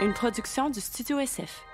[0.00, 1.64] une production du Studio SF.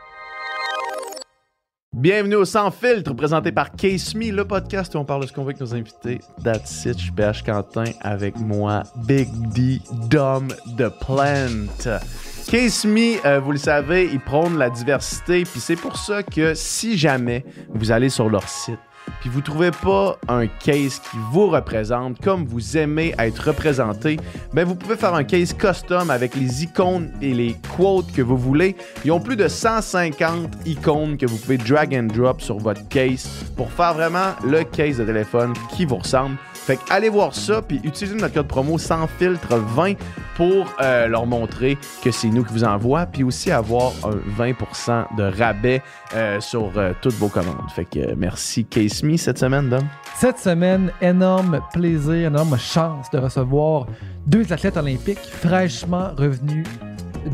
[1.92, 5.32] Bienvenue au Sans Filtre, présenté par Case Me, le podcast où on parle de ce
[5.32, 6.20] qu'on veut avec nos invités.
[6.42, 12.00] That's it, je suis PH Quentin avec moi, Big D, Dom The Plant.
[12.48, 16.54] Case Me, euh, vous le savez, ils prônent la diversité, puis c'est pour ça que
[16.54, 18.80] si jamais vous allez sur leur site,
[19.20, 24.18] puis vous trouvez pas un case qui vous représente comme vous aimez être représenté,
[24.52, 28.36] ben vous pouvez faire un case custom avec les icônes et les quotes que vous
[28.36, 28.76] voulez.
[29.04, 33.28] Ils ont plus de 150 icônes que vous pouvez drag and drop sur votre case
[33.56, 36.36] pour faire vraiment le case de téléphone qui vous ressemble.
[36.64, 39.96] Fait que allez voir ça, puis utilisez notre code promo sans filtre 20
[40.34, 45.14] pour euh, leur montrer que c'est nous qui vous envoie, puis aussi avoir un 20%
[45.18, 45.82] de rabais
[46.14, 47.70] euh, sur euh, toutes vos commandes.
[47.74, 49.78] Fait que merci Case Me cette semaine.
[50.16, 53.86] Cette semaine, énorme plaisir, énorme chance de recevoir
[54.26, 56.66] deux athlètes olympiques fraîchement revenus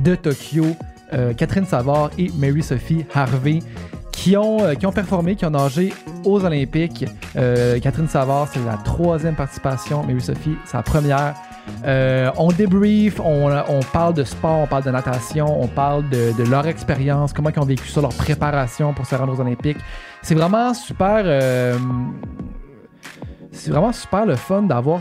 [0.04, 0.66] de Tokyo,
[1.36, 3.60] Catherine Savard et Mary-Sophie Harvey,
[4.20, 7.06] qui ont, euh, qui ont performé, qui ont nagé aux Olympiques.
[7.36, 11.34] Euh, Catherine Savard, c'est la troisième participation, Mary-Sophie, c'est la première.
[11.86, 16.66] Euh, on débrief, on, parle de sport, on parle de natation, on parle de, leur
[16.66, 19.78] expérience, comment ils ont vécu ça, leur préparation pour se rendre aux Olympiques.
[20.20, 21.24] C'est vraiment super.
[23.52, 25.00] c'est vraiment super le fun d'avoir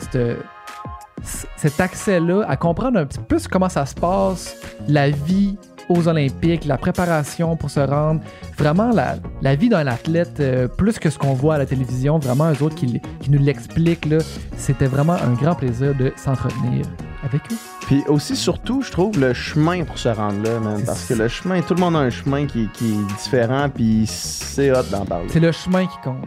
[1.58, 4.56] cet accès-là à comprendre un petit peu comment ça se passe,
[4.88, 5.58] la vie
[5.90, 8.22] aux Olympiques, la préparation pour se rendre,
[8.58, 12.20] vraiment la, la vie d'un athlète, euh, plus que ce qu'on voit à la télévision,
[12.20, 14.08] vraiment eux autres qui, qui nous l'expliquent,
[14.56, 16.86] c'était vraiment un grand plaisir de s'entretenir
[17.24, 17.56] avec eux.
[17.82, 20.82] Puis aussi, surtout, je trouve le chemin pour se rendre là, man.
[20.86, 24.06] Parce que le chemin, tout le monde a un chemin qui, qui est différent, puis
[24.08, 25.28] c'est hot d'en parler.
[25.30, 26.26] C'est le chemin qui compte.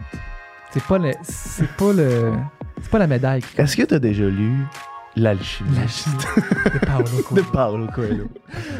[0.71, 2.33] C'est pas le, c'est pas le,
[2.81, 3.41] c'est pas la médaille.
[3.57, 4.65] Est-ce que tu as déjà lu
[5.15, 6.15] L'alchimie La chimie
[6.73, 7.43] de Paolo de Coelho.
[7.51, 8.25] Paolo Coelho?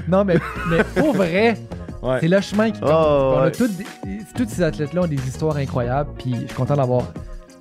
[0.07, 0.37] Non, mais,
[0.69, 1.57] mais pour vrai,
[2.01, 2.17] Ouais.
[2.19, 2.89] c'est le chemin qui compte.
[2.91, 3.51] Oh, On a ouais.
[3.51, 3.85] toutes des-
[4.35, 7.03] tous ces athlètes-là ont des histoires incroyables, puis je suis content d'avoir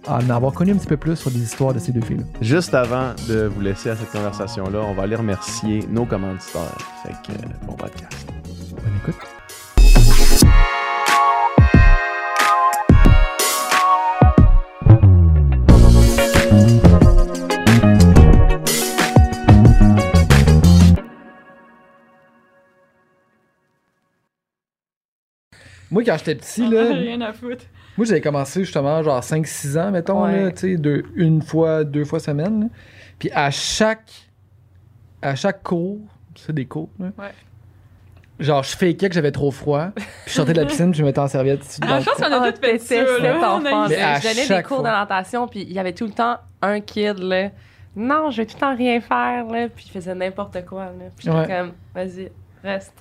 [0.08, 2.24] en avoir connu un petit peu plus sur des histoires de ces deux filles-là.
[2.40, 6.76] Juste avant de vous laisser à cette conversation-là, on va aller remercier nos commanditaires.
[7.04, 8.26] Fait que, euh, bon podcast.
[8.72, 10.32] Bonne écoute.
[25.92, 27.64] Moi, quand j'étais petit, là, Rien à foutre.
[27.96, 30.44] moi, j'avais commencé justement genre 5-6 ans, mettons, Ouais.
[30.44, 32.62] là, tu sais, deux- une fois, deux fois semaine.
[32.62, 32.66] là.
[33.20, 34.10] Puis à chaque,
[35.20, 36.00] à chaque cours,
[36.34, 37.30] c'est des cours, là, Ouais.
[38.40, 41.02] genre, je fakeais que j'avais trop froid, puis je sortais de la piscine, puis je
[41.02, 41.60] me mettais en serviette.
[41.80, 42.94] dans Ah, je pense qu'on a Ah, tous fait ça.
[43.20, 43.36] là.
[43.36, 43.60] Enfant.
[43.60, 47.50] Je donnais des cours natation, puis il y avait tout le temps un kid, là.
[47.94, 49.68] Non, je vais tout le temps rien faire, là.
[49.68, 51.10] Puis il faisait n'importe quoi, là.
[51.14, 51.46] Puis j'étais Ouais.
[51.46, 52.30] comme, vas-y,
[52.64, 52.94] reste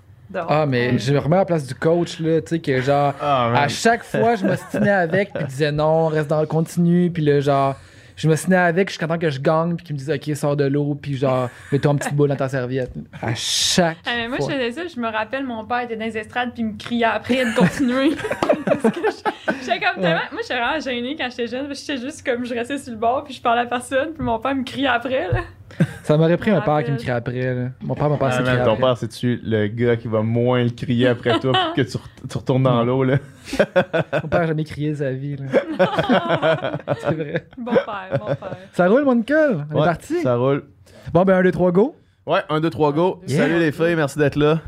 [0.50, 3.14] Ah, mais je me remets à la place du coach, là, tu sais, que genre,
[3.22, 7.10] Ah, à chaque fois, je m'ostinais avec, puis il disait non, reste dans le continu,
[7.12, 7.76] puis là, genre,
[8.16, 10.66] je m'ostinais avec jusqu'à temps que je gagne, puis qu'il me disait, OK, sors de
[10.66, 12.92] l'eau, puis genre, mets-toi une petite boule dans ta serviette.
[13.22, 14.50] À chaque Ah, mais moi, fois.
[14.50, 16.78] je faisais ça, je me rappelle, mon père était dans les estrades, puis il me
[16.78, 18.12] criait après de continuer.
[18.66, 20.22] Parce que je- j'étais comme tellement.
[20.32, 22.92] Moi, j'étais vraiment gênée quand j'étais jeune, parce que j'étais juste comme je restais sur
[22.94, 25.40] le bord, puis je parlais à personne, puis mon père me criait après, là.
[26.04, 27.70] Ça m'aurait pris un père qui me crie après, là.
[27.82, 30.22] Mon père m'a pas Ah, assez man, crié ton père, c'est-tu le gars qui va
[30.22, 33.18] moins le crier après toi pour que tu, re- tu retournes dans l'eau, là?
[34.24, 35.46] Mon père a jamais crié sa vie, là.
[37.02, 37.46] C'est vrai.
[37.58, 38.58] Bon père, bon père.
[38.74, 39.66] Ça roule, mon Nicole?
[39.72, 40.22] On est Ouais, parti?
[40.22, 40.64] Ça roule.
[41.14, 41.96] Bon, ben, un, deux, trois, go.
[42.28, 43.22] Ouais, 1, 2, 3, go.
[43.28, 43.40] Yeah.
[43.44, 44.60] Salut les filles, merci d'être là.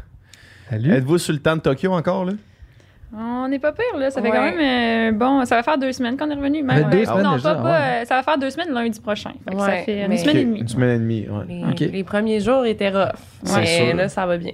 [0.70, 0.92] Salut.
[0.92, 2.34] Êtes-vous sur le temps de Tokyo encore, là?
[3.16, 4.10] On n'est pas pire, là.
[4.10, 4.36] Ça fait Ouais.
[4.36, 4.60] quand même.
[4.60, 6.64] euh, bon, ça va faire deux semaines qu'on est revenu.
[6.64, 9.00] Même, deux euh, semaines non, déjà, pas, pas, euh, ça va faire deux semaines lundi
[9.00, 9.32] prochain.
[9.48, 10.60] Fait que ça fait une semaine et demie.
[10.62, 11.76] Une semaine et demie, ouais.
[11.80, 13.12] Les, les premiers jours étaient rough.
[13.56, 13.96] Mais sûr.
[13.96, 14.54] là, ça va bien.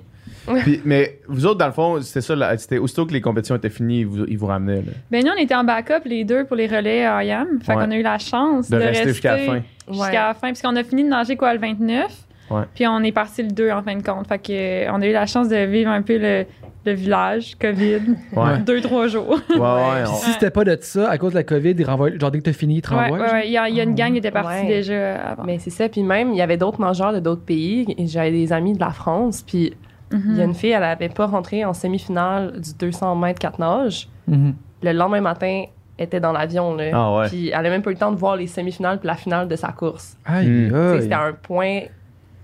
[0.64, 3.70] Puis, mais vous autres, dans le fond, c'était ça, c'était aussitôt que les compétitions étaient
[3.70, 4.92] finies, ils vous, ils vous ramenaient, là.
[5.12, 7.60] Ben, nous, on était en backup, les deux, pour les relais à IAM.
[7.62, 7.84] Fait Ouais.
[7.86, 9.62] qu'on a eu la chance De, de, rester jusqu'à la fin.
[9.88, 10.12] jusqu'à Ouais.
[10.14, 12.08] la fin, puisqu'on a fini de nager quoi le 29.
[12.50, 12.64] Ouais.
[12.74, 14.28] Puis on est parti le 2 en fin de compte.
[14.28, 16.46] Fait que euh, on a eu la chance de vivre un peu le,
[16.86, 18.02] le village COVID.
[18.36, 18.58] Ouais.
[18.66, 19.40] Deux, trois jours.
[19.50, 20.04] Ouais, ouais.
[20.08, 22.40] On- si c'était pas de ça, à cause de la COVID, ils renvoient, genre dès
[22.40, 23.20] que t'as fini, ils te renvoient.
[23.20, 23.48] ouais.
[23.48, 24.68] Il y, a, il y a une gang qui était partie Ouais.
[24.68, 25.44] déjà avant.
[25.44, 25.88] Mais c'est ça.
[25.90, 27.86] Puis même, il y avait d'autres nageurs de d'autres pays.
[28.08, 29.44] J'avais des amis de la France.
[29.46, 29.74] Puis
[30.12, 30.22] Mhm.
[30.32, 33.60] il y a une fille, elle avait pas rentré en demi-finale du 200 mètres 4
[33.60, 34.08] nages.
[34.28, 34.56] Mhm.
[34.82, 35.66] Le lendemain matin,
[36.00, 36.74] elle était dans l'avion.
[36.76, 36.86] Là.
[36.94, 37.28] Ah ouais.
[37.28, 39.48] Puis elle avait même pas eu le temps de voir les semi-finales puis la finale
[39.48, 40.18] de sa course.
[40.26, 40.74] Aïe, Hmm.
[40.94, 41.02] Aïe.
[41.04, 41.82] C'était un point,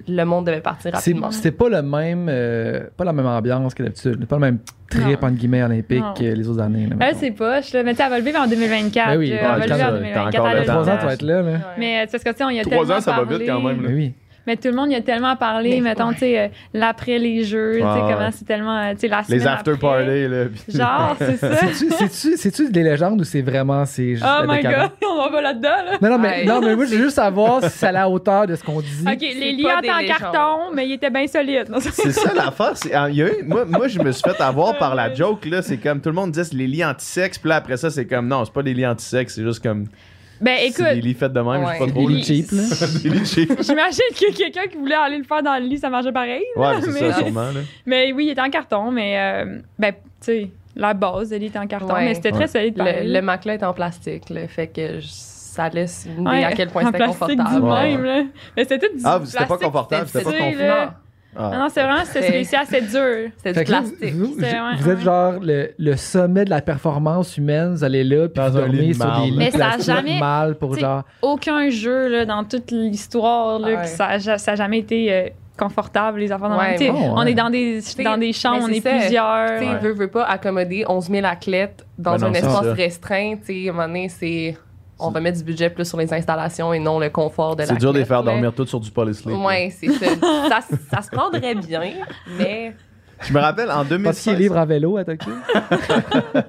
[0.07, 1.31] le monde devait partir C'est- rapidement.
[1.31, 4.25] C'était pas le même, euh, pas la même ambiance que d'habitude.
[4.27, 4.59] Pas le même
[4.89, 5.27] trip Non.
[5.29, 6.13] entre guillemets olympique Non.
[6.13, 6.87] que les autres années.
[6.87, 7.83] là, c'est poche, là.
[7.83, 9.09] Mais tu sais, elle va le vivre en 2024.
[9.11, 9.35] Ben oui, là.
[9.35, 10.31] ouais, elle va le quand vivre en ça, 2024.
[10.31, 10.99] t'as encore elle a le Dans le trois ans, temps.
[11.01, 11.41] tu vas être là.
[11.41, 11.51] là.
[11.51, 11.57] Ouais.
[11.77, 13.17] Mais euh, c'est parce que, tu sais, on y a Trois tellement ans, ça va
[13.23, 13.37] parlé.
[13.39, 13.87] vite quand même, là.
[13.89, 14.13] Ben oui.
[14.47, 16.13] Mais tout le monde y a tellement parlé, Mais- mettons, ouais.
[16.13, 19.23] tu sais, euh, l'après les jeux, tu sais, comment c'est tellement, euh, tu sais, la
[19.23, 19.81] semaine Les after après.
[20.05, 20.45] parties, là.
[20.69, 21.37] Genre, c'est
[22.09, 22.35] ça.
[22.35, 23.85] C'est-tu- des légendes ou c'est vraiment.
[23.85, 25.97] c'est juste Oh my god, on va pas là-dedans, là.
[26.01, 26.45] Non, non, mais, Ouais.
[26.45, 28.81] non, mais moi, je veux juste savoir si allait à la hauteur de ce qu'on
[28.81, 28.87] dit.
[29.05, 30.07] Ok, les des en légendes.
[30.19, 31.71] carton, mais ils étaient bien solides.
[31.79, 32.71] C'est ça l'affaire.
[32.75, 35.13] c'est- ah, il y a eu- moi, moi, je me suis fait avoir par la
[35.13, 35.45] joke.
[35.45, 35.61] là.
[35.61, 37.37] C'est comme tout le monde dit c'est les lits anti-sexe.
[37.39, 39.35] Puis là, après ça, c'est comme non, c'est pas des lits anti-sexe.
[39.35, 39.85] C'est juste comme.
[40.41, 41.61] Ben c'est des écoute, lits faits de même.
[41.65, 41.91] Je sais pas Ouais.
[41.91, 42.07] trop.
[42.07, 42.63] Des lits cheap, là.
[43.03, 43.49] des lits cheap.
[43.61, 46.43] j'imagine que quelqu'un qui voulait aller le faire dans le lit, ça marchait pareil.
[46.55, 47.41] Ouais, c'est Mais- ça, sûrement.
[47.51, 47.59] Là.
[47.85, 51.45] Mais oui, il était en carton, mais euh, ben, tu sais, la base de lit
[51.47, 52.05] était en carton, Ouais.
[52.05, 52.39] mais c'était Ouais.
[52.39, 52.75] très solide.
[52.75, 53.07] pareil.
[53.07, 56.43] Le, le matelas est en plastique, là, fait que je- ça laisse une idée Ouais,
[56.43, 57.61] à quel point en c'était plastique confortable.
[57.61, 57.91] du Ouais.
[57.91, 58.23] même, là.
[58.57, 60.67] Mais c'était tout du Ah, c'était pas confortable, c'était pas tissé, confort.
[60.67, 60.85] là.
[60.85, 60.91] Non,
[61.37, 61.51] Ah.
[61.53, 63.29] Non, non, c'est vraiment c'était C'est- spécial, c'est dur.
[63.43, 64.13] Fait du plastique.
[64.13, 65.03] Vous, C'est- vous- ouais, vous êtes ouais.
[65.03, 67.73] genre le, le sommet de la performance humaine.
[67.73, 69.23] Vous allez là, puis Dans vous dormez sur marde.
[69.25, 71.03] des lits Mais ça a jamais- mal pour genre.
[71.21, 73.87] Aucun jeu là, dans toute l'histoire là, Ouais.
[73.87, 76.99] ça, a ja- ça a jamais été euh, confortable, les enfants dans Ouais, le- bon,
[76.99, 77.13] ouais.
[77.15, 78.97] On est dans des, dans des chambres, on est c'est ça.
[78.99, 79.59] plusieurs.
[79.59, 79.79] Tu sais, Ouais.
[79.79, 82.73] veut, veut pas accommoder 11 000 athlètes dans Ben non, un c'est espace ça.
[82.73, 83.35] restreint.
[83.45, 84.57] Tu sais, à un moment donné, c'est...
[84.97, 87.75] On va mettre du budget plus sur les installations et non le confort de C'est
[87.77, 89.35] dur de les faire dormir tous sur du polysleep.
[89.37, 90.05] Ouais, c'est ça.
[90.49, 90.59] ça.
[90.91, 91.81] Ça se prendrait bien,
[92.37, 92.73] mais...
[93.21, 94.37] Je me rappelle en Parce qu'il est 2016.
[94.39, 95.31] libre à vélo à Tokyo.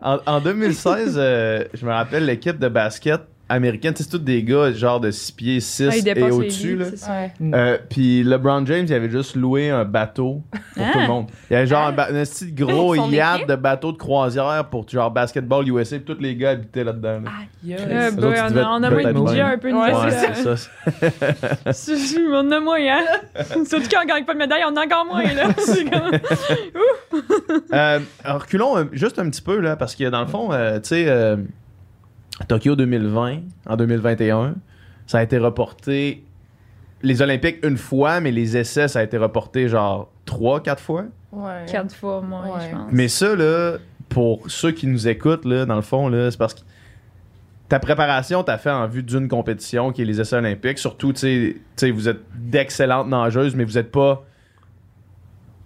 [0.00, 3.92] En, en 2016, euh, je me rappelle l'équipe de basket américaine.
[3.94, 6.72] tu sais, C'est tous des gars genre de 6 pieds 6 Ah, et les au-dessus.
[6.72, 6.84] lits, là.
[6.90, 7.10] c'est ça.
[7.12, 7.32] Ouais.
[7.54, 10.42] Euh, puis LeBron James, il avait juste loué un bateau
[10.74, 10.90] pour Ah.
[10.92, 11.26] tout le monde.
[11.50, 13.48] Il y avait genre un, ba- un petit gros Son yacht équipe?
[13.48, 15.96] de bateau de croisière pour genre basketball USA.
[15.98, 17.20] Puis tous les gars habitaient là-dedans.
[17.24, 17.30] là.
[17.40, 19.76] Aïe, Euh, ils on devaient a, on a moins de peut-être budget un peu de
[19.76, 20.56] Ouais, c'est ça.
[21.72, 23.04] C'est- c'est- On a moins, hein?
[23.66, 25.48] Surtout quand on gagne pas de médaille, on a encore moins, là.
[25.58, 26.10] C'est comme-
[27.72, 30.76] Euh, alors, reculons un- juste un petit peu, là, parce que dans le fond, euh,
[30.80, 31.36] tu sais, euh,
[32.48, 34.54] Tokyo 2020, en 2021,
[35.06, 36.24] ça a été reporté.
[37.02, 41.04] Les Olympiques une fois, mais les essais, ça a été reporté genre trois, quatre fois.
[41.32, 41.64] Ouais.
[41.66, 42.66] Quatre fois moins, Ouais.
[42.70, 42.88] je pense.
[42.92, 43.76] Mais ça, là,
[44.08, 46.60] pour ceux qui nous écoutent, là, dans le fond, là, c'est parce que
[47.68, 50.78] ta préparation, t'as fait en vue d'une compétition qui est les essais olympiques.
[50.78, 54.24] Surtout, tu sais- tu sais, vous êtes d'excellentes nageuses, mais vous êtes pas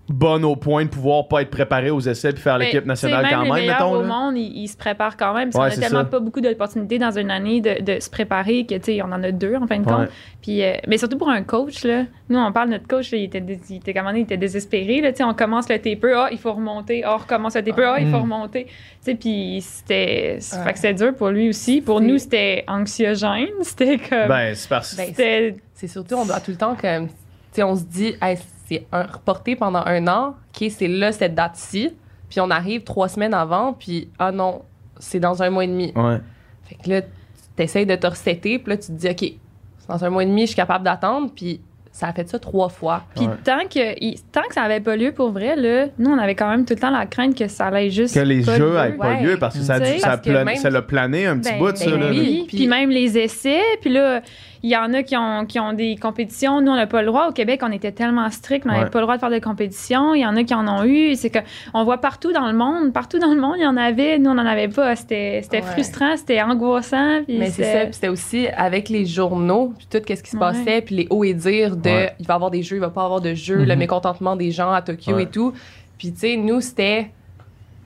[0.08, 3.22] bonne au point de pouvoir pas être préparé aux essais puis faire Mais, l'équipe nationale
[3.24, 3.92] même quand les même, mettons.
[3.92, 4.08] au là.
[4.08, 5.50] monde, ils, ils se préparent quand même.
[5.50, 6.10] Parce Ouais, qu'on a tellement ça.
[6.10, 9.22] pas beaucoup d'opportunités dans une année de, de se préparer que, tu sais, on en
[9.22, 9.92] a deux en fin de Ouais.
[9.92, 10.08] compte.
[10.42, 12.04] Puis, euh, mais surtout pour un coach, là.
[12.30, 14.36] Nous, on parle de notre coach, là, il était, il était, comment dire, il était
[14.36, 15.10] désespéré, là.
[15.12, 17.02] Tu sais, on commence le TPE, ah, il faut remonter.
[17.04, 18.64] Ah, on recommence le TPE, ah, il faut remonter.
[18.64, 18.72] Tu
[19.02, 20.38] sais, puis c'était.
[20.40, 20.64] Ouais.
[20.64, 21.80] Fait que c'était dur pour lui aussi.
[21.82, 23.48] Pour nous, c'était anxiogène.
[23.62, 24.28] C'était comme.
[24.28, 25.54] Ben, c'est parce Ben,
[25.86, 27.08] surtout, on doit tout le temps comme.
[27.08, 27.14] Tu
[27.52, 31.34] sais, on se dit, Hey, c'est un, reporté pendant un an, OK, c'est là, cette
[31.34, 31.90] date-ci.
[32.28, 34.60] Puis on arrive trois semaines avant, puis ah non,
[34.98, 35.92] c'est dans un mois et demi.
[35.96, 36.18] Ouais.
[36.64, 39.32] Fait que là, tu essayes de te resetter, puis là, tu te dis, OK,
[39.78, 41.60] c'est dans un mois et demi, je suis capable d'attendre, puis
[41.90, 43.04] ça a fait ça trois fois.
[43.16, 43.32] Puis Ouais.
[43.42, 46.48] tant, que, tant que ça avait pas lieu pour vrai, là, nous, on avait quand
[46.50, 48.14] même tout le temps la crainte que ça allait juste.
[48.14, 49.22] Que les pas jeux n'aient pas Ouais.
[49.22, 51.26] lieu parce que ça, a dû- ça, a parce que plan- même- ça l'a plané
[51.26, 51.86] un petit Ben, bout, ça.
[51.90, 52.44] ben là, oui.
[52.46, 54.20] Puis- Puis même les essais, puis là,
[54.62, 56.60] il y en a qui ont, qui ont des compétitions.
[56.60, 57.28] Nous, on n'a pas le droit.
[57.28, 58.90] Au Québec, on était tellement strict, on n'avait Ouais.
[58.90, 60.14] pas le droit de faire de compétitions.
[60.14, 61.14] Il y en a qui en ont eu.
[61.14, 61.38] C'est que
[61.74, 64.18] on voit partout dans le monde, partout dans le monde, il y en avait.
[64.18, 64.96] Nous, on n'en avait pas.
[64.96, 65.62] C'était c'était Ouais.
[65.72, 67.22] frustrant, c'était angoissant.
[67.24, 70.30] puis Mais c'est ça, c'était- puis c'était aussi avec les journaux, puis tout ce qui
[70.30, 70.40] se Ouais.
[70.40, 72.12] passait, puis les hauts et dire de Ouais.
[72.18, 73.64] il va y avoir des jeux, il va pas avoir de jeux, Mhm.
[73.68, 75.22] le mécontentement des gens à Tokyo Ouais.
[75.24, 75.52] et tout.
[75.98, 77.10] Puis tu sais, nous, c'était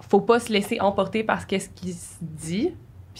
[0.08, 2.72] faut pas se laisser emporter par ce qu'est-ce qui se dit.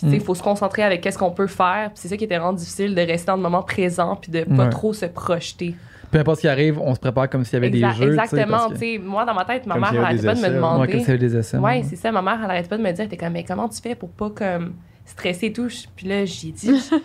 [0.03, 0.25] Puis sais, Mhm.
[0.25, 1.89] faut se concentrer avec qu'est-ce qu'on peut faire.
[1.91, 4.45] Puis c'est ça qui était vraiment difficile de rester dans le moment présent puis de
[4.45, 4.71] pas Ouais.
[4.71, 5.75] trop se projeter.
[6.11, 8.13] Peu importe ce qui arrive, on se prépare comme s'il y avait Exact- des jeux.
[8.13, 10.35] exactement, parce que- moi dans ma tête, ma Comme mère avait elle des arrêtait pas
[10.35, 10.49] de me ouais.
[10.51, 10.91] Ouais, demander.
[10.93, 11.57] comme s'il y avait des essais.
[11.57, 12.13] Ouais, c'est ça.
[12.13, 14.11] Ma mère, elle arrête pas de me dire, t'es comme, mais comment tu fais pour
[14.11, 14.75] pas comme
[15.07, 15.69] stresser et tout?
[15.97, 16.71] Puis là, j'ai dit,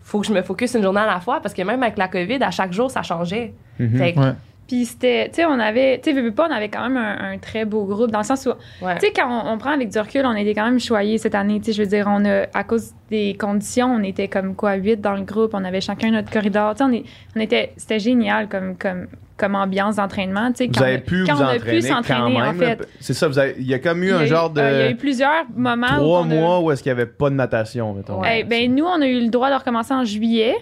[0.00, 2.08] faut que je me focus une journée à la fois parce que même avec la
[2.08, 3.52] COVID, à chaque jour, ça changeait.
[3.78, 3.98] Mhm.
[3.98, 4.32] Fait que, Ouais.
[4.68, 7.38] Puis c'était, tu sais, on avait, tu sais, pas, on avait quand même un, un
[7.38, 8.50] très beau groupe dans le sens où,
[8.84, 8.94] ouais.
[8.98, 11.34] tu sais, quand on, on prend avec du recul, on était quand même choyés cette
[11.34, 11.58] année.
[11.58, 14.74] Tu sais, je veux dire, on a, à cause des conditions, on était comme quoi,
[14.74, 16.74] huit dans le groupe, on avait chacun notre corridor.
[16.74, 19.06] Tu sais, on, est, on était, c'était génial comme, comme,
[19.38, 20.48] comme ambiance d'entraînement.
[20.52, 21.94] Tu sais, Vous quand avez on a- pu quand vous on a pu entraîner quand
[22.02, 22.88] s'entraîner, en fait.
[23.00, 24.84] C'est ça, vous avez- il y a comme eu a un genre de euh, il
[24.84, 27.30] y a eu plusieurs moments où trois a- mois où est-ce qu'il n'y avait pas
[27.30, 28.20] de natation, mettons.
[28.20, 28.40] Ouais.
[28.40, 30.54] Eh ben, nous, on a eu le droit de recommencer en juillet.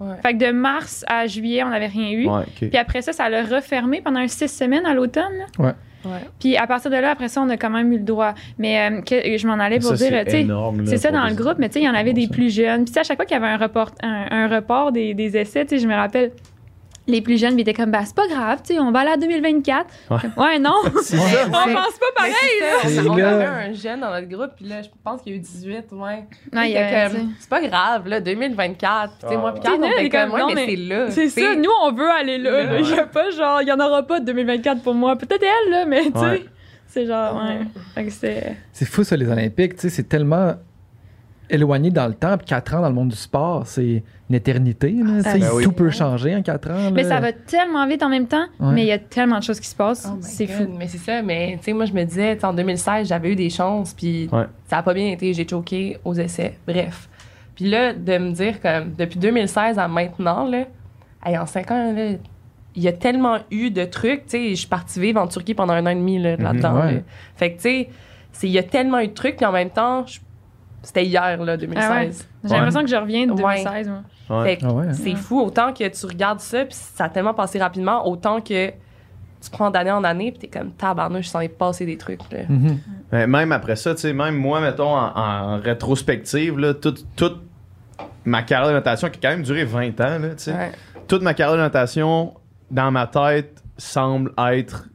[0.00, 0.16] Ouais.
[0.22, 2.26] Fait que de mars à juillet, on n'avait rien eu.
[2.28, 2.44] Ouais.
[2.58, 5.32] Puis après ça, ça l'a refermé pendant un six semaines à l'automne.
[5.58, 5.64] là.
[5.64, 5.72] Ouais.
[6.38, 8.34] Puis à partir de là, après ça, on a quand même eu le droit.
[8.58, 10.96] Mais euh, que- je m'en allais pour Ça, dire, c'est tu sais, énorme, là, c'est
[10.96, 12.32] ça dans le groupe, mais tu sais, il y en avait des ça.
[12.32, 12.84] plus jeunes.
[12.84, 15.12] Puis tu sais, à chaque fois qu'il y avait un report, un, un report des,
[15.12, 16.32] des essais, tu sais, je me rappelle,
[17.06, 19.10] les plus jeunes, ils étaient comme, bah, c'est pas grave, tu sais, on va aller
[19.10, 19.86] à 2024.
[20.10, 20.16] Ouais.
[20.36, 20.74] Ouais, non.
[21.02, 21.22] C'est Ouais.
[21.22, 21.46] ça.
[21.48, 23.02] on pense pas pareil, là.
[23.08, 25.40] On avait un jeune dans notre groupe, puis là, je pense qu'il y a eu
[25.40, 25.98] 18, ouais.
[25.98, 29.12] Ouais, Il il y était a- comme, c'est pas grave, là, 2024.
[29.22, 30.54] Tu sais, moi, puis quand on nous, on était est comme, comme, ouais, non, mais
[30.54, 31.10] mais c'est là.
[31.10, 32.78] C'est ça, nous, on veut aller là.
[32.78, 35.16] Il y a pas genre, il y en aura pas de 2024 pour moi.
[35.16, 36.44] Peut-être elle, là, mais tu sais, Ouais.
[36.86, 37.42] c'est genre,
[37.96, 38.06] ouais.
[38.72, 39.74] C'est fou ça, les Olympiques.
[39.74, 40.54] Tu sais, c'est tellement
[41.50, 42.36] éloigné dans le temps.
[42.36, 44.90] Puis 4 ans dans le monde du sport, c'est une éternité.
[44.92, 45.22] là.
[45.22, 45.64] sais, Ben oui.
[45.64, 46.90] Tout peut changer en 4 ans.
[46.92, 48.72] Mais ça va tellement vite en même temps, Ouais.
[48.74, 50.08] mais il y a tellement de choses qui se passent.
[50.12, 50.66] Oh c'est fou.
[50.78, 53.50] Mais c'est ça, mais tu sais, moi, je me disais, en 2016, j'avais eu des
[53.50, 54.44] chances, puis Ouais.
[54.68, 56.58] ça a pas bien été, j'ai choqué aux essais.
[56.66, 57.08] Bref.
[57.54, 60.64] Puis là, de me dire que depuis 2016 à maintenant, là,
[61.26, 62.12] hey, en 5 ans, là,
[62.76, 65.54] il y a tellement eu de trucs, tu sais, je suis partie vivre en Turquie
[65.54, 66.80] pendant un an et demi là, là-dedans.
[66.80, 66.92] ouais.
[66.94, 67.00] là.
[67.34, 67.88] Fait que, tu sais,
[68.32, 70.20] c'est- il y a tellement eu de trucs, puis en même temps, je-
[70.82, 72.28] c'était hier, là, 2016.
[72.44, 73.62] J'ai l'impression que je reviens de Ouais.
[73.64, 74.40] 2016, moi.
[74.42, 74.44] Ouais.
[74.44, 74.92] Fait que Ah ouais, hein?
[74.92, 78.68] c'est fou, autant que tu regardes ça, puis ça a tellement passé rapidement, autant que
[78.70, 82.20] tu prends d'année en année, puis t'es comme tabarnouche, s'en est passé des trucs.
[82.30, 82.40] Là.
[82.48, 82.78] Mhm.
[83.12, 87.40] Mais même après ça, tu sais, même moi, mettons, en, en rétrospective, là, toute, toute
[88.24, 90.72] ma carrière de natation qui a quand même duré 20 ans, là, tu sais, Ouais.
[91.08, 92.34] toute ma carrière de natation,
[92.70, 94.86] dans ma tête, semble être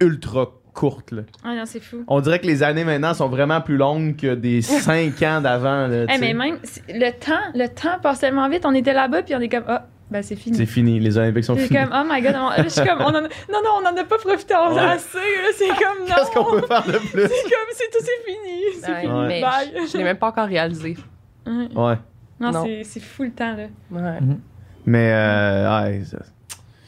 [0.00, 0.46] ultra
[0.78, 1.10] courte.
[1.12, 1.22] Là.
[1.44, 2.04] Ah non, c'est fou.
[2.06, 5.86] On dirait que les années maintenant sont vraiment plus longues que des 5 ans d'avant.
[5.88, 6.58] là, tu Eh, mais même,
[6.88, 8.64] le temps, le temps passe tellement vite.
[8.64, 10.56] On était là-bas, puis on est comme, ah, ben c'est fini.
[10.56, 11.80] C'est fini, les Olympiques sont C'est finis.
[11.80, 13.96] comme, oh my god, on- je suis comme, on en a- non, non, on en
[13.96, 14.80] a pas profité en Ouais.
[14.80, 15.48] assez, là.
[15.56, 16.14] C'est comme, non.
[16.14, 17.22] Qu'est-ce qu'on peut faire de plus?
[17.22, 18.62] C'est comme, c'est tout, c'est fini.
[18.80, 19.12] C'est Ouais, fini.
[19.12, 19.26] Ouais.
[19.28, 19.72] mais Bye.
[19.86, 20.96] je, je l'ai même pas encore réalisé.
[21.46, 21.96] Ouais.
[22.40, 22.64] Non, Non.
[22.64, 23.64] c'est- c'est fou le temps, là.
[23.90, 24.18] Ouais.
[24.86, 25.90] Mais, euh,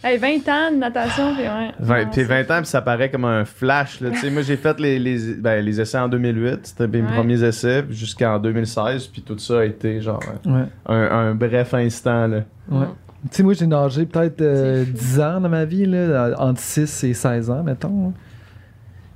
[0.02, 1.72] Hey, 20 ans de natation, puis ouais.
[1.78, 4.00] 20, Non, puis c'est 20 ans, puis ça paraît comme un flash.
[4.00, 4.10] Là.
[4.10, 6.60] Tu sais, moi, j'ai fait les, les, ben, les essais en 2008.
[6.62, 7.12] C'était mes Ouais.
[7.14, 9.08] premiers essais puis jusqu'en 2016.
[9.08, 10.64] Puis tout ça a été genre Ouais.
[10.86, 12.26] un, un bref instant.
[12.28, 12.38] Là.
[12.70, 12.86] Ouais.
[13.24, 14.96] Tu sais, moi, j'ai nagé peut-être euh, C'est fou.
[14.96, 18.14] 10 ans dans ma vie, là, entre 6 et 16 ans, mettons.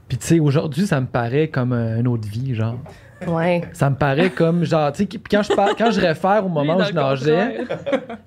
[0.07, 2.79] Puis, tu sais, aujourd'hui, ça me paraît comme euh, une autre vie, genre.
[3.27, 3.63] Ouais.
[3.73, 6.77] Ça me paraît comme, genre, tu sais, quand je, par- quand je réfère au moment
[6.77, 7.59] où je nageais,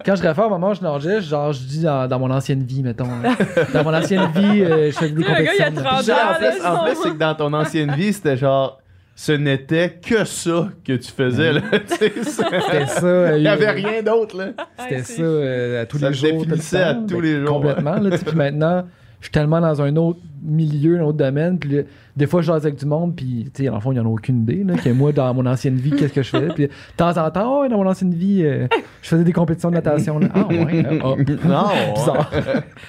[0.06, 2.63] quand je réfère au moment où je nageais, genre, je dis dans, dans mon ancienne
[2.63, 3.06] vie, mettons.
[3.22, 3.36] là.
[3.74, 5.65] Dans mon ancienne vie, euh, je faisais des compétitions.
[5.75, 6.17] 30 Puis genre,
[6.65, 8.79] en sont- c'est que dans ton ancienne vie, c'était genre.
[9.20, 11.53] Ce n'était que ça que tu faisais.
[11.53, 13.06] Ça- C'était ça.
[13.08, 14.38] euh, Il n'y avait rien d'autre.
[14.38, 14.46] là.
[14.77, 16.29] C'était ça euh, à tous Ça les jours.
[16.34, 17.96] le définissait à tous les jours, Complètement.
[17.96, 18.86] Là, tu sais, puis maintenant,
[19.19, 21.57] je suis tellement dans un autre milieu, un autre domaine.
[21.57, 21.83] Puis
[22.15, 23.15] des fois, je jase avec du monde.
[23.15, 24.63] Puis, tu sais, dans le fond, ils n'en ont aucune idée.
[24.63, 26.47] Là, que moi, dans mon ancienne vie, qu'est-ce que je faisais.
[26.47, 28.67] Puis, de temps en temps, oh, dans mon ancienne vie, euh,
[29.01, 30.19] je faisais des compétitions de natation.
[30.19, 30.27] Là.
[30.33, 30.86] Ah, ouais.
[30.86, 31.07] euh, ah.
[31.47, 31.93] Non.
[31.95, 32.31] Bizarre.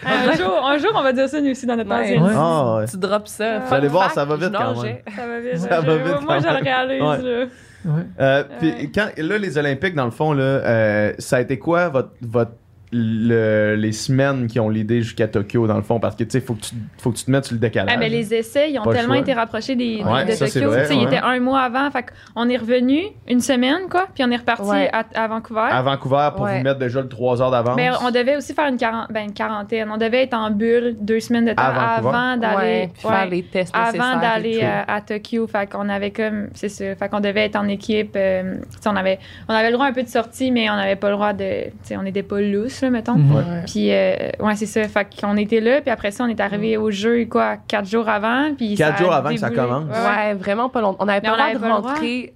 [0.06, 1.96] un, jour, un jour, on va dire ça nous aussi dans notre Ouais.
[2.02, 2.28] ancienne Ouais.
[2.30, 2.34] vie.
[2.38, 2.84] Ah, ouais.
[2.86, 3.58] Tu drops ça.
[3.60, 4.74] Vous allez voir, ça va vite quand.
[4.76, 5.58] Ça va vite.
[5.58, 7.02] Ça je- va vite moi, je le réalise.
[7.24, 7.30] Ouais.
[7.40, 7.46] là.
[7.84, 8.02] Ouais.
[8.20, 11.88] Euh, puis quand là les Olympiques dans le fond là, euh, ça a été quoi
[11.88, 12.50] votre votre
[12.92, 16.40] le- les semaines qui ont l'idée jusqu'à Tokyo dans le fond parce que tu sais
[16.40, 17.92] faut que tu faut que tu te mettes sur le décalage.
[17.94, 20.68] Ah, mais les essais, ils ont tellement été rapprochés des, Ouais, de ça, Tokyo.
[20.70, 21.90] vrai, Ils étaient un mois avant.
[21.90, 22.04] Fait
[22.34, 24.90] qu'on est revenu une semaine, quoi, puis on est reparti Ouais.
[24.92, 25.68] à, à Vancouver.
[25.70, 26.58] à Vancouver pour Ouais.
[26.58, 27.76] vous mettre déjà le 3 heures d'avance.
[27.76, 29.88] Ben, on devait aussi faire une, ben, une quarantaine.
[29.92, 32.56] On devait être en bulle deux semaines de temps avant d'aller.
[32.56, 34.64] Ouais, puis ouais, faire les tests avant d'aller tout.
[34.66, 35.46] à, à Tokyo.
[35.46, 36.48] Fait qu'on avait comme.
[36.54, 36.94] C'est ça.
[36.96, 38.14] Fait qu'on devait être en équipe.
[38.16, 38.54] euh,
[38.86, 39.18] on, avait,
[39.48, 41.64] on avait le droit un peu de sortie, mais on n'avait pas le droit de.
[41.64, 43.14] Tu sais, on n'était pas loose, là, mettons.
[43.16, 43.62] Mhm.
[43.66, 44.86] Puis, euh, ouais, c'est ça.
[44.88, 48.08] Fait qu'on était là, puis après ça, on est arrivé au jeu, quoi, quatre jours
[48.08, 48.54] avant.
[48.56, 49.66] Puis Quatre jours avant que ça déboulé.
[49.68, 49.84] commence?
[49.96, 50.34] Ouais, ouais.
[50.34, 50.98] Vraiment pas longtemps.
[51.02, 52.34] On n'avait Mais pas le avait droit de rentrer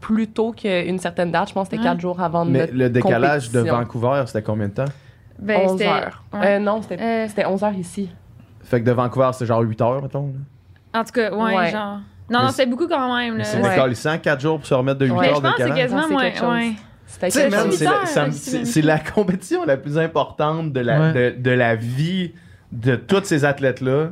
[0.00, 1.48] plus tôt qu'une certaine date.
[1.48, 1.88] Je pense que c'était Ouais.
[1.90, 3.60] quatre jours avant Mais notre le décalage de.
[3.60, 4.84] Vancouver, c'était combien de temps?
[5.38, 6.22] Ben, 11 c'était- heures.
[6.32, 6.46] ouais.
[6.46, 8.10] Euh, non, c'était Euh, c'était 11 heures ici.
[8.62, 10.32] Fait que de Vancouver, c'était genre 8 heures mettons.
[10.92, 11.00] là.
[11.00, 11.70] En tout cas, ouais, Ouais.
[11.70, 11.98] genre.
[12.30, 13.36] Non, Mais non, c'est- c'était beaucoup quand même.
[13.36, 15.18] Mais c'est décalissant 4 jours pour se remettre de 8 Ouais.
[15.20, 16.72] Mais heures je de pense que c'est quasiment c'est moins.
[18.32, 21.32] C'est la, compétition la plus importante de la, Ouais.
[21.32, 22.32] de, de la vie
[22.70, 24.10] de tous ces athlètes-là.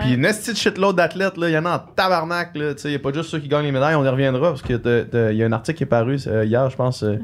[0.00, 2.74] Puis une esti de shitload d'athlètes, là, il y en a en tabarnak, là.
[2.74, 4.50] Tu sais, il n'y a pas juste ceux qui gagnent les médailles, on y reviendra,
[4.50, 7.16] parce qu'il y a un article qui est paru euh, hier, je pense, euh,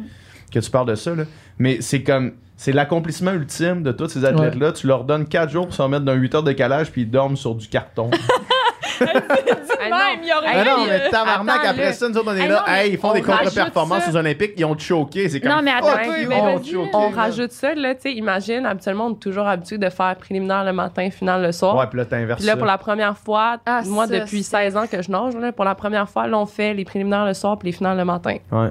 [0.51, 1.25] que tu parles de ça, là.
[1.59, 4.73] Mais c'est comme, c'est l'accomplissement ultime de tous ces athlètes-là.
[4.73, 7.11] Tu leur donnes 4 jours pour s'en mettre d'un 8 heures de décalage, puis ils
[7.11, 8.11] dorment sur du carton.
[9.01, 9.97] Ah, non.
[9.99, 12.31] Même, il y aurait Ah non, eu, mais euh, tabarnak, attends, après ça, nous autres,
[12.33, 14.11] on est Ah là, non, mais hey, ils font on des rajoute contre-performances ça.
[14.11, 15.29] aux Olympiques, ils ont choqué.
[15.29, 17.17] C'est comme, Non, mais attends, mais ils vas-y, On là.
[17.17, 20.73] rajoute ça, là, tu sais, imagine, habituellement, on est toujours habitué de faire préliminaire le
[20.73, 21.77] matin, final le soir.
[21.77, 22.57] Ouais, puis là, t'inverses Puis là, ça.
[22.59, 25.53] pour la première fois, Ah, moi, ça, depuis c'est- 16 ans que je nage, là,
[25.53, 28.05] pour la première fois, là, on fait les préliminaires le soir puis les finales le
[28.05, 28.37] matin.
[28.53, 28.71] Ouais.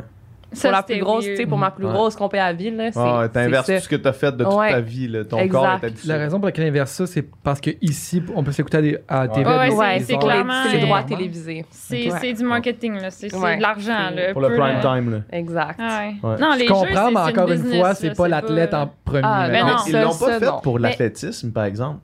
[0.54, 1.92] Ça, pour la plus grosse, tu sais, pour ma plus Ouais.
[1.94, 3.00] grosse compé à vie, là, c'est.
[3.00, 4.70] Ah ouais, t'inverses c'est tout ce que t'as fait de toute Ouais.
[4.72, 5.08] ta vie.
[5.08, 5.24] Là.
[5.26, 5.52] Ton Exact.
[5.60, 6.08] corps est habitué.
[6.08, 9.00] La raison pour laquelle inverse ça, c'est parce que ici, on peut s'écouter à, des-
[9.08, 9.26] à.
[9.26, 11.66] Ouais, ouais, des- Ouais, des c'est clairement, c'est les droits télévisés.
[11.72, 12.18] C'est Ouais.
[12.22, 13.10] c'est du marketing, là.
[13.10, 13.58] C'est c'est Ouais.
[13.58, 14.32] de l'argent, là.
[14.34, 15.12] Pour le prime time.
[15.12, 15.18] Là.
[15.32, 15.80] Exact.
[15.80, 16.16] Ouais.
[16.30, 16.38] Ouais.
[16.40, 19.22] Non, les Je comprends, mais encore une fois, c'est pas l'athlète en premier.
[19.24, 22.00] Ah, Mais non, ils l'ont pas fait pour l'athlétisme, par exemple.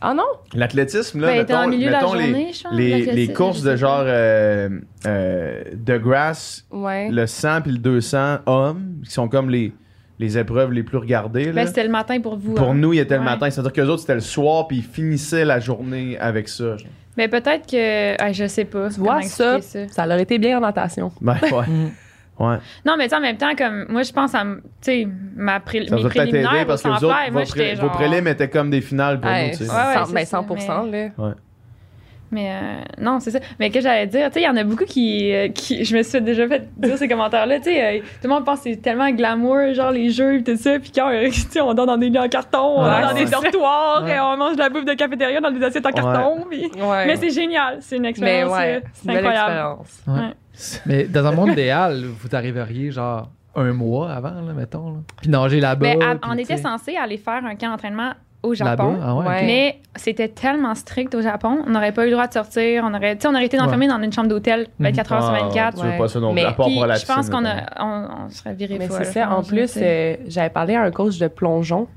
[0.00, 0.24] Ah non?
[0.54, 3.16] L'athlétisme, là, Ben, mettons, en milieu de la mettons les, journée, je pense, les, l'athlétisme,
[3.16, 4.68] les courses de genre euh,
[5.06, 7.08] euh, de grass, Ouais.
[7.10, 9.72] le 100 puis le 200 hommes, qui sont comme les,
[10.18, 11.46] les épreuves les plus regardées.
[11.46, 11.52] Là.
[11.52, 12.54] Ben, c'était le matin pour vous.
[12.54, 12.74] Pour hein.
[12.74, 13.50] nous, il était le matin.
[13.50, 16.76] C'est-à-dire qu'eux autres, c'était le soir, puis ils finissaient la journée avec ça.
[16.76, 16.88] genre.
[17.16, 18.14] Mais peut-être que.
[18.22, 18.88] ah, je sais pas.
[18.90, 21.10] Tu vois, ça, ça leur été bien en natation.
[21.20, 21.64] Ben, ouais.
[22.38, 22.56] Ouais.
[22.84, 23.86] Non, mais tu sais, en même temps, comme.
[23.88, 24.42] Moi, je pense à.
[24.42, 27.42] m- Tu sais, ma pré- Ça mes préliminaires parce que vous 100 autres, fly, moi,
[27.44, 27.92] vos, pré- j'étais vos genre.
[27.92, 29.56] prélims étaient comme des finales pour Ouais, nous.
[29.56, 29.70] tu sais.
[29.70, 31.34] Ouais, ouais, cent- c'est ben, ça, 100%, là.
[32.30, 32.60] Mais euh,
[33.00, 33.38] non, c'est ça.
[33.58, 35.82] Mais que j'allais dire, tu sais, il y en a beaucoup qui, euh, qui.
[35.82, 37.56] Je me suis déjà fait dire ces commentaires-là.
[37.56, 40.42] Tu sais, euh, tout le monde pense que c'est tellement glamour, genre les jeux et
[40.44, 40.78] tout ça.
[40.78, 43.14] Puis quand, euh, tu sais, on dort dans des lits en carton, on dort dans
[43.14, 43.24] ouais.
[43.24, 44.14] des dortoirs, Ouais.
[44.16, 46.44] et on mange de la bouffe de cafétéria dans des assiettes en carton.
[46.50, 47.06] puis- Ouais.
[47.06, 47.78] Mais c'est génial.
[47.80, 48.52] C'est une Mais expérience.
[48.52, 49.80] ouais, c'est une belle incroyable.
[49.80, 50.32] expérience.
[50.86, 54.90] Mais dans un monde idéal, vous arriveriez genre un mois avant, là, mettons.
[54.92, 54.96] Là.
[55.20, 55.94] Puis nager là-bas.
[55.96, 58.12] Mais à- puis, on était censé aller faire un camp d'entraînement
[58.42, 58.54] au.
[58.54, 58.96] Japon.
[59.02, 59.36] Ah ouais, Ouais.
[59.38, 59.42] ok.
[59.46, 62.94] Mais c'était tellement strict au Japon, on n'aurait pas eu le droit de sortir, on
[62.94, 65.40] aurait, tu sais, on aurait été enfermés dans une chambre d'hôtel 24 heures sur Ah,
[65.46, 65.76] 24.
[65.78, 65.98] Tu veux Ouais.
[65.98, 68.28] pas ça non plus, Mais- à part Puis pour la je pense qu'on on, on
[68.30, 69.30] serait viré Mais c'est ça.
[69.30, 71.88] En plus, euh, j'avais parlé à un coach de plongeon.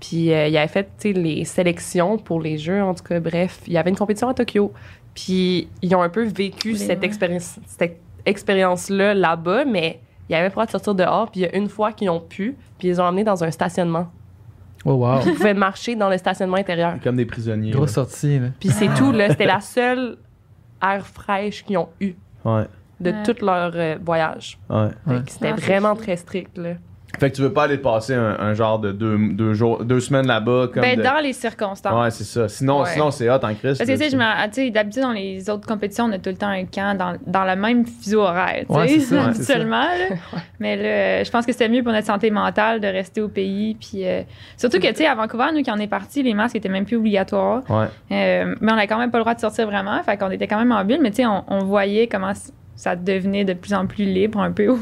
[0.00, 2.82] Puis euh, il avait fait les sélections pour les jeux.
[2.82, 4.72] En tout cas, bref, il y avait une compétition à Tokyo.
[5.16, 7.06] Puis ils ont un peu vécu cette, ouais.
[7.06, 11.30] expérience, cette expérience-là là-bas, mais il y avait pas le droit de sortir dehors.
[11.30, 13.42] Puis il y a une fois qu'ils ont pu, puis ils les ont emmenés dans
[13.42, 14.08] un stationnement.
[14.84, 15.20] Oh, wow.
[15.26, 16.94] Ils pouvaient marcher dans le stationnement intérieur.
[17.02, 17.70] Comme des prisonniers.
[17.72, 18.38] Grosse sortie.
[18.38, 18.48] Là.
[18.60, 19.30] Puis c'est tout, là.
[19.30, 20.18] C'était la seule
[20.82, 22.12] air fraîche qu'ils ont eu
[22.44, 22.66] Ouais,
[23.00, 23.22] de Ouais.
[23.24, 24.58] tout leur euh, voyage.
[24.70, 24.90] ouais.
[25.26, 26.74] C'était Ah, vraiment très strict, là.
[27.18, 30.00] Fait que tu veux pas aller passer un, un genre de deux, deux jours, deux
[30.00, 31.98] semaines là-bas comme Ben, de- dans les circonstances.
[31.98, 32.46] Ouais, c'est ça.
[32.46, 32.90] Sinon, Ouais.
[32.92, 33.78] sinon c'est hot en Christ.
[33.78, 36.18] Parce que, tu sais, je me- tu sais, d'habitude, dans les autres compétitions, on a
[36.18, 39.84] tout le temps un camp dans, dans le même fuseau horaire, tu sais, habituellement.
[39.84, 40.16] là.
[40.60, 43.76] Mais là, je pense que c'était mieux pour notre santé mentale de rester au pays.
[43.80, 44.20] Puis, euh,
[44.58, 46.84] surtout que, tu sais, à Vancouver, nous, quand on est partis, les masques étaient même
[46.84, 47.62] plus obligatoires.
[47.70, 47.86] Ouais.
[48.12, 50.02] Euh, mais on n'a quand même pas le droit de sortir vraiment.
[50.02, 50.98] Fait qu'on était quand même en bulle.
[51.00, 52.32] Mais, tu sais, on, on voyait comment
[52.74, 54.66] ça devenait de plus en plus libre un peu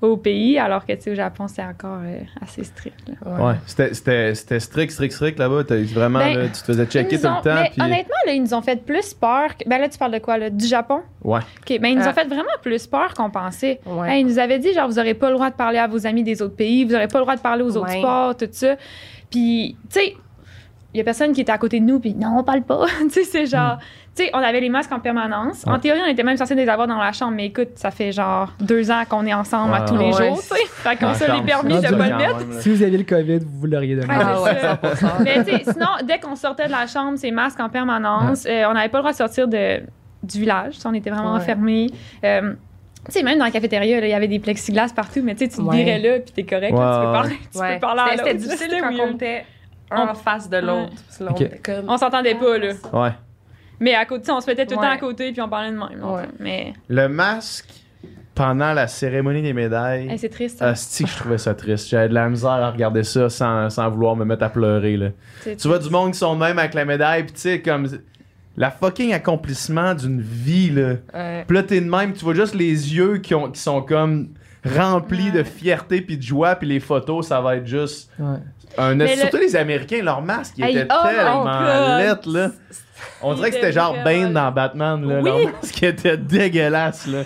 [0.00, 0.58] au, pays.
[0.58, 2.96] Alors que, tu sais, au Japon, c'est encore euh, assez strict.
[3.24, 3.30] là.
[3.46, 3.54] Ouais.
[3.66, 5.64] C'était- C'était c'était strict, strict, strict là-bas.
[5.64, 7.54] T'as- Vraiment, Ben, là, tu te faisais checker tout ont- le temps.
[7.62, 9.56] mais puis- honnêtement, là, ils nous ont fait plus peur.
[9.56, 9.68] Que...
[9.68, 10.50] Ben là, tu parles de quoi, là?
[10.50, 11.00] Du Japon?
[11.24, 11.40] Ouais.
[11.40, 12.10] OK, ben ils nous Ah.
[12.10, 13.80] ont fait vraiment plus peur qu'on pensait.
[13.86, 14.10] Ouais.
[14.16, 16.06] Hey, ils nous avaient dit, genre, vous n'aurez pas le droit de parler à vos
[16.06, 18.48] amis des autres pays, vous n'aurez pas le droit de parler aux autres sports, tout
[18.52, 18.76] ça.
[19.30, 20.14] Puis, tu sais,
[20.94, 22.86] il y a personne qui était à côté de nous, puis non, on parle pas.
[23.00, 24.07] tu sais, c'est genre, Hmm.
[24.18, 25.64] Tu sais, on avait les masques en permanence.
[25.66, 28.10] En théorie, on était même censé les avoir dans la chambre, mais écoute, ça fait
[28.12, 29.86] genre deux ans qu'on est ensemble à Ouais.
[29.86, 30.28] tous les Ouais.
[30.28, 30.66] jours, tu sais.
[30.66, 32.38] Fait qu'on se l'est permis de pas le mettre.
[32.38, 32.60] Même.
[32.60, 34.08] Si vous aviez le COVID, vous l'auriez donné.
[34.10, 34.74] Ah, Ah ouais, ça.
[34.82, 35.06] 100%.
[35.24, 38.44] Mais tu sais, sinon, dès qu'on sortait de la chambre, c'est masques en permanence.
[38.48, 39.80] Euh, on n'avait pas le droit de sortir de,
[40.22, 40.74] du village.
[40.84, 41.38] On était vraiment Ouais.
[41.38, 41.86] enfermés.
[42.24, 42.54] Euh,
[43.06, 45.50] tu sais, même dans la cafétéria, il y avait des plexiglas partout, mais tu sais,
[45.50, 46.72] tu te virais là, puis t'es correct.
[46.76, 47.74] là, tu peux parler, tu Ouais.
[47.74, 48.48] peux parler à C'était- C'était l'autre.
[48.56, 49.44] difficile quand on était
[49.90, 50.92] un en face de l'autre.
[51.86, 52.72] On s'entendait pas, là.
[52.92, 53.10] Ouais.
[53.80, 54.86] Mais à côté, on se mettait tout le Ouais.
[54.86, 56.00] temps à côté, puis on parlait de même.
[56.00, 56.06] là.
[56.06, 56.22] Ouais.
[56.40, 57.68] Mais Le masque
[58.34, 60.08] pendant la cérémonie des médailles.
[60.08, 60.62] hey, c'est triste.
[60.62, 60.68] hein.
[60.68, 61.88] Asti que je trouvais ça triste.
[61.88, 64.96] J'avais de la misère à regarder ça sans, sans vouloir me mettre à pleurer.
[64.96, 65.08] Là.
[65.44, 67.88] Tu vois du monde qui sont de même avec la médaille, pis tu sais, comme
[68.56, 70.94] la fucking accomplissement d'une vie, là.
[71.14, 71.44] Ouais.
[71.46, 74.28] Pis là, t'es de même, tu vois juste les yeux qui, ont, qui sont comme
[74.64, 78.36] remplis de fierté puis de joie, puis les photos, ça va être juste Ouais.
[78.76, 78.94] un...
[78.96, 81.98] Mais le- Surtout les Américains, leurs masques, ils Hey, étaient oh tellement God!
[82.00, 82.50] lettres, là.
[83.22, 85.16] On dirait que c'était genre Bane dans Batman, là.
[85.18, 85.24] Oui.
[85.24, 87.22] Leur masque était dégueulasse, là.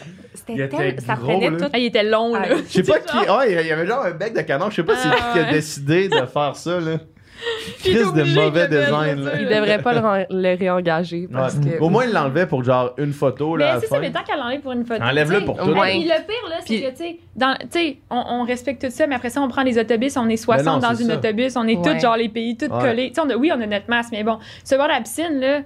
[0.49, 1.57] Il C'était était tel- ça gros, prenait là.
[1.59, 1.71] tout.
[1.73, 2.43] Ah, il était long, là.
[2.51, 3.31] Ah, Je sais pas C'est qui...
[3.31, 5.39] Ouais, il y avait genre un bec de canon, je sais pas c'est Ah, qui
[5.39, 6.97] qui a décidé de faire ça, là.
[7.81, 9.33] Crise de mauvais design, là.
[9.41, 11.73] Il devrait pas le, réengager parce Ouais.
[11.73, 11.81] que.
[11.81, 14.39] Au moins, il l'enlevait pour genre une photo, là, Mais c'est ça, mais tant qu'elle
[14.39, 15.03] l'enlève pour une photo.
[15.03, 15.71] Enlève-le pour tout.
[15.73, 15.91] Ouais.
[15.91, 19.17] Puis le pire, là, c'est Puis- que, tu sais, on, on respecte tout ça, mais
[19.17, 21.17] après ça, on prend les autobus, on est 60 non, dans c'est une ça.
[21.17, 21.95] autobus, on est Ouais.
[21.95, 22.81] tous, genre, les pays, tous Ouais.
[22.81, 23.13] collés.
[23.21, 25.61] On a- oui, on a notre masque, mais bon, se voir la piscine, là,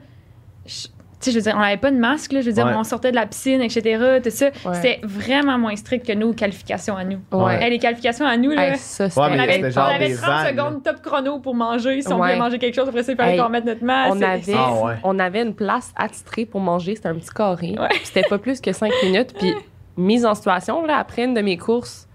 [0.66, 2.66] je- tu sais, je veux dire, on n'avait pas de masque, là, je veux dire,
[2.66, 2.74] Ouais.
[2.76, 4.46] on sortait de la piscine, etc., tout ça.
[4.66, 4.74] Ouais.
[4.74, 7.18] C'était vraiment moins strict que nos qualifications à nous.
[7.32, 7.62] Ouais.
[7.62, 10.08] Hey, les qualifications à nous, là, Hey, ça, Ouais, c'était mais on avait, on avait
[10.08, 12.02] des 30 vagues, secondes top chrono pour manger.
[12.02, 14.14] Si on voulait manger quelque chose, après ça, il fallait Hey, qu'on mette notre masque.
[14.14, 14.94] on avait, Ah ouais.
[15.04, 17.74] on avait une place attitrée pour manger, c'était un petit carré.
[18.04, 19.34] C'était pas plus que cinq minutes.
[19.38, 19.54] Puis,
[19.96, 22.06] mise en situation, là, après une de mes courses,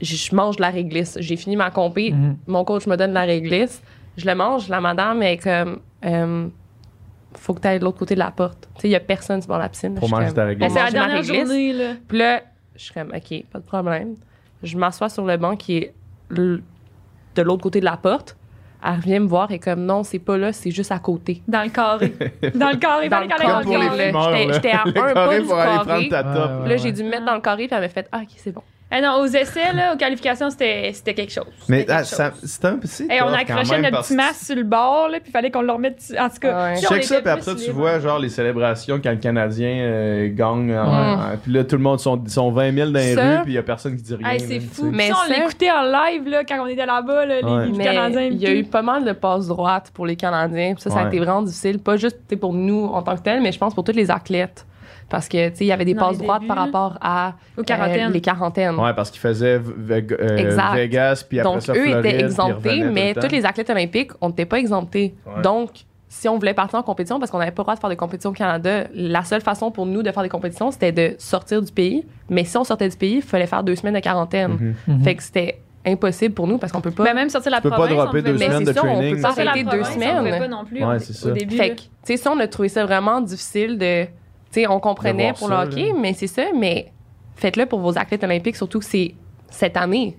[0.00, 1.16] je mange de la réglisse.
[1.20, 2.36] J'ai fini ma compé, Mhm.
[2.46, 3.82] mon coach me donne de la réglisse.
[4.16, 6.46] Je le mange, la madame est comme, euh,
[7.36, 8.68] faut que tu ailles de l'autre côté de la porte.
[8.76, 9.94] Tu sais, il y a personne sur le bord de la piscine.
[9.94, 10.68] Pour manger ta réglisse.
[10.72, 11.36] Mais c'est la dernière réglisse.
[11.46, 11.92] journée, là.
[12.08, 12.42] Puis là,
[12.74, 14.14] je suis comme, OK, pas de problème.
[14.62, 15.94] Je m'assois sur le banc qui est
[16.30, 18.36] de l'autre côté de la porte.
[18.84, 21.42] Elle revient me voir et comme, non, c'est pas là, c'est juste à côté.
[21.48, 22.12] Dans le carré.
[22.54, 23.44] Dans le carré, Dans le carré.
[24.12, 24.52] dans le.
[24.52, 25.76] J'étais- à Le un pas du carré.
[25.76, 26.62] prendre ta Ouais, top.
[26.62, 26.68] ouais.
[26.68, 28.52] Là, j'ai dû me mettre dans le carré, puis elle m'a fait, ah, OK, c'est
[28.52, 28.62] bon.
[28.92, 31.46] Eh non, aux essais, là, aux qualifications, c'était c'était quelque chose.
[31.68, 33.02] Mais C'était ah, ça- c'était un petit.
[33.10, 35.62] Hey, on accrochait notre petit que- masque sur le bord, là, puis il fallait qu'on
[35.62, 36.00] le remette.
[36.16, 36.74] En tout cas, Ouais.
[36.76, 39.16] puis on Check ça, puis après plus ça, tu vois genre les célébrations quand le
[39.16, 40.72] Canadien euh, gagne.
[40.78, 41.34] en- Ouais.
[41.34, 43.52] en- Puis là, tout le monde sont, sont 20 000 dans les Ça- rues, puis
[43.52, 44.28] il y a personne qui dit rien.
[44.30, 44.84] Hey, c'est fou.
[44.84, 47.84] Mais Mais on ça- l'écoutait en live là, quand on était là-bas, là, les, Ouais.
[47.84, 48.20] Canadiens.
[48.30, 50.74] il y a eu pas mal de passes droites pour les Canadiens.
[50.78, 51.08] Ça, ça a Ouais.
[51.08, 51.80] été vraiment difficile.
[51.80, 54.64] Pas juste pour nous en tant que tel, mais je pense pour tous les athlètes.
[55.08, 57.62] Parce que, tu sais, il y avait des passes droites débuts, par rapport à Aux
[57.62, 58.10] quarantaines.
[58.10, 58.74] euh, les quarantaines.
[58.74, 60.72] Ouais, parce qu'il faisait v- v- euh.
[60.74, 64.10] Vegas, puis après Donc, ça, eux Floride, étaient exemptés, mais le tous les athlètes olympiques,
[64.20, 65.14] on n'était pas exemptés.
[65.24, 65.42] Ouais.
[65.42, 65.70] Donc,
[66.08, 67.96] si on voulait partir en compétition, parce qu'on n'avait pas le droit de faire des
[67.96, 71.62] compétitions au Canada, la seule façon pour nous de faire des compétitions, c'était de sortir
[71.62, 72.04] du pays.
[72.28, 74.52] Mais si on sortait du pays, il fallait faire deux semaines de quarantaine.
[74.52, 74.74] Mhm.
[74.88, 75.02] Mhm.
[75.04, 77.04] Fait que c'était impossible pour nous parce qu'on peut pas.
[77.04, 77.96] Ben, même sortir la Tu peux pas province.
[77.96, 79.70] dropper on deux mais semaines c'est de ça, on peut pas Sortir la arrêter deux
[79.78, 80.38] province, On pouvait semaines.
[80.40, 81.28] pas non plus Ouais, on- c'est ça.
[81.28, 81.56] au début.
[81.56, 84.06] Fait que, tu sais, ça, on a trouvé ça vraiment difficile de.
[84.50, 85.94] Sais, on comprenait pour ça, le hockey, là.
[86.00, 86.92] mais c'est ça, mais
[87.34, 89.14] faites-le pour vos athlètes olympiques, surtout que c'est
[89.50, 90.16] cette année.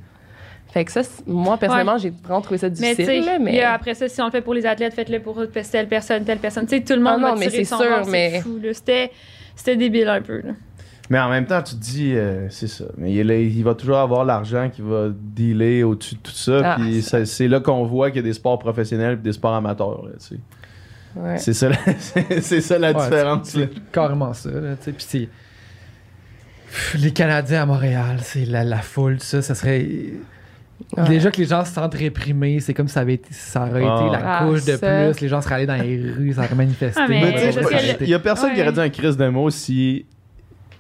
[0.70, 3.26] Fait que ça, moi, personnellement, j'ai vraiment trouvé ça difficile.
[3.26, 5.88] là, mais a après ça, si on le fait pour les athlètes, faites-le pour telle
[5.88, 6.66] personne, telle personne.
[6.68, 8.32] Tu sais, tout le monde Ah non, va mais tirer c'est son sûr, bord, mais-
[8.36, 8.60] c'est fou.
[8.62, 8.74] là.
[8.74, 9.12] C'était
[9.56, 10.42] c'était débile un peu.
[10.42, 10.52] Là.
[11.10, 12.84] Mais en même temps, tu te dis, euh, c'est ça.
[12.98, 16.62] Mais il, est- il va toujours avoir l'argent qui va dealer au-dessus de tout ça.
[16.64, 19.54] Ah, puis c'est là qu'on voit qu'il y a des sports professionnels et des sports
[19.56, 20.04] amateurs.
[20.06, 20.40] là, tu sais.
[21.24, 21.38] Ouais.
[21.38, 23.50] C'est ça, la- c'est c'est ça la Ouais, différence.
[23.50, 24.50] C'est carrément ça.
[24.52, 25.28] Là, tu sais.
[25.30, 25.30] Puis
[27.00, 29.86] Les Canadiens à Montréal, c'est la, la foule, ça, ça serait.
[30.96, 31.08] Ouais.
[31.08, 33.84] Déjà que les gens se sentent réprimés, c'est comme si ça, avait été, ça aurait
[33.86, 33.96] Ah.
[34.00, 35.06] été la Ah, couche de ça.
[35.12, 37.00] plus, les gens seraient allés dans les rues, ça aurait manifesté.
[37.02, 40.06] Ah, mais Mais il y a personne qui aurait dit un crise de mots si,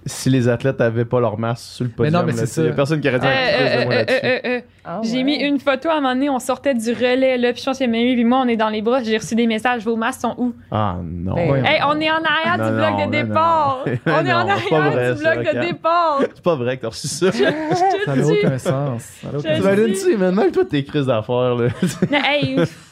[0.07, 2.13] si les athlètes avaient pas leur masque sur le podium.
[2.21, 2.61] non, mais c'est.
[2.61, 4.19] Il y a personne qui aurait dit Euh, euh, euh, là-dessus.
[4.25, 5.23] euh, euh, Ah, J'ai ouais.
[5.23, 7.77] mis une photo à un moment donné, on sortait du relais, là, puis je pense
[7.77, 9.95] qu'il y a puis moi, on est dans les bras, j'ai reçu des messages, vos
[9.97, 10.53] masques sont où?
[10.71, 11.35] Ah non.
[11.35, 11.65] Ben.
[11.65, 13.85] Hey, on est en arrière Non, du bloc non, de départ!
[14.05, 16.19] On est en arrière vrai, du bloc de départ!
[16.33, 17.31] C'est pas vrai que t'as reçu ça.
[18.05, 19.11] Ça n'a aucun sens.
[19.41, 21.55] Tu sais, même toi, tes crises d'affaires.
[21.55, 21.67] là.
[22.09, 22.55] Mais, hey,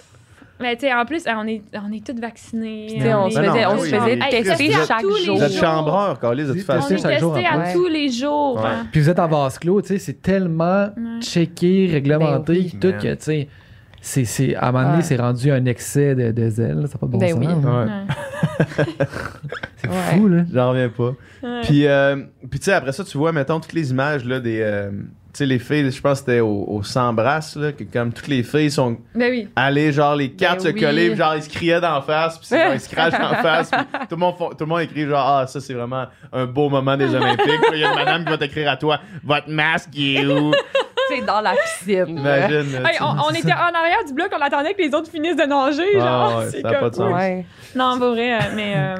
[0.59, 2.87] mais tu sais, en plus, on est, on est tous vaccinés.
[2.89, 5.35] Tu sais, on se Ben faisait, on ben se oui, faisait tester Hey, chaque jour.
[5.37, 6.93] Vous êtes chambreur, Carlis, de toute C'est- On façon.
[6.95, 7.73] est chaque jour, testé à après.
[7.73, 8.55] tous les jours.
[8.57, 8.61] Ouais.
[8.69, 8.87] hein.
[8.91, 11.21] Puis vous êtes en vase clos, tu sais, c'est tellement Ouais.
[11.21, 12.77] checké, réglementé, Ben oui.
[12.79, 12.97] tout Man.
[12.99, 13.47] que, tu sais,
[14.01, 15.03] c'est, c'est, à un moment donné, Ouais.
[15.03, 17.39] c'est rendu un excès de, de zèle, ça n'a pas de bon Ben sens.
[17.39, 17.47] oui.
[17.47, 18.65] Ouais.
[19.77, 19.95] C'est Ouais.
[20.17, 20.43] fou, là.
[20.53, 21.13] J'en reviens pas.
[21.43, 21.61] Ouais.
[21.63, 22.15] Puis, euh,
[22.49, 24.59] puis tu sais, après ça, tu vois, mettons, toutes les images là, des.
[24.61, 24.91] euh,
[25.35, 28.13] tu sais, les filles, je pense que c'était au, au 100 brasses, là, que comme
[28.13, 29.49] toutes les filles sont Ben oui.
[29.55, 30.79] allées, genre, les quatre Ben se oui.
[30.81, 33.35] coller, puis genre, ils se criaient d'en face, puis c'est genre, ils se crachent en
[33.41, 36.45] face, puis tout le, monde tout le monde écrit, genre, ah, ça, c'est vraiment un
[36.45, 37.49] beau moment des Olympiques.
[37.73, 40.51] Il y a une madame qui va t'écrire à toi, votre masque, il est où?
[41.09, 42.17] Tu sais, dans la piscine.
[42.17, 42.81] Imagine.
[42.81, 45.11] là, Hey, tu- on, on était en arrière du bloc, on attendait que les autres
[45.11, 45.83] finissent de nager.
[45.97, 47.13] Ah, genre, ouais, c'est pas comme- de sens.
[47.13, 47.45] Ouais.
[47.75, 48.73] Non, pas vrai, euh, mais.
[48.75, 48.95] euh,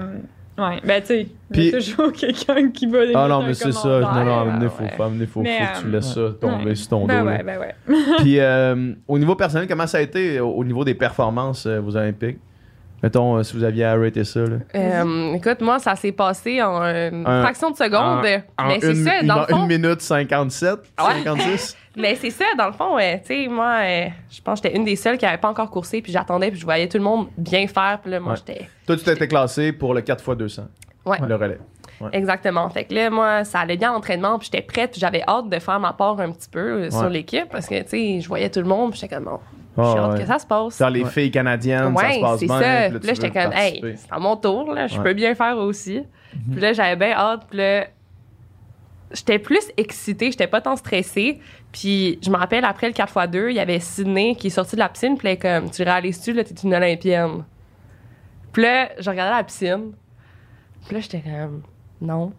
[0.58, 3.00] ouais, ben tu sais, il y a toujours quelqu'un qui va.
[3.16, 3.88] Ah non, mais c'est ça.
[4.00, 4.94] Non, non, ouais, amenez, faut, ouais.
[4.96, 6.76] faut, amener, faut, Mais, faut que tu euh, laisses ça tomber ouais.
[6.76, 7.28] sur ton Ben dos.
[7.28, 7.44] ouais, là.
[7.44, 7.76] ben ouais.
[8.20, 11.80] Puis euh, au niveau personnel, comment ça a été au, au niveau des performances, euh,
[11.80, 12.40] vos Olympiques?
[13.04, 14.40] Mettons, euh, si vous aviez à rater ça.
[14.40, 14.56] Là.
[14.74, 18.26] Euh, écoute, moi, ça s'est passé en une Un- fraction de seconde.
[18.58, 19.58] En mais c'est une, ça, une- dans le fond.
[19.62, 21.06] une minute 57, Ouais.
[21.24, 21.78] 56.
[21.98, 24.78] Mais c'est ça, dans le fond, euh, tu sais, moi, euh, je pense que j'étais
[24.78, 27.04] une des seules qui avait pas encore coursé, puis j'attendais, puis je voyais tout le
[27.04, 28.38] monde bien faire, puis là, moi, Ouais.
[28.46, 28.68] j'étais.
[28.86, 30.64] Toi, tu t'étais classé pour le 4x200,
[31.06, 31.18] Ouais.
[31.28, 31.60] le relais.
[32.12, 32.70] Exactement.
[32.70, 35.60] Fait que là, moi, ça allait bien l'entraînement, puis j'étais prête, puis j'avais hâte de
[35.60, 37.10] faire ma part un petit peu euh, sur Ouais.
[37.10, 39.40] l'équipe, parce que, tu sais, je voyais tout le monde, puis j'étais comme, bon,
[39.78, 40.20] Ah, j'ai hâte ouais.
[40.22, 40.78] que ça se passe.
[40.78, 41.10] Genre les Ouais.
[41.10, 42.60] filles canadiennes, ça se Ouais, passe c'est bien.
[42.60, 43.00] ça.
[43.00, 45.04] puis là, j'étais comme, hey, c'est à mon tour, là, je Ouais.
[45.04, 46.02] peux bien faire aussi.
[46.52, 47.86] Puis là, j'avais bien hâte, puis là,
[49.16, 51.40] j'étais plus excitée, j'étais pas tant stressée.
[51.72, 54.82] Puis je me rappelle, après le 4x2, il y avait Sydney qui est sorti de
[54.82, 57.44] la piscine, puis elle comme, tu réalises-tu, là, t'es une Olympienne?
[58.52, 59.92] Puis là, je regardais la piscine,
[60.86, 61.64] puis là, j'étais comme,
[62.02, 62.32] non.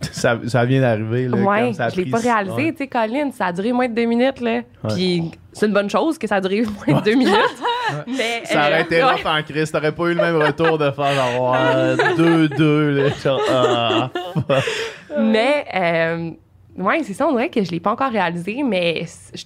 [0.00, 1.28] ça, ça vient d'arriver.
[1.28, 2.72] là, ouais, comme ça a je l'ai pris- pas réalisé, ouais.
[2.72, 4.62] tu sais, Colin, ça a duré moins de deux minutes, là.
[4.94, 7.34] Puis c'est une bonne chose que ça a duré moins de deux minutes.
[8.06, 9.70] Mais, Ça aurait euh, été rough en crise.
[9.72, 12.90] T'aurais pas eu le même retour de faire genre euh, 2-2.
[12.90, 14.10] là, genre, ah.
[15.18, 16.30] Mais, euh,
[16.82, 19.04] ouais, c'est ça, on dirait que je l'ai pas encore réalisé, mais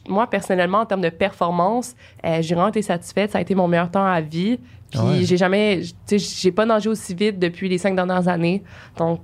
[0.09, 3.33] moi, personnellement, en termes de performance, euh, j'ai vraiment été satisfaite.
[3.33, 4.59] Ça a été mon meilleur temps à vie.
[4.91, 5.19] Puis Ouais.
[5.25, 8.63] j'ai jamais, tu sais, j'ai pas nagé aussi vite depuis les cinq dernières années.
[8.97, 9.21] Donc,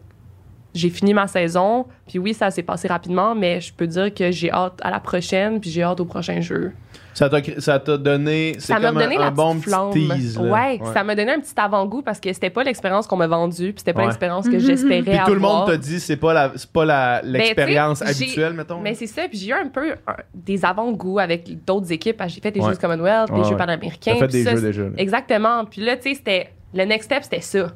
[0.74, 1.86] j'ai fini ma saison.
[2.08, 4.98] Puis oui, ça s'est passé rapidement, mais je peux dire que j'ai hâte à la
[4.98, 6.72] prochaine, puis j'ai hâte au prochain jeu.
[7.14, 8.54] Ça t'a cr- ça t'a donné.
[8.58, 9.90] C'est Ça m'a comme donné un, la un bon petit flamme.
[9.92, 10.38] tease.
[10.40, 10.50] là.
[10.50, 13.72] Ouais, ça m'a donné un petit avant-goût parce que c'était pas l'expérience qu'on m'a vendue,
[13.72, 14.06] puis c'était pas Ouais.
[14.06, 15.66] l'expérience que j'espérais Puis tout le monde avoir.
[15.66, 18.80] t'a dit, c'est pas la- c'est pas la- l'expérience j'ai- habituelle, mettons.
[18.80, 22.22] Mais c'est ça, puis j'ai eu un peu un- des avant-goûts avec d'autres équipes.
[22.28, 22.70] J'ai fait des Ouais.
[22.70, 23.56] jeux Commonwealth, des Ouais, jeux ouais.
[23.56, 24.12] panaméricains.
[24.14, 24.82] T'as fait puis des ça, jeux déjà.
[24.84, 24.90] là.
[24.96, 25.64] Exactement.
[25.66, 26.50] Puis là, tu sais, c'était.
[26.74, 27.72] Le next step, c'était ça.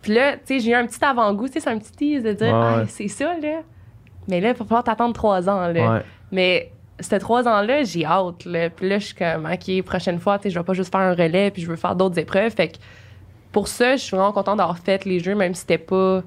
[0.00, 2.22] Puis là, tu sais, j'ai eu un petit avant-goût, tu sais, c'est un petit tease
[2.22, 2.84] de dire, Ouais, ah, ouais.
[2.88, 3.60] c'est ça, là.
[4.28, 5.92] Mais là, il va falloir t'attendre trois ans, là.
[5.96, 6.02] Ouais.
[6.32, 8.70] Mais ces trois ans-là, j'ai hâte, là.
[8.70, 11.00] Puis là, je suis comme, OK, prochaine fois, tu sais, je vais pas juste faire
[11.00, 12.52] un relais, puis je veux faire d'autres épreuves.
[12.52, 12.76] Fait que
[13.52, 16.22] pour ça, je suis vraiment contente d'avoir fait les jeux, même si c'était pas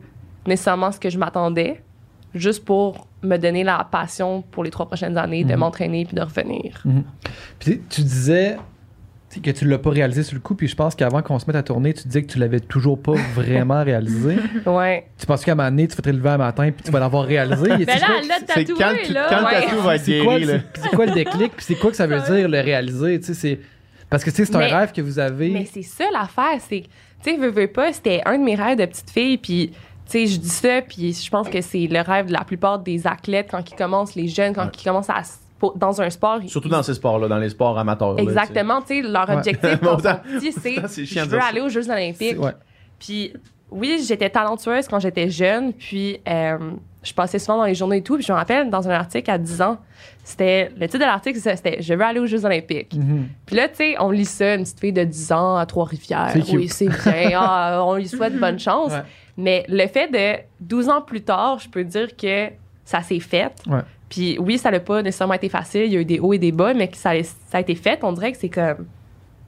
[0.45, 1.81] nécessairement ce que je m'attendais.
[2.33, 5.59] Juste pour me donner la passion pour les trois prochaines années, de Mhm.
[5.59, 6.83] m'entraîner puis de revenir.
[7.59, 8.57] Puis tu disais
[9.41, 11.55] que tu l'as pas réalisé sur le coup, puis je pense qu'avant qu'on se mette
[11.55, 14.37] à tourner, tu disais que tu l'avais toujours pas vraiment réalisé.
[14.65, 15.05] Ouais.
[15.17, 16.99] Tu penses qu'à un moment donné, tu vas te lever un matin, puis tu vas
[16.99, 17.71] l'avoir réalisé?
[17.71, 19.25] A-tu Ben là, quoi- elle l'a C'est tatoué, quand, le- là.
[19.29, 19.61] quand le Ouais.
[19.65, 20.59] tatou va être c'est quoi, guéri, là?
[20.75, 23.33] c'est- quoi le déclic, puis c'est quoi que ça veut dire le réaliser, tu sais,
[23.33, 23.59] c'est
[24.09, 25.49] parce que tu sais c'est un Mais- rêve que vous avez.
[25.49, 26.83] Mais c'est ça l'affaire, c'est
[27.23, 29.77] tu sais, veux, veux pas, c'était un de mes rêves de petite fille, puis, tu
[30.07, 33.07] sais, je dis ça, puis je pense que c'est le rêve de la plupart des
[33.07, 34.71] athlètes quand ils commencent, les jeunes, quand Ouais.
[34.77, 35.21] ils commencent à,
[35.63, 36.39] pour- dans un sport.
[36.43, 38.19] ils- Surtout dans ces sports-là, dans les sports amateurs.
[38.19, 39.35] Exactement, tu sais, leur Ouais.
[39.35, 42.37] objectif petits, c'est je veux aller aux Jeux olympiques.
[42.41, 42.51] Ouais.
[42.99, 43.33] Puis
[43.71, 46.57] oui, j'étais talentueuse quand j'étais jeune, puis euh,
[47.01, 49.31] je passais souvent dans les journaux et tout, puis je me rappelle dans un article
[49.31, 49.77] à 10 ans,
[50.23, 52.93] c'était le titre de l'article c'était je veux aller aux Jeux olympiques.
[52.95, 53.27] Mhm.
[53.45, 56.33] Puis là, tu sais, on lit ça, une petite fille de 10 ans à Trois-Rivières.
[56.53, 57.31] Oui, c'est bien.
[57.39, 58.91] Ah, on lui souhaite bonne chance.
[58.91, 59.01] Ouais.
[59.37, 62.49] Mais le fait de 12 ans plus tard, je peux dire que
[62.85, 63.51] ça s'est fait.
[63.67, 63.79] Ouais.
[64.13, 65.85] Puis oui, ça n'a pas nécessairement été facile.
[65.85, 67.73] Il y a eu des hauts et des bas, mais que ça, ça a été
[67.73, 67.97] fait.
[68.03, 68.85] On dirait que c'est comme.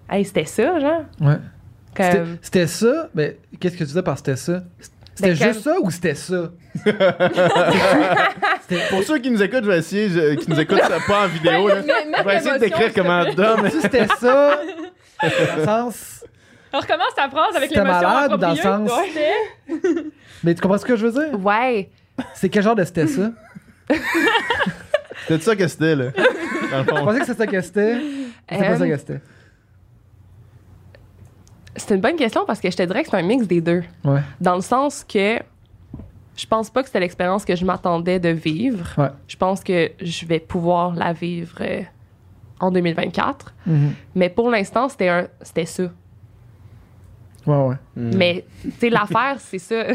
[0.10, 1.04] Hey, c'était ça, genre.
[1.22, 1.36] Ouais.
[1.96, 2.38] C'était- Comme...
[2.42, 4.64] C'était ça, mais qu'est-ce que tu disais par c'était ça?
[5.14, 6.50] C'était Ben, juste comme- ça ou c'était ça?
[8.90, 11.68] Pour ceux qui nous écoutent, je vais essayer, je- qui nous écoutent pas en vidéo,
[11.70, 13.70] là, je vais essayer de décrire comment Dom.
[13.70, 14.60] Si c'était ça,
[15.22, 16.26] dans le sens.
[16.74, 20.06] On recommence ta phrase avec l'émotion malade dans le sens- Ouais.
[20.44, 21.40] Mais tu comprends ce que je veux dire?
[21.40, 21.90] Ouais.
[22.34, 23.32] C'est quel genre de c'était ça?
[25.28, 26.06] C'était ça que c'était, là.
[26.72, 27.98] Dans le Je pensais que c'était ça que c'était.
[28.50, 29.20] C'est pas Euh, ça que c'était.
[31.78, 33.84] C'est une bonne question parce que je te dirais que c'est un mix des deux.
[34.04, 34.22] Ouais.
[34.40, 35.40] Dans le sens que
[36.38, 38.88] je pense pas que c'était l'expérience que je m'attendais de vivre.
[38.98, 39.10] Ouais.
[39.28, 41.82] Je pense que je vais pouvoir la vivre euh,
[42.60, 43.54] en 2024.
[43.66, 43.94] Mhm.
[44.16, 45.84] Mais pour l'instant, c'était un, c'était ça.
[47.48, 47.76] Ouais, ouais.
[47.96, 48.16] Hmm.
[48.16, 49.76] Mais, tu sais, l'affaire, c'est ça.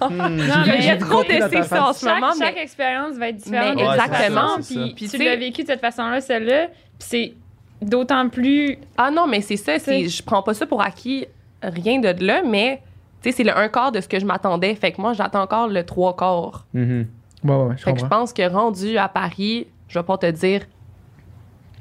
[0.00, 3.28] Non, Il y a trop d'essais ça en ce chaque, moment, chaque mais expérience va
[3.28, 3.76] être différente.
[3.76, 4.56] Mais de exactement.
[4.56, 6.66] Puis, Puis tu l'as vécu de cette façon-là, celle-là.
[6.66, 7.34] Puis c'est
[7.80, 8.78] d'autant plus.
[8.96, 9.78] Ah non, mais c'est ça.
[9.78, 11.26] Je prends pas ça pour acquis
[11.62, 12.82] rien de là, mais,
[13.22, 14.74] tu sais, c'est le un quart de ce que je m'attendais.
[14.74, 16.66] Fait que moi, j'attends encore le trois quarts.
[16.74, 17.06] Mhm.
[17.44, 20.18] Ouais, ouais, ouais, je Fait que je pense que rendu à Paris, je vais pas
[20.18, 20.62] te dire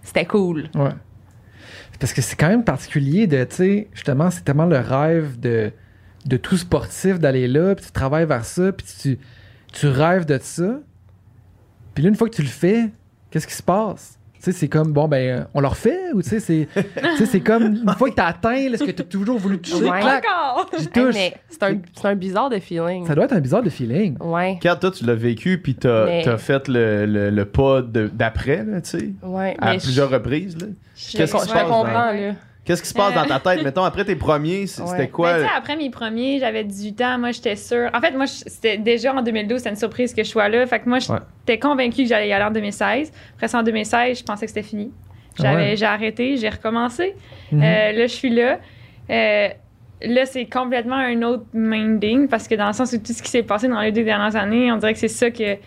[0.04, 0.70] c'était cool.
[0.76, 0.92] Ouais.
[2.00, 5.72] Parce que c'est quand même particulier de, tu sais, justement, c'est tellement le rêve de,
[6.26, 9.20] de tout sportif d'aller là, puis tu travailles vers ça, puis tu,
[9.74, 10.80] tu rêves de ça.
[11.94, 12.90] Puis là, une fois que tu le fais,
[13.32, 14.17] qu'est-ce qui se passe?
[14.48, 17.40] Sais, c'est comme, bon, ben, on le refait, ou tu sais, c'est tu sais, c'est
[17.42, 19.84] comme, une fois que tu as atteint là, ce que tu as toujours voulu toucher,
[19.90, 20.00] Ouais.
[20.00, 20.24] clac,
[20.96, 23.06] Hey, mais c'est un, c'est un bizarre de feeling.
[23.06, 24.18] Ça doit être un bizarre de feeling.
[24.22, 24.58] Ouais.
[24.62, 28.08] Car toi, tu l'as vécu, puis t'as Mais- as fait le, le, le pas de-
[28.08, 29.56] d'après, là, tu sais, Ouais.
[29.60, 30.68] à mais je- plusieurs reprises, là.
[30.96, 32.34] je, Qu'est-ce qui je se te passe comprends, dans- là.
[32.68, 33.64] Qu'est-ce qui se passe dans ta tête?
[33.64, 34.88] Mettons, après tes premiers, c- Ouais.
[34.90, 35.38] c'était quoi?
[35.40, 37.18] Ben, après mes premiers, j'avais 18 ans.
[37.18, 37.90] Moi, j'étais sûre.
[37.94, 40.66] En fait, moi, c'était déjà en 2012, c'était une surprise que je sois là.
[40.68, 41.18] Fait que moi, Ouais.
[41.48, 43.12] j'étais convaincue que j'allais y aller en 2016.
[43.36, 44.92] Après ça, en 2016, je pensais que c'était fini.
[45.40, 45.76] J'avais, Ouais.
[45.78, 47.16] J'ai arrêté, j'ai recommencé.
[47.52, 47.62] Mhm.
[47.64, 48.60] Euh, là, je suis là.
[49.10, 49.48] Euh,
[50.02, 53.30] là, c'est complètement un autre minding parce que dans le sens où tout ce qui
[53.32, 55.58] s'est passé dans les deux dernières années, on dirait que c'est ça que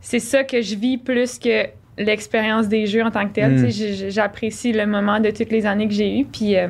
[0.00, 1.66] c'est ça que je vis plus que
[1.98, 3.52] l'expérience des jeux en tant que tel.
[3.52, 3.64] Mm.
[3.66, 6.24] Tu sais, j- J'apprécie le moment de toutes les années que j'ai eues.
[6.24, 6.68] Puis, euh,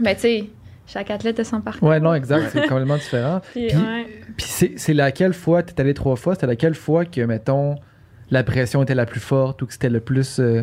[0.00, 0.44] ben, tu sais,
[0.86, 1.88] chaque athlète a son parcours.
[1.88, 3.40] Ouais, non, exact, c'est complètement différent.
[3.52, 4.06] Puis, Puis- ouais.
[4.36, 7.76] Puis c'est laquelle fois, t'es allé trois fois, c'était laquelle fois que, mettons,
[8.30, 10.38] la pression était la plus forte ou que c'était le plus.
[10.40, 10.62] euh,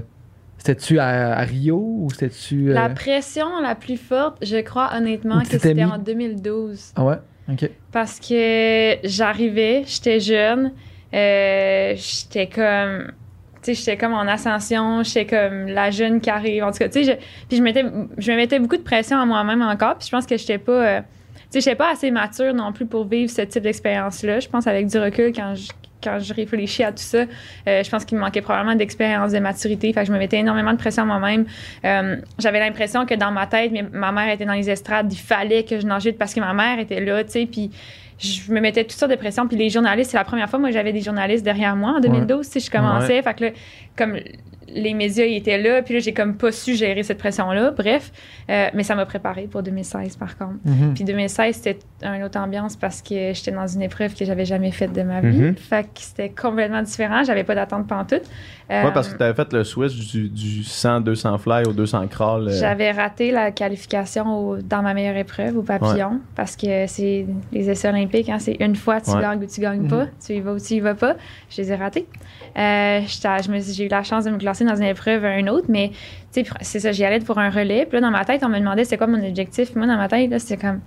[0.58, 2.70] c'était-tu à, à Rio ou c'était-tu.
[2.70, 6.92] euh, La pression la plus forte, je crois honnêtement que tu c'était mis- en 2012.
[6.96, 7.16] Ah ouais?
[7.52, 7.70] Ok.
[7.92, 10.72] Parce que j'arrivais, j'étais jeune,
[11.14, 13.12] euh, j'étais comme.
[13.64, 16.64] Tu sais, j'étais comme en ascension, j'étais comme la jeune qui arrive.
[16.64, 17.12] En tout cas, je,
[17.48, 17.86] puis je, mettais,
[18.18, 19.98] je me mettais beaucoup de pression à moi-même encore.
[19.98, 20.72] Puis je pense que j'étais pas.
[20.72, 21.02] euh,
[21.54, 24.40] j'étais pas assez mature non plus pour vivre ce type d'expérience-là.
[24.40, 25.70] Je pense avec du recul, quand je,
[26.04, 27.26] quand je réfléchis à tout ça,
[27.68, 29.94] euh, je pense qu'il me manquait probablement d'expérience, de maturité.
[30.04, 31.46] Je me mettais énormément de pression moi-même.
[31.86, 35.64] Euh, J'avais l'impression que dans ma tête, ma mère était dans les estrades, il fallait
[35.64, 37.72] que je nage parce que ma mère était là, puis
[38.22, 39.48] je me mettais toutes sortes de pression.
[39.48, 42.46] Puis les journalistes, c'est la première fois, moi, j'avais des journalistes derrière moi en 2012,
[42.46, 43.22] tu sais, je commençais.
[43.22, 43.52] Fait que là,
[43.96, 44.18] comme
[44.74, 47.72] les médias ils étaient là, puis là, j'ai comme pas su gérer cette pression-là.
[47.72, 48.12] Bref,
[48.50, 50.56] euh, mais ça m'a préparé pour 2016, par contre.
[50.66, 50.94] Mhm.
[50.94, 54.72] Puis 2016, c'était une autre ambiance parce que j'étais dans une épreuve que j'avais jamais
[54.72, 55.38] faite de ma vie.
[55.38, 55.56] Mhm.
[55.58, 57.24] Fait que c'était complètement différent.
[57.24, 58.24] J'avais pas d'attente pantoute.
[58.70, 62.08] Euh, Ouais, parce que tu avais fait le switch du, du 100-200 fly au 200
[62.08, 62.48] crawl.
[62.48, 67.26] euh, J'avais raté la qualification au- dans ma meilleure épreuve, au papillon, parce que c'est
[67.52, 69.20] les essais olympiques, hein, c'est une fois tu Ouais.
[69.22, 69.88] gagnes ou tu gagnes Mhm.
[69.90, 71.16] pas, tu y vas ou tu y vas pas.
[71.50, 72.08] Je les ai ratés.
[72.58, 75.92] Euh, j'ai eu la chance de me classer dans une épreuve à une autre, mais
[76.32, 77.86] c'est ça, j'y allais pour un relais.
[77.86, 79.72] Puis là, dans ma tête, on me demandait c'est quoi mon objectif.
[79.72, 80.82] Puis moi, dans ma tête, c'était comme,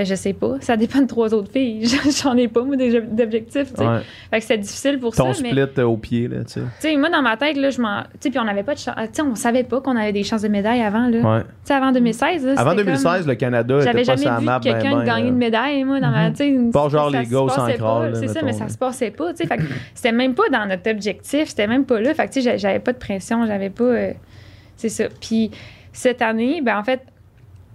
[0.00, 1.84] ben je sais pas, ça dépend de trois autres filles.
[2.22, 3.98] J'en ai pas, moi, d'objectifs, ouais.
[4.30, 5.50] Fait que c'était difficile pour Ton ça, mais...
[5.50, 6.60] split euh, au pied, là, tu sais.
[6.60, 8.02] Tu sais, moi, dans ma tête, là, je m'en.
[8.04, 8.94] Tu sais, puis on n'avait pas de chance.
[8.96, 11.40] Tu sais, on savait pas qu'on avait des chances de médaille avant, là.
[11.42, 12.46] Tu sais, avant 2016.
[12.46, 15.24] là, Avant c'était 2016, le Canada J'avais pas jamais la vu ben, quelqu'un ben, gagner
[15.26, 16.30] euh, une médaille, moi, dans ma.
[16.30, 16.34] Mhm.
[16.36, 19.42] sais, Pas genre les gars pas, là, C'est ça, mais ça se passait pas, tu
[19.42, 19.46] sais.
[19.46, 22.14] Fait que c'était même pas dans notre objectif, c'était même pas là.
[22.14, 23.84] Fait que, tu sais, j'a- j'avais pas de pression, j'avais pas.
[23.84, 24.12] euh,
[24.76, 25.04] c'est ça.
[25.20, 25.50] Puis
[25.92, 27.02] cette année, ben, en fait,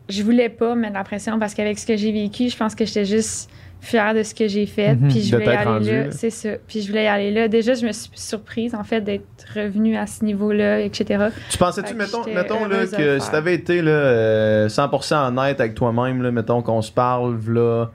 [0.09, 2.85] je voulais pas mettre la pression parce qu'avec ce que j'ai vécu, je pense que
[2.85, 3.49] j'étais juste
[3.81, 4.95] fière de ce que j'ai fait.
[4.95, 5.09] Mhm.
[5.09, 6.11] Puis je voulais y aller là.
[6.11, 6.49] C'est ça.
[6.67, 7.47] Puis je voulais y aller là.
[7.47, 9.23] Déjà, je me suis surprise, en fait, d'être
[9.55, 11.25] revenue à ce niveau-là, etc.
[11.49, 16.23] Tu pensais-tu, mettons, mettons là, que si t'avais été là, euh, 100% honnête avec toi-même,
[16.23, 17.91] là, mettons qu'on se parle, là.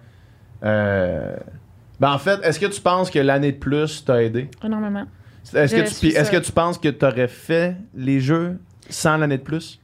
[0.62, 1.36] euh,
[1.98, 4.48] Ben en fait, est-ce que tu penses que l'année de plus t'a aidé?
[4.64, 5.04] Énormément.
[5.54, 9.38] Est-ce que, Je tu, est-ce que tu penses que t'aurais fait les jeux sans l'année
[9.38, 9.79] de plus?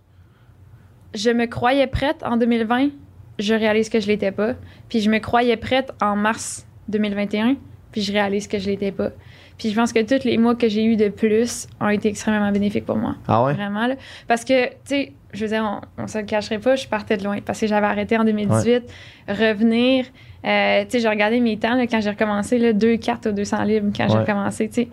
[1.16, 2.90] Je me croyais prête en 2020,
[3.38, 4.55] je réalise que je l'étais pas.
[4.88, 7.57] Puis je me croyais prête en mars 2021,
[7.92, 9.11] puis je réalise que je l'étais pas.
[9.59, 12.52] Puis je pense que tous les mois que j'ai eu de plus ont été extrêmement
[12.52, 13.16] bénéfiques pour moi.
[13.26, 13.55] Ah ouais?
[13.55, 13.94] Vraiment, là.
[14.29, 17.16] Parce que, tu sais, je veux dire, on, on se le cacherait pas, je partais
[17.16, 17.40] de loin.
[17.40, 18.85] Parce que j'avais arrêté en 2018.
[19.29, 20.05] Revenir,
[20.47, 23.33] euh, tu sais, j'ai regardé mes temps là, quand j'ai recommencé, là, 2 cartes au
[23.33, 24.89] 200 libres quand j'ai recommencé, tu sais.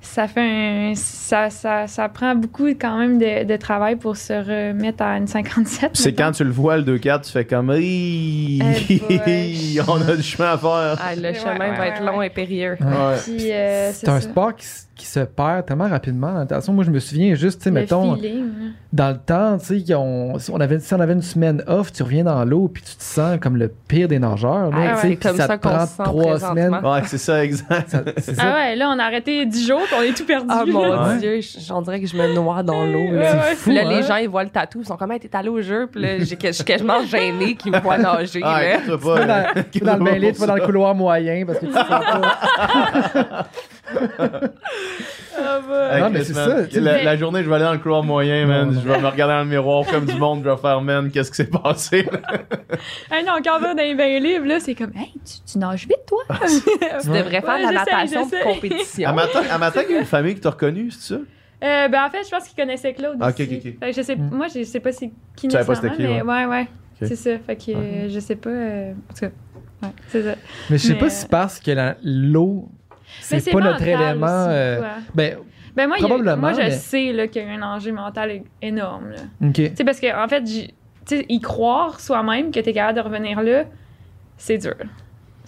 [0.00, 0.92] Ça fait un.
[0.94, 5.26] Ça, ça, ça prend beaucoup quand même de, de travail pour se remettre à une
[5.26, 5.92] 57.
[5.92, 7.72] Puis c'est quand tu le vois, le 2-4, tu fais comme.
[7.76, 8.60] Hi,
[9.08, 9.80] Eh.
[9.88, 10.96] On a du chemin à faire.
[11.00, 12.76] Ah, le Ouais, chemin ouais, va être ouais, long et périlleux.
[12.78, 14.28] Puis, euh, C'est un ça.
[14.28, 14.66] sport qui,
[15.00, 16.72] qui se perd tellement rapidement dans la.
[16.72, 18.66] Moi, je me souviens juste, tu sais, mettons, feeling, là.
[18.92, 21.90] dans le temps, tu sais, qu'on- si on avait, si on avait une semaine off,
[21.92, 24.70] tu reviens dans l'eau puis tu te sens comme le pire des nageurs.
[24.70, 26.74] là, Ah tu sais, ouais, puis comme ça te qu'on prend se trois semaines.
[26.84, 27.88] Ouais, c'est ça, exact.
[27.90, 28.32] Ça- ça.
[28.38, 30.46] Ah ouais, là, on a arrêté 10 jours, puis on est tout perdu.
[30.50, 31.18] Ah mon Ouais.
[31.18, 33.10] dieu, j'en dirais que je me noie dans l'eau.
[33.12, 33.32] Là.
[33.48, 33.54] ouais.
[33.56, 33.88] fou, Là, hein?
[33.88, 36.02] les gens, ils voient le tatou, ils sont comme, hey, t'es allé au jeu, puis
[36.02, 38.40] là, j'ai- je suis quasiment gênée qu'ils me voient nager.
[38.42, 38.68] Ah, là.
[38.76, 39.26] inquiète-toi Tu vas pas.
[39.96, 43.46] dans, le bain tu vas dans le couloir moyen parce que tu te sens pas.
[45.42, 46.00] Ah bah.
[46.00, 46.56] Non, mais c'est ça.
[46.80, 48.66] La, la journée, je vais aller dans le couloir moyen, man.
[48.68, 48.80] Non, non.
[48.80, 50.42] Je vais me regarder dans le miroir comme du monde.
[50.44, 52.02] Je vais faire, man, qu'est-ce qui s'est passé?
[52.10, 52.18] là?
[53.10, 55.58] Hey, non, quand on va dans les bains libres, là, c'est comme, hey, tu, tu
[55.58, 56.22] nages vite, toi?
[57.02, 59.08] Tu devrais faire de la Ouais, j'essaye, natation de compétition.
[59.08, 61.20] À matin, à matin, il y a une famille qui t'a reconnu, c'est ça?
[61.62, 63.16] Euh, ben, en fait, je pense qu'ils connaissaient Claude.
[63.20, 63.92] Ah, ok, ok, ok.
[63.94, 64.30] Je sais, Mm.
[64.32, 66.62] Moi, je sais pas c'est qui Tu savais pas c'était qui, mais ouais, ouais.
[67.02, 67.08] Ok.
[67.08, 67.30] C'est ça.
[67.46, 68.50] Fait que euh, je sais pas.
[68.50, 69.30] euh, En tout cas,
[69.82, 70.34] ouais, c'est ça.
[70.70, 72.68] Mais je sais Mais, pas si c'est parce que la- l'eau,
[73.20, 74.26] c'est pas notre élément.
[74.26, 74.80] aussi, euh,
[75.14, 75.36] ben,
[75.76, 78.42] Ben, moi, a- probablement, moi je mais- sais là, qu'il y a un enjeu mental
[78.60, 79.10] énorme.
[79.10, 79.22] Là.
[79.84, 80.42] parce qu'en en fait,
[81.28, 83.64] y croire soi-même que tu es capable de revenir là,
[84.36, 84.74] c'est dur.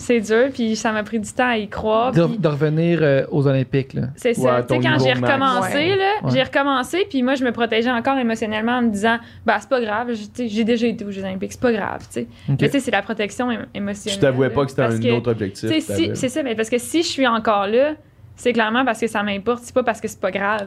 [0.03, 2.13] C'est dur, puis ça m'a pris du temps à y croire.
[2.13, 4.03] De, puis de revenir euh, aux Olympiques, là.
[4.17, 4.63] C'est Ouais, ça.
[4.69, 5.97] Tu sais, quand j'ai recommencé, Ouais.
[5.97, 6.31] là, Ouais.
[6.33, 9.81] j'ai recommencé, puis moi, je me protégeais encore émotionnellement en me disant, bah, c'est pas
[9.81, 12.27] grave, j'ai déjà été aux Jeux Olympiques, c'est pas grave, tu sais.
[12.49, 14.19] Mais tu sais, c'est la protection émotionnelle.
[14.19, 15.71] Tu t'avouais pas que c'était parce un autre objectif.
[15.71, 17.93] Si- c'est ça, mais parce que si je suis encore là,
[18.35, 20.67] c'est clairement parce que ça m'importe, c'est pas parce que c'est pas grave.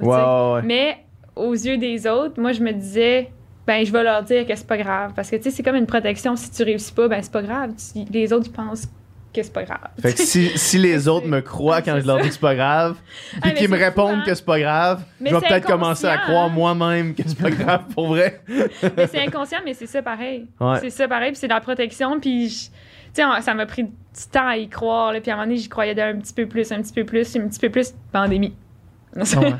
[0.63, 0.97] Mais
[1.35, 3.29] aux yeux des autres, moi, je me disais,
[3.67, 5.11] ben, je vais leur dire que c'est pas grave.
[5.15, 6.35] Parce que, tu sais, c'est comme une protection.
[6.35, 7.71] Si tu réussis pas, ben, c'est pas grave.
[7.75, 8.87] Tu- les autres, ils pensent
[9.35, 9.79] que c'est pas grave.
[10.01, 12.55] Fait que si, si les autres me croient quand je leur dis que c'est pas
[12.55, 12.95] grave,
[13.35, 16.17] Ah, puis qu'ils me répondent que c'est pas grave, Mais je vais peut-être commencer à
[16.17, 18.41] croire moi-même que c'est pas grave pour vrai.
[18.47, 20.47] Mais c'est inconscient, mais c'est ça pareil.
[20.59, 20.79] Ouais.
[20.81, 22.69] C'est ça pareil, puis c'est de la protection, puis je-
[23.41, 23.91] ça m'a pris du
[24.31, 26.45] temps à y croire, là, puis à un moment donné, j'y croyais d'un petit peu
[26.47, 28.53] plus, un petit peu plus, un petit peu plus, pandémie.
[29.15, 29.23] Ouais.
[29.23, 29.53] Ouais.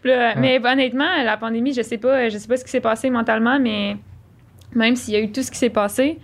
[0.00, 0.34] Puis là, Ouais.
[0.38, 3.58] Mais honnêtement, la pandémie, je sais pas, je sais pas ce qui s'est passé mentalement,
[3.58, 3.96] mais
[4.74, 6.18] même s'il y a eu tout ce qui s'est passé,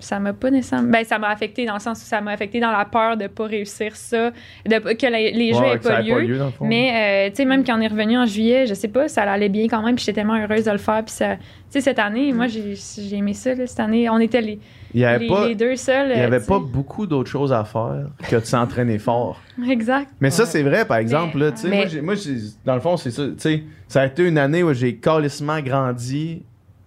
[0.00, 0.90] ça m'a pas nécessairement.
[0.90, 3.26] Ben, ça m'a affecté dans le sens où ça m'a affecté dans la peur de
[3.26, 4.30] pas réussir ça,
[4.66, 6.38] de, pas- que les, les jeux Ouais, aient pas lieu.
[6.38, 6.66] dans le fond.
[6.66, 9.22] Mais, euh, tu sais, même quand on est revenu en juillet, je sais pas, ça
[9.22, 11.04] allait bien quand même, puis j'étais tellement heureuse de le faire.
[11.04, 14.08] Puis, ça- tu sais, cette année, moi, j'ai j'ai aimé ça, là, cette année.
[14.10, 14.58] On était les,
[14.92, 16.10] il y avait les, pas, les deux seuls.
[16.12, 19.40] il y euh, avait pas beaucoup d'autres choses à faire que de s'entraîner fort.
[19.70, 20.08] Exact.
[20.20, 21.38] Mais ça, c'est vrai, par exemple.
[21.38, 23.22] Là, tu sais, Mais- moi, j'ai- moi, j'ai- dans le fond, c'est ça.
[23.26, 26.42] tu sais, Ça a été une année où j'ai calissement grandi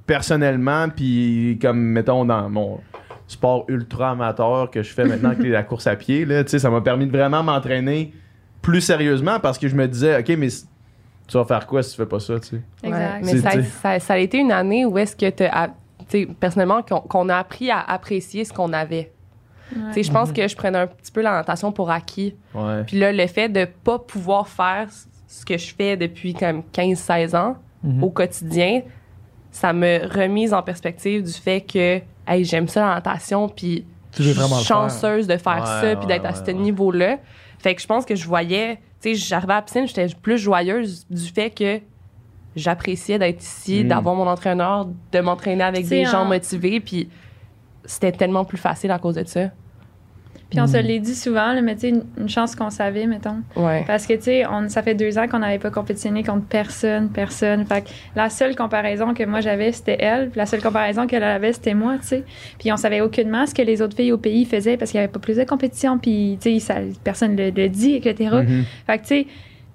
[0.05, 2.79] personnellement, puis comme, mettons, dans mon
[3.33, 6.51] sport ultra amateur que je fais maintenant, qui est la course à pied, là, tu
[6.51, 8.13] sais, ça m'a permis de vraiment m'entraîner
[8.61, 10.47] plus sérieusement parce que je me disais, OK, mais
[11.27, 12.61] tu vas faire quoi si tu fais pas ça, tu sais?
[12.83, 13.13] Exact.
[13.25, 13.63] Ouais, mais ça, t'sais.
[13.63, 15.29] ça, ça a été une année où est-ce que
[16.09, 19.11] tu personnellement, qu'on, qu'on a appris à apprécier ce qu'on avait.
[19.75, 19.81] Ouais.
[19.87, 22.35] Tu sais, je pense que je prenais un petit peu la natation pour acquis.
[22.53, 22.83] Ouais.
[22.85, 24.87] Puis là, le fait de pas pouvoir faire
[25.27, 28.01] ce que je fais depuis comme 15-16 ans Mhm.
[28.03, 28.81] au quotidien,
[29.51, 33.85] ça me remise en perspective du fait que hey, j'aime ça la natation, puis
[34.17, 34.47] je faire.
[34.59, 37.17] chanceuse de faire Ouais, ça, puis d'être ouais, à ce niveau-là.
[37.59, 40.37] Fait que je pense que je voyais, tu sais, j'arrivais à la piscine, j'étais plus
[40.37, 41.79] joyeuse du fait que
[42.55, 43.87] j'appréciais d'être ici, Mm.
[43.87, 47.09] d'avoir mon entraîneur, de m'entraîner avec des gens motivés, puis
[47.85, 49.49] c'était tellement plus facile à cause de ça.
[50.53, 50.81] Puis on se Mm.
[50.81, 53.37] l'est dit souvent, là, mais tu sais, une, une chance qu'on savait, mettons.
[53.55, 53.83] Ouais.
[53.87, 57.09] Parce que, tu sais, on- ça fait deux ans qu'on n'avait pas compétitionné contre personne,
[57.09, 57.65] personne.
[57.65, 60.29] Fait que la seule comparaison que moi j'avais, c'était elle.
[60.29, 62.23] Puis la seule comparaison qu'elle avait, c'était moi, tu sais.
[62.59, 65.03] Puis on savait aucunement ce que les autres filles au pays faisaient parce qu'il n'y
[65.05, 65.97] avait pas plus de compétition.
[65.97, 68.29] Puis, tu sais, ça- personne ne le, le dit, etc.
[68.45, 68.63] Mhm.
[68.85, 69.27] Fait que, tu sais,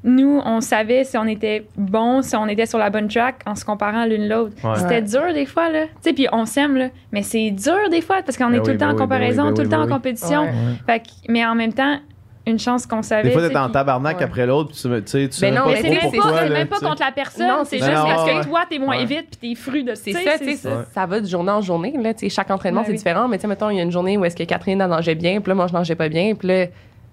[0.04, 3.54] nous, on savait si on était bon, si on était sur la bonne track en
[3.56, 4.54] se comparant l'une l'autre.
[4.62, 4.76] Ouais.
[4.76, 5.02] C'était Ouais.
[5.02, 5.84] dur des fois, là.
[5.86, 6.88] Tu sais, puis on s'aime, là.
[7.12, 8.94] Mais c'est dur des fois parce qu'on Ben est tout oui, le temps ben en
[8.94, 10.42] oui, ben comparaison, oui, ben tout le temps ben en compétition.
[10.42, 10.50] Ouais.
[10.86, 11.98] Fait que- mais en même temps,
[12.46, 13.24] une chance qu'on savait.
[13.24, 14.22] Des fois, tu t'es sais, en tabarnak Ouais.
[14.24, 15.82] après l'autre, puis tu sais, tu sais, tu Mais sais non, pas Mais mais c'est
[15.82, 16.88] même même pas tu sais.
[16.88, 18.04] contre la personne, Non, c'est juste ça.
[18.06, 18.40] parce Ouais.
[18.40, 19.04] que toi, t'es moins Ouais.
[19.04, 21.50] vite puis t'es fru de C'est tu sais, ça, tu sais, ça, va de journée
[21.50, 21.94] en journée.
[22.00, 22.98] Là, tu sais, chaque entraînement, Ouais, c'est oui.
[22.98, 23.28] différent.
[23.28, 25.14] Mais tu sais, mettons, il y a une journée où est-ce que Catherine, elle nageait
[25.14, 26.34] bien, puis là, moi, je nageais pas bien.
[26.34, 26.66] Puis là,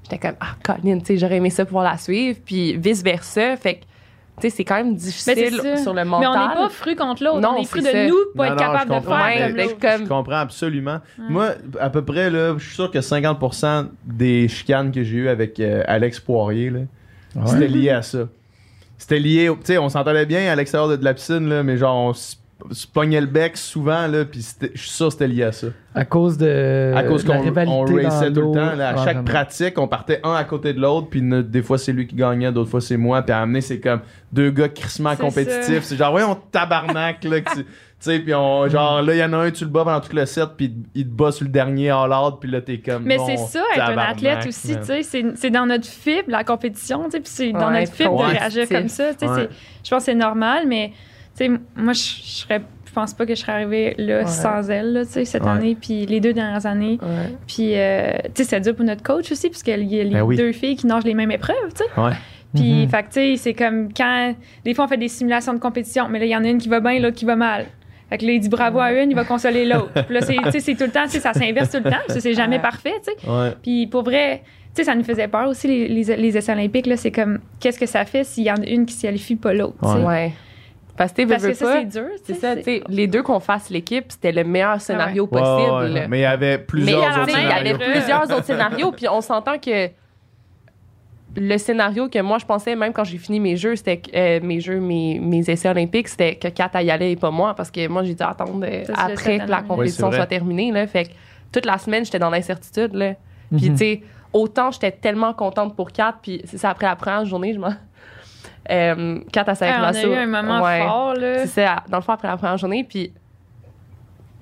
[0.06, 2.39] j'étais comme, ah, Colin, tu sais, j'aurais aimé ça pouvoir la suivre.
[2.45, 3.58] Puis vice-versa.
[3.58, 3.86] Fait que, tu
[4.41, 6.30] sais, c'est quand même Mais difficile sur le Mais mental.
[6.34, 8.06] on n'est pas fru contre l'autre, Non, on est de ça.
[8.08, 9.80] nous pour Non, être non, capable de faire Ouais, comme mais l'autre.
[9.80, 10.99] comme- Je comprends absolument.
[11.18, 11.49] Moi,
[11.80, 15.60] à peu près, là, je suis sûr que 50% des chicanes que j'ai eues avec
[15.60, 16.80] euh, Alex Poirier, là,
[17.36, 17.41] Ouais.
[17.47, 18.20] c'était lié à ça.
[18.97, 21.64] C'était lié, au- tu sais, on s'entendait bien à l'extérieur de, de la piscine, là,
[21.64, 22.14] mais genre, on
[22.72, 25.43] se se pognait le bec souvent, là, puis c'était- je suis sûr que c'était lié
[25.43, 25.68] à ça.
[25.93, 27.53] À cause de à cause la qu'on dans
[27.86, 28.03] tout le
[28.53, 28.76] temps.
[28.76, 29.24] là, à Ouais, chaque vraiment.
[29.24, 32.51] pratique, on partait un à côté de l'autre, puis des fois c'est lui qui gagnait,
[32.51, 33.22] d'autres fois c'est moi.
[33.22, 33.99] Puis à amener, c'est comme
[34.32, 35.84] deux gars crissement compétitifs.
[35.84, 37.41] C'est genre, ouais, on tabarnak, là.
[37.41, 37.66] que tu
[37.99, 40.16] sais, puis on, genre, là, il y en a un, tu le bats pendant tout
[40.16, 43.03] le set, puis il te bat sur le dernier all-out, puis là, t'es comme.
[43.03, 45.03] Mais c'est ça, être un athlète aussi, tu sais.
[45.03, 47.20] C'est c'est dans notre fibre, la compétition, tu sais.
[47.20, 48.34] Puis c'est dans Ouais, notre fibre ouais.
[48.34, 49.32] de réagir comme ça, tu sais.
[49.32, 49.49] Ouais.
[49.84, 50.91] Je pense que c'est normal, mais,
[51.36, 52.62] sais, moi, je je serais.
[52.88, 54.26] Je pense pas que je serais arrivée là Ouais.
[54.26, 55.50] sans elle, là, tu sais, cette Ouais.
[55.50, 56.98] année, puis les deux dernières années.
[57.02, 57.34] Ouais.
[57.46, 60.22] Puis, euh, tu sais, c'est dur pour notre coach aussi, puisqu'il y a les Ben
[60.22, 60.38] oui.
[60.38, 62.02] deux filles qui nagent les mêmes épreuves, tu sais.
[62.02, 62.14] Ouais.
[62.54, 62.90] Puis, Mhm.
[62.90, 64.34] tu sais, c'est comme quand.
[64.64, 66.58] Des fois, on fait des simulations de compétition, mais là, il y en a une
[66.58, 67.66] qui va bien, l'autre qui va mal.
[68.10, 69.92] Fait que là, il dit bravo à une, il va consoler l'autre.
[70.06, 71.90] Puis là, c'est, tu sais, c'est tout le temps, tu sais, ça s'inverse tout le
[71.92, 72.62] temps, parce c'est jamais Ouais.
[72.62, 73.30] parfait, tu sais.
[73.30, 73.52] Ouais.
[73.62, 74.42] Puis pour vrai,
[74.74, 76.96] tu sais, ça nous faisait peur aussi, les, les, les essais olympiques, là.
[76.96, 79.54] C'est comme, qu'est-ce que ça fait s'il y en a une qui se qualifie pas
[79.54, 80.06] l'autre, tu sais?
[80.06, 80.32] Ouais.
[80.98, 84.06] Parce que, Parce veux, ça, c'est dur, c'est ça, tu les deux qu'on fasse l'équipe,
[84.10, 85.93] c'était le meilleur scénario Ouais, possible.
[85.93, 87.91] ouais, Mais il y avait plusieurs autres avait- il y avait scénarios.
[87.91, 89.89] plusieurs autres scénarios, puis on s'entend que
[91.38, 94.39] le scénario que moi je pensais, même quand j'ai fini mes jeux, c'était que, euh,
[94.41, 97.72] mes jeux, mes, mes essais olympiques, c'était que Kat y allait et pas moi, parce
[97.72, 100.72] que moi j'ai dû attendre euh, après que la compétition Oui, soit terminée.
[100.72, 101.10] Là, fait que
[101.52, 102.93] toute la semaine, j'étais dans l'incertitude.
[102.93, 103.16] Là.
[103.56, 103.72] Puis, Mhm.
[103.74, 107.54] tu sais, autant j'étais tellement contente pour Kat, puis c'est ça, après la première journée,
[107.54, 107.74] je m'en.
[108.72, 110.82] Euh, Kat, elle Ah, que on a eu un moment ouais.
[110.82, 111.39] fort, là.
[111.47, 113.11] C'est ça, dans le fond, après la première journée, puis.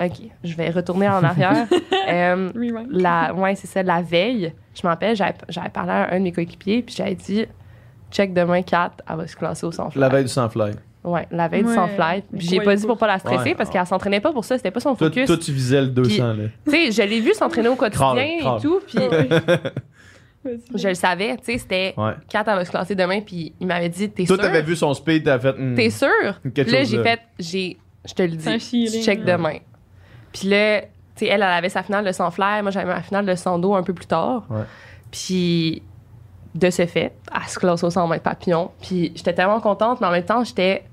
[0.04, 0.12] OK,
[0.44, 1.68] je vais retourner en arrière.
[2.10, 2.50] Euh,
[2.92, 6.34] la, ouais, c'est ça, la veille, je m'en rappelle, j'avais parlé à un de mes
[6.34, 7.46] coéquipiers, puis j'avais dit,
[8.12, 10.02] check demain 4, elle va se classer au sans fly.
[10.02, 10.74] La veille du sans-fly.
[11.06, 12.22] Ouais, la veille du Ouais, sans fly.
[12.32, 13.56] mais Puis j'ai pas dit pour pas la stresser Ouais.
[13.56, 15.28] parce qu'elle s'entraînait pas pour ça, c'était pas son Toi, focus.
[15.28, 16.34] toi, tu visais le 200, là.
[16.66, 18.62] Tu sais, je l'ai vu s'entraîner au quotidien Crâle, et crâle.
[18.62, 18.98] tout, puis.
[20.76, 22.14] je le savais, tu sais, c'était Ouais.
[22.30, 24.46] 4, elle va se classer demain, puis il m'avait dit, t'es Toi, sûr?
[24.46, 25.54] t'avais vu son speed, t'as fait.
[25.54, 26.10] hmm, T'es sûr?
[26.54, 27.04] Quelque là, chose j'ai là.
[27.04, 29.38] fait, j'ai, je te le dis, feeling, check là.
[29.38, 29.58] demain.
[30.34, 33.02] Puis là, tu sais, elle, elle avait sa finale de sans flair, moi j'avais ma
[33.02, 34.46] finale de sans dos un peu plus tard.
[34.50, 34.64] Ouais.
[35.12, 35.82] Puis
[36.56, 38.72] de ce fait, elle se classe au 100 mètres papillon.
[38.82, 40.84] Puis j'étais tellement contente, mais en même temps, j'étais.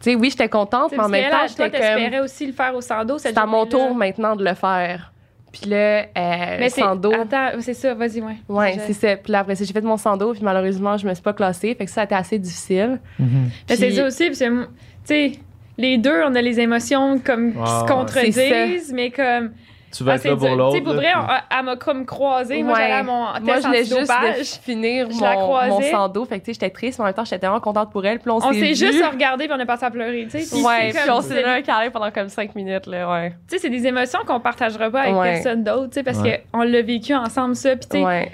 [0.00, 1.80] Tu sais, oui, j'étais contente, Tu mais en même temps, toi, j'étais comme.
[1.80, 3.18] t'espérais aussi le faire au sando.
[3.18, 5.11] cette C'est à mon tour maintenant de le faire.
[5.52, 6.80] Puis là, euh, Mais c'est.
[6.80, 7.12] sans dos.
[7.12, 8.36] Attends, c'est ça, vas-y, ouais.
[8.48, 9.16] Ouais, Je- c'est ça.
[9.16, 11.34] Puis là, après ça, j'ai fait mon sans dos, puis malheureusement, je me suis pas
[11.34, 11.74] classée.
[11.74, 13.00] Fait que ça a été assez difficile.
[13.18, 13.50] Mhm.
[13.68, 14.68] Mais c'est ça aussi, parce que, tu
[15.04, 15.32] sais,
[15.78, 19.50] les deux, on a les émotions comme qui se contredisent, mais comme.
[19.92, 20.72] Tu vas ah, être là pour l'autre.
[20.72, 22.62] Tu sais, pour vrai, on- elle m'a comme croisée.
[22.62, 25.80] Moi, j'allais à mon Moi, test je voulais juste de finir Je la mon, mon
[25.82, 26.24] sando.
[26.24, 28.18] Fait que, tu sais, j'étais triste, mais en même temps, j'étais tellement contente pour elle.
[28.18, 30.54] Puis on, On s'est juste regardé puis on a passé à pleurer, tu sais.
[30.56, 33.30] Puis Ouais, on s'est donné un câlin pendant comme cinq minutes, là, ouais.
[33.48, 35.32] Tu sais, c'est des émotions qu'on partagera pas avec Ouais.
[35.34, 36.44] personne d'autre, tu sais, parce Ouais.
[36.52, 37.76] qu'on l'a vécu ensemble, ça.
[37.76, 38.32] Puis, tu sais, Ouais.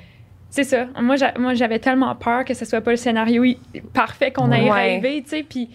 [0.50, 0.86] c'est ça.
[1.00, 3.42] Moi, j'a- moi, j'avais tellement peur que ce soit pas le scénario
[3.92, 4.70] parfait qu'on ait Ouais.
[5.00, 5.42] rêvé, tu sais.
[5.42, 5.68] Puis,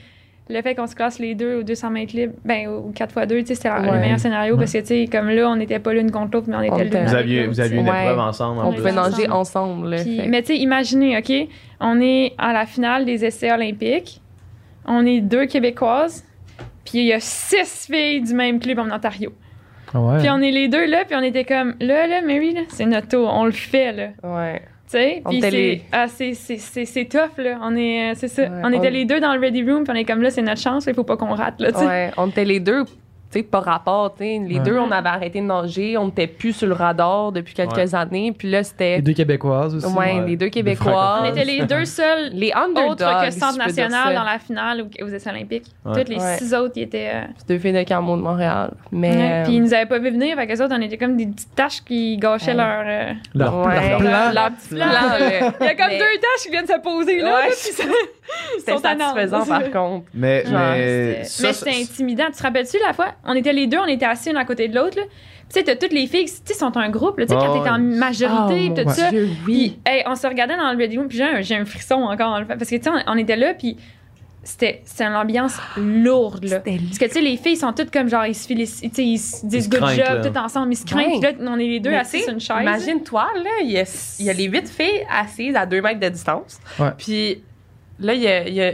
[0.49, 3.45] le fait qu'on se classe les deux au 200 mètres libres, ben, au 4x2, tu
[3.47, 4.59] sais, c'était la- le meilleur scénario Ouais.
[4.59, 6.71] parce que, tu sais, comme là, on n'était pas l'une contre l'autre, mais on était
[6.73, 7.89] On l'une était- avec Vous aviez, vous aviez une.
[7.89, 8.01] Ouais.
[8.03, 8.59] épreuve ensemble.
[8.61, 10.01] en On pouvait nager ensemble, là.
[10.03, 11.31] Puis- mais tu sais, imaginez, OK,
[11.79, 14.21] on est à la finale des essais olympiques.
[14.85, 16.25] On est deux Québécoises.
[16.83, 19.31] Puis il y a six filles du même club en Ontario.
[19.93, 20.17] Ah ouais.
[20.19, 22.85] Puis on est les deux là, puis on était comme, là, là, Mary, là, c'est
[22.85, 24.07] notre tour, on le fait, là.
[24.23, 24.61] Ouais.
[24.93, 25.21] C'est,
[25.91, 27.57] ah, c'est, tough, là.
[27.61, 28.43] On est, euh, c'est ça.
[28.43, 30.29] Ouais, on était on- les deux dans le ready room, puis on est comme, là,
[30.29, 31.85] c'est notre chance, il faut pas qu'on rate, là, tu sais.
[31.85, 32.83] Ouais, on était les deux,
[33.33, 34.39] sais, pas rapport, tu sais.
[34.47, 34.63] Les Ouais.
[34.63, 37.95] deux, on avait arrêté de nager, on n'était plus sur le radar depuis quelques Ouais.
[37.95, 38.31] années.
[38.37, 39.01] Puis là, Les c'était.
[39.01, 39.85] deux Québécoises aussi.
[39.87, 40.25] Ouais, Ouais.
[40.27, 41.19] les deux Des Québécois.
[41.23, 42.91] On était les deux seuls Les underdogs.
[42.91, 45.65] autres que centre national dans la finale aux, aux essais olympiques.
[45.85, 45.93] Ouais.
[45.99, 46.37] Toutes les Ouais.
[46.37, 47.11] six autres, ils étaient...
[47.13, 48.71] euh, deux filles de Carmo de Montréal.
[48.91, 49.11] Mais.
[49.15, 50.97] Ouais, euh, Puis ils nous avaient pas vu venir, fait que les autres, on était
[50.97, 52.57] comme des petites tâches qui gâchaient Ouais.
[52.57, 52.83] leur.
[52.85, 53.89] euh, Leur, Ouais.
[53.89, 54.31] leur plan.
[54.33, 55.17] Leur petit plan, là.
[55.19, 57.41] Il y a comme Mais deux tâches qui viennent se poser là.
[57.47, 57.83] Puis ça-
[58.59, 60.05] C'était satisfaisant, par contre.
[60.13, 62.25] Mais, Genre, mais, C'était- intimidant.
[62.27, 63.13] Tu te rappelles-tu la fois?
[63.25, 64.97] On était les deux, on était assis l'un à côté de l'autre.
[64.97, 65.01] tu
[65.49, 67.19] sais, t'as toutes les filles, tu sais, sont un groupe.
[67.19, 69.09] là, Tu sais, Ah quand t'es en majorité, Oh, tout ça.
[69.11, 69.77] Dieu, oui.
[69.85, 71.95] Puis, hey, on se regardait dans le ready room, puis j'ai un, j'ai un frisson
[71.95, 72.41] encore.
[72.47, 73.77] Parce que, tu sais, on, on était là, puis
[74.45, 76.59] c'était une ambiance lourde, là.
[76.59, 78.87] Parce que, tu sais, les filles sont toutes comme genre, ils se ils se
[79.45, 80.21] disent se good job, là.
[80.21, 81.19] tout ensemble, ils se craignent.
[81.21, 81.33] Ouais.
[81.33, 82.57] Puis là, on est les deux Mais assis tu sais, sur une chaise.
[82.61, 85.99] Imagine-toi, là, il y, a, il y a les huit filles assises à deux mètres
[86.01, 86.59] de distance.
[86.77, 86.89] Ouais.
[86.97, 87.41] Puis
[88.03, 88.73] là, il y a, il y a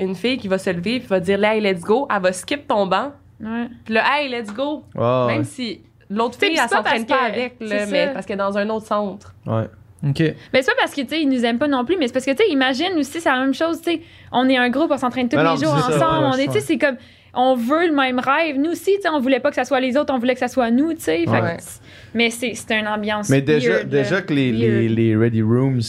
[0.00, 2.06] une fille qui va se lever puis va dire, là, hey, let's go.
[2.14, 3.12] Elle va skip ton banc.
[3.40, 3.68] Ouais.
[3.84, 4.84] Puis là, hey, let's go.
[4.94, 5.44] Ouais, Même ouais.
[5.44, 8.12] si l'autre fille, elle pas s'entraîne pas avec, là, mais ça.
[8.12, 9.34] parce qu'elle est dans un autre centre.
[9.46, 10.20] OK.
[10.20, 12.12] Mais c'est pas parce que, tu sais, ils nous aiment pas non plus, mais c'est
[12.12, 14.00] parce que, tu sais, imagine aussi, c'est la même chose, tu sais,
[14.30, 16.38] on est un groupe, on s'entraîne tous Ben non, les jours ça, ensemble, ouais, on
[16.38, 16.96] est, tu sais, c'est comme,
[17.34, 18.56] on veut le même rêve.
[18.58, 20.40] Nous aussi, tu sais, on voulait pas que ça soit les autres, on voulait que
[20.40, 21.18] ça soit nous, tu sais.
[21.20, 21.56] Fait que- Ouais.
[22.14, 25.80] Mais c'est une ambiance Mais déjà, weird, déjà que les, les, les Ready Rooms,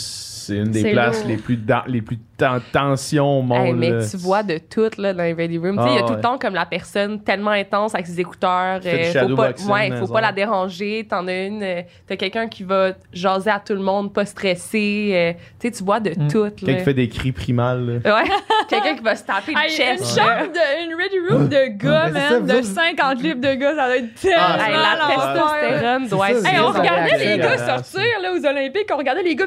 [0.47, 1.27] c'est une des places lourd.
[1.29, 3.65] les plus, dans- les plus ten- tensions au monde.
[3.67, 4.05] Hey, mais là.
[4.09, 5.79] tu vois de tout là, dans les Ready Room.
[5.87, 8.79] Il y a Ah, tout le temps comme la personne tellement intense avec ses écouteurs.
[8.85, 11.05] Euh, faut pas, ouais, faut pas la déranger.
[11.09, 15.11] T'en as une, euh, t'as quelqu'un qui va jaser à tout le monde, pas stressé.
[15.13, 16.27] euh, tu sais, tu vois de Mm.
[16.27, 16.49] tout.
[16.55, 18.01] Quelqu'un qui fait des cris primales.
[18.05, 18.11] Ouais,
[18.69, 20.17] quelqu'un qui va se taper le Hey, une chest.
[20.19, 23.85] chambre, de, une ready room de gars, man, de autres- 50 livres de gars, ça
[23.87, 26.63] doit être tellement Ah, Hey, la testostérone doit être.
[26.63, 29.45] on regardait les gars sortir là, aux Olympiques, on regardait les gars.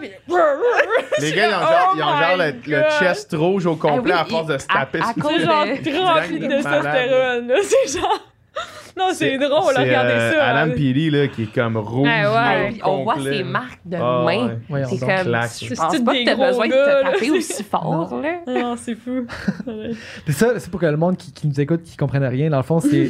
[1.21, 4.13] Les gars, ils ont genre, Oh ils ont genre le, le chest rouge au complet
[4.17, 5.01] Ah à oui, force de se taper.
[5.01, 7.55] à- à cause genre de- rempli de testostérone, là.
[7.63, 8.21] C'est genre...
[8.99, 10.45] Non, c'est drôle, C'est, regardez euh, ça.
[10.49, 10.75] Adam là.
[10.75, 12.07] Peely, là, qui est comme rouge.
[12.09, 12.69] Ouais, ouais.
[12.73, 14.59] puis on voit ses marques de Ah, main.
[14.69, 14.85] ouais.
[14.85, 15.51] C'est comme, claque.
[15.53, 17.13] je C'est pense pas des que t'as gros besoin de gars, te là.
[17.13, 18.33] taper aussi fort, là.
[18.61, 19.27] Non, c'est fou.
[20.25, 22.57] Puis ça, c'est pour que le monde qui, qui nous écoute, qui comprenne rien, dans
[22.59, 23.09] le fond, c'est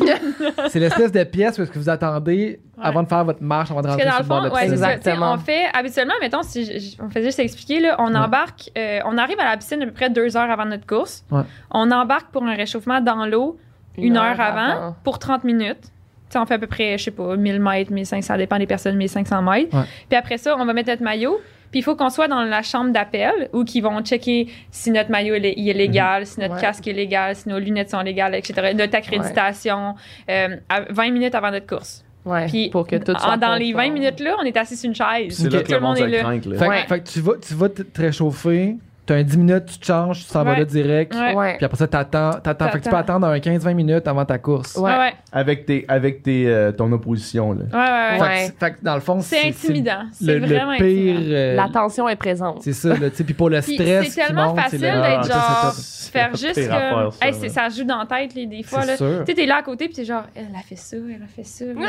[0.69, 3.81] c'est l'espèce de pièce où est-ce que vous attendez avant de faire votre marche, avant
[3.81, 5.33] de Parce que rentrer dans le fond, de ouais, c'est Exactement.
[5.33, 8.19] On fait, habituellement, mettons, si je- je- on faisait juste expliquer, là, on Ouais.
[8.19, 11.25] embarque, euh, on arrive à la piscine à peu près deux heures avant notre course.
[11.31, 11.43] Ouais.
[11.71, 13.59] On embarque pour un réchauffement dans l'eau
[14.03, 15.81] une, heure, avant, pour 30 minutes.
[15.83, 18.59] Tu sais, on fait à peu près, je sais pas, 1000 mètres, 1500, ça dépend
[18.59, 19.77] des personnes, 1500 mètres.
[19.77, 19.85] Ouais.
[20.09, 21.41] Puis après ça, on va mettre notre maillot.
[21.73, 25.11] Puis il faut qu'on soit dans la chambre d'appel où ils vont checker si notre
[25.11, 26.61] maillot il est, il est légal, si notre Ouais.
[26.61, 28.73] casque est légal, si nos lunettes sont légales, etc.
[28.77, 29.95] Notre accréditation,
[30.29, 32.05] euh, à 20 minutes avant notre course.
[32.25, 33.95] Ouais, Puis pour que tout en- soit dans les 20 conforme.
[33.95, 35.29] minutes là, on est assis sur une chaise.
[35.37, 36.31] C'est là que Tout le monde est là.
[36.31, 36.85] Fait, que- Ouais.
[36.89, 38.77] fait que tu vas, tu vas te réchauffer,
[39.11, 41.15] t'as un 10 minutes, tu te changes, tu s'en vas là direct.
[41.15, 41.57] Ouais.
[41.57, 42.33] Puis après ça, t'attends.
[42.43, 42.69] t'attends.
[42.69, 44.77] Fait que tu peux attendre un 15-20 minutes avant ta course.
[44.77, 45.13] Ouais.
[45.33, 47.53] Avec, tes, avec tes, euh, ton opposition.
[47.53, 47.59] Là.
[47.73, 48.51] Ouais, ouais, Fait, ouais.
[48.59, 50.03] Que, fait que dans le fond, C'est intimidant.
[50.13, 51.15] c'est C'est le, vraiment le pire.
[51.17, 51.35] intimidant.
[51.35, 52.63] euh, La tension est présente.
[52.63, 53.25] c'est ça, là, tu sais.
[53.25, 54.09] Puis pour le stress.
[54.13, 55.75] c'est tellement monte, facile c'est le- d'être Ah, genre-
[56.11, 56.65] Faire juste comme.
[57.13, 57.39] ça, Hey, là.
[57.41, 58.83] c'est- ça joue dans la tête, les, des fois.
[58.83, 59.19] C'est Là.
[59.21, 61.27] Tu sais, t'es là à côté, puis t'es genre, elle a fait ça, elle a
[61.29, 61.65] fait ça.
[61.73, 61.87] Moi,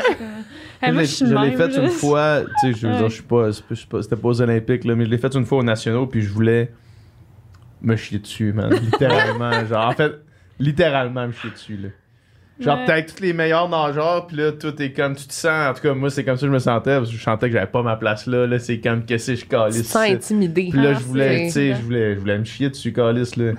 [0.92, 3.14] l'ai- je suis je de l'ai fait une fois, tu sais, je veux dire, je
[3.14, 5.18] suis pas, c'est pas- je suis pas- c'était pas aux Olympiques, là, mais je l'ai
[5.18, 6.70] fait une fois aux Nationaux, puis je voulais
[7.82, 8.70] me chier dessus, man.
[8.72, 10.12] Littéralement, genre, en fait,
[10.58, 11.88] littéralement me chier dessus, là.
[12.60, 12.84] Genre, Ouais.
[12.84, 15.80] peut-être tous les meilleurs nageurs, puis là, tout est comme, tu te sens, en tout
[15.82, 17.66] cas, moi, c'est comme ça que je me sentais, parce que je sentais que j'avais
[17.66, 19.82] pas ma place là, là, c'est comme, qu'est-ce que je Tu calisse.
[19.82, 20.68] te sens intimidé.
[20.70, 22.92] Puis là, Ah, je voulais, c'est- tu sais, je voulais, je voulais me chier dessus,
[22.92, 23.52] Calis, là.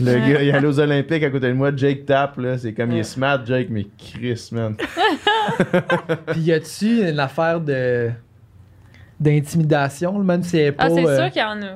[0.00, 0.32] Le Ouais.
[0.32, 2.56] gars, il est allé aux Olympiques à côté de moi, Jake Tapp, là.
[2.56, 4.76] C'est comme, il est smart, Jake, mais Chris, man.
[6.28, 8.10] Puis y a-tu une affaire de
[9.20, 10.84] d'intimidation, même si elle est pas.
[10.84, 11.74] Ah, c'est euh, sûr qu'il y en a.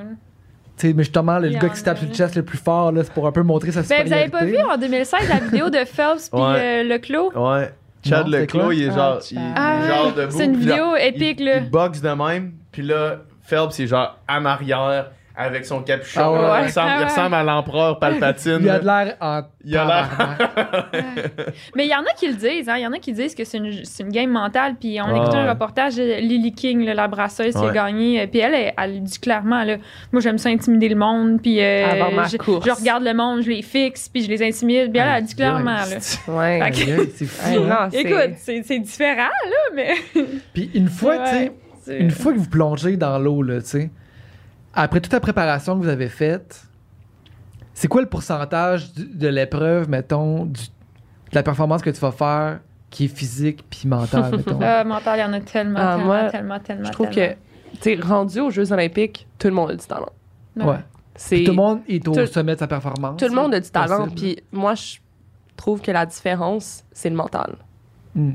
[0.83, 2.91] Sais, mais justement, le y gars qui se tape sur le chest le plus fort,
[2.93, 4.15] là, c'est pour un peu montrer sa Ben, vous supériorité.
[4.15, 6.59] avez pas vu en 2016 la vidéo de Phelps puis Ouais.
[6.59, 7.33] euh, le clos?
[7.37, 7.73] Ouais.
[8.05, 10.37] Chad Non, Leclos, il est Ah, genre, il, il est Ah, genre debout.
[10.37, 11.57] c'est une là, vidéo épique, il, là.
[11.59, 15.07] Il boxe de même, puis là, Phelps, il est genre en arrière
[15.37, 16.21] avec son capuchon.
[16.23, 16.39] Ah ouais.
[16.39, 16.63] il, Ouais.
[16.67, 17.05] ressemble, Ah il ouais.
[17.11, 18.59] ressemble à l'empereur Palpatine.
[18.61, 19.43] Il a de l'air en.
[19.65, 20.89] Il a l'air-.
[21.77, 22.75] Mais il y en a qui le disent, hein.
[22.77, 24.75] Il y en a qui disent que c'est une, c'est une game mentale.
[24.79, 25.43] Puis on Ouais, écoutait ouais.
[25.45, 27.73] un reportage de Lily King, là, la brasseuse qui a Ouais.
[27.73, 28.21] gagné.
[28.23, 29.77] euh, Puis elle, elle, elle dit clairement, là,
[30.13, 31.41] moi j'aime ça intimider le monde.
[31.43, 32.67] Puis euh, Avant ma je, course.
[32.67, 34.91] je regarde le monde, je les fixe, puis je les intimide.
[34.93, 35.97] Puis elle, elle dit clairement, là.
[36.29, 36.61] Ouais.
[37.15, 37.49] C'est fou.
[37.49, 39.95] Hey, non, c'est- Écoute, c'est c'est différent, là, mais.
[40.53, 41.53] Puis une fois, tu sais, Ouais,
[41.83, 43.91] c'est- une fois que vous plongez dans l'eau, là, tu sais,
[44.75, 46.65] après toute la préparation que vous avez faite,
[47.75, 52.13] c'est quoi le pourcentage du- de l'épreuve, mettons, du- de la performance que tu vas
[52.13, 52.61] faire
[52.91, 54.59] qui est physique puis mentale, mettons?
[54.63, 56.85] Ah, mental, il y en a tellement, Ah, tellement, moi, tellement, tellement.
[56.87, 57.37] Je trouve que, tu
[57.81, 60.13] sais, rendu aux Jeux Olympiques, tout le monde a du talent.
[60.57, 60.77] ouais.
[61.15, 63.19] Puis tout le monde est au tout- sommet de sa performance.
[63.19, 64.09] tout le monde a du talent.
[64.09, 64.97] Puis moi, je
[65.57, 67.57] trouve que la différence, c'est le mental.
[68.15, 68.33] Hmm.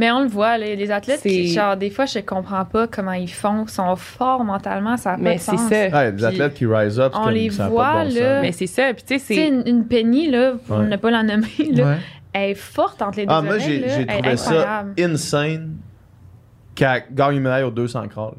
[0.00, 3.12] Mais on le voit, les, les athlètes, qui, genre, des fois, je comprends pas comment
[3.12, 3.64] ils font.
[3.64, 5.68] Ils sont forts mentalement, ça a pas Mais de c'est sens.
[5.68, 5.88] ça.
[5.88, 7.12] Ouais, des athlètes qui rise up.
[7.14, 8.18] on comme les ça a pas de voit, bon sens.
[8.18, 8.40] là.
[8.40, 8.94] Mais c'est ça.
[8.94, 9.46] Puis tu sais, c'est.
[9.48, 10.86] une, une Penny, là, pour Ouais.
[10.86, 11.96] ne pas la nommer, là, Ouais.
[12.32, 15.76] elle est forte entre les deux Ah, moi, j'ai trouvé ça insane
[16.74, 18.34] qu'elle gagne une médaille aux 200 crawl.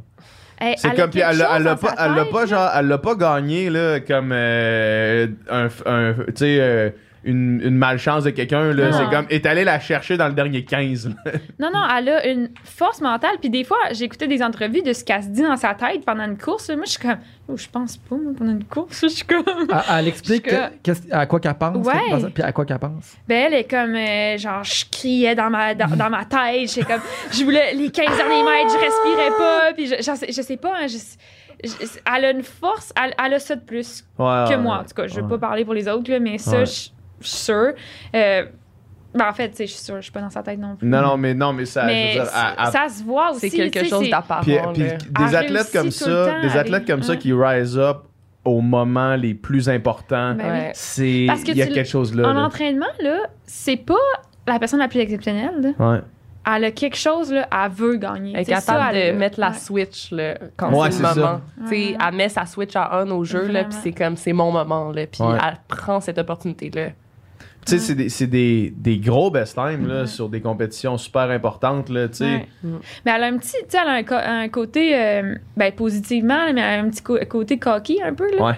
[0.57, 3.69] Elle- C'est comme, puis elle, l'a- pas, elle l'a pas, genre, elle l'a pas gagné,
[3.69, 6.89] là, comme euh, un, un- tu sais, euh,
[7.23, 8.91] une, une malchance de quelqu'un, là.
[8.93, 11.31] C'est comme, est allé la chercher dans le dernier 15, là.
[11.59, 13.35] Non, non, elle a une force mentale.
[13.39, 16.23] Puis des fois, j'écoutais des entrevues de ce qu'elle se dit dans sa tête pendant
[16.25, 16.69] une course.
[16.69, 17.17] Moi, je suis comme,
[17.47, 19.01] oh, je pense pas, moi, pendant une course.
[19.01, 19.43] Je suis comme.
[19.47, 21.85] Elle, elle explique que- à quoi qu'elle pense.
[21.85, 22.29] Ouais.
[22.33, 23.15] Puis à quoi qu'elle pense.
[23.27, 26.69] Ben, elle est comme, euh, genre, je criais dans ma, dans, dans ma tête.
[26.73, 27.01] J'étais comme,
[27.31, 29.73] je voulais, les 15 derniers mètres, je respirais pas.
[29.75, 33.13] Puis je, j'en sais- je sais pas, hein, je- je- elle a une force, elle,
[33.23, 34.79] elle a ça de plus Ouais, que ouais, moi.
[34.79, 35.29] En tout cas, je veux ouais.
[35.29, 36.65] pas parler pour les autres, là, mais ça, Ouais.
[36.65, 36.89] je
[37.21, 37.73] je suis sûre.
[38.15, 38.45] Euh,
[39.13, 40.75] ben, en fait, tu sais, je suis sûre, je suis pas dans sa tête non
[40.77, 40.87] plus.
[40.87, 42.31] Non, non, mais non, mais ça, mais je veux dire,
[42.71, 43.49] ça, se voit aussi.
[43.49, 44.09] C'est quelque chose.
[44.41, 45.27] Puis, puis là.
[45.27, 48.03] des athlètes comme ça, des athlètes comme ça qui rise up
[48.45, 50.51] au moment les plus importants, Ben.
[50.51, 50.71] Ouais.
[50.73, 52.29] c'est il y a tu- quelque chose là.
[52.29, 52.41] En là.
[52.45, 53.93] entraînement, là, c'est pas
[54.47, 55.73] la personne la plus exceptionnelle.
[55.77, 55.91] là.
[55.93, 55.99] Ouais.
[56.55, 58.31] Elle a quelque chose, là, elle veut gagner.
[58.33, 59.53] Elle est capable de mettre la ouais.
[59.57, 61.41] switch là, quand Ouais, c'est le moment.
[61.63, 61.97] Tu sais, Ouais.
[62.07, 64.91] Elle met sa switch à on au jeu, là, puis c'est comme, c'est mon moment.
[64.91, 65.37] Là, puis Ouais.
[65.39, 66.87] elle prend cette opportunité-là.
[67.65, 70.07] Tu sais, c'est des, c'est des, des gros best time là, Ouais.
[70.07, 71.89] sur des compétitions super importantes.
[71.89, 72.25] Là, tu sais.
[72.25, 72.47] Ouais.
[72.63, 72.75] Mm.
[73.05, 75.71] Mais elle a un petit, tu sais, elle a un, co- un côté, euh, ben,
[75.71, 78.43] positivement, mais elle a un petit co- côté cocky un peu, là.
[78.43, 78.53] Ouais.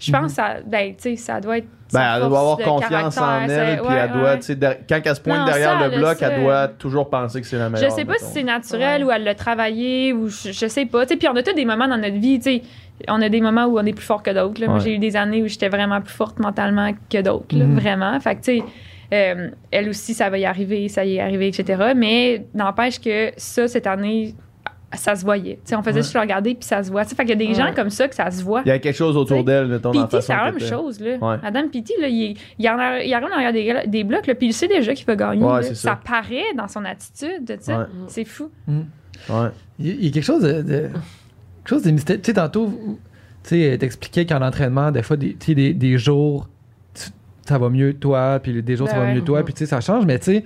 [0.00, 1.66] Je pense que ça, ben, tu sais, ça doit être.
[1.92, 4.36] Ben, elle doit avoir confiance en elle, puis ouais, elle doit, ouais.
[4.38, 6.28] tu sais, der- quand elle se pointe Non, derrière ça, le bloc, ça.
[6.30, 7.90] elle doit toujours penser que c'est la Je meilleure.
[7.92, 8.26] sais pas mettons.
[8.26, 9.08] si c'est naturel Ouais.
[9.08, 11.04] ou elle l'a travaillé ou je, je sais pas.
[11.06, 12.62] Tu sais, puis on a tous des moments dans notre vie, tu sais.
[13.08, 14.64] On a des moments où on est plus fort que d'autres.
[14.66, 14.80] Ouais.
[14.80, 17.78] j'ai eu des années où j'étais vraiment plus forte mentalement que d'autres, Mhm.
[17.78, 18.18] vraiment.
[18.20, 18.64] Fait que, tu sais,
[19.14, 21.92] euh, elle aussi, ça va y arriver, ça y est arrivé, etc.
[21.96, 24.34] Mais n'empêche que ça, cette année,
[24.94, 25.56] ça se voyait.
[25.56, 26.02] Tu sais, on faisait Ouais.
[26.02, 27.04] juste le regarder puis ça se voit.
[27.04, 27.54] Tu sais, fait qu'il y a des Ouais.
[27.54, 28.62] gens comme ça que ça se voit.
[28.64, 30.50] Il y a quelque chose autour T'sais, d'elle, mettons, dans la Pity, c'est façon la
[30.52, 30.98] même chose.
[31.00, 31.16] Là.
[31.16, 31.36] Ouais.
[31.42, 34.24] Madame Pity, là, il, il, y en a, il arrive en arrière des, des blocs,
[34.24, 35.46] puis il sait déjà qu'il va gagner.
[35.62, 35.90] C'est ça.
[35.90, 36.00] ça.
[36.02, 37.46] paraît dans son attitude.
[37.46, 37.74] tu sais.
[37.74, 37.84] Ouais.
[38.08, 38.50] C'est fou.
[38.66, 39.48] Ouais.
[39.78, 40.88] Il y a- il y a quelque chose de,
[41.68, 42.20] chose de mystérieux.
[42.22, 42.66] Tu sais, tantôt,
[43.44, 46.48] tu sais, t'expliquais qu'en entraînement, des fois, des, tu sais, des, des jours,
[46.94, 47.10] tu-
[47.46, 49.14] ça va mieux toi, puis des jours, Ben ça va ouais.
[49.14, 50.44] mieux toi, puis tu sais, ça change, mais tu sais,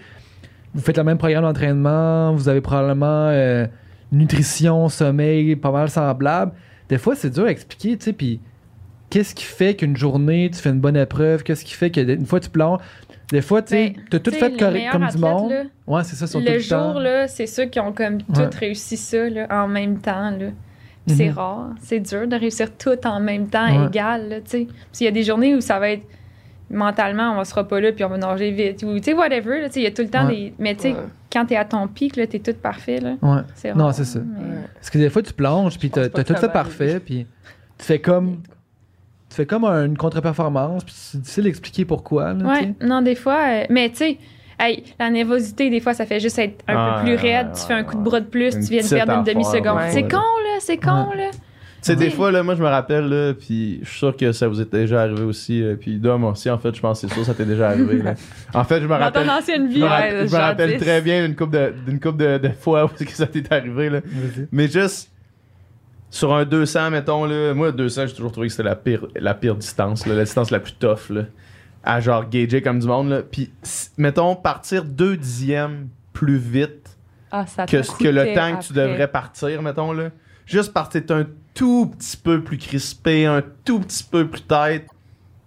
[0.75, 3.67] vous faites le même programme d'entraînement, vous avez probablement euh,
[4.11, 6.53] nutrition, sommeil, pas mal semblable.
[6.89, 8.41] Des fois, c'est dur à expliquer, tu sais, puis
[9.11, 12.41] qu'est-ce qui fait qu'une journée, tu fais une bonne épreuve, qu'est-ce qui fait qu'une fois,
[12.41, 12.81] tu plonges.
[13.31, 15.51] Des fois, tu sais, Ben, t'as tout fait correct comme du monde.
[15.51, 16.93] là, Ouais, c'est ça, sont tout le le temps.
[16.93, 18.51] jour, là, c'est ceux qui ont comme Ouais.
[18.51, 20.31] tout réussi ça là, en même temps.
[20.31, 20.47] Là.
[21.07, 21.35] C'est Mhm.
[21.35, 21.71] rare.
[21.81, 23.87] C'est dur de réussir tout en même temps, Ouais.
[23.89, 24.29] égal.
[24.29, 24.67] Là, tu sais.
[24.87, 26.07] Parce qu'il y a des journées où ça va être
[26.71, 28.83] mentalement, on sera pas là, puis on va nager vite.
[28.85, 29.61] Ou, tu sais, whatever.
[29.63, 30.35] là, tu sais, Il y a tout le temps Ouais.
[30.37, 30.55] des.
[30.59, 30.97] Mais tu sais, Ouais.
[31.33, 32.99] quand t'es à ton pic, là, t'es tout parfait.
[33.01, 33.15] Là.
[33.21, 33.41] Ouais.
[33.55, 33.79] C'est rare.
[33.79, 34.21] Non, c'est ça.
[34.21, 37.27] mais- Parce que des fois, tu plonges, puis t'as tout ça fait parfait, puis
[37.79, 38.39] tu fais comme.
[39.29, 42.35] Tu fais comme une contre-performance, puis c'est difficile d'expliquer pourquoi.
[42.35, 43.39] Là, Ouais, non, des fois.
[43.49, 44.19] euh, mais tu sais,
[44.63, 47.47] hey, la nervosité, des fois, ça fait juste être un Ah, peu plus ouais, raide.
[47.49, 49.25] ouais, tu fais un coup de bras de plus, Une tu viens de perdre une
[49.25, 49.77] demi-seconde.
[49.77, 49.91] ouais.
[49.91, 51.31] C'est con, là, c'est con, là.
[51.33, 51.39] Tu
[51.89, 54.47] sais, des fois, là, moi, je me rappelle, là, puis je suis sûr que ça
[54.47, 57.13] vous est déjà arrivé aussi, euh, puis Dom aussi, en fait, je pense que c'est
[57.15, 57.99] sûr ça t'est déjà arrivé.
[58.03, 58.15] là.
[58.55, 59.27] En fait, je me Dans rappelle.
[59.27, 59.81] ton ancienne Je vie.
[59.81, 60.79] me, Ouais, je me rappelle 10.
[60.85, 63.91] très bien d'une couple de, d'une couple de, de fois où ça t'est arrivé.
[63.91, 64.01] Là.
[64.53, 65.11] Mais juste
[66.09, 69.35] sur un 200, mettons, là, moi, 200, j'ai toujours trouvé que c'était la pire, la
[69.35, 71.23] pire distance, là, la distance la plus tough, là,
[71.85, 73.09] à genre gager comme du monde.
[73.09, 73.23] Là.
[73.23, 73.53] Puis,
[73.97, 76.97] mettons, partir deux dixièmes plus vite
[77.31, 80.11] Ah, ça que, te ce que le temps que tu devrais partir, mettons, là.
[80.47, 84.43] juste parce que t'es un tout petit peu plus crispé, un tout petit peu plus
[84.43, 84.87] tête,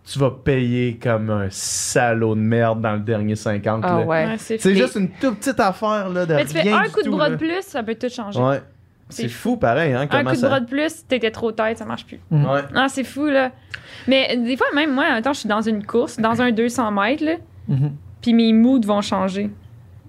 [0.06, 3.82] tu vas payer comme un salaud de merde dans le dernier 50.
[3.84, 4.06] Ah là.
[4.06, 4.26] ouais.
[4.28, 7.10] Ouais, c'est juste une toute petite affaire là, de Mais tu fais un coup de
[7.10, 8.40] bras de plus, ça peut tout changer.
[8.40, 8.62] Ouais.
[9.10, 10.48] C'est C'est fou pareil, hein, Un comment coup de ça...
[10.48, 12.20] bras de plus, t'étais trop tête, ça marche plus.
[12.32, 12.62] Ouais.
[12.74, 13.52] Non, c'est fou, là.
[14.08, 17.24] Mais des fois, même moi, attends, je suis dans une course, dans un 200 mètres,
[17.24, 17.34] là,
[17.68, 17.92] Mhm.
[18.22, 19.52] puis mes moods vont changer.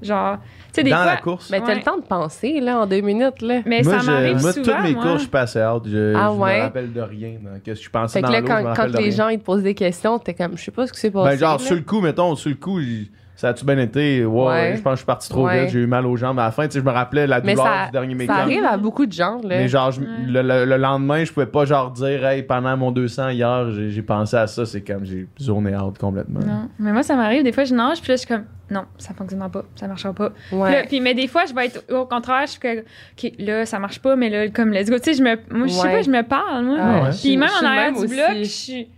[0.02, 1.06] Genre, tu sais, des Dans fois.
[1.06, 1.48] la course?
[1.50, 1.74] Mais t'as Ouais.
[1.76, 3.60] le temps de penser, là, en deux minutes, là.
[3.64, 4.64] Mais moi, ça je- m'arrive moi, souvent.
[4.76, 5.02] toutes mes moi.
[5.02, 5.82] courses, je suis passé out.
[5.86, 6.56] Je, Ah je ouais?
[6.58, 7.30] me rappelle de rien.
[7.42, 7.50] là.
[7.64, 9.10] Qu'est-ce que je pensais Fait que dans là, je me quand, quand de les rien.
[9.10, 11.30] gens ils te posent des questions, t'es comme, je sais pas ce qui s'est passé.
[11.30, 11.58] Ben, genre, là.
[11.64, 14.24] sur le coup, mettons, sur le coup, j- ça a-tu bien été?
[14.24, 14.74] Ouais, Ouais.
[14.76, 15.60] je pense que je suis parti trop Ouais.
[15.62, 16.64] vite, j'ai eu mal aux jambes à la fin.
[16.66, 18.32] Tu sais, je me rappelais la douleur ça, du dernier ça mécan.
[18.34, 19.48] arrive à beaucoup de gens, là.
[19.58, 20.06] Mais genre, je- Ouais.
[20.26, 23.90] le, le- le lendemain, je pouvais pas genre dire, hey, pendant mon 200 hier, j'ai
[23.90, 24.66] j'ai pensé à ça.
[24.66, 26.40] C'est comme, j'ai zoné out complètement.
[26.40, 26.68] Non.
[26.78, 27.44] Mais moi, ça m'arrive.
[27.44, 30.12] Des fois, je nage, puis là, je suis comme, non, ça fonctionnera pas, ça marchera
[30.12, 30.30] pas.
[30.48, 30.84] Puis là, Ouais.
[30.88, 33.78] puis, mais des fois, je vais être au contraire, je suis comme, OK, là, ça
[33.78, 34.96] marche pas, mais là, comme, let's go.
[34.98, 35.92] Tu sais, je me, moi, je sais Ouais.
[35.92, 36.76] pas, je me parle, moi.
[36.80, 37.12] Ah, ouais.
[37.12, 38.88] je- Puis même je en arrière du bloc, je suis.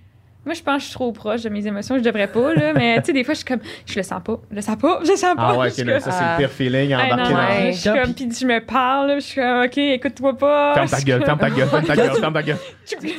[0.48, 1.98] Moi, je pense que je suis trop proche de mes émotions.
[1.98, 2.72] Je devrais pas, là.
[2.72, 4.76] Mais tu sais, des fois, je suis comme, je le sens pas, je le sens
[4.76, 5.48] pas, je le sens pas.
[5.52, 6.32] Ah ouais, Je suis ok, là, comme, ça, c'est Ah.
[6.32, 7.72] le pire feeling, non, embarqué non, dans Ouais.
[7.72, 10.74] je suis comme, puis je me parle, je suis comme, OK, écoute-toi pas.
[10.74, 12.56] Ferme ta gueule, ferme ta gueule, ferme ta gueule, ferme ta gueule.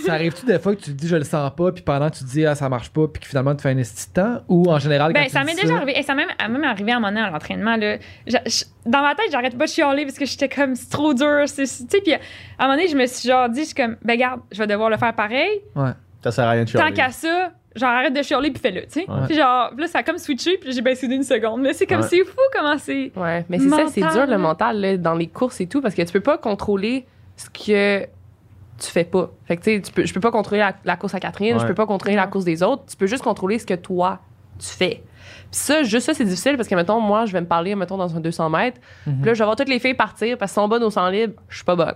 [0.06, 2.24] Ça arrive-tu des fois que tu te dis je le sens pas, puis pendant tu
[2.24, 4.42] te dis ah ça marche pas, puis que finalement tu fais un esti de temps,
[4.48, 5.94] ou en général quand Ben, tu ça m'est déjà arrivé.
[6.00, 7.76] Et ça m'est même, même arrivé à un moment donné à l'entraînement.
[7.76, 7.98] Là.
[8.26, 11.44] Je- dans ma tête, j'arrête pas de chialer parce que j'étais comme, c'est trop dur.
[11.54, 12.18] Tu sais, puis à
[12.60, 14.68] un moment donné, je me suis genre dit, je suis comme, ben, garde, je vais
[14.68, 15.62] devoir le faire pareil.
[15.76, 15.92] Ouais.
[16.24, 16.94] Ça sert à rien de Tant chialer.
[16.94, 19.06] qu'à ça, genre, arrête de chialer puis fais-le, tu sais.
[19.10, 19.26] Ouais.
[19.28, 21.62] Puis genre, là, ça a comme switché, puis j'ai baissé d'une seconde.
[21.62, 22.08] Mais c'est comme, Ouais.
[22.08, 23.12] c'est fou comment c'est.
[23.16, 25.96] Ouais, mais c'est ça, c'est dur le mental là, dans les courses et tout parce
[25.96, 27.06] que tu peux pas contrôler
[27.38, 29.30] ce que tu fais pas.
[29.46, 31.54] Fait que tu sais, tu peux, je peux pas contrôler la, la course à Catherine,
[31.56, 31.60] Ouais.
[31.62, 34.20] je peux pas contrôler la course des autres, tu peux juste contrôler ce que toi
[34.58, 35.04] tu fais.
[35.52, 37.98] Puis ça, juste ça, c'est difficile parce que, mettons, moi, je vais me parler, mettons,
[37.98, 38.80] dans un 200 mètres.
[39.08, 39.16] Mhm.
[39.18, 41.10] Puis là, je vais voir toutes les filles partir parce qu'elles sont bonnes au 100
[41.10, 41.34] libre.
[41.50, 41.96] Je suis pas bonne.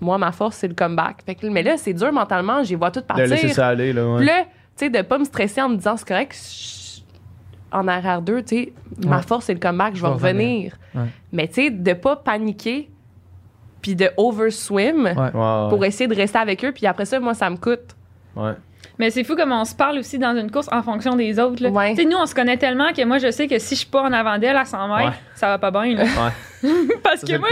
[0.00, 1.22] Moi, ma force, c'est le comeback.
[1.26, 2.62] Fait que, mais là, c'est dur mentalement.
[2.64, 3.26] Je les vois toutes De partir.
[3.26, 4.06] laisser ça aller, là.
[4.14, 4.24] Ouais.
[4.24, 4.44] là,
[4.76, 7.00] tu sais, de pas me stresser en me disant, c'est correct, je-
[7.72, 8.72] en arrière 2, tu sais,
[9.06, 10.76] ma force, c'est le comeback, je vais revenir.
[10.94, 11.02] Ouais.
[11.32, 12.90] Mais tu sais, de pas paniquer,
[13.82, 15.14] puis de overswim Ouais.
[15.16, 15.30] Ouais,
[15.68, 15.88] pour ouais.
[15.88, 17.94] essayer de rester avec eux, puis après ça, moi, ça me coûte.
[18.36, 18.52] ouais.
[19.00, 21.62] Mais c'est fou comme on se parle aussi dans une course en fonction des autres.
[21.62, 21.70] là.
[21.70, 21.94] Ouais.
[21.94, 23.88] Tu sais, nous, on se connaît tellement que moi, je sais que si je suis
[23.88, 25.14] pas en avant d'elle à 100 mètres, Ouais.
[25.34, 25.94] ça va pas bien.
[25.94, 26.04] là.
[26.04, 26.70] Ouais.
[27.02, 27.48] Parce Ça, que moi,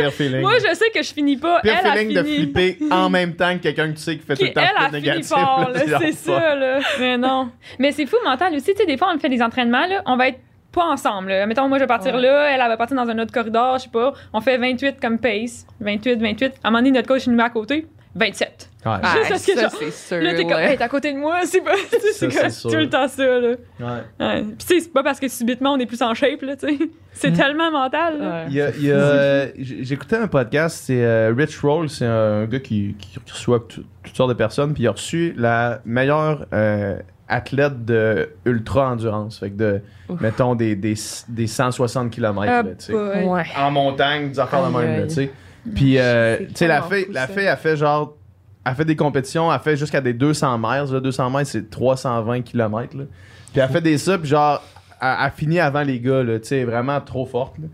[0.58, 1.60] je sais que je finis pas.
[1.62, 4.24] pire elle, feeling a de flipper en même temps que quelqu'un que tu sais qui
[4.26, 5.28] fait tout Qui, le temps elle flip a fini négatif.
[5.28, 5.70] fort,
[6.00, 6.78] c'est ça, là.
[7.00, 7.50] Mais non.
[7.78, 10.16] Mais c'est fou mental aussi, tu sais, des fois, on fait des entraînements, là, on
[10.16, 10.40] va être
[10.70, 11.46] pas ensemble, là.
[11.46, 12.20] Mettons, moi, je vais partir Ouais.
[12.20, 14.12] là, elle, elle va partir dans un autre corridor, je sais pas.
[14.34, 15.66] On fait 28 comme pace.
[15.80, 16.44] 28, 28.
[16.62, 17.86] À un moment donné, notre coach, il nous met à côté.
[18.14, 18.70] 27.
[18.86, 18.92] Ouais.
[19.02, 20.20] Ah, c'est sûr.
[20.20, 20.70] Là, t'es comme, là.
[20.70, 21.72] hey, t'es à côté de moi, c'est pas.
[22.12, 23.48] c'est tout le temps ça, là.
[23.80, 23.86] Ouais.
[24.20, 24.42] Ouais.
[24.42, 26.68] Puis, tu sais, c'est pas parce que subitement, on est plus en shape, là, tu
[26.68, 26.78] sais.
[27.12, 27.36] C'est Mm.
[27.36, 28.26] tellement mental, là.
[28.30, 28.44] Ouais.
[28.48, 32.06] Il y a- il y a, euh, J'écoutais un podcast, c'est euh, Rich Roll, c'est
[32.06, 35.80] un gars qui, qui reçoit tout- toutes sortes de personnes, puis il a reçu la
[35.84, 36.96] meilleure euh,
[37.28, 40.20] athlète de ultra endurance, fait que de, Ouf.
[40.20, 40.94] mettons, des, des,
[41.28, 42.94] des 160 km, Ah, là, tu sais.
[42.94, 43.44] Ouais.
[43.58, 45.30] en montagne, des affaires de même, là, tu sais.
[45.74, 48.16] Puis, euh, tu sais, la fille, la fille, elle fait genre,
[48.64, 52.42] elle fait des compétitions, elle fait jusqu'à des 200 miles, là, 200 miles, c'est 320
[52.42, 53.04] km, là.
[53.52, 54.62] Puis elle fait des ça, puis genre,
[55.00, 57.66] elle, elle finit avant les gars, là, tu sais, vraiment trop forte, là.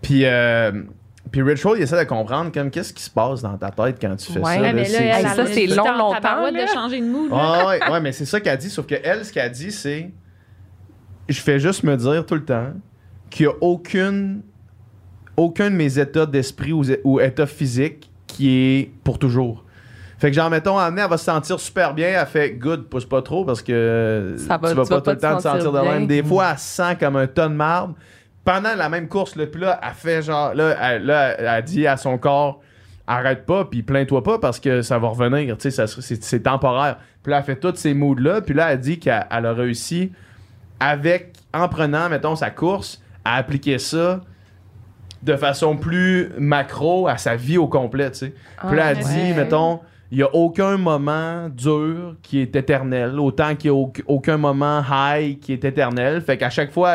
[0.00, 0.72] Puis, euh,
[1.30, 3.98] puis Rich Roll, il essaie de comprendre, comme, qu'est-ce qui se passe dans ta tête
[4.00, 5.84] quand tu fais Ouais, ça, mais là, mais c'est- là, elle, ça, a c'est long,
[5.98, 7.30] longtemps, de changer de mood.
[7.32, 8.70] Ah ouais, ouais, mais c'est ça qu'elle dit.
[8.70, 10.10] Sauf que elle, ce qu'elle dit, c'est.
[11.28, 12.68] Je fais juste me dire tout le temps
[13.28, 14.42] qu'il n'y a aucune.
[15.40, 19.64] Aucun de mes états d'esprit ou, ou état physique qui est pour toujours.
[20.18, 23.06] Fait que genre, mettons, Anne, elle va se sentir super bien, elle fait good, pousse
[23.06, 25.42] pas trop parce que Ça va- tu vas tu pas vas tout le temps te
[25.42, 25.92] sentir de bien.
[25.92, 26.06] même.
[26.06, 27.94] Des fois, elle se sent comme un ton de marde.
[28.44, 31.86] Pendant la même course, là, puis là, elle fait genre, là, elle, là, elle dit
[31.86, 32.60] à son corps,
[33.06, 36.98] arrête pas, puis plains-toi pas parce que ça va revenir, tu sais, c'est temporaire.
[37.22, 40.12] Puis là, elle fait tous ces moods-là, puis là, elle dit qu'elle elle a réussi
[40.80, 44.20] avec, en prenant, mettons, sa course, à appliquer ça
[45.22, 48.34] de façon plus macro à sa vie au complet, tu sais.
[48.66, 53.18] Puis là, elle Ah, dit, mettons, il n'y a aucun moment dur qui est éternel,
[53.20, 56.20] autant qu'il n'y a auc- aucun moment high qui est éternel.
[56.22, 56.90] Fait qu'à chaque fois,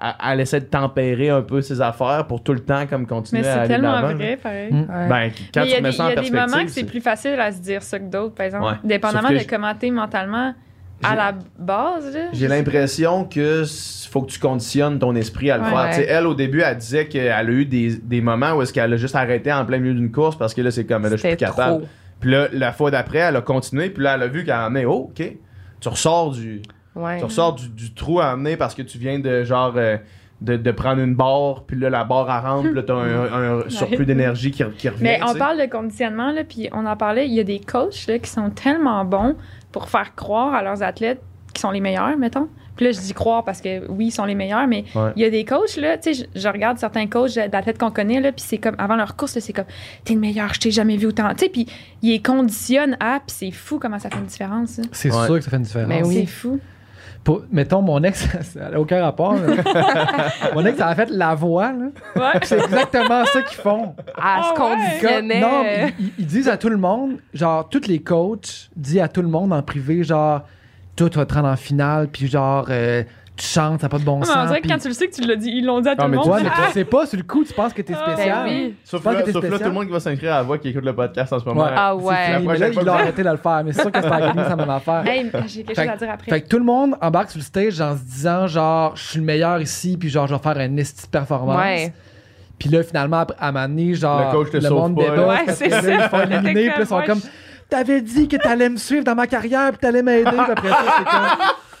[0.00, 3.42] elle, elle essaie de tempérer un peu ses affaires pour tout le temps comme continuer
[3.42, 4.14] Mais à c'est aller de tellement l'avant.
[4.14, 4.72] vrai, pareil.
[4.72, 4.80] Mm.
[4.80, 5.08] Ouais.
[5.08, 6.30] Ben, quand Mais il y tu a, mets des, ça en il y a des
[6.30, 8.64] moments que c'est c'est- plus facile à se dire ça que d'autres, par exemple.
[8.66, 8.72] Ouais.
[8.84, 10.54] Dépendamment de comment t'es mentalement
[11.02, 12.16] à la base.
[12.32, 13.64] J'ai l'impression que
[14.10, 15.92] faut que tu conditionnes ton esprit à le Ouais.
[15.92, 16.04] faire.
[16.08, 18.96] Elle, au début, elle disait qu'elle a eu des, des moments où est-ce qu'elle a
[18.96, 21.28] juste arrêté en plein milieu d'une course parce que là, c'est comme, là, je suis
[21.28, 21.78] plus capable.
[21.82, 21.88] trop.
[22.20, 23.90] Puis là, la fois d'après, elle a continué.
[23.90, 25.22] Puis là, elle a vu qu'elle en est, oh, OK.
[25.80, 26.62] Tu ressors du,
[26.94, 27.18] Ouais.
[27.18, 29.96] tu ressors du, du trou à emmener parce que tu viens de, genre, euh,
[30.42, 33.70] de, de prendre une barre, puis là, la barre à puis là, t'as un, un
[33.70, 35.02] surplus d'énergie qui, qui revient.
[35.02, 37.26] Mais on parle de conditionnement, là, puis on en parlait.
[37.26, 39.36] Il y a des coachs là, qui sont tellement bons
[39.70, 41.20] pour faire croire à leurs athlètes
[41.54, 42.48] qui sont les meilleurs, mettons.
[42.74, 45.10] Puis là, je dis croire parce que oui, ils sont les meilleurs, mais Ouais.
[45.16, 47.90] il y a des coachs, là, tu sais, je, je regarde certains coachs d'athlètes qu'on
[47.90, 49.66] connaît, là, puis c'est comme, avant leur course, là, c'est comme,
[50.04, 51.28] t'es le meilleur, je t'ai jamais vu autant.
[51.34, 51.66] Tu sais, puis
[52.00, 54.80] ils les conditionnent à, puis c'est fou comment ça fait une différence.
[54.90, 55.26] C'est Ouais.
[55.26, 55.88] sûr que ça fait une différence.
[55.88, 56.14] Mais oui.
[56.20, 56.58] C'est fou.
[57.24, 59.34] Pour- mettons, mon ex, ça n'a aucun rapport.
[59.34, 59.54] là.
[60.54, 61.72] mon ex, ça a fait la voix.
[61.72, 61.86] là.
[62.16, 62.40] Ouais.
[62.42, 63.94] C'est exactement ça qu'ils font.
[64.06, 65.40] Elle se Ah conditionnait.
[65.40, 65.62] non,
[66.00, 69.28] ils, ils disent à tout le monde, genre, tous les coachs disent à tout le
[69.28, 70.42] monde en privé, genre,
[70.96, 73.02] toi, tu vas te rendre en finale, puis genre, euh,
[73.34, 74.36] tu chantes, ça n'a pas de bon Ouais, sens.
[74.36, 75.80] mais on dirait que puis- quand tu le sais que tu l'as dit, ils l'ont
[75.80, 76.26] dit à tout Ah, le mais monde.
[76.28, 78.12] Ouais, puis mais ah, tu sais pas, sur le coup, tu penses que t'es Ah,
[78.12, 78.44] spécial.
[78.44, 78.74] ben oui.
[78.84, 80.42] Sauf pense là, que t'es sauf là, tout le monde qui va s'inscrire à la
[80.42, 81.62] voix qui écoute le podcast en ce moment.
[81.64, 81.70] Ouais.
[81.74, 82.14] Ah C'est ouais.
[82.14, 83.90] fini, La mais prochaine là, fois l'ont que- arrêté de le faire, mais c'est sûr
[83.92, 85.06] que c'est pas la même affaire.
[85.06, 86.30] hey, j'ai quelque Fait chose à que- dire après.
[86.30, 89.18] Fait que tout le monde embarque sur le stage en se disant genre je suis
[89.18, 91.56] le meilleur ici puis genre je vais faire un esti de performance.
[91.58, 91.92] Ouais.
[92.58, 95.02] Puis là finalement après- à un moment donné, genre Le coach te sauve monde pas,
[95.04, 95.26] débat là.
[95.28, 95.90] Ouais, parce c'est que là, ça.
[95.94, 97.20] ils font éliminer puis là, ils sont comme, comme
[97.72, 100.78] t'avais dit que t'allais me suivre dans ma carrière puis t'allais m'aider puis après ça
[100.98, 101.26] c'est comme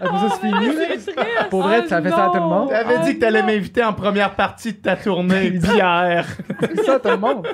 [0.00, 0.66] après ça c'est fini.
[0.76, 0.84] là.
[0.86, 1.10] Triste.
[1.50, 2.68] Pour vrai, ça fait ça à tout le monde.
[2.70, 3.46] T'avais dit que t'allais non.
[3.48, 6.26] m'inviter en première partie de ta tournée, Pierre.
[6.60, 7.46] C'est ça tout le monde.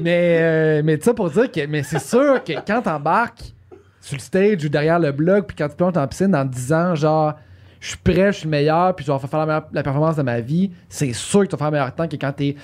[0.00, 3.52] Mais euh, mais ça pour dire que mais c'est sûr que quand t'embarques
[4.00, 6.52] sur le stage ou derrière le bloc puis quand tu plonges la piscine en te
[6.54, 7.34] disant genre
[7.80, 10.16] je suis prêt, je suis le meilleur, puis je vais faire la, meilleure- la performance
[10.16, 12.56] de ma vie, c'est sûr que tu vas faire un meilleur temps que quand t'es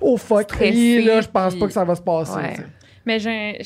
[0.00, 2.34] oh fuck, Stressé, oui, là, je pense puis- pas que ça va se passer.
[2.36, 2.54] Ouais.
[2.54, 2.66] tu sais.
[3.06, 3.58] Mais j'ai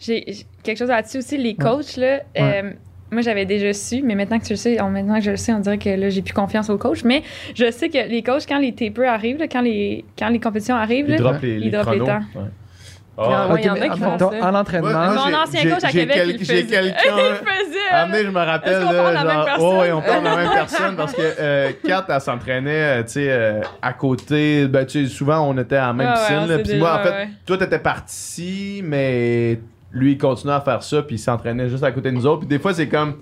[0.00, 0.24] j'ai
[0.62, 1.36] quelque chose là-dessus aussi.
[1.36, 2.72] Les coachs, là, euh,
[3.12, 5.36] moi, j'avais déjà su, mais maintenant que tu le sais, on- maintenant que je le
[5.36, 7.04] sais, on dirait que là, j'ai plus confiance aux coachs.
[7.04, 7.22] Mais
[7.54, 10.76] je sais que les coachs, quand les tapers arrivent, là, quand, les, quand les compétitions
[10.76, 12.20] arrivent, Il là, drop les, il les drop les temps.
[12.34, 12.42] Ouais.
[13.22, 14.50] Ah, Ah, ouais, il y en a qui en, font dans- ça.
[14.50, 16.64] en entraînement, Ouais, Mon j'ai- ancien j'ai- coach à Québec, quel- il faisait.
[16.64, 17.78] quelqu'un- il le faisait.
[17.90, 19.66] Ah, mais je me rappelle, Est-ce qu'on là, parle de la même genre, personne?
[19.66, 23.02] oh, ouais, on parle de la même personne parce que euh, Kat, elle s'entraînait, euh,
[23.02, 26.14] tu sais, euh, à côté, ben, tu sais, souvent, on était à la même Ah
[26.18, 27.28] piscine, là, puis déjà- moi, en fait, ouais.
[27.44, 29.58] toi, t'étais parti, mais
[29.92, 32.40] lui, il continuait à faire ça, puis il s'entraînait juste à côté de nous autres,
[32.40, 33.14] puis des fois, c'est comme,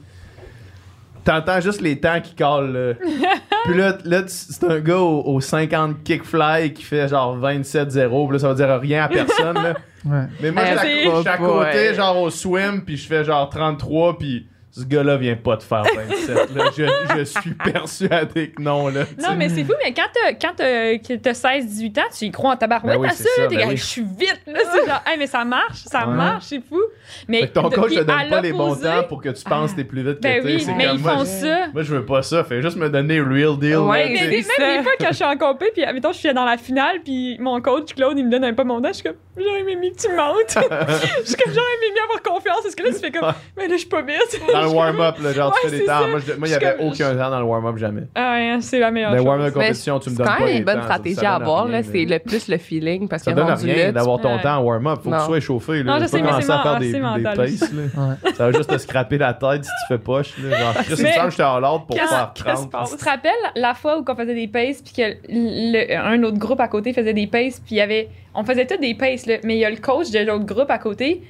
[1.25, 2.95] t'entends juste les temps qui calent, là.
[3.65, 8.33] puis là, là, c'est un gars au, au 50 kickfly qui fait genre 27-0, puis
[8.35, 9.75] là, ça veut dire rien à personne, là.
[10.05, 10.23] Ouais.
[10.41, 12.97] Mais moi, Euh, je suis à- c'est- je suis à côté, genre au swim, puis
[12.97, 16.55] je fais genre 33, puis ce gars-là vient pas de faire 27.
[16.55, 16.65] là.
[16.77, 16.85] Je,
[17.19, 19.05] je suis persuadé que non, là.
[19.21, 22.31] Non, mais c'est fou, mais quand t'as, quand t'as, que t'as 16-18 ans, tu y
[22.31, 23.77] crois en tabarouette Ben oui, à c'est ça, t'es ben oui.
[23.77, 26.15] je suis vite, là, c'est genre, hey, mais ça marche, ça Ouais.
[26.15, 26.81] marche, c'est fou.
[27.27, 29.77] Mais Fait ton coach te donne pas les bons temps pour que tu penses que
[29.77, 30.57] t'es plus vite que Ben t'es.
[30.57, 31.67] oui, mais comme ils moi, font ça.
[31.73, 32.45] Moi, je veux pas ça.
[32.45, 33.79] Fais juste me donner real deal.
[33.79, 36.45] Ouais, Mais même des fois, quand je suis en compé, puis admettons, je suis dans
[36.45, 39.03] la finale, puis mon coach, Claude, il me donne un pas mon temps, je suis
[39.05, 40.49] comme, j'aurais aimé que tu montes.
[41.21, 43.67] je suis comme, j'aurais aimé mieux avoir confiance, parce que là, tu fais comme, mais
[43.69, 44.41] là, je suis pas vite.
[44.61, 46.01] Dans le warm-up, là, genre, tu Ouais, fais des c'est temps.
[46.01, 46.07] ça.
[46.07, 48.03] Moi, je- moi, il y Je suis avait comme- aucun temps dans le warm-up, jamais.
[48.15, 49.27] Ah ouais, c'est la meilleure le chose.
[49.27, 51.35] warm-up compétition, tu me C'est donnes quand pas même les une bonne temps, stratégie à
[51.35, 51.83] avoir, rien, là.
[51.83, 55.01] C'est le plus le feeling parce Ça que donne rien d'avoir ton temps en warm-up.
[55.03, 55.83] Faut que tu sois échauffé.
[55.83, 55.93] Là.
[55.93, 57.73] Non, je Faut sais, mais c'est à faire des, c'est paces.
[57.73, 58.33] là.
[58.37, 60.35] Ça va juste te scraper la tête si tu fais poche.
[60.43, 60.59] Là.
[60.59, 62.51] Genre, Chris, il me Mais- semble que j'étais en l'ordre pour Qu'est-ce- faire qu'est-ce qui
[62.51, 62.71] se 30.
[62.71, 62.91] passe?
[62.91, 66.39] Tu te rappelles la fois où on faisait des paces puis que le- un autre
[66.39, 69.27] groupe à côté faisait des paces puis il y avait on faisait tous des paces
[69.27, 71.23] là, mais il y a le coach de l'autre groupe à côté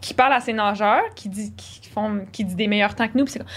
[0.00, 3.16] qui parle à ses nageurs qui dit qui font qui dit des meilleurs temps que
[3.18, 3.48] nous puis c'est comme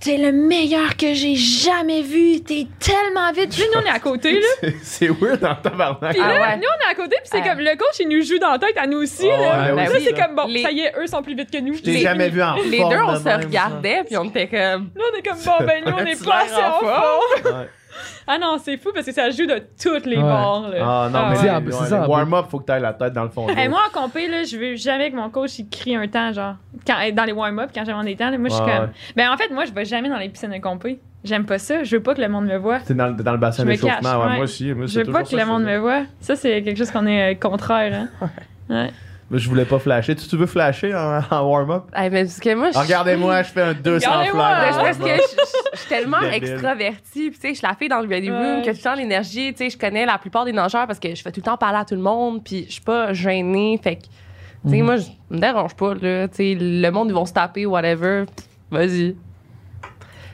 [0.00, 2.40] T'es le meilleur que j'ai jamais vu.
[2.42, 3.54] T'es tellement vite.
[3.54, 4.68] Puis nous, on est à côté, là.
[4.82, 6.12] C'est- weird en tabarnak.
[6.12, 6.56] Puis Ah là, ouais.
[6.58, 7.16] nous, on est à côté.
[7.22, 7.48] Puis c'est Ouais.
[7.48, 9.42] comme le coach, il nous joue dans la tête à nous aussi, Ah là.
[9.66, 10.04] ouais, ben Là, oui.
[10.06, 11.72] c'est comme bon, Les- ça y est, eux sont plus vite que nous.
[11.76, 14.90] Je t'ai jamais vu en les deux, on de se regardait, puis on était comme.
[14.94, 17.66] Là, on est comme bon, ben, nous, on est pas assez en en forme.
[18.26, 20.22] Ah non, c'est fou parce que ça joue de toutes les Ouais.
[20.22, 20.78] bords, là.
[20.82, 21.60] Ah non, mais ouais.
[21.60, 23.46] les- C'est ça, warm-up, faut que t'ailles la tête dans le fond.
[23.48, 26.32] Hey, moi, en compé, là, je veux jamais que mon coach il crie un temps,
[26.32, 26.54] genre,
[26.86, 28.30] quand, dans les warm-up, quand j'avais des temps.
[28.30, 28.90] Là, moi, je suis comme.
[29.16, 31.00] Ben, en fait, moi, je vais jamais dans les piscines de compé.
[31.22, 31.82] J'aime pas ça.
[31.84, 32.80] Je veux pas que le monde me voit.
[32.80, 33.96] T'es dans, le- dans le bassin d'échauffement.
[34.20, 34.34] ouais, ouais.
[34.36, 34.72] Moi aussi.
[34.74, 36.02] Moi, Je c'est veux pas que le monde me voit.
[36.20, 38.28] Ça, c'est quelque chose qu'on est euh, contraire, hein.
[38.68, 38.90] Ouais.
[39.34, 40.14] Mais je voulais pas flasher.
[40.14, 41.84] Tu, tu veux flasher en, en warm-up?
[41.94, 44.48] Hey, mais parce que moi, je- Ah, Regardez-moi, je fais un 200 Regardez-moi.
[44.56, 44.76] flash.
[44.76, 46.34] Ben, parce que je je- je suis tellement Débile.
[46.52, 47.30] extravertie.
[47.30, 48.62] Puis, tu sais, je suis la fille dans le ready room Ouais.
[48.64, 49.52] que tout le temps l'énergie.
[49.52, 51.56] Tu sais, je connais la plupart des nageurs parce que je fais tout le temps
[51.56, 52.44] parler à tout le monde.
[52.44, 53.78] Puis, je suis pas gênée.
[53.82, 54.84] Fait que, tu sais, Mhm.
[54.84, 56.28] moi, je me dérange pas, là.
[56.28, 58.24] Tu sais, le monde, ils vont se taper, whatever.
[58.70, 59.16] Vas-y.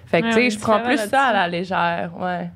[0.07, 2.11] Fait que, Ouais, tu on est sais, je prends plus différents ça à la légère.
[2.19, 2.51] Ouais.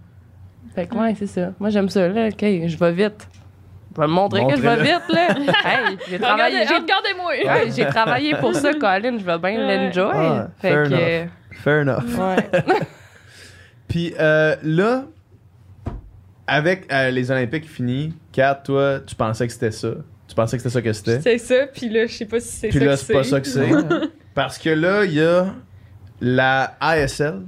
[0.74, 1.52] Fait que, ouais, c'est ça.
[1.60, 2.26] Moi, j'aime ça, là.
[2.28, 3.28] OK, je vais vite.
[3.96, 5.28] Je vais me montrer que je vais vite, là.
[5.64, 6.60] hey, j'ai travaillé.
[6.60, 7.32] Regardez-moi.
[7.44, 9.18] Ouais, j'ai travaillé pour ça, Colin.
[9.18, 9.86] Je vais bien Ouais.
[9.86, 10.12] l'enjoy.
[10.14, 11.28] Ah, fait fair que, enough.
[11.52, 12.18] Fair enough.
[12.18, 12.72] ouais.
[13.88, 15.04] Puis euh, là,
[16.46, 19.90] avec euh, les Olympiques finis, Kat, toi, tu pensais que c'était ça.
[20.26, 21.20] Tu pensais que c'était ça que c'était?
[21.20, 23.24] C'est ça, puis là, je sais pas si c'est Puis ça là, que c'est pas
[23.24, 23.70] ça que c'est.
[24.34, 25.46] Parce que là, il y a
[26.20, 27.42] la ASL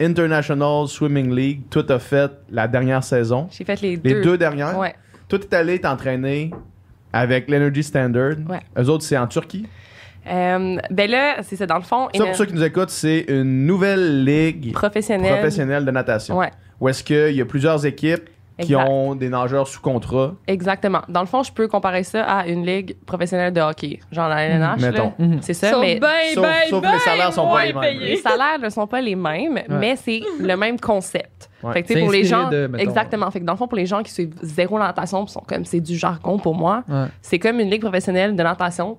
[0.00, 1.62] International Swimming League.
[1.70, 3.48] Toi, t'as fait la dernière saison.
[3.50, 4.22] J'ai fait les, Les deux.
[4.22, 4.78] deux, dernières.
[4.78, 4.94] Ouais.
[5.28, 6.50] Toi, t'es allé t'entraîner
[7.12, 8.36] avec l'Energy Standard.
[8.48, 8.60] Ouais.
[8.78, 9.66] Eux autres, c'est en Turquie?
[10.26, 13.24] Euh, ben là, c'est ça, dans le fond, Ça, pour ceux qui nous écoutent, c'est
[13.28, 15.32] une nouvelle ligue professionnel.
[15.34, 16.36] professionnelle de natation.
[16.38, 16.50] Ouais,
[16.80, 18.28] Où est-ce qu'il y a plusieurs équipes
[18.60, 20.34] qui ont des nageurs sous contrat.
[20.46, 21.02] Exactement.
[21.08, 24.42] Dans le fond, je peux comparer ça à une ligue professionnelle de hockey, genre la
[24.42, 24.80] LNH.
[24.80, 25.12] Mettons.
[25.18, 25.38] Mhm.
[25.42, 27.82] C'est ça, Sauf mais ben, Sauf- ben, sauf ben les salaires sont pas les mêmes.
[27.82, 28.10] payés.
[28.10, 31.48] les salaires ne sont pas les mêmes, mais c'est le même concept.
[31.62, 31.72] Ouais.
[31.72, 33.30] Fait que, pour les gens, de, mettons, exactement.
[33.30, 35.80] Fait que dans le fond, pour les gens qui suivent zéro natation, sont comme c'est
[35.80, 37.06] du jargon pour moi, Ouais.
[37.22, 38.96] c'est comme une ligue professionnelle de natation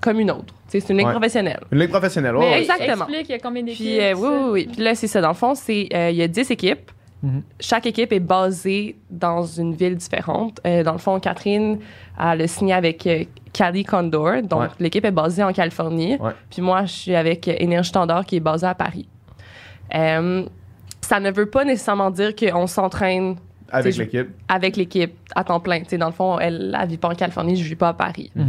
[0.00, 0.52] comme une autre.
[0.68, 1.12] Tu sais, c'est une ligue Ouais.
[1.12, 1.60] professionnelle.
[1.70, 2.60] Une ligue professionnelle, ouais.
[2.60, 3.06] Exactement.
[3.06, 3.86] Explique, il y a combien d'équipes?
[3.86, 4.68] Puis euh, oui, oui, oui.
[4.72, 5.20] Puis là, c'est ça.
[5.20, 6.90] Dans le fond, c'est euh, il y a 10 équipes.
[7.22, 7.42] Mhm.
[7.60, 10.60] Chaque équipe est basée dans une ville différente.
[10.66, 11.78] Euh, dans le fond, Catherine
[12.18, 14.42] a signé avec euh, Cali Condor.
[14.42, 14.68] Donc, Ouais.
[14.80, 16.16] l'équipe est basée en Californie.
[16.18, 16.32] Ouais.
[16.50, 19.08] Puis moi, je suis avec euh, Énergie Standard qui est basée à Paris.
[19.94, 20.44] Euh,
[21.00, 23.36] ça ne veut pas nécessairement dire qu'on s'entraîne
[23.70, 24.28] Avec l'équipe.
[24.48, 25.80] avec l'équipe à temps plein.
[25.80, 27.88] Tu sais, dans le fond, elle ne vit pas en Californie, je ne vis pas
[27.88, 28.30] à Paris.
[28.34, 28.46] Mhm.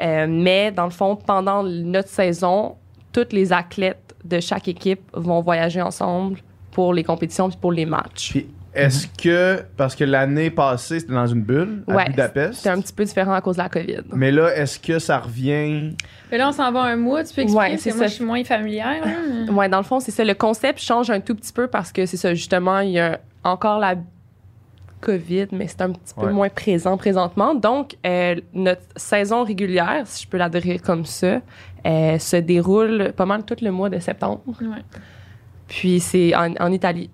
[0.00, 2.76] Euh, mais dans le fond, pendant notre saison,
[3.12, 6.40] tous les athlètes de chaque équipe vont voyager ensemble
[6.78, 8.30] pour les compétitions puis pour les matchs.
[8.30, 12.68] Puis est-ce que, parce que l'année passée, c'était dans une bulle à Ouais, Budapest, C'était
[12.68, 14.02] un petit peu différent à cause de la COVID.
[14.12, 15.96] mais là, est-ce que ça revient?
[16.30, 18.06] Mais là, on s'en va un mois, tu peux expliquer, Ouais, c'est moi, ça.
[18.06, 19.04] je suis moins familière.
[19.04, 19.52] là.
[19.52, 20.24] Ouais, dans le fond, c'est ça.
[20.24, 23.18] Le concept change un tout petit peu parce que c'est ça, justement, il y a
[23.42, 23.96] encore la
[25.00, 27.56] COVID, mais c'est un petit peu moins présent présentement.
[27.56, 31.40] Donc, euh, notre saison régulière, si je peux la dire comme ça,
[31.84, 34.42] euh, se déroule pas mal tout le mois de septembre.
[34.46, 34.84] Ouais.
[35.68, 37.10] Puis c'est en, en Italie.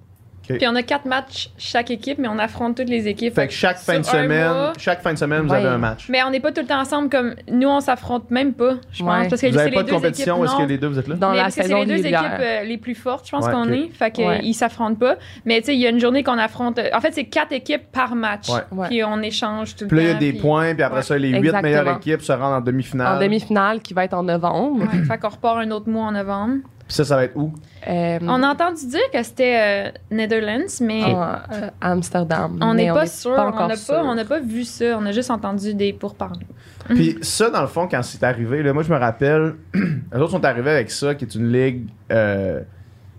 [0.47, 3.35] Puis on a quatre matchs chaque équipe, mais on affronte toutes les équipes.
[3.35, 5.57] Fait que chaque fin de semaine, mois- chaque fin de semaine, vous Ouais.
[5.57, 6.05] avez un match.
[6.11, 9.03] Mais on n'est pas tout le temps ensemble comme nous, on s'affronte même pas, je
[9.03, 9.11] pense.
[9.23, 9.29] Ouais.
[9.31, 10.99] Parce que Vous c'est n'avez les pas de deux compétition, est-ce que les deux vous
[10.99, 11.15] êtes là?
[11.15, 13.47] Dans Mais la parce que c'est les deux équipes euh, les plus fortes, je pense
[13.47, 13.89] Ouais, qu'on est.
[13.95, 14.53] Fait qu'ils Ouais.
[14.53, 15.17] s'affrontent pas.
[15.47, 16.79] Mais tu sais, il y a une journée qu'on affronte.
[16.79, 18.49] euh, En fait, c'est quatre équipes par match.
[18.91, 20.83] Puis on échange tout le Puis là, il y a temps, des puis- points, puis
[20.83, 21.03] après Ouais.
[21.05, 23.17] ça, les huit meilleures équipes se rendent en demi-finale.
[23.17, 24.85] En demi-finale qui va être en novembre.
[25.09, 26.57] Fait qu'on repart un autre mois en novembre.
[26.87, 27.53] Puis ça, ça va être où?
[27.89, 32.59] Euh, On a entendu dire que c'était euh, Netherlands, mais euh, Amsterdam.
[32.61, 33.31] on n'est pas sûr.
[33.31, 33.95] on n'a sûr.
[33.95, 34.99] pas, on n'a pas vu ça.
[34.99, 36.47] On a juste entendu des pourparlers.
[36.89, 40.33] Puis ça, dans le fond, quand c'est arrivé, là, moi, je me rappelle, les autres
[40.33, 42.61] sont arrivés avec ça, qui est une ligue, euh,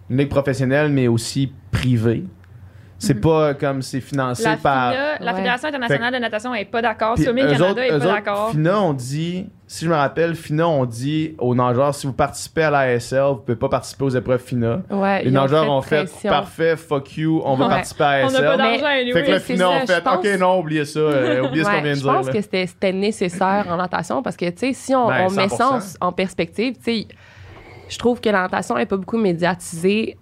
[0.09, 2.23] une ligue professionnelle, mais aussi privée.
[2.97, 4.91] C'est pas comme c'est financé La, par.
[4.93, 5.37] FINA, la Ouais.
[5.37, 7.17] Fédération internationale de natation n'est pas d'accord.
[7.17, 8.51] Swimming Canada autres- n'est eux pas d'accord.
[8.51, 12.63] FINA, on dit, si je me rappelle, FINA, on dit aux nageurs, si vous participez
[12.63, 14.81] à l'ASL, vous pouvez pas participer aux épreuves FINA.
[14.89, 17.71] Ouais, Les ont nageurs fait ont fait, parfait, fuck you, on va Ouais.
[17.71, 18.41] participer à On l'ASL.
[18.43, 19.11] n'a pas Mais- d'argent anyway.
[19.13, 21.81] Fait que le FINA je fait, pense- ok, non, oubliez ça, euh, oubliez ce qu'on
[21.81, 22.13] vient de je dire.
[22.13, 22.33] pense là.
[22.33, 25.55] que c'était nécessaire en natation parce que, tu sais, si on, Ben, on met ça
[25.79, 25.97] 100%.
[26.01, 27.07] en, en perspective, tu sais,
[27.89, 30.17] je trouve que la natation est pas beaucoup médiatisée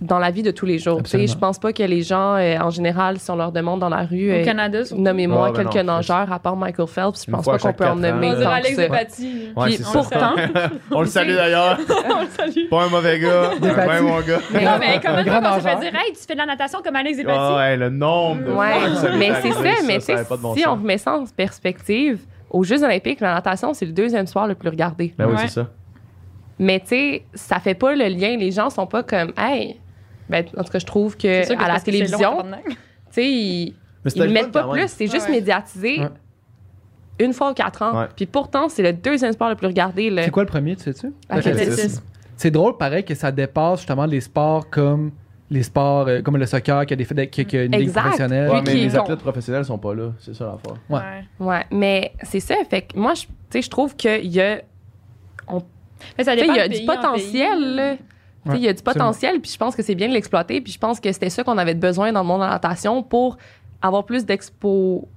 [0.00, 0.98] dans la vie de tous les jours.
[1.02, 1.32] Tu sais, Absolument.
[1.32, 4.04] je pense pas que les gens, euh, en général, si on leur demande dans la
[4.04, 7.46] rue, Au euh, nommez-moi Ouais, ben quelques non, nageurs à part Michael Phelps, je pense
[7.46, 7.94] pas qu'on peut en ans.
[7.96, 8.82] nommer que Alex ça.
[8.88, 9.48] Despatie.
[9.56, 10.34] Ouais, Puis pourtant,
[10.90, 11.78] On le salue d'ailleurs.
[12.14, 12.68] On le salue.
[12.68, 13.88] Pas un mauvais gars, un Despatie.
[13.88, 14.38] bien bon gars.
[14.52, 15.16] Mais- Non, mais comment
[15.48, 17.38] Un ça, se fait dire, hey, tu fais de la natation comme Alex Despatie?
[17.40, 18.74] Ah ouais, le nombre de Ouais,
[19.18, 22.20] mais c'est ça, mais tu sais, pas si on remet ça en perspective,
[22.50, 25.14] aux Jeux Olympiques, la natation, c'est le deuxième sport le plus regardé.
[25.16, 25.68] Ben oui, c'est ça.
[26.58, 28.36] Mais tu sais, ça fait pas le lien.
[28.36, 29.76] Les gens sont pas comme, hey,
[30.28, 32.76] ben, en tout cas, je trouve que que à la que télévision, tu
[33.10, 33.74] sais, ils,
[34.04, 34.88] Mais ils mettent pas plus.
[34.88, 35.36] C'est juste Ouais.
[35.36, 36.08] médiatisé Ouais.
[37.20, 38.00] une fois aux quatre ans.
[38.00, 38.06] Ouais.
[38.14, 40.10] Puis pourtant, c'est le deuxième sport le plus regardé.
[40.10, 40.22] Le...
[40.22, 41.12] C'est quoi le premier, tu sais-tu?
[41.28, 42.02] Athlétisme.
[42.36, 45.12] C'est drôle, pareil, que ça dépasse justement les sports comme
[45.48, 48.50] les sports euh, comme le soccer qui a des qui, qui a une ligue professionnelle.
[48.50, 50.76] Ouais, mais les athlètes professionnels sont pas là, c'est ça l'affaire.
[50.90, 51.00] Ouais.
[51.38, 51.46] Ouais.
[51.46, 52.56] Ouais, mais c'est ça.
[52.68, 54.60] Fait que moi, je- tu sais, je trouve qu'il y a,
[56.18, 57.96] Mais ça dépend il y a du potentiel.
[58.54, 60.78] Il y a du potentiel, puis je pense que c'est bien de l'exploiter, puis je
[60.78, 63.36] pense que c'était ça qu'on avait besoin dans le monde de la natation pour
[63.82, 65.08] avoir plus d'expo,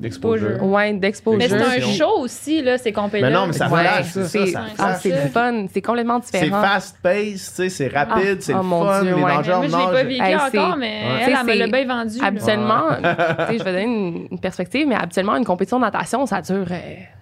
[0.00, 0.62] L'exposure.
[0.62, 1.38] ouais, d'exposure.
[1.38, 3.26] Mais c'est un show aussi, là, ces compétitions.
[3.28, 6.20] Mais non, mais ça Ouais, c'est ça, c'est ça ah, c'est le fun, c'est complètement
[6.22, 6.62] C'est différent.
[6.62, 9.36] fast-paced, tu sais, c'est rapide, Ah, c'est oh fun, Dieu, les ouais.
[9.36, 10.92] nageurs Moi, je l'ai pas vécu Hey, c'est- encore, mais Ouais.
[11.02, 12.18] elle, Tu sais, elle me l'a c'est bien vendu.
[12.22, 16.24] Habituellement, tu sais, je vais donner une, une perspective, mais habituellement, une compétition de natation,
[16.26, 16.66] ça dure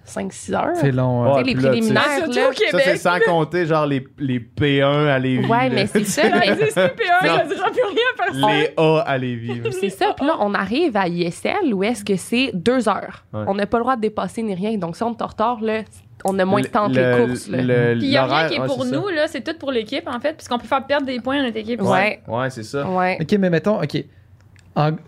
[0.07, 0.75] 5-6 heures.
[0.75, 1.23] C'est long.
[1.23, 1.43] Ouais, hein.
[1.43, 2.51] Tu sais, les préliminaires, là.
[2.71, 5.45] Ça, c'est sans compter, genre, les, les P1 à Lévis.
[5.47, 5.75] Ouais, là.
[5.75, 7.37] mais c'est ça, mais existe plus, P1, Non.
[7.37, 8.49] ça dira plus rien à personne.
[8.49, 9.61] Les A à Lévis.
[9.79, 10.13] c'est ça.
[10.17, 13.25] Puis là, on arrive à ISL où est-ce que c'est deux heures.
[13.33, 13.43] Ouais.
[13.47, 14.77] On n'a pas le droit de dépasser ni rien.
[14.77, 15.81] Donc, si on est en retard, là,
[16.25, 17.47] on a moins de temps Le- les courses.
[17.47, 17.61] Là.
[17.61, 18.89] le- Puis il n'y a rien qui est ouais, pour ça.
[18.95, 21.43] nous, là, c'est tout pour l'équipe, en fait, puisqu'on peut faire perdre des points à
[21.43, 21.81] notre équipe.
[21.81, 22.21] Ouais.
[22.27, 22.87] Ouais, c'est ça.
[22.89, 23.17] Ouais.
[23.21, 24.03] Ok, mais mettons, ok.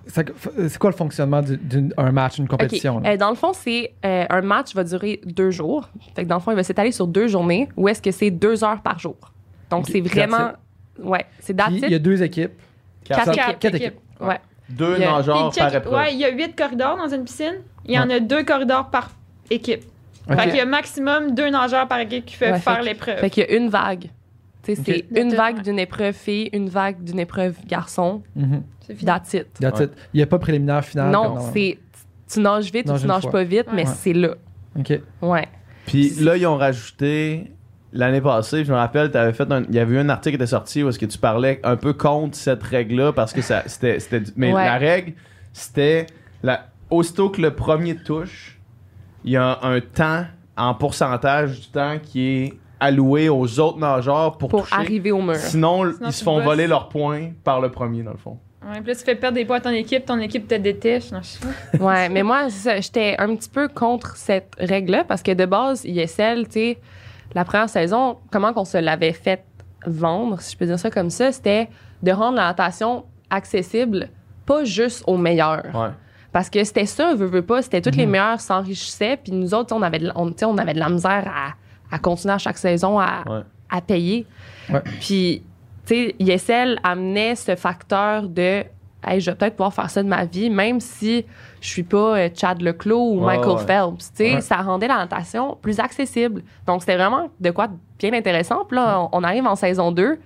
[0.07, 2.51] C'est quoi le fonctionnement du- d'un match, d'une OK.
[2.51, 2.99] compétition?
[2.99, 3.11] là?
[3.11, 5.89] Euh, dans le fond, c'est euh, un match va durer deux jours.
[6.15, 8.31] Fait que dans le fond, il va s'étaler sur deux journées où est-ce que c'est
[8.31, 9.15] deux heures par jour.
[9.69, 10.51] Donc, c'est vraiment...
[11.01, 12.51] Ouais, c'est il y a deux équipes.
[13.05, 13.59] Quatre équipes.
[13.59, 13.99] quatre équipes.
[14.19, 14.39] Ouais.
[14.69, 15.93] Deux Il y a- nageurs check- par épreuve.
[15.93, 17.55] ouais, il y a huit corridors dans une piscine.
[17.85, 19.09] Il y en a deux corridors par
[19.49, 19.83] équipe.
[20.29, 20.35] Ok.
[20.37, 23.17] Fait qu'il y a maximum deux nageurs par équipe qui peuvent Ouais, faire l'épreuve.
[23.17, 24.09] Fait qu'il y a une vague.
[24.75, 28.21] C'est une vague d'une épreuve fille, une vague d'une épreuve garçon.
[28.35, 28.63] Mhm.
[28.81, 29.05] C'est fini.
[29.05, 29.47] That's it.
[29.59, 29.85] That's Ouais.
[29.85, 29.91] it.
[30.13, 31.11] Il n'y a pas préliminaire final.
[31.11, 31.77] non, c'est
[32.31, 34.35] tu nages vite ou tu nages pas vite, mais c'est là.
[34.77, 34.99] OK.
[35.21, 35.47] Ouais.
[35.87, 37.51] Puis là, ils ont rajouté
[37.91, 40.43] l'année passée, je me rappelle, avais fait un- il y avait eu un article qui
[40.43, 43.63] était sorti où est-ce que tu parlais un peu contre cette règle-là parce que ça,
[43.65, 43.97] c'était,
[44.35, 44.63] mais Ouais.
[44.63, 45.13] la règle,
[45.53, 46.05] c'était
[46.43, 48.59] la, aussitôt que le premier touche,
[49.23, 54.37] il y a un, temps en pourcentage du temps qui est alloué aux autres nageurs
[54.37, 54.75] pour, Pour toucher.
[54.75, 55.35] arriver au mur.
[55.35, 56.45] Sinon, Sinon, ils se font bosses.
[56.45, 58.37] voler leurs points par le premier, dans le fond.
[58.65, 61.11] Ouais, puis là, tu fais perdre des points à ton équipe, ton équipe te déteste.
[61.11, 61.39] Non, je sais
[61.77, 61.83] pas.
[61.85, 62.47] Ouais, mais moi,
[62.79, 66.77] j'étais un petit peu contre cette règle-là parce que de base, ISL, tu sais,
[67.33, 69.43] la première saison, comment qu'on se l'avait fait
[69.85, 71.69] vendre, si je peux dire ça comme ça, c'était
[72.03, 74.09] de rendre la natation accessible,
[74.45, 75.63] pas juste aux meilleurs.
[75.73, 75.89] Ouais.
[76.31, 78.11] Parce que c'était ça, veut, veut pas, c'était tous les Mhm.
[78.11, 80.89] meilleurs s'enrichissaient, puis nous autres, on avait, de, on, tu sais, on avait de la
[80.89, 81.53] misère à,
[81.91, 83.41] à continuer à chaque saison à, Ouais.
[83.69, 84.25] à payer.
[84.69, 84.81] Ouais.
[84.99, 85.43] Puis,
[85.85, 88.63] tu sais, ISL amenait ce facteur de
[89.07, 91.25] hey, je vais peut-être pouvoir faire ça de ma vie, même si
[91.61, 93.65] je suis pas euh, Chad Leclos ou Ouais, Michael ouais.
[93.65, 94.11] Phelps.
[94.11, 94.41] Tu sais, Ouais.
[94.41, 96.43] ça rendait la natation plus accessible.
[96.67, 98.65] Donc, c'était vraiment de quoi bien intéressant.
[98.65, 100.19] Puis là, on, on arrive en saison 2.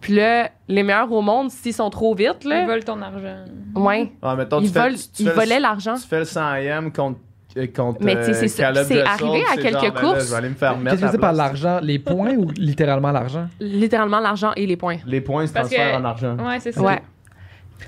[0.00, 3.44] Puis là, les meilleurs au monde, s'ils sont trop vite, Ils là, volent ton argent.
[3.76, 5.94] ouais, Ouais, ils, tu fais- volent- tu- tu ils fais le- volaient l'argent.
[5.94, 7.20] Tu fais le 100e contre.
[7.56, 10.26] Euh, contre Mais tu euh, c'est ça- c'est arrivé à quelques genre, ben là, courses.
[10.26, 11.78] je vais aller me faire mettre Qu'est-ce que c'est par l'argent?
[11.82, 13.46] Les points ou littéralement l'argent?
[13.60, 14.96] Littéralement l'argent et les points.
[15.06, 16.36] Les points se transfèrent que- en argent.
[16.38, 16.80] Ouais, c'est ça.
[16.82, 17.00] Ouais.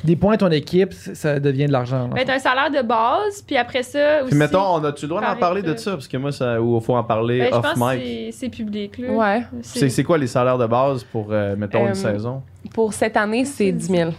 [0.03, 2.09] Des points à ton équipe, ça devient de l'argent.
[2.09, 4.31] Ben, t'as un salaire de base, puis après ça aussi.
[4.31, 5.93] Puis mettons, on a-tu le droit d'en Par parler de ça?
[5.93, 7.97] Parce que moi, ça, ou faut en parler Ben, je off pense que
[8.27, 8.33] mic.
[8.35, 8.99] c'est- public.
[8.99, 9.09] Là.
[9.13, 9.43] Ouais.
[9.63, 12.43] C'est c'est quoi les salaires de base pour, euh, mettons, Euh, une saison?
[12.75, 14.11] Pour cette année, c'est 10 000.
[14.11, 14.15] OK.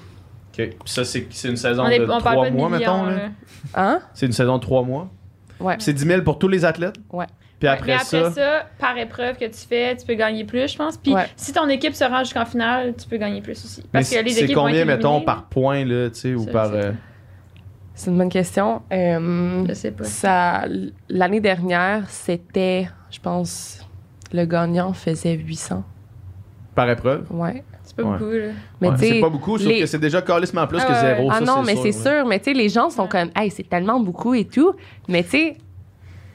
[0.55, 3.03] Puis ça, c'est c'est une saison On, est, de on parle trois de mois, millions.
[3.03, 3.05] mettons.
[3.07, 3.15] là.
[3.15, 3.29] là.
[3.75, 3.99] Hein?
[4.13, 5.09] C'est une saison de trois mois?
[5.59, 5.75] Ouais.
[5.79, 6.95] C'est 10 000 pour tous les athlètes?
[7.11, 7.25] Ouais.
[7.59, 10.77] Puis après, après ça, ça, par épreuve que tu fais, tu peux gagner plus, je
[10.77, 10.97] pense.
[10.97, 11.25] Puis Ouais.
[11.37, 13.81] si ton équipe se rend jusqu'en finale, tu peux gagner plus aussi.
[13.85, 16.67] mais Parce que les c'est combien, mettons, par point, là, tu sais, ou Ça, par...
[16.67, 16.91] c'est- euh,
[17.93, 18.81] C'est une bonne question.
[18.91, 20.03] Euh, Je sais pas.
[20.03, 20.65] ça,
[21.07, 23.79] l'année dernière, c'était, je pense,
[24.33, 25.83] le gagnant faisait 800.
[26.75, 27.25] par épreuve?
[27.31, 27.63] Ouais.
[27.97, 28.17] C'est pas Ouais.
[28.17, 28.47] beaucoup, là.
[28.81, 28.93] Mais Ouais.
[28.95, 30.99] tu sais, C'est pas beaucoup, sauf les- que c'est déjà calissement plus Ah que ouais.
[31.15, 31.29] zéro.
[31.31, 32.25] Ah ça, non, mais c'est sûr.
[32.25, 34.73] Mais tu sais, les gens sont comme, hey, c'est tellement beaucoup et tout.
[35.07, 35.57] Mais tu sais,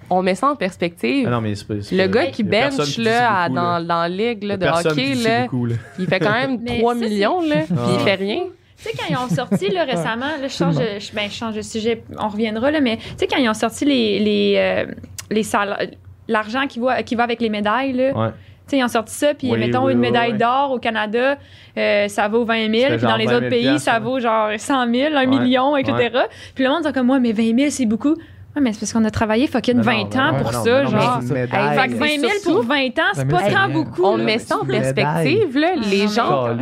[0.08, 1.26] on met ça en perspective.
[1.28, 3.80] Ah non, mais c'est pas- c'est le gars qui bench là, beaucoup, dans, là.
[3.82, 5.74] dans la ligue là, de hockey, là, beaucoup, là.
[5.98, 8.04] il fait quand même Mais 3 ça, c'est- millions, là, puis il Ah.
[8.04, 8.42] fait rien.
[8.76, 11.34] Tu sais, quand ils ont sorti là, récemment, là, je, change, de- je- ben, je
[11.34, 14.54] change de sujet, on reviendra, là, mais tu sais, quand ils ont sorti les, les,
[14.56, 14.86] euh,
[15.30, 15.86] les salaires,
[16.26, 18.30] l'argent qui va, qui va avec les médailles, là, Ouais.
[18.70, 20.38] Tu sais, ils ont sorti ça, puis Oui, mettons oui, une oui, médaille oui.
[20.38, 21.36] d'or au Canada,
[21.76, 24.20] euh, ça vaut 20 000, C'était puis dans les 20 000 autres pays, ça vaut
[24.20, 25.94] genre 100 000, 1 Ouais, million, etc.
[26.14, 26.20] ouais.
[26.54, 28.14] Puis le monde dit comme moi, mais 20 000, c'est beaucoup.
[28.56, 30.84] Ouais, mais c'est parce qu'on a travaillé fucking Mais 20 non, ans pour non, ça,
[30.84, 31.20] genre.
[31.36, 31.78] Hey.
[31.78, 34.02] Fait que 20 000 pour 20 ans, c'est 20 pas 000, tant beaucoup.
[34.04, 36.56] On met ça en perspective, là, Ah, les non, gens,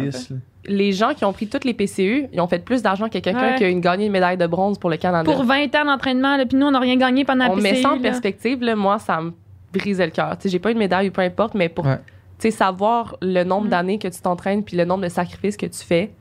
[0.67, 3.53] les gens qui ont pris toutes les PCU, ils ont fait plus d'argent que quelqu'un
[3.53, 3.55] Ouais.
[3.57, 5.25] qui a une gagné une médaille de bronze pour le Canada.
[5.33, 7.83] Pour 20 ans d'entraînement, puis nous, on n'a rien gagné pendant la on met PCU,
[7.83, 8.01] ça en là.
[8.03, 9.33] perspective, là, moi, ça me
[9.73, 10.37] brisait le cœur.
[10.45, 12.51] J'ai pas une médaille ou peu importe, mais pour Ouais.
[12.51, 13.71] savoir le nombre Mm.
[13.71, 16.13] d'années que tu t'entraînes puis le nombre de sacrifices que tu fais,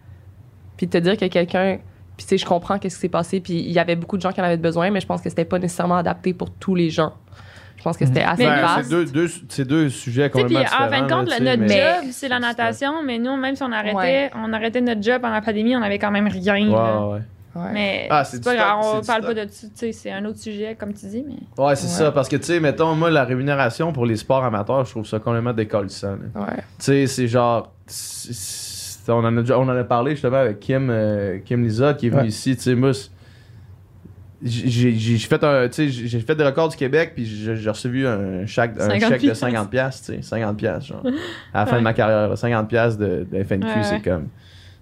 [0.75, 1.79] puis te dire que quelqu'un.
[2.17, 4.21] Puis tu sais, je comprends qu'est-ce qui s'est passé, puis il y avait beaucoup de
[4.23, 6.73] gens qui en avaient besoin, mais je pense que c'était pas nécessairement adapté pour tous
[6.75, 7.13] les gens.
[7.77, 8.83] Je pense que c'était assez Mais vaste.
[8.85, 11.61] c'est deux, deux, c'est deux sujets sais, puis complètement en fin de compte, là, notre
[11.61, 11.67] mais-
[12.01, 14.31] job, c'est la natation, mais nous, même si on arrêtait, Ouais.
[14.35, 16.55] on arrêtait notre job pendant la pandémie, on avait quand même rien.
[16.55, 17.07] Ouais, là.
[17.07, 17.19] ouais.
[17.57, 17.71] Ouais.
[17.73, 20.39] Mais Ah, c'est pas grave, on parle pas de ça, tu sais, c'est un autre
[20.39, 21.33] sujet, comme tu dis, mais.
[21.63, 21.93] Ouais, c'est Ouais.
[22.05, 25.05] ça, parce que, tu sais, mettons, moi, la rémunération pour les sports amateurs, je trouve
[25.07, 26.17] ça complètement décollissant.
[26.35, 26.57] Ouais.
[26.77, 27.71] Tu sais, c'est genre.
[27.87, 31.63] c'est- c'est- On en, a, déjà- on en a parlé justement avec Kim, euh, Kim
[31.63, 32.27] Lisa qui est venue Ouais.
[32.27, 32.57] ici.
[32.57, 32.91] Tu sais, moi,
[34.43, 37.69] j'ai j'ai fait un tu sais j'ai fait des records du Québec puis j'ai j'ai
[37.71, 39.39] reçu un chèque un 50 chèque de piastres.
[39.47, 41.01] 50 pièces tu sais 50 pièces genre
[41.55, 41.77] à la fin Ouais.
[41.79, 44.01] de ma carrière là, 50 pièces de, de FNQ Ouais, c'est ouais.
[44.01, 44.27] comme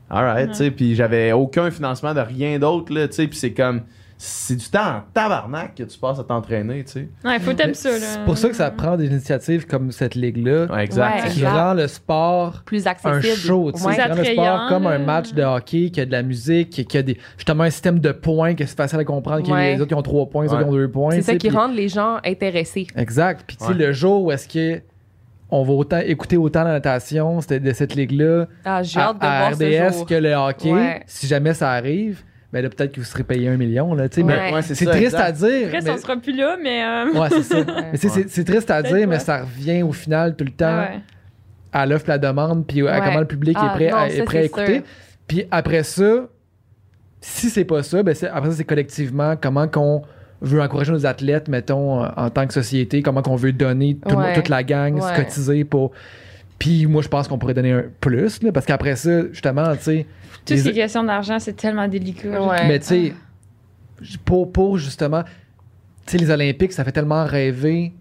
[0.10, 3.54] alright tu sais puis j'avais aucun financement de rien d'autre là tu sais puis c'est
[3.54, 3.82] comme
[4.18, 7.74] c'est du temps en tabarnak que tu passes à t'entraîner tu sais Ouais, faut t'aimer
[7.74, 7.98] ça, là.
[8.00, 11.30] C'est pour ça que ça prend des initiatives comme cette ligue-là ouais, exact Ouais.
[11.32, 11.52] qui exact.
[11.52, 13.36] rend le sport Plus un accessible.
[13.36, 16.14] show, tu sais, qui rend le sport comme un match de hockey, qui a de
[16.14, 19.44] la musique, qui, a des, justement un système de points, que c'est facile à comprendre,
[19.44, 21.12] qu'il y a les autres qui ont trois points, les autres qui ont deux points.
[21.12, 22.88] C'est ça qui rend les gens intéressés.
[22.96, 23.44] Exact.
[23.46, 23.78] Puis tu sais, Ouais.
[23.78, 24.82] le jour où est-ce que
[25.60, 29.12] on va autant écouter autant la natation de cette ligue-là Ah, j'ai à,
[29.50, 31.04] RDS ce que le hockey, Ouais.
[31.08, 34.16] si jamais ça arrive, ben là peut-être que vous serez payé un million là, tu
[34.16, 34.34] sais, Ouais.
[34.50, 35.22] mais Ouais, c'est ça, triste exact.
[35.22, 35.68] à dire.
[35.68, 36.84] Après, mais- on sera plus là, mais.
[36.86, 37.66] euh, Ouais, c'est ça.
[37.96, 41.00] c'est- c'est triste à dire, mais ça revient au final tout le temps ouais.
[41.74, 43.02] à l'offre et la demande, puis à Ouais.
[43.06, 44.84] comment le public Ah, est prêt, non, à, ça, est prêt à écouter.
[45.28, 46.28] Puis après ça,
[47.22, 50.02] si c'est pas ça, ben c'est- après ça, c'est collectivement comment qu'on
[50.46, 54.34] veut encourager nos athlètes, mettons, en- tant que société, comment qu'on veut donner tout Ouais.
[54.34, 55.16] toute la gang, se Ouais.
[55.16, 55.92] cotiser pour.
[56.60, 59.82] Puis moi, je pense qu'on pourrait donner un plus, là, parce qu'après ça, justement, tu
[59.84, 60.06] sais.
[60.46, 62.42] Tout les- ce qui est question d'argent, c'est tellement délicat.
[62.42, 62.68] Ouais.
[62.68, 63.14] Mais tu sais,
[64.24, 65.24] pour, pour justement,
[66.06, 67.94] tu sais, les Olympiques, ça fait tellement rêver,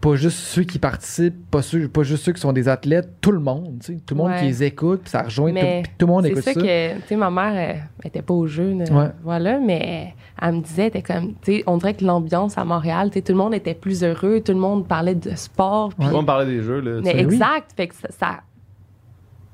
[0.00, 3.32] pas juste ceux qui participent, pas, ceux, pas juste ceux qui sont des athlètes, tout
[3.32, 4.38] le monde, tu sais, tout le monde Ouais.
[4.38, 6.52] qui les écoute, puis ça rejoint, Mais tout, puis tout le monde C'est écoute ça
[6.54, 6.60] ça.
[6.60, 8.84] que, tu sais, ma mère, elle, elle était pas au jeu, là.
[8.92, 9.10] Ouais.
[9.24, 13.10] voilà, mais elle me disait, était comme, tu sais, on dirait que l'ambiance à Montréal,
[13.10, 16.06] tu sais, tout le monde était plus heureux, tout le monde parlait de sport, puis-
[16.06, 17.00] On va me parler des jeux, là.
[17.02, 17.18] mais sais.
[17.18, 18.40] exact, fait que ça, ça-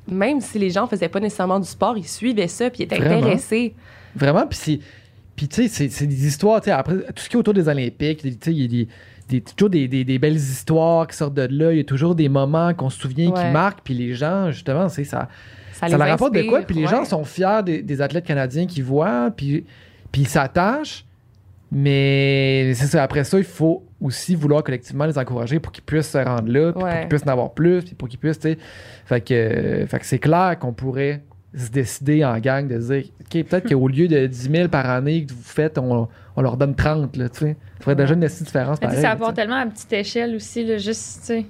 [0.06, 2.96] même si les gens faisaient pas nécessairement du sport, ils suivaient ça, puis ils étaient
[2.98, 3.16] Vraiment?
[3.20, 3.74] intéressés.
[4.14, 4.78] Vraiment, puis c'est.
[5.36, 7.54] Puis tu sais, c'est- c'est des histoires, tu sais, après, tout ce qui est autour
[7.54, 8.88] des Olympiques, tu sais, il y a des,
[9.28, 12.14] des- toujours des, des- des belles histoires qui sortent de là, il y a toujours
[12.14, 15.28] des moments qu'on se souvient qui marquent, puis les gens, justement, c'est ça.
[15.72, 16.88] Ça, leur apporte de quoi, puis les ouais.
[16.90, 19.64] gens sont fiers des, des athlètes canadiens qui voient, puis,
[20.12, 21.05] puis ils s'attachent.
[21.72, 26.10] Mais c'est ça, après ça, il faut aussi vouloir collectivement les encourager pour qu'ils puissent
[26.10, 28.51] se rendre là, puis pour qu'ils puissent en avoir plus, puis pour qu'ils puissent, tu
[28.52, 28.59] sais.
[29.06, 31.22] Fait que, euh, fait que c'est clair qu'on pourrait
[31.56, 35.24] se décider en gang de dire, OK, peut-être qu'au lieu de 10 000 par année
[35.26, 36.06] que vous faites, on,
[36.36, 37.56] on leur donne 30, là, tu sais.
[37.85, 39.01] Ça ferait déjà une petite différence pareil.
[39.01, 41.47] ça apporte tellement à petite échelle aussi, là, juste, tu sais.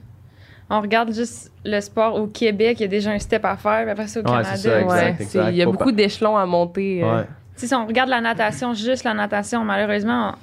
[0.68, 3.82] On regarde juste le sport au Québec, il y a déjà un step à faire,
[3.82, 4.56] puis après ça au Ouais, Canada.
[4.56, 5.48] ça, exact, exact.
[5.50, 7.02] il y a beaucoup d'échelons à monter.
[7.04, 7.22] euh.
[7.54, 10.34] Si on regarde la natation, juste la natation, malheureusement, on,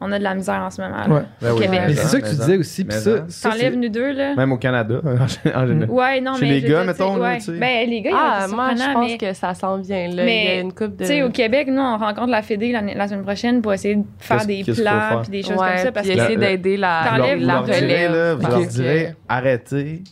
[0.00, 0.96] on a de la misère en ce moment.
[0.96, 1.08] là.
[1.08, 1.22] Ouais.
[1.42, 1.80] Ben oui, Québec.
[1.88, 4.34] Mais c'est ça que tu disais aussi, puis Mais ça, T'enlèves nous deux, là.
[4.36, 5.86] Même au Canada, en général.
[5.88, 6.60] Ouais, non, Chez mais.
[6.60, 7.38] les gars, mettons, ouais.
[7.38, 7.52] tu.
[7.52, 10.08] Ben, les gars, Ah, moi, je pense mais- que ça s'en vient.
[10.08, 10.24] Là.
[10.24, 11.02] Mais, il y a une coupe de.
[11.04, 13.96] Tu sais, au Québec, nous, on rencontre la Fédé la, la semaine prochaine pour essayer
[13.96, 15.92] de faire des plans puis des choses ouais, comme ça.
[15.92, 17.38] Parce que essayer d'aider la, la, relève.
[17.40, 20.02] vous leur direz, arrêtez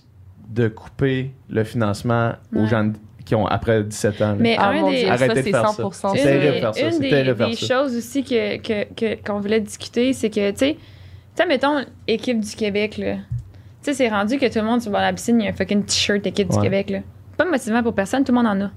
[0.49, 2.91] de couper le financement aux gens
[3.27, 4.37] qui ont après 17 ans.
[4.39, 5.83] Mais Ah un des, Arrêtez ça, de c'est faire ça.
[5.83, 7.75] 100% C'est une, terrible des- faire ça, une c'est des, terrible faire des ça.
[7.75, 11.85] choses aussi que, que, que- qu'on voulait discuter, c'est que, tu sais, tu sais, mettons,
[12.07, 13.17] équipe du Québec, là.
[13.83, 15.55] Tu sais, c'est rendu que tout le monde, à la piscine, il y a un
[15.55, 16.59] fucking t-shirt équipe du.
[16.59, 17.01] Québec, là.
[17.37, 18.71] Pas motivant pour personne, tout le monde en a.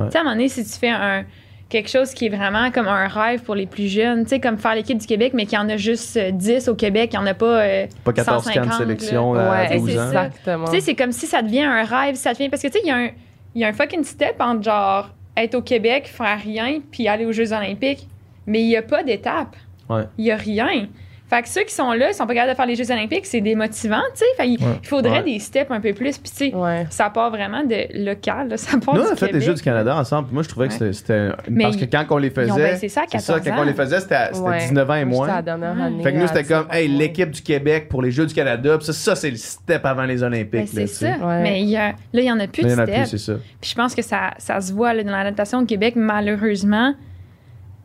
[0.00, 0.06] Ouais.
[0.06, 1.24] Tu sais, à un moment donné, si tu fais un
[1.68, 4.56] quelque chose qui est vraiment comme un rêve pour les plus jeunes, tu sais, comme
[4.56, 7.18] faire l'équipe du Québec, mais qu'il y en a juste euh, 10 au Québec, il
[7.18, 8.78] n'y en a pas euh, Pas 14 camps 150, de là.
[8.78, 10.12] sélection à Ouais, 12 c'est ans.
[10.12, 10.26] ça.
[10.26, 10.64] exactement.
[10.66, 12.48] Tu sais, c'est comme si ça devient un rêve, ça devient.
[12.48, 13.10] Parce que, tu sais, il y, a un-
[13.56, 17.24] il y a un fucking step entre genre être au Québec, faire rien, puis aller
[17.24, 18.06] aux Jeux Olympiques.
[18.46, 19.56] Mais il n'y a pas d'étape.
[19.88, 20.04] Ouais.
[20.18, 20.88] Il n'y a rien.
[21.28, 23.26] Fait que ceux qui sont là, ils sont pas capables de faire les Jeux Olympiques,
[23.26, 24.24] c'est démotivant, tu sais.
[24.36, 24.78] Fait il Ouais.
[24.84, 25.22] faudrait Ouais.
[25.24, 26.18] des steps un peu plus.
[26.18, 26.86] Puis, tu sais, Ouais.
[26.88, 29.54] ça part vraiment de local, là, ça part Nous, du on a fait les Jeux
[29.54, 30.26] du Canada ensemble.
[30.28, 30.92] puis Moi, je trouvais que Ouais.
[30.92, 31.30] c'était-
[31.60, 32.76] Parce que quand on les faisait.
[32.76, 34.58] ça C'est 14 ça, quand on les faisait, c'était c'était Ouais.
[34.58, 35.34] 19 ans et Moi, moins.
[35.36, 35.82] la dernière Ouais.
[35.82, 38.26] année Fait que nous, c'était comme, 19 ans hey, l'équipe du Québec pour les Jeux
[38.26, 38.76] du Canada.
[38.76, 40.52] Puis ça, ça c'est le step avant les Olympiques.
[40.52, 41.06] Ben, c'est ça.
[41.26, 41.42] Ouais.
[41.42, 42.86] Mais y a- là, il n'y en a plus Là, il de y en a
[42.86, 43.32] plus, c'est ça.
[43.60, 46.94] Puis je pense que ça, ça se voit là, dans la natation au Québec, malheureusement,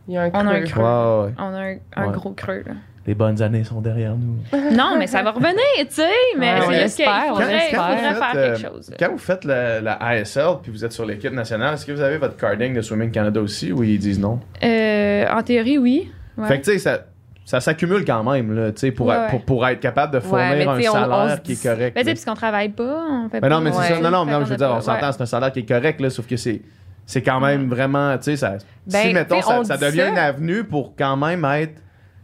[0.07, 0.81] Il y a un On a un creux.
[0.81, 1.33] creux.
[1.37, 2.63] On a un, gros creux.
[2.65, 2.73] là.
[3.07, 4.37] Les bonnes années sont derrière nous.
[4.75, 6.03] Non, mais ça va revenir, tu sais.
[6.37, 7.83] Mais Ouais, on c'est juste qu'il faudrait, faire
[8.13, 8.91] vous faites, quelque euh, chose.
[8.99, 12.01] Quand vous faites la, la ASL puis vous êtes sur l'équipe nationale, est-ce que vous
[12.01, 14.39] avez votre carding de Swimming Canada aussi ou ils disent non?
[14.63, 16.11] Euh, en théorie, oui.
[16.37, 16.47] Ouais.
[16.47, 16.99] Fait que tu sais, ça,
[17.43, 19.29] ça s'accumule quand même là, tu sais, pour, Ouais, être- ouais.
[19.29, 21.95] pour, pour être capable de fournir mais un on- on salaire qui est correct.
[21.95, 22.11] Ben, là.
[22.11, 23.55] puisqu'on travaille pas, on fait Ben pas.
[23.55, 23.87] non, mais c'est Ouais.
[23.87, 23.99] ça.
[23.99, 25.11] Non, non, non, qu'on je veux dire, pas- on s'entend, ouais.
[25.13, 26.61] c'est un salaire qui est correct, là, sauf que c'est.
[27.07, 28.53] C'est quand même vraiment, tu sais, ça.
[28.85, 30.09] Ben, si, mettons, tu sais, ça, devient ça.
[30.09, 31.73] une avenue pour quand même être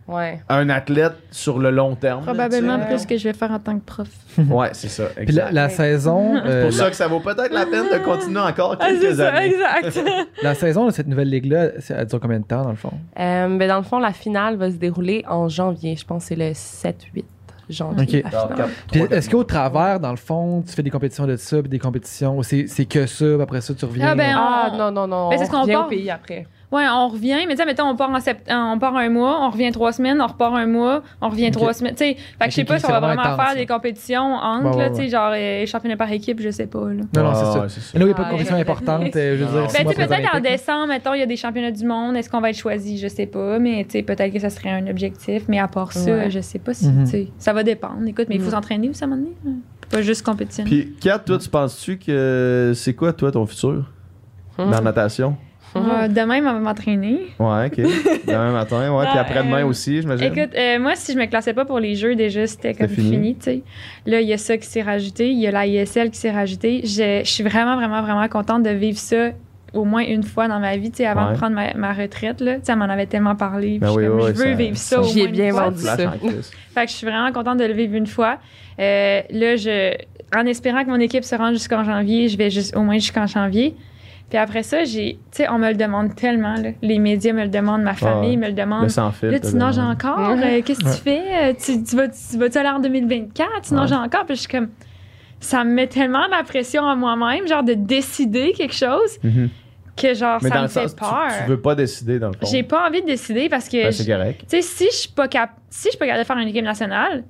[0.08, 0.40] Ouais.
[0.48, 2.24] un athlète sur le long terme.
[2.24, 4.08] Probablement plus que je vais faire en tant que prof.
[4.50, 5.06] Ouais, c'est ça.
[5.16, 5.52] Puis la, Exact.
[5.52, 8.40] la saison, C'est euh, pour la, ça que ça vaut peut-être la peine de continuer
[8.40, 9.48] encore Ah, quelques années.
[9.54, 10.00] exact.
[10.44, 12.94] la saison de cette nouvelle ligue-là, elle dure combien de temps, dans le fond?
[13.20, 15.96] Euh, ben, dans le fond, la finale va se dérouler en janvier.
[15.98, 17.26] Je pense que c'est le 7-8
[17.70, 18.24] janvier.
[18.24, 18.32] Ok.
[18.32, 18.58] la Alors, finale.
[18.58, 21.60] quatre- Puis trois, est-ce qu'au travers, dans le fond, tu fais des compétitions de ça,
[21.60, 24.08] puis des compétitions, c'est c'est que ça, puis après ça, tu reviens?
[24.12, 24.34] Ah, ben?
[24.38, 25.30] Ah, on- non, non, non.
[25.32, 25.88] Ben, c'est ce qu'on part.
[25.88, 26.48] au pays après.
[26.70, 29.40] Ouais, on revient, mais tu sais, mettons, on part, en sept- on part un mois,
[29.42, 31.94] on revient trois semaines, on repart un mois, on revient trois semaines.
[31.96, 34.34] Tu sais, fait que je sais pas si on va vraiment intense, faire des compétitions
[34.36, 35.08] entre, ouais, là, tu sais, ouais.
[35.08, 37.04] genre euh, championnat par équipe, je sais pas, là.
[37.16, 37.92] Non, non, c'est c'est ça.
[37.94, 39.68] Mais là, il n'y a pas de Ah, compétition importante, euh, je veux dire.
[39.72, 42.18] Ben, les peut-être en décembre, mettons, il y a des championnats du monde.
[42.18, 42.98] Est-ce qu'on va être choisi?
[42.98, 43.60] Je sais pas.
[43.60, 45.44] Mais, tu sais, peut-être que ça serait un objectif.
[45.48, 46.30] Mais à part ça, Ouais.
[46.30, 47.06] je sais pas si, Mhm.
[47.06, 48.06] tu sais, ça va dépendre.
[48.08, 48.52] Écoute, mais il faut Mhm.
[48.52, 49.56] s'entraîner aussi à un moment donné.
[49.90, 50.66] Pas juste compétition.
[50.66, 53.86] Puis, Kat, toi, tu penses-tu que c'est quoi, toi, ton futur?
[54.58, 55.38] Dans la natation?
[55.86, 57.20] Euh, demain, on va m'entraîner.
[57.40, 57.78] Ouais, ok.
[58.28, 59.06] Demain matin, ouais.
[59.10, 60.26] Puis après-demain euh, aussi, j'imagine.
[60.34, 63.12] Écoute, euh, moi, si je me classais pas pour les jeux, déjà, c'était comme fini.
[63.12, 63.62] fini, tu sais.
[64.06, 65.30] Là, il y a ça qui s'est rajouté.
[65.32, 66.82] Il y a la ISL qui s'est rajouté.
[66.84, 69.30] Je je suis vraiment, vraiment, vraiment contente de vivre ça
[69.74, 71.34] au moins une fois dans ma vie, tu sais, avant Ouais.
[71.34, 72.56] de prendre ma, ma retraite, là.
[72.56, 73.80] Tu sais, elle m'en avait tellement parlé.
[73.80, 75.30] Ben je oui, comme, oui, je veux ça- vivre ça, ça- au J'y ai moins
[75.30, 75.64] une bien fois.
[75.66, 75.98] vendu ça.
[76.74, 78.38] Fait que je suis vraiment contente de le vivre une fois.
[78.80, 79.94] Euh, là, je,
[80.36, 83.28] en espérant que mon équipe se rende jusqu'en janvier, je vais juste, au moins jusqu'en
[83.28, 83.76] janvier.
[84.30, 86.56] Puis après ça, j'ai, tu sais, on me le demande tellement.
[86.56, 86.72] là.
[86.82, 88.90] Les médias me le demandent, ma famille me le Le demande.
[88.90, 89.30] sans fil.
[89.30, 90.20] Là, tu nages encore.
[90.20, 91.22] Euh, Qu'est-ce que tu fais?
[91.50, 93.50] Euh, Tu, tu vas, vas-tu aller en 2024?
[93.62, 94.26] Tu nages encore?
[94.26, 94.68] Puis je suis comme.
[95.40, 99.50] Ça me met tellement de la pression à moi-même, genre de décider quelque chose, Mhm.
[99.96, 101.28] que genre, Mais ça dans me le fait sens, peur.
[101.44, 102.48] tu veux pas décider dans le fond.
[102.52, 103.78] J'ai pas envie de décider parce que.
[103.84, 104.42] Ben, je- c'est correct.
[104.42, 106.48] tu sais, si je suis pas cap si je suis pas capable de faire une
[106.48, 107.24] équipe nationale,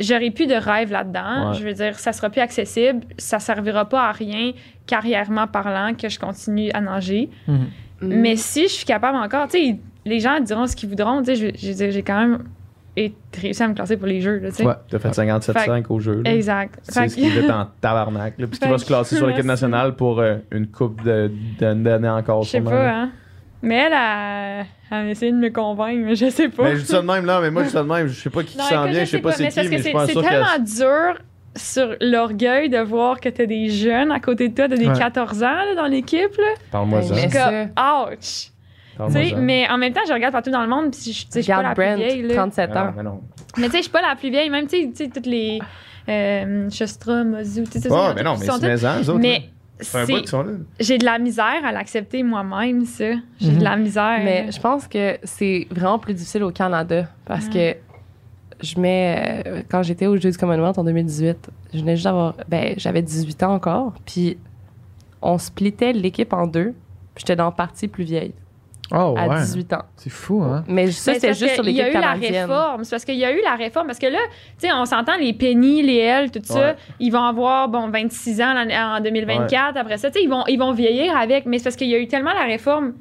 [0.00, 1.50] j'aurais plus de rêve là-dedans.
[1.50, 1.54] Ouais.
[1.58, 4.52] Je veux dire, ça sera plus accessible, ça servira pas à rien
[4.86, 7.30] carrièrement parlant que je continue à nager.
[7.48, 7.54] Mhm.
[8.00, 8.08] Mm.
[8.08, 11.34] Mais si je suis capable encore, tu sais, les gens diront ce qu'ils voudront, tu
[11.34, 12.38] sais, je, je veux dire, j'ai quand même
[12.96, 14.66] été- réussi à me classer pour les jeux, là, tu sais.
[14.66, 14.74] Ouais.
[14.90, 16.22] T'as fait 57-5 au jeu.
[16.22, 16.32] là.
[16.34, 16.78] Exact.
[16.82, 18.34] C'est Fait ce qui est en tabarnak.
[18.38, 18.46] Là.
[18.46, 22.42] Puis vas se classer sur l'équipe nationale pour euh, une coupe de- de- d'années encore.
[22.42, 23.10] Je sais pas, hein.
[23.64, 26.64] Mais elle a, elle a essayé de me convaincre, mais je sais pas.
[26.64, 28.06] Mais je dis ça de même là, mais moi je dis ça de même.
[28.08, 29.82] Je sais pas qui Non, s'en vient, je sais pas c'est qui, mais je c'est-
[29.82, 31.18] suis pas c'est sûr tellement dur
[31.56, 34.98] sur l'orgueil de voir que t'as des jeunes à côté de toi, t'as des Ouais.
[34.98, 36.36] 14 ans là, dans l'équipe.
[36.36, 36.54] là.
[36.70, 37.14] Parle-moi ça.
[37.14, 37.44] mais- Je suis ça.
[37.50, 38.50] comme, ouch!
[38.96, 41.62] Parle-moi mais en même temps, je regarde partout dans le monde, puis je, suis pas
[41.62, 42.22] la plus vieille.
[42.22, 42.34] Là.
[42.34, 42.92] 37 Mais non, ans.
[42.96, 43.20] mais non.
[43.56, 45.58] Mais tu sais, je suis pas la plus vieille, même, tu sais, toutes les.
[46.08, 48.50] Euh, Shostra, Mozu, tu sais, mais non, mais c'est
[48.86, 49.18] ans, autres.
[49.18, 49.48] Mais
[50.78, 53.12] J'ai de la misère à l'accepter moi-même, ça.
[53.40, 53.58] J'ai Mhm.
[53.58, 54.20] de la misère.
[54.24, 57.74] Mais je pense que c'est vraiment plus difficile au Canada parce que
[58.62, 59.42] je mets.
[59.46, 62.34] euh, quand j'étais aux Jeux du Commonwealth en 2018, je venais juste d'avoir.
[62.48, 63.92] Ben, j'avais 18 ans encore.
[64.06, 64.38] Puis
[65.20, 66.72] on splittait l'équipe en deux.
[67.14, 68.32] Puis j'étais dans la partie plus vieille,
[68.92, 69.40] Oh, à ouais.
[69.40, 69.82] 18 ans.
[69.96, 70.62] C'est fou, hein?
[70.68, 72.84] Mais ça, Ben, c'est c'était juste sur Il y a eu la réforme.
[72.84, 73.86] C'est parce qu'il y a eu la réforme.
[73.86, 74.18] Parce que là,
[74.58, 76.76] tu sais, on s'entend, les Penny, les L, tout ça, Ouais.
[77.00, 79.76] ils vont avoir, bon, 26 ans en 2024.
[79.78, 81.46] Après ça, tu sais, ils vont, ils vont vieillir avec.
[81.46, 82.92] Mais c'est parce qu'il y a eu tellement la réforme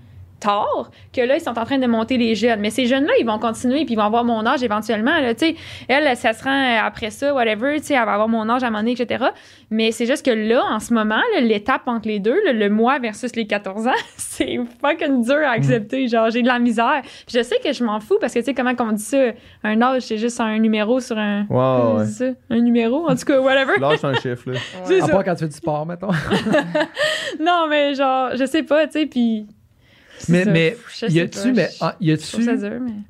[0.43, 2.59] tard que là, ils sont en train de monter les jeunes.
[2.59, 5.19] Mais ces jeunes-là, ils vont continuer puis ils vont avoir mon âge éventuellement.
[5.19, 5.55] Là, tu sais,
[5.87, 8.67] elle, ça se rend après ça, whatever, tu sais, elle va avoir mon âge à
[8.67, 9.25] un moment donné, etc.
[9.69, 12.99] Mais c'est juste que là, en ce moment, l'étape entre les deux, là, le mois
[12.99, 16.07] versus les 14 ans, c'est fucking dur à accepter.
[16.07, 17.01] Genre, j'ai de la misère.
[17.03, 19.17] Puis je sais que je m'en fous parce que, tu sais, comment qu'on dit ça,
[19.63, 21.45] un âge, c'est juste un numéro sur un.
[21.49, 22.05] Ouais, ouais.
[22.05, 23.79] c'est ça, un numéro, en tout cas, whatever.
[23.79, 24.59] Lâche un chiffre, là.
[24.83, 26.11] C'est À part quand tu fais du sport, mettons.
[27.39, 29.47] Non, mais genre, je sais pas, tu sais, puis.
[30.29, 30.51] Mais ça.
[30.51, 32.37] mais Je y a-tu, mais ah, y a-tu.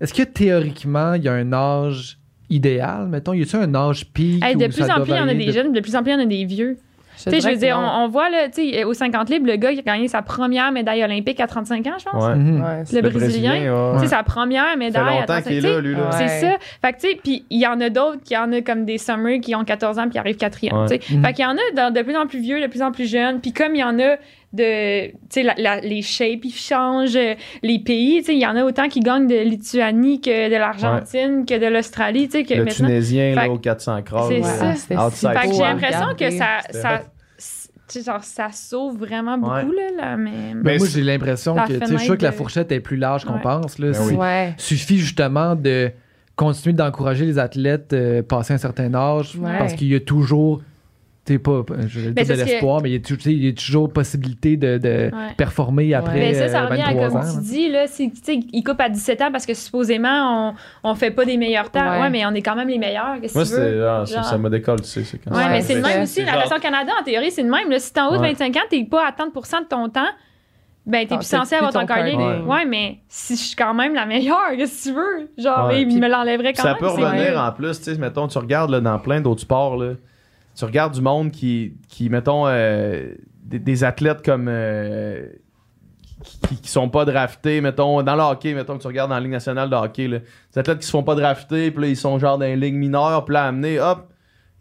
[0.02, 2.18] Est-ce que théoriquement, il y a un âge
[2.50, 3.34] idéal, mettons?
[3.34, 4.44] Y a-tu un âge pic?
[4.44, 5.96] Hey, de plus ça en plus, il y en a des de- jeunes, de plus
[5.96, 6.78] en plus, il y en a des vieux.
[7.16, 9.46] Je Tu sais, je veux dire, on, on voit, là, tu sais, au 50 livres,
[9.46, 12.26] le gars qui a gagné sa première médaille olympique à 35 ans, je pense.
[12.26, 12.36] Ouais.
[12.36, 12.62] Mhm.
[12.62, 13.54] Ouais, Le Brésilien.
[13.54, 13.98] ouais.
[14.00, 15.80] Tu sais, sa première Ça fait médaille à longtemps 35 qu'il est tu sais, là,
[15.82, 16.00] lui, là.
[16.10, 16.28] Ouais.
[16.28, 16.58] C'est ça.
[16.82, 18.98] Fait que, tu sais, puis il y en a d'autres qui en a comme des
[18.98, 20.98] summers qui ont 14 ans puis qui arrivent quatrième, Ouais.
[21.00, 21.16] tu sais.
[21.16, 21.24] Mhm.
[21.24, 23.10] Fait qu'il y en a dans- de plus en plus vieux, de plus en plus
[23.10, 23.40] jeunes.
[23.42, 24.16] Puis comme il y en a
[24.54, 28.40] de, tu sais, la- la- les shapes, ils changent, euh, les pays, tu sais, il
[28.42, 32.38] y en a autant qui gagnent de Lituanie que de l'Argentine, que de l'Australie, tu
[32.40, 32.88] sais, que Le maintenant...
[32.88, 34.26] Tunisien, Fait là, au 400 crânes.
[34.30, 34.76] C'est là.
[34.76, 35.08] ça.
[35.08, 35.12] Outside.
[35.14, 36.48] si Fait que j'ai l'impression que ça...
[36.70, 37.00] Ça hot.
[37.88, 39.92] tu sais, genre, ça sauve vraiment beaucoup, Ouais.
[39.98, 40.32] là, là, mais...
[40.54, 42.32] Ben, Mais moi, c'est- j'ai l'impression que, tu sais, je suis fenêtre sûr que la
[42.32, 43.42] fourchette est plus large qu'on Ouais.
[43.42, 43.80] pense.
[43.80, 43.92] Là.
[43.92, 44.08] Ben oui.
[44.10, 44.54] C'est- Ouais.
[44.58, 45.92] suffit justement de
[46.36, 49.58] continuer d'encourager les athlètes euh, passer un certain âge Ouais.
[49.60, 50.62] parce qu'il y a toujours
[51.26, 53.22] tu sais, pas, pas- je dire de que- l'espoir, mais il y, a, tou- tu
[53.24, 55.34] sais, il y a toujours possibilité de, de Ouais.
[55.38, 57.34] performer après Mais ça, ça euh, revient à 23 comme ans.
[57.34, 58.12] tu dis, là, c'est,
[58.52, 61.80] ils coupent à 17 ans parce que supposément, on, on fait pas des meilleurs temps.
[61.91, 62.10] Ouais, Ouais.
[62.10, 63.22] mais on est quand même les meilleurs.
[63.22, 63.80] Qu'est-ce Moi, que tu veux?
[63.80, 64.26] c'est, ah, ça, Genre.
[64.26, 65.04] ça me décolle, tu sais.
[65.06, 66.02] C'est quand Ouais, Ouais, mais c'est le même ça.
[66.04, 66.20] aussi.
[66.26, 67.70] La genre- version Canada, en théorie, c'est le même.
[67.70, 68.30] Là, si t'es en haut de Ouais.
[68.34, 70.02] 25 ans, t'es pas à 30% de ton temps,
[70.86, 72.20] ben, t'es Ah, plus censé avoir ton carding.
[72.45, 72.66] Ouais.
[72.66, 75.30] mais si je suis quand même la meilleure, qu'est-ce que tu veux?
[75.38, 75.84] Genre, Ouais.
[75.84, 76.80] il me l'enlèverait quand ça même.
[76.80, 79.78] peut c'est revenir en plus, tu sais, mettons, tu regardes là, dans plein d'autres sports,
[79.78, 79.94] là,
[80.56, 83.14] tu regardes du monde qui, qui mettons, euh,
[83.44, 84.48] des, des athlètes comme.
[84.50, 85.26] euh,
[86.48, 89.22] qui, qui sont pas draftés, mettons, dans le hockey, mettons que tu regardes dans la
[89.22, 90.20] Ligue nationale de hockey, là,
[90.54, 92.76] des athlètes qui se font pas drafter, puis là, ils sont genre dans les ligues
[92.76, 94.08] mineures, puis là, amenés, hop,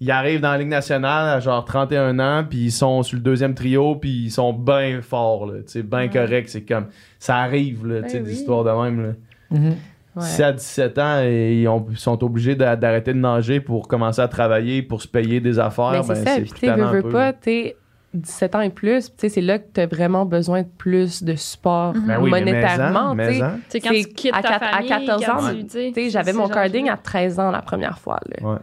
[0.00, 3.22] ils arrivent dans la Ligue nationale à genre 31 ans, puis ils sont sur le
[3.22, 6.08] deuxième trio, puis ils sont bien forts, là, tu sais, bien Ouais.
[6.10, 6.86] corrects, c'est comme,
[7.20, 8.36] ça arrive, là, tu sais, Ben des oui.
[8.38, 9.12] histoires de même, là.
[9.56, 9.76] Mhm.
[10.14, 10.22] Ouais.
[10.24, 13.88] Si à 17 ans, et ils, ont- ils sont obligés d'a- d'arrêter de nager pour
[13.88, 17.02] commencer à travailler, pour se payer des affaires, Mais c'est ben, ça, puis tu veux,
[17.10, 17.32] pas, là.
[17.32, 17.76] t'es
[18.12, 21.34] 17 ans et plus, tu sais, c'est là que t'as vraiment besoin de plus de
[21.34, 21.94] support.
[22.06, 25.24] Ben oui, monétairement, mais tu en, quand tu quittes à ta quatre- à famille, 14
[25.24, 28.18] quand ans, tu- tu Tu j'avais mon carding à 13 ans la première fois.
[28.26, 28.50] Là.
[28.50, 28.58] Ouais.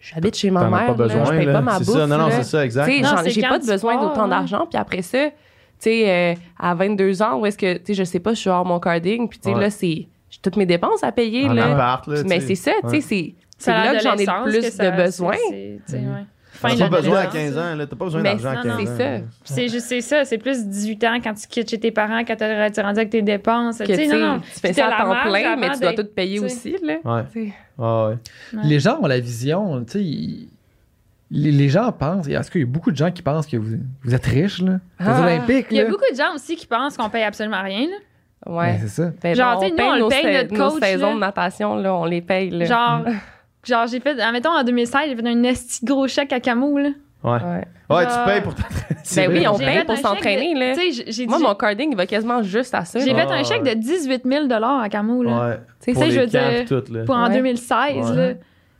[0.00, 1.52] J'habite chez ma as mère, pas besoin, là, je paye là.
[1.52, 1.94] pas ma C'est bouffe.
[1.96, 2.86] ça, non, non, c'est ça, exact.
[2.86, 4.28] Tu j'ai pas tu besoin d'autant hein.
[4.28, 4.66] d'argent.
[4.68, 5.32] Puis après ça, tu
[5.82, 8.50] sais, euh, à 22 ans, où est-ce que, tu sais, je sais pas, je suis
[8.50, 9.28] hors mon carding.
[9.28, 9.60] Puis tu sais, Ouais.
[9.62, 11.48] là, c'est j'ai toutes mes dépenses à payer.
[11.48, 11.72] En là.
[11.72, 13.00] appart, là, Mais tu c'est ça, tu sais, Ouais.
[13.00, 15.36] c'est C'est là que j'en ai le plus ça- de besoin.
[15.50, 16.00] tu ouais.
[16.54, 17.54] Fin T'as pas besoin à l'adolescence.
[17.54, 17.86] 15 ans, là.
[17.86, 18.86] T'as pas besoin d'argent à non, 15 non, ans.
[18.86, 19.24] c'est ça.
[19.44, 22.36] C'est juste c'est ça, c'est plus 18 ans quand tu quittes chez tes parents, quand
[22.36, 23.78] t'es t'es rendu avec tes dépenses.
[23.78, 25.94] Que, Tu sais, tu non, tu fais ça à la temps plein, mais tu dois
[25.94, 26.76] tout payer tu aussi.
[26.82, 26.96] Là.
[27.04, 27.22] Ouais.
[27.32, 28.14] Tu ouais.
[28.64, 30.48] Les gens ont la vision, tu sais, ils,
[31.32, 33.76] les, les gens pensent, est-ce qu'il y a beaucoup de gens qui pensent que vous,
[34.04, 34.78] vous êtes riches, là?
[35.00, 35.22] Les Ah.
[35.22, 35.90] Olympiques, Il y a là.
[35.90, 37.86] beaucoup de gens aussi qui pensent qu'on paye absolument rien.
[37.88, 38.52] là.
[38.52, 38.72] Ouais.
[38.72, 39.10] Ben, c'est ça.
[39.22, 41.14] Ben, Genre, tu sais, nous, on le nos paye, sa- notre nos coach, saisons là.
[41.14, 42.50] de natation, là, on les paye.
[42.50, 42.64] Là.
[42.64, 43.04] Genre,
[43.64, 46.88] genre j'ai fait, admettons, en 2016, j'ai fait un esti gros chèque à Camo, là.
[47.24, 47.30] Ouais.
[47.30, 47.38] Ouais.
[47.88, 48.88] Ouais, Genre- tu payes pour t'entraîner.
[49.16, 50.74] Ben oui, on paye pour s'entraîner, de- là.
[50.74, 52.98] Tu sais, j'ai- j'ai Moi, dit- mon carding, il va quasiment juste à ça.
[52.98, 55.48] j'ai fait un chèque de 18 000 à Camo, là.
[55.50, 55.58] Ouais.
[55.84, 57.04] Tu sais, je veux dire.
[57.06, 57.34] Pour en Ouais.
[57.36, 58.16] 2016, Ouais.
[58.16, 58.34] là.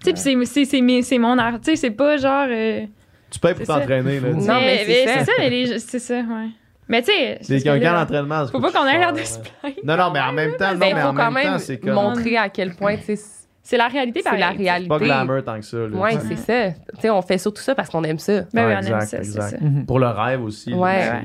[0.05, 1.55] Tu sais, pis c'est- c'est- c'est c'est mon art.
[1.61, 2.47] Tu sais, c'est pas genre.
[2.51, 2.85] euh,
[3.31, 3.79] Tu payes pour C'est ça.
[3.81, 4.29] t'entraîner, là.
[4.33, 5.12] Non, mais c'est mais ça.
[5.19, 6.49] c'est ça, mais les- c'est ça, ouais.
[6.89, 9.12] Mais tu sais, Les parce que un là, camp d'entraînement, Faut pas qu'on ait l'air
[9.12, 9.77] de se plaindre.
[9.85, 11.79] Non, non, mais en même temps, non, Ben, mais faut en quand même temps, c'est
[11.79, 11.95] comme.
[11.95, 14.41] montrer à quel point, tu sais, c'est C'est la réalité, pareil.
[14.41, 14.89] la réalité.
[14.89, 15.97] Pas glamour tant que ça, là.
[15.97, 16.73] Ouais, c'est ça.
[16.97, 18.43] Tu sais, on fait surtout ça parce qu'on aime ça.
[18.53, 19.51] Ben oui, on aime exact, ça, c'est exact.
[19.51, 19.57] ça.
[19.65, 19.87] Mhm.
[19.87, 20.74] Pour le rêve aussi.
[20.74, 21.23] Ouais.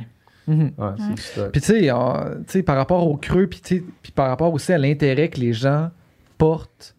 [0.48, 0.72] Ouais.
[1.16, 1.52] C'est stock.
[1.52, 1.90] Puis tu
[2.48, 3.60] sais, par rapport au creux, puis
[4.02, 5.90] puis par rapport aussi à l'intérêt que les gens
[6.38, 6.96] portent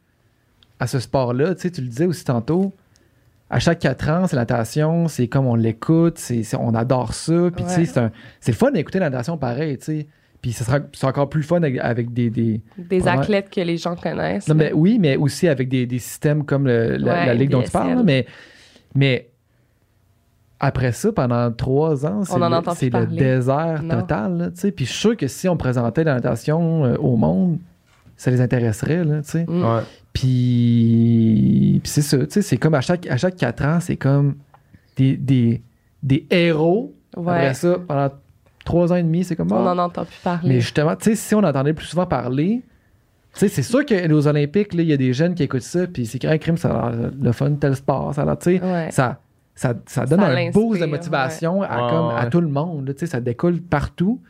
[0.81, 2.73] à ce sport-là, tu sais, tu le disais aussi tantôt,
[3.51, 7.15] à chaque quatre ans, c'est la natation, c'est comme on l'écoute, c'est, c'est- on adore
[7.15, 8.11] ça, puis tu sais, c'est, un-
[8.41, 10.07] c'est le fun d'écouter la natation pareil, tu sais.
[10.41, 13.77] Puis ce sera, c'est encore plus fun avec, avec des, des- Des athlètes que les
[13.77, 14.47] gens connaissent.
[14.49, 17.51] Non, mais oui, mais aussi avec des, des systèmes comme le- la, Ouais, la ligue
[17.51, 18.25] dont tu parles, là, mais,
[18.95, 19.29] mais
[20.61, 22.53] après ça, pendant trois ans, c'est On en
[23.01, 24.01] le, désert Non.
[24.01, 24.37] total.
[24.39, 24.73] là, tu sais.
[24.73, 27.59] Puis je suis sûr que si on présentait la natation euh, au monde,
[28.17, 29.05] ça les intéresserait.
[29.05, 29.45] Là, tu sais.
[29.49, 29.63] Mm.
[29.65, 29.83] Ouais.
[30.19, 33.97] Puis, puis c'est ça, tu sais, c'est comme à chaque, à chaque quatre ans, c'est
[33.97, 34.35] comme
[34.97, 35.63] des, des,
[36.03, 36.95] des héros.
[37.17, 37.35] Ouais.
[37.35, 38.11] Après ça, pendant
[38.65, 39.53] trois ans et demi, c'est comme...
[39.53, 40.49] On ah, n'en entend plus parler.
[40.49, 42.63] mais justement, tu sais, si on entendait plus souvent parler,
[43.33, 45.87] tu sais, c'est sûr que aux Olympiques, il y a des jeunes qui écoutent ça,
[45.87, 48.59] puis c'est un crime, ça a l'air le fun, tel sport, ça a l'air, tu
[48.59, 48.89] sais, Ouais.
[48.91, 49.21] ça,
[49.55, 51.91] ça, ça donne Ça un boost de motivation à, Ouais.
[51.91, 54.21] comme, Ouais, à tout le monde, tu sais, ça découle partout.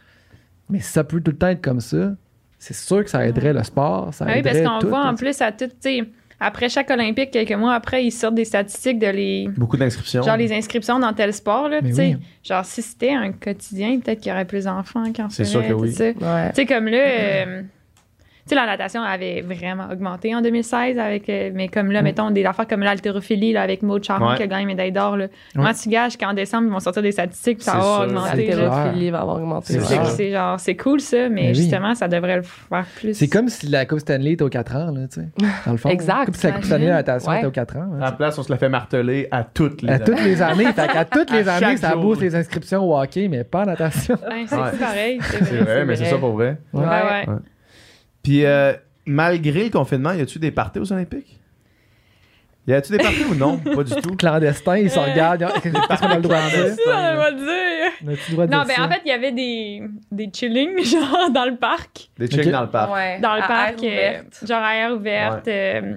[0.69, 2.12] Mais si ça peut tout le temps être comme ça,
[2.59, 5.14] c'est sûr que ça aiderait le sport, ça Ah oui, parce qu'on tout, voit en
[5.14, 6.05] plus à tout, tu sais,
[6.40, 9.48] après chaque Olympique, quelques mois après, ils sortent des statistiques de les.
[9.56, 10.22] Beaucoup d'inscriptions.
[10.22, 12.14] Genre les inscriptions dans tel sport, là, tu sais.
[12.14, 12.16] oui.
[12.44, 15.66] Genre, si c'était un quotidien, peut-être qu'il y aurait plus d'enfants qui en C'est sûr
[15.66, 15.93] que oui.
[15.94, 16.51] Tu Ouais.
[16.55, 16.98] sais, comme là,
[17.47, 17.62] euh,
[18.49, 22.05] sais, la natation avait vraiment augmenté en 2016, avec, euh, mais comme là, Mm.
[22.05, 24.37] mettons, des affaires comme l'haltérophilie là, avec Maud Charon Ouais.
[24.37, 25.16] qui a gagné médaille d'or.
[25.16, 25.27] Là.
[25.55, 28.47] Comment tu gages qu'en décembre, ils vont sortir des statistiques, puis ça va augmenter.
[28.47, 29.73] L'haltérophilie va avoir augmenté.
[29.75, 30.11] C'est C'est vrai.
[30.11, 31.55] c'est genre, c'est cool ça, mais Mais oui.
[31.55, 33.15] justement, ça devrait le faire plus.
[33.15, 35.29] C'est comme si la Coupe Stanley était aux 4 ans, là, tu sais.
[35.66, 35.89] Dans le fond.
[35.89, 36.25] Exact.
[36.27, 37.39] Comme si la Coupe Stanley de natation Ouais.
[37.39, 37.91] était aux 4 ans.
[37.97, 40.05] À là, la place, on se la fait marteler à toutes les À années.
[40.05, 40.65] toutes les années.
[40.75, 44.16] qu'à toutes les À années, ça booste les inscriptions au hockey, mais pas en natation.
[44.47, 45.19] C'est pareil.
[45.20, 45.85] C'est vrai.
[45.85, 46.59] mais c'est ça pour vrai.
[46.73, 47.27] Ouais.
[48.23, 48.73] Puis, euh,
[49.07, 51.39] malgré le confinement, y a-tu des parties aux Olympiques?
[52.66, 53.57] Y a-tu des parties ou non?
[53.74, 54.15] Pas du tout.
[54.16, 55.47] Clandestin, ils se regardent.
[55.62, 56.77] Qu'est-ce qu'on a le droit de dire?
[56.85, 57.36] Ça, on va le
[58.32, 58.85] droit de Non, dire ben ça?
[58.85, 59.82] en fait, il y avait des,
[60.12, 62.11] des chillings, genre, dans le parc.
[62.19, 62.47] Des Ok.
[62.51, 62.93] dans le parc.
[62.93, 63.20] Ouais.
[63.20, 65.97] Dans le À parc, air euh, genre à air ouverte, euh,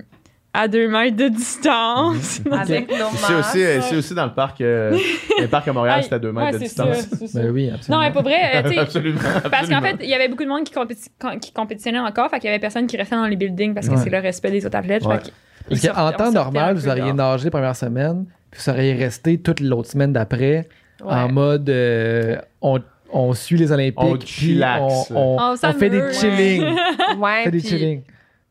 [0.53, 2.41] à deux mètres de distance.
[2.52, 3.86] Avec nos Ici aussi, masques.
[3.86, 4.98] ici aussi, dans le parc, euh,
[5.40, 6.98] le parc à Montréal, c'était à deux mètres ouais, de c'est distance.
[6.98, 7.40] ça, c'est ça.
[7.41, 8.02] Ben oui, Non, absolument.
[8.02, 9.19] mais pas vrai, euh, tu sais, absolument.
[9.22, 9.82] Parce qu'en absolument.
[9.82, 12.49] fait, il y avait beaucoup de monde qui, compéti- qui compétitionnait encore, fait qu'il y
[12.53, 14.02] avait personne qui restait dans les buildings parce que Ouais.
[14.03, 15.06] c'est le respect des autres athlètes.
[15.06, 15.15] Ouais.
[15.18, 15.34] fait qu'ils
[15.69, 17.14] Parce sortaient- qu'en on temps sortait un normal, peu vous auriez dehors.
[17.15, 20.68] nagé la première semaine, puis vous seriez resté toute l'autre semaine d'après
[21.03, 21.14] Ouais.
[21.14, 22.80] en mode euh, on,
[23.11, 25.10] on suit les Olympiques, On puis chillaxe.
[25.11, 26.19] on, on- On on fait des s'amuse.
[26.19, 26.76] chillings.
[27.18, 28.02] Ouais, fait des puis, chillings.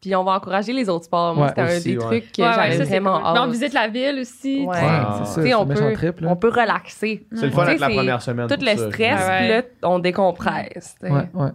[0.01, 1.35] Puis on va encourager les autres sports.
[1.35, 2.05] Moi, Ouais, c'était un des ouais.
[2.21, 3.33] trucs que Ouais, j'avais vraiment cool.
[3.35, 3.51] Mais on hâte.
[3.51, 4.65] visite la ville aussi.
[4.67, 4.77] Ouais.
[4.81, 5.23] Ah.
[5.27, 7.27] c'est ça, on peut, trip, on peut relaxer.
[7.35, 8.47] C'est le fun avec la première semaine.
[8.49, 8.77] Tout le ça.
[8.91, 10.97] stress, puis là, on décompresse.
[11.03, 11.51] Ouais, ouais.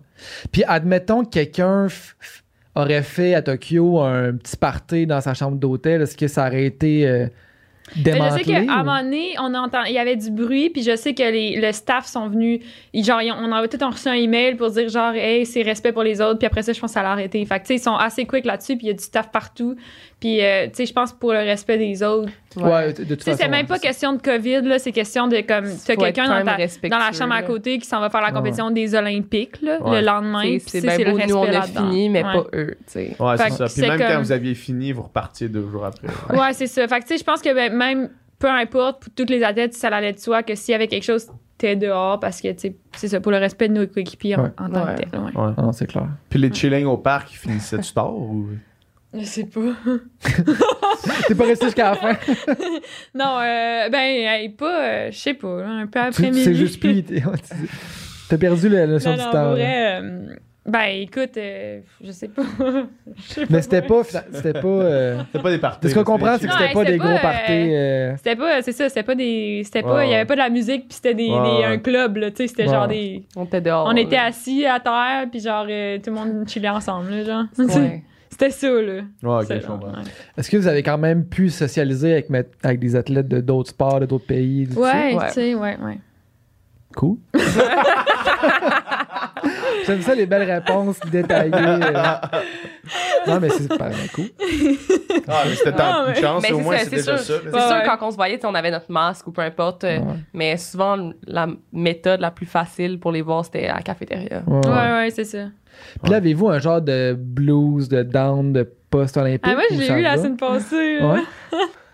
[0.52, 2.42] Puis admettons que quelqu'un f- f-
[2.76, 6.66] aurait fait à Tokyo un petit party dans sa chambre d'hôtel, est-ce que ça aurait
[6.66, 7.28] été euh,
[7.96, 8.44] Mais je sais démantelé?
[8.66, 11.22] qu'à un moment donné, on entend, il y avait du bruit, puis je sais que
[11.24, 12.62] les, le staff sont venus.
[12.94, 16.04] ils- genre, on a tout reçu un email pour dire genre, hey, c'est respect pour
[16.04, 17.46] les autres, puis après ça, je pense que ça l'a arrêté.
[17.46, 19.76] Fait que, ils sont assez quick là-dessus, puis il y a du staff partout.
[20.26, 22.32] Puis, euh, tu sais, je pense pour le respect des autres.
[22.58, 23.44] Ouais, de toute Tu sais, façon.
[23.44, 26.24] c'est même pas question de COVID, là, c'est question de comme, t'as Faut être quelqu'un
[26.26, 29.62] quand dans, dans la chambre à côté qui s'en va faire la compétition des Olympiques,
[29.62, 30.02] là, Ouais.
[30.02, 30.58] le lendemain.
[30.66, 32.34] C'est- tu bien le beau, nous, on respect a fini, mais Ouais.
[32.34, 33.16] pas eux, tu sais.
[33.20, 33.66] Ouais, Fait c'est ça.
[33.66, 36.08] Puis c'est même quand comme- vous aviez fini, vous repartiez deux jours après.
[36.36, 36.88] Ouais, c'est ça.
[36.88, 39.76] Fait que, tu sais, je pense que ben, même, peu importe, pour toutes les athlètes,
[39.76, 41.28] ça allait de soi que s'il y avait quelque chose,
[41.60, 44.50] t'es dehors parce que, tu sais, c'est ça, pour le respect de nos coéquipiers en-
[44.50, 45.20] tant que tel.
[45.20, 45.32] Ouais.
[45.36, 46.08] Ah Non, c'est clair.
[46.32, 48.48] Puis les chillings au parc, ils finissaient-tu tard ou?
[49.18, 49.60] Je sais pas.
[51.28, 52.14] T'es pas resté jusqu'à la fin?
[53.16, 56.44] non, euh, ben, hey, pas, euh, je sais pas, un peu après-midi.
[56.44, 57.04] C'est juste plus.
[58.30, 59.52] T'as perdu la notion Non, du non, temps.
[59.52, 60.28] vrai, euh,
[60.66, 62.42] ben, écoute, euh, je sais pas.
[63.28, 64.02] Sais Mais c'était pas.
[64.04, 64.68] C'était pas.
[64.68, 65.90] euh, C'était pas des parties.
[65.90, 67.52] Ce qu'on comprend, c'est que c'était pas des pas, gros parties.
[67.76, 69.62] euh, C'était pas, c'est ça, c'était pas des.
[69.64, 72.32] C'était pas, il y avait pas de la musique, puis c'était des, un club, là,
[72.32, 73.24] tu sais, c'était genre des.
[73.36, 73.86] On était dehors.
[73.88, 77.44] On était assis à terre, puis genre, euh, tout le monde chillait ensemble, là, genre.
[77.60, 78.04] Ouais.
[78.38, 79.02] C'était ça, là.
[79.24, 79.94] Ouais, ok, je comprends.
[80.38, 82.22] Est-ce que vous avez quand même pu socialiser
[82.62, 84.68] avec, des athlètes de d'autres sports, de d'autres pays?
[84.76, 85.16] Ouais.
[85.28, 86.00] tu sais, ouais, ouais.
[86.98, 87.16] Cool.
[89.86, 91.54] J'aime ça, les belles réponses détaillées.
[91.54, 92.14] euh.
[93.28, 94.26] Non, mais c'est pas cool.
[95.28, 97.36] Ah, mais c'était Ah, de chance, Mais au c'est moins, c'est déjà sûr.
[97.38, 97.42] ça.
[97.44, 99.84] C'est Ouais, sûr, quand on se voyait, on avait notre masque ou peu importe.
[99.84, 100.14] euh, Ouais.
[100.34, 104.44] Mais souvent, la méthode la plus facile pour les voir, c'était à la cafétéria.
[104.46, 105.10] Ouais, ouais.
[105.10, 105.46] C'est ça.
[106.04, 109.42] Puis là, avez-vous un genre de blues, de down, de post-olympique?
[109.44, 111.00] Ah, moi, je ou l'ai eu la semaine passée.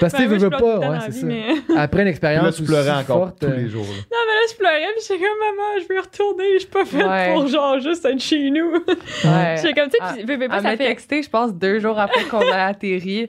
[0.00, 1.26] Parce que Ben, tu veux pas, ouais, c'est ça.
[1.26, 1.44] mais-
[1.76, 3.82] Après une là, expérience tu pleurais aussi encore forte, tous euh, les jours.
[3.84, 3.88] là.
[3.88, 6.84] Non, mais là, je pleurais, puis j'étais comme, maman, je veux retourner, je suis pas
[6.84, 7.34] faite Ouais.
[7.34, 8.72] pour genre juste être chez nous.
[8.72, 9.56] Ouais.
[9.56, 10.86] J'étais comme, tu sais, Ah, puis pas, Elle ça m'a fait.
[10.86, 13.26] texté, je pense, deux jours après qu'on a atterri.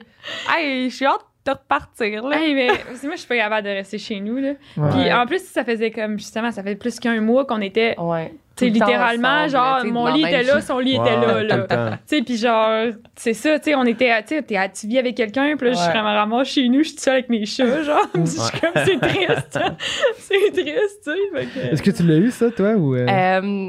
[0.50, 2.40] Hey, je suis hâte de repartir, là.
[2.40, 2.66] Hey, mais
[3.02, 4.50] moi, je suis pas capable de rester chez nous, là.
[4.76, 4.90] Ouais.
[4.90, 5.12] Puis Ouais.
[5.12, 7.94] en plus, ça faisait comme, justement, ça fait plus qu'un mois qu'on était.
[7.98, 8.32] Ouais.
[8.56, 11.98] Tu sais, littéralement, ensemble, genre, mon lit était là, son lit Ouais, était là, là.
[12.08, 14.86] Tu sais, puis genre, c'est ça, tu sais, on était, tu sais, t'es à- tu
[14.86, 15.92] vis avec quelqu'un, puis là, je suis Ouais.
[15.92, 18.06] vraiment ramasse chez nous, je suis seule avec mes chats, genre.
[18.14, 19.58] je suis comme, c'est triste.
[20.18, 21.46] c'est triste, tu sais.
[21.46, 22.74] que- Est-ce que tu l'as eu, ça, toi?
[22.74, 23.68] Ou, euh, Euh,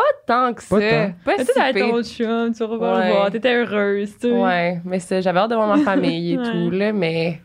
[0.00, 0.76] pas tant que ça.
[0.78, 1.12] Pas tant.
[1.24, 1.88] Pas Mais si tu avec pire.
[1.94, 2.68] ton chum, tu Ouais.
[2.70, 4.32] le voir, t'étais heureuse, tu sais.
[4.32, 6.44] Ouais, mais c'est- j'avais hâte de voir ma famille et Ouais.
[6.50, 7.40] tout, là, mais.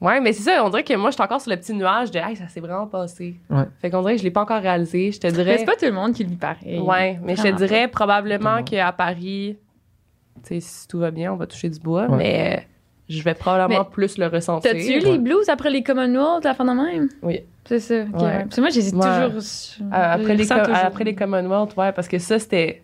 [0.00, 2.10] Ouais, mais c'est ça, on dirait que moi, je suis encore sur le petit nuage
[2.10, 3.36] de Hey, ça s'est vraiment passé.
[3.48, 3.64] Ouais.
[3.80, 5.10] Fait qu'on dirait que je l'ai pas encore réalisé.
[5.12, 5.58] Je te Mais dirais.
[5.58, 6.78] c'est pas tout le monde qui le vit pareil.
[6.80, 9.56] Ouais, mais je te dirais probablement qu'à Paris,
[10.42, 12.16] tu sais, si tout va bien, on va toucher du bois, Ouais.
[12.18, 12.60] mais euh,
[13.08, 14.72] je vais probablement Mais plus le ressentir.
[14.72, 17.08] T'as-tu eu les blues après les Commonwealth, la fin de même?
[17.22, 17.40] Oui.
[17.66, 18.20] C'est ça, ok.
[18.20, 18.22] Ouais.
[18.26, 18.42] ouais.
[18.44, 19.00] Parce que moi, j'hésite Ouais.
[19.00, 19.42] toujours.
[19.82, 20.74] Euh, après, je les toujours.
[20.74, 22.82] après les Commonwealth, ouais, parce que ça, c'était.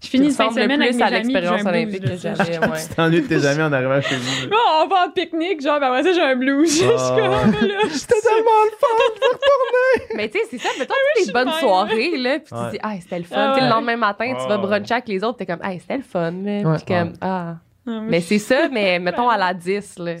[0.00, 2.68] Je finis ressemble semaine avec plus mes à l'expérience olympique que j'avais, ouais.
[2.88, 4.48] Tu t'ennuies de tes amis en arrivant chez vous.
[4.84, 6.70] on va en pique-nique, genre, puis après ça, j'ai un blues.
[6.70, 7.16] Je suis Ah.
[7.42, 10.14] comme, là, C'était tellement le fun!
[10.16, 12.64] Mais tu sais, c'est ça, mettons je des suis bonnes soirées, là, puis Ouais.
[12.66, 13.34] tu dis, ah, c'était le fun.
[13.36, 15.96] Ah Tu le lendemain matin, tu vas bruncher avec les autres, t'es comme, ah, c'était
[15.96, 16.60] le fun, là.
[16.62, 16.76] Ouais.
[16.76, 17.56] Puis comme, ah.
[17.90, 20.14] Ah, Mais c'est ça, mais mettons à la 10, là.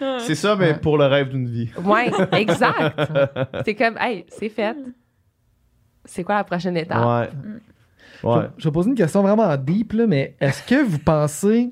[0.00, 0.16] Ah.
[0.20, 0.78] C'est ça, mais Ouais.
[0.78, 1.68] pour le rêve d'une vie.
[1.84, 2.98] Ouais, exact.
[3.64, 4.74] c'est comme, hey, c'est fait.
[6.04, 6.98] C'est quoi la prochaine étape?
[7.04, 7.28] Ouais.
[8.22, 8.42] Ouais.
[8.56, 11.70] Je, je vais poser une question vraiment deep, là, mais est-ce que vous pensez.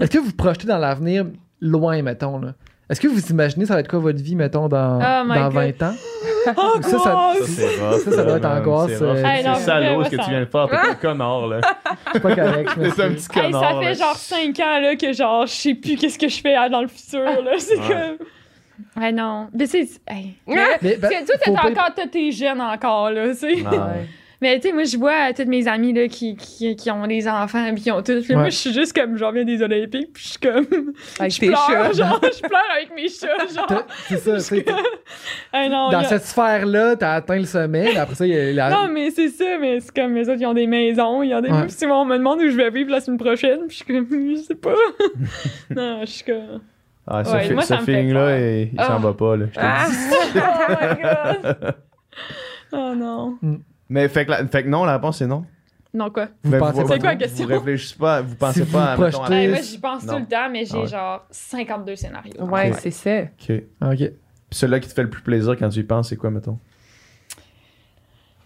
[0.00, 1.26] Est-ce que vous vous projetez dans l'avenir
[1.60, 2.54] loin, mettons, là?
[2.92, 5.52] Est-ce que vous imaginez ça va être quoi votre vie, mettons, dans, Oh dans God.
[5.54, 5.94] 20 ans?
[6.44, 7.98] Ça, ça- Ça, c'est rough.
[8.04, 10.44] Ça, ça doit être angoisse, C'est euh, C'est salaud ce que ça- tu viens de
[10.46, 10.68] faire.
[10.68, 11.60] T'es un connard, là.
[12.12, 13.62] C'est pas correct, je C'est un petit Hey, connard.
[13.62, 13.92] ça fait là.
[13.94, 16.82] genre 5 ans là, que genre je sais plus qu'est-ce que je fais ah, dans
[16.82, 17.86] le futur là, c'est Ouais.
[18.96, 20.34] comme Ouais non, mais c'est hey.
[20.48, 20.52] Ah!
[20.82, 23.64] Mais, ben, Parce que toi pas- encore tes jeunes encore là, tu sais.
[23.64, 24.06] Ah, Ouais.
[24.42, 27.06] Mais tu sais moi je vois euh, toutes mes amies là qui, qui, qui ont
[27.06, 28.40] des enfants puis qui ont tout puis Ouais.
[28.40, 30.66] moi je suis juste comme je reviens des olympiques puis je suis comme
[31.20, 31.92] Avec je tes pleure chats.
[31.92, 33.82] genre je pleure avec mes chats genre.
[34.08, 34.64] C'est ça, tu sais,
[35.52, 38.70] Ah Dans cette sphère-là, t'as atteint le sommet, mais après ça, il y a la.
[38.70, 41.40] non, mais c'est ça, mais c'est comme les autres, ils ont des maisons, ils ont
[41.40, 41.50] des.
[41.50, 41.68] Ouais.
[41.68, 44.06] Si on me demande où je vais vivre la semaine prochaine, puis je suis comme,
[44.10, 44.74] je sais pas.
[45.70, 46.60] non, je suis comme.
[47.06, 48.86] Ah, ce, Ouais, moi, ce ça me fait feeling-là, il, il Ah.
[48.88, 49.46] s'en va pas, là.
[49.50, 49.86] je te le Ah!
[49.88, 50.38] dis.
[50.38, 51.74] oh my god!
[52.72, 53.38] Oh non.
[53.92, 55.44] Mais fait que, la- fait que non, la réponse, c'est non.
[55.94, 56.28] Non, quoi?
[56.42, 57.46] Vous Mais pensez vous, pas C'est quoi la vous- question?
[57.46, 59.78] Vous réfléchissez pas, vous pensez Si vous pas à, mettons, à- projetez- Et- moi, j'y
[59.78, 60.14] pense Non.
[60.14, 60.86] tout le temps, mais j'ai Ah ouais.
[60.86, 62.32] genre 52 scénarios.
[62.44, 62.78] Ouais, Ok.
[62.80, 63.20] c'est ça.
[63.22, 63.62] Ok.
[63.82, 63.96] Ok.
[63.98, 64.10] Puis
[64.58, 66.58] celui-là qui te fait le plus plaisir quand tu y penses, c'est quoi, mettons?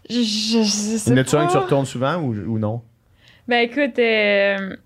[0.09, 2.83] Je, sais Y en a-tu un que tu retournes souvent ou, ou non?
[3.49, 4.77] Ben écoute, euh,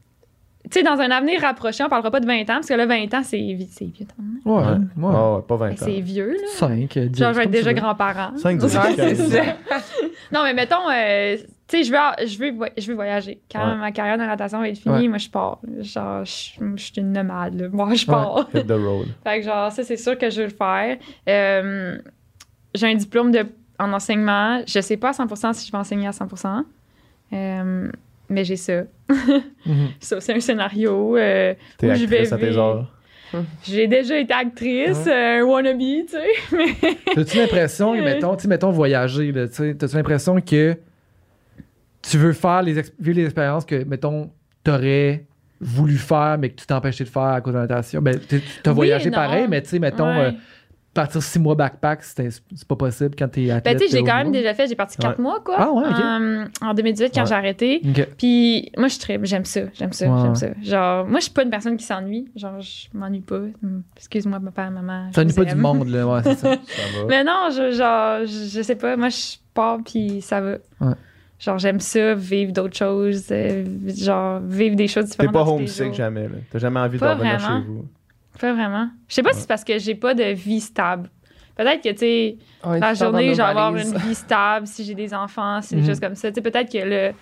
[0.71, 2.87] tu sais, dans un avenir rapproché, on parlera pas de 20 ans, parce que là,
[2.87, 4.07] 20 ans, c'est vi- c'est vieux.
[4.07, 4.45] tabarnak.
[4.45, 5.09] Ouais, Ouais.
[5.09, 5.15] ouais.
[5.17, 5.77] Ah ouais, pas 20 Ben, ans.
[5.81, 6.47] C'est vieux, là.
[6.55, 7.19] 5, 10.
[7.19, 8.37] Genre, je vais être déjà grand-parent.
[8.37, 9.55] 5, 10, Ouais.
[10.33, 11.37] Non, mais mettons, euh,
[11.67, 13.41] tu sais, je veux, je, veux, voy- je veux voyager.
[13.51, 13.77] Quand Ouais.
[13.77, 15.09] ma carrière de natation va être finie, Ouais.
[15.09, 15.59] moi, je pars.
[15.81, 17.69] Genre, je, je suis une nomade, là.
[17.71, 18.13] Moi, je Ouais.
[18.13, 18.49] pars.
[18.55, 19.09] Hit the road.
[19.25, 20.97] fait que, genre, ça, c'est sûr que je veux le faire.
[21.29, 21.99] Euh,
[22.75, 23.45] j'ai un diplôme de,
[23.81, 24.63] en enseignement.
[24.67, 26.65] Je sais pas à 100% si je vais enseigner à 100%.
[27.33, 27.91] Euh,
[28.31, 28.83] mais j'ai ça.
[29.67, 29.89] Mhm.
[30.01, 32.91] Ça, c'est un scénario euh, T'es où je vais vivre.
[33.65, 36.27] J'ai déjà été actrice, euh, wannabe, tu sais.
[36.57, 40.77] Mais T'as-tu l'impression, que, mettons, mettons voyager, là, t'as-tu l'impression que
[42.03, 44.31] tu veux faire les, vivre les expériences que, mettons,
[44.65, 45.27] t'aurais
[45.61, 48.01] voulu faire, mais que tu t'es empêché de faire à cause de la natation?
[48.03, 49.17] Ben, t'es- tu as Oui voyagé non.
[49.17, 50.25] pareil, mais tu sais, mettons, Ouais.
[50.27, 50.33] euh,
[50.93, 53.65] partir six mois backpack, c'était- c'est pas possible quand t'es athlète.
[53.79, 54.67] Ben, tu sais, j'ai quand même déjà fait.
[54.67, 55.23] J'ai parti quatre Ouais.
[55.23, 55.55] mois, quoi.
[55.59, 55.97] Ah ouais, ok.
[56.01, 57.27] Euh, en 2018, quand Ouais.
[57.27, 57.81] j'ai arrêté.
[57.89, 58.09] Ok.
[58.19, 59.19] Puis moi, je suis très.
[59.23, 59.61] J'aime ça.
[59.75, 60.07] J'aime ça.
[60.09, 60.21] Ouais.
[60.23, 60.49] J'aime ça.
[60.63, 62.29] Genre, moi, je suis pas une personne qui s'ennuie.
[62.35, 63.37] Genre, je m'ennuie pas.
[63.63, 65.11] Hum, Excuse-moi, papa, maman.
[65.13, 66.51] Ça je n'est vous pas du monde, là, ouais, c'est ça.
[66.67, 67.07] Ça va.
[67.09, 68.97] Mais non, je, genre, je, je sais pas.
[68.97, 70.51] Moi, je pars, puis ça va.
[70.81, 70.95] Ouais.
[71.39, 73.27] Genre, j'aime ça, vivre d'autres choses.
[73.31, 73.65] euh,
[73.97, 75.33] genre, vivre des choses T'es différentes.
[75.33, 76.35] pas tous les homesick jamais, là.
[76.51, 77.61] T'as jamais envie de Pas revenir vraiment.
[77.61, 77.85] chez vous.
[78.39, 78.89] Pas vraiment.
[79.09, 81.11] Je sais pas si c'est parce que j'ai pas de vie stable.
[81.57, 85.13] Peut-être que, tu sais, la journée, je vais avoir une vie stable si j'ai des
[85.13, 85.87] enfants, si des Mhm.
[85.89, 86.31] choses comme ça.
[86.31, 87.13] Tu sais, peut-être que le,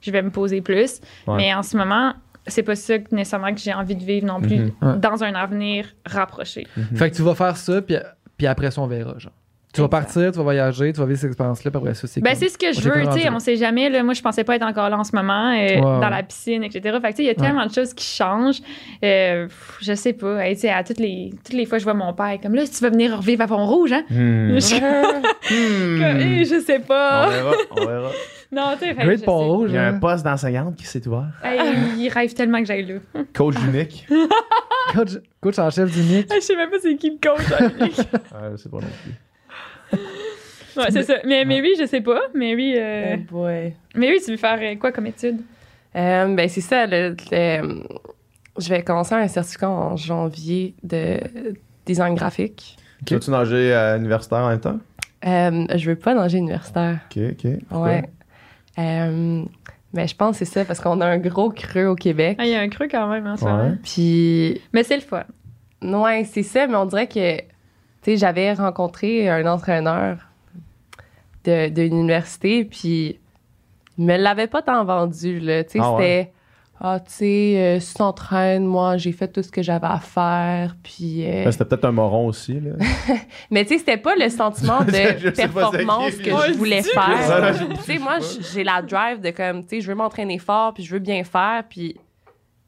[0.00, 1.00] je vais me poser plus.
[1.26, 1.36] Ouais.
[1.36, 2.12] Mais en ce moment,
[2.46, 5.00] c'est pas ça que, nécessairement que j'ai envie de vivre non plus Mhm.
[5.00, 6.66] Dans un avenir rapproché.
[6.94, 7.96] Fait que tu vas faire ça, puis,
[8.36, 9.32] puis après ça, on verra, genre.
[9.78, 12.20] Tu vas partir, tu vas voyager, tu vas vivre cette expérience-là, puis après ça, c'est
[12.20, 14.20] Ben, c'est ce que je On veux, tu sais, on sait jamais, là, moi, je
[14.20, 16.10] pensais pas être encore là en ce moment, euh, dans ouais.
[16.10, 16.80] la piscine, etc.
[17.00, 18.60] Fait que, tu sais, il y a tellement de choses qui changent,
[19.04, 21.84] euh, pff, je sais pas, Hey, tu sais, à toutes les, toutes les fois, je
[21.84, 24.02] vois mon père, comme là, tu vas venir revivre à Pont-Rouge, hein?
[24.10, 24.58] Hmm.
[24.58, 24.78] Je
[25.48, 26.00] Hmm.
[26.02, 27.28] comme, je sais On pas.
[27.30, 28.10] verra, on verra.
[28.50, 29.24] Non, tu sais, Great.
[29.24, 29.98] Pont-Rouge, Il y a un hein.
[30.00, 31.28] poste d'enseignante qui s'est ouvert.
[31.44, 31.60] Hey,
[31.98, 33.22] il rêve tellement que j'aille là.
[33.32, 34.08] Coach unique.
[34.94, 35.10] Coach,
[35.40, 36.32] coach en chef d'unique.
[36.34, 37.44] je sais même pas c'est qui le coach.
[38.34, 39.12] Ah, je sais pas non plus.
[40.76, 41.14] Ouais, c'est ça.
[41.26, 42.20] Mais Mary, je sais pas.
[42.34, 43.16] Mary, euh...
[43.18, 43.74] Oh boy.
[43.94, 45.40] Mary, tu veux faire euh, quoi comme étude?
[45.96, 46.86] Euh, ben, c'est ça.
[46.86, 47.82] le- le-
[48.58, 51.18] je vais commencer un certificat en janvier de
[51.86, 52.76] design graphique.
[53.06, 54.78] Tu vas-tu nager à l'universitaire en même temps?
[55.26, 56.98] Euh, je veux pas nager universitaire.
[57.10, 57.52] Ok, ok.
[57.68, 57.88] Pourquoi?
[57.88, 58.02] Ouais.
[58.78, 59.42] Euh,
[59.92, 62.36] ben, je pense que c'est ça parce qu'on a un gros creux au Québec.
[62.40, 63.50] Ah, il y a un creux quand même en ce Ouais.
[63.50, 63.76] moment.
[63.82, 65.24] Puis, Mais c'est le fun.
[65.82, 67.38] ouais, c'est ça, mais on dirait que,
[68.08, 70.16] tu sais, j'avais rencontré un entraîneur
[71.44, 73.18] de, de l'université, puis
[73.98, 75.64] il me l'avait pas tant vendu, là.
[75.64, 75.98] Tu sais, Ah ouais?
[75.98, 76.32] c'était,
[76.80, 80.76] ah, tu sais, euh, si t'entraînes, moi, j'ai fait tout ce que j'avais à faire,
[80.82, 81.24] puis.
[81.26, 82.72] euh, Ben, C'était peut-être un moron aussi, là.
[83.50, 87.54] Mais tu sais, c'était pas le sentiment de performance que je voulais faire.
[87.76, 88.18] Tu sais, moi,
[88.54, 91.24] j'ai la drive de comme, tu sais, je veux m'entraîner fort, puis je veux bien
[91.24, 92.00] faire, puis, tu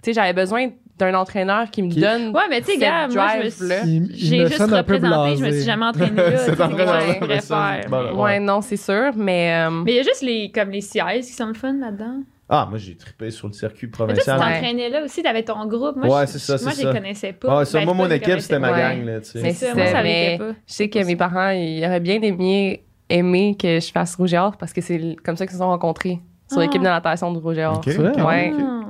[0.06, 0.68] sais, j'avais besoin
[1.00, 2.28] d'un entraîneur qui me Qui- donne.
[2.34, 3.82] Ouais, mais tu sais, gars, moi, je me suis- drive-là.
[3.86, 6.52] Il- il j'ai me juste sonne un peu représenté, je me suis jamais entraînée là.
[6.52, 8.12] Entraîneur-là ouais, ouais.
[8.22, 9.66] Ouais, non, c'est sûr, mais.
[9.66, 12.20] euh, Mais il y a juste les, comme les CIS qui sont le fun là-dedans.
[12.52, 14.38] Ah, moi, j'ai trippé sur le circuit Mais toi, tu provincial.
[14.40, 15.94] T'entraînais là aussi, t'avais ton groupe.
[15.96, 17.60] Moi, Ouais, je, c'est ça, Moi, c'est je les connaissais pas.
[17.60, 18.78] Ah, ça, Ben, moi, c'est mon équipe, c'était ma Ouais.
[18.80, 19.40] gang, là, tu sais.
[19.40, 20.50] Mais C'est ça, c'est moi, ça l'était pas.
[20.66, 24.38] Je sais que mes parents, ils auraient bien aimé, aimé que je fasse Rouge et
[24.38, 26.18] Or parce que c'est comme ça qu'ils se sont rencontrés
[26.48, 26.62] sur Ah.
[26.62, 27.80] l'équipe de natation de Rouge et Or.
[27.84, 27.96] C'est?
[27.98, 28.52] Ouais.
[28.58, 28.80] Ah.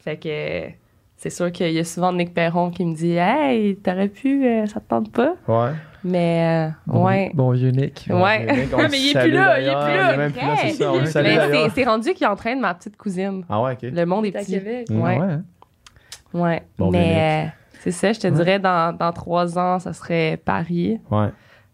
[0.00, 0.70] Fait que
[1.30, 4.66] c'est sûr qu'il y a souvent Nick Perron qui me dit Hey, t'aurais pu, euh,
[4.66, 5.34] ça te tente pas?
[5.48, 5.70] Ouais.
[6.04, 7.30] Mais euh, Bon, ouais.
[7.34, 10.14] Bon, mecs, on Ouais, mais il est plus là, il est plus là.
[10.14, 10.92] est même plus là, c'est ça.
[10.92, 11.70] On le Mais salue c'est d'ailleurs.
[11.74, 13.44] c'est rendu qu'il entraîne ma petite cousine.
[13.48, 13.90] Ah ouais, ok.
[13.92, 14.52] Le monde est T'es à petit.
[14.52, 14.86] Québec.
[14.90, 15.00] Mm.
[15.00, 15.18] Ouais.
[15.18, 15.42] Ouais, hein?
[16.32, 16.62] Ouais.
[16.78, 17.50] Bon, Mais euh,
[17.80, 18.32] c'est ça, je te Ouais.
[18.34, 21.00] dirais, dans, dans trois ans, ça serait Paris.
[21.10, 21.28] Ouais.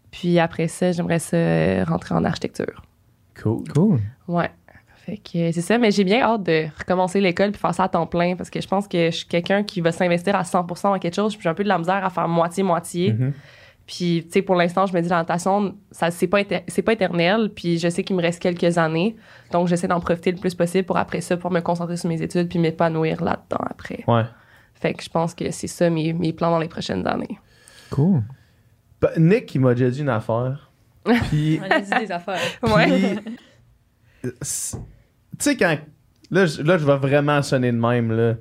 [0.09, 1.37] Puis après ça, j'aimerais ça
[1.85, 2.81] rentrer en architecture.
[3.41, 3.63] Cool.
[3.75, 3.99] Cool.
[4.27, 4.49] Ouais.
[5.05, 7.89] Fait que c'est ça, mais j'ai bien hâte de recommencer l'école puis faire ça à
[7.89, 10.83] temps plein parce que je pense que je suis quelqu'un qui va s'investir à 100%
[10.83, 13.13] dans quelque chose puis j'ai un peu de la misère à faire moitié-moitié.
[13.13, 13.33] Mhm.
[13.85, 16.93] Puis, tu sais, pour l'instant, je me dis, la natation, ça, c'est pas, c'est pas
[16.93, 17.51] éternel.
[17.53, 19.17] Puis, je sais qu'il me reste quelques années.
[19.51, 22.21] Donc, j'essaie d'en profiter le plus possible pour après ça, pour me concentrer sur mes
[22.21, 24.05] études puis m'épanouir là-dedans après.
[24.07, 24.23] Ouais.
[24.75, 27.37] Fait que je pense que c'est ça mes, mes plans dans les prochaines années.
[27.89, 28.23] Cool.
[29.01, 30.71] Bah, Nick, il m'a déjà dit une affaire.
[31.29, 32.39] Puis, On a dit des affaires.
[32.63, 33.17] Ouais.
[34.21, 34.31] Puis,
[35.39, 35.77] tu sais, quand.
[36.31, 38.35] Là, je- là, je vais vraiment sonner de même, là.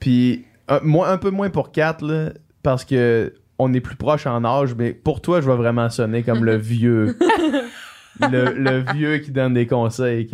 [0.00, 2.30] Puis, un, moi, un peu moins pour Kat, là,
[2.62, 6.22] parce que on est plus proche en âge, mais pour toi, je vais vraiment sonner
[6.22, 7.16] comme le vieux.
[8.20, 10.28] le, le vieux qui donne des conseils?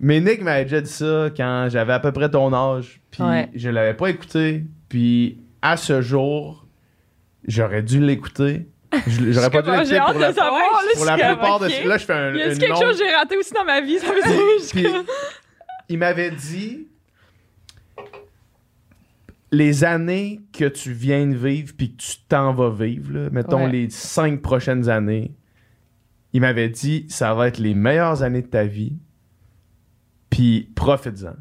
[0.00, 3.48] Mais Nick m'avait déjà dit ça quand j'avais à peu près ton âge, puis Ouais.
[3.54, 6.66] je l'avais pas écouté, puis à ce jour,
[7.46, 8.66] j'aurais dû l'écouter.
[9.06, 10.34] J'aurais pas dû l'écouter pour la, là,
[10.94, 11.04] pour
[11.38, 11.88] plupart de...
[11.88, 13.64] Là, je fais un, Y a une quelque longue- chose que j'ai raté aussi dans
[13.64, 13.98] ma vie?
[13.98, 14.42] Ça veut dire
[14.72, 14.86] Puis,
[15.92, 16.88] il m'avait dit
[19.50, 23.66] les années que tu viens de vivre puis que tu t'en vas vivre, là, mettons
[23.66, 23.70] Ouais.
[23.72, 25.32] les cinq prochaines années,
[26.32, 28.96] il m'avait dit ça va être les meilleures années de ta vie,
[30.30, 31.34] puis profites-en.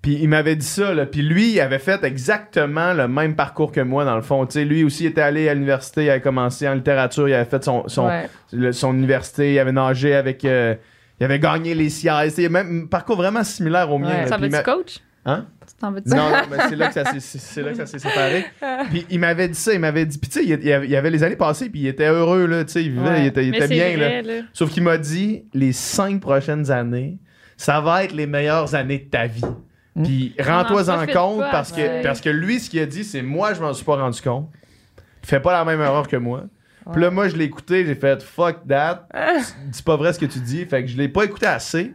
[0.00, 1.06] Puis il m'avait dit ça, là.
[1.06, 4.46] Puis lui, il avait fait exactement le même parcours que moi, dans le fond.
[4.54, 7.64] Lui aussi, il était allé à l'université, il avait commencé en littérature, il avait fait
[7.64, 8.28] son, son, Ouais.
[8.52, 10.44] le- son université, il avait nagé avec...
[10.44, 10.76] euh,
[11.20, 12.30] il avait gagné les CIS.
[12.30, 14.08] C'est même un parcours vraiment similaire au mien.
[14.08, 14.22] Ouais.
[14.22, 14.26] là.
[14.28, 14.98] Ça va-tu m'a- coach?
[15.24, 15.46] Hein?
[15.66, 16.08] Tu t'en vas-tu?
[16.08, 18.46] Non, non, mais c'est là que ça s'est, c'est- c'est là que ça s'est séparé.
[18.90, 20.16] Puis il m'avait dit ça, il m'avait dit.
[20.18, 22.06] Puis tu sais, il y avait, il y avait les années passées, puis il était
[22.08, 23.20] heureux, là, tu sais, il vivait, Ouais.
[23.22, 24.08] il était, il Mais était c'est bien, là.
[24.08, 24.42] vrai, là.
[24.54, 27.18] Sauf qu'il m'a dit, les cinq prochaines années,
[27.58, 29.42] ça va être les meilleures années de ta vie.
[29.96, 30.02] Mm.
[30.04, 32.00] Puis rends-toi en compte pas, parce que, ouais.
[32.02, 34.48] parce que lui, ce qu'il a dit, c'est moi, je m'en suis pas rendu compte.
[35.22, 36.44] Fais pas la même erreur que moi.
[36.92, 39.06] Puis là, moi, je l'ai écouté, j'ai fait fuck that.
[39.72, 40.64] C'est pas vrai ce que tu dis.
[40.64, 41.94] Fait que je l'ai pas écouté assez.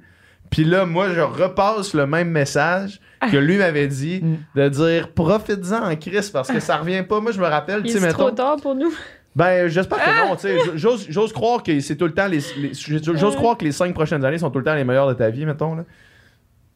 [0.49, 2.99] Puis là, moi, je repasse le même message
[3.32, 4.36] que lui m'avait dit Mm.
[4.56, 7.20] de dire profites-en en crise parce que ça revient pas.
[7.22, 8.36] Moi, je me rappelle, tu sais, est trop mettons.
[8.36, 8.94] tard pour nous?
[9.36, 10.57] Ben, j'espère que non, tu sais.
[10.76, 12.40] J'ose, j'ose croire que c'est tout le temps les.
[12.57, 15.14] les- j'ose croire que les cinq prochaines années sont tout le temps les meilleures de
[15.15, 15.86] ta vie, mettons, là.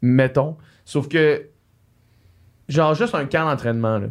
[0.02, 0.58] Mettons.
[0.84, 1.44] Sauf que.
[2.68, 4.08] Genre, juste un camp d'entraînement, là.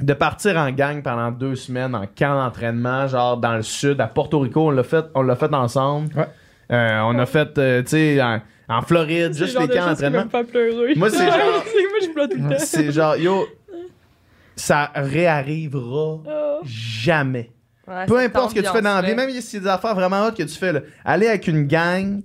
[0.00, 4.06] De partir en gang pendant deux semaines en camp d'entraînement, genre dans le sud, à
[4.06, 6.14] Porto Rico, on l'a fait, on l'a fait ensemble.
[6.14, 6.26] Ouais.
[6.72, 10.24] Euh, on a fait, euh, tu sais, en- En Floride, juste genre les camps d'entraînement.
[10.24, 10.94] me fait pleurer.
[10.96, 12.56] Moi, c'est genre- moi, je pleure tout le temps.
[12.58, 13.46] C'est genre, yo,
[14.56, 16.60] ça réarrivera Oh.
[16.64, 17.52] jamais.
[17.86, 19.94] Ouais, Peu importe ce que tu fais dans la vie, même si c'est des affaires
[19.94, 22.20] vraiment hautes que tu fais, là, aller avec une gang,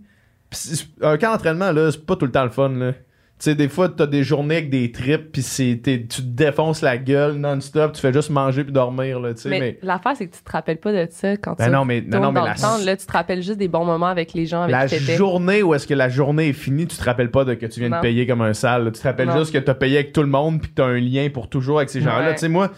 [1.02, 2.93] un camp d'entraînement, là, c'est pas tout le temps le fun, là.
[3.42, 7.00] Tu sais, des fois, t'as des journées avec des trips, puis tu te défonces la
[7.00, 9.80] gueule non-stop, tu fais juste manger puis dormir, là, tu sais, Mais, mais...
[9.82, 12.12] l'affaire, c'est que tu te rappelles pas de ça quand Ben tu non, mais, non,
[12.12, 12.78] tournes non, mais dans la, le temps.
[12.86, 15.64] Là, tu te rappelles juste des bons moments avec les gens avec la qui journée
[15.64, 17.90] où est-ce que la journée est finie, tu te rappelles pas de que tu viens
[17.90, 18.92] de payer comme un sale, là.
[18.92, 19.40] Tu te rappelles Non.
[19.40, 21.80] juste que t'as payé avec tout le monde puis que t'as un lien pour toujours
[21.80, 22.28] avec ces gens-là.
[22.28, 22.34] Ouais.
[22.36, 22.70] Tu sais, moi,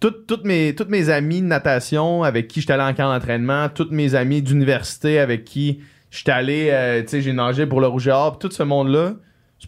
[0.00, 3.70] toutes, toutes, mes, toutes mes amis de natation avec qui j'étais allé en camp d'entraînement,
[3.70, 7.86] toutes mes amis d'université avec qui j'étais allé, euh, tu sais, j'ai nagé pour le
[7.86, 9.14] Rouge et Or, tout ce monde-là,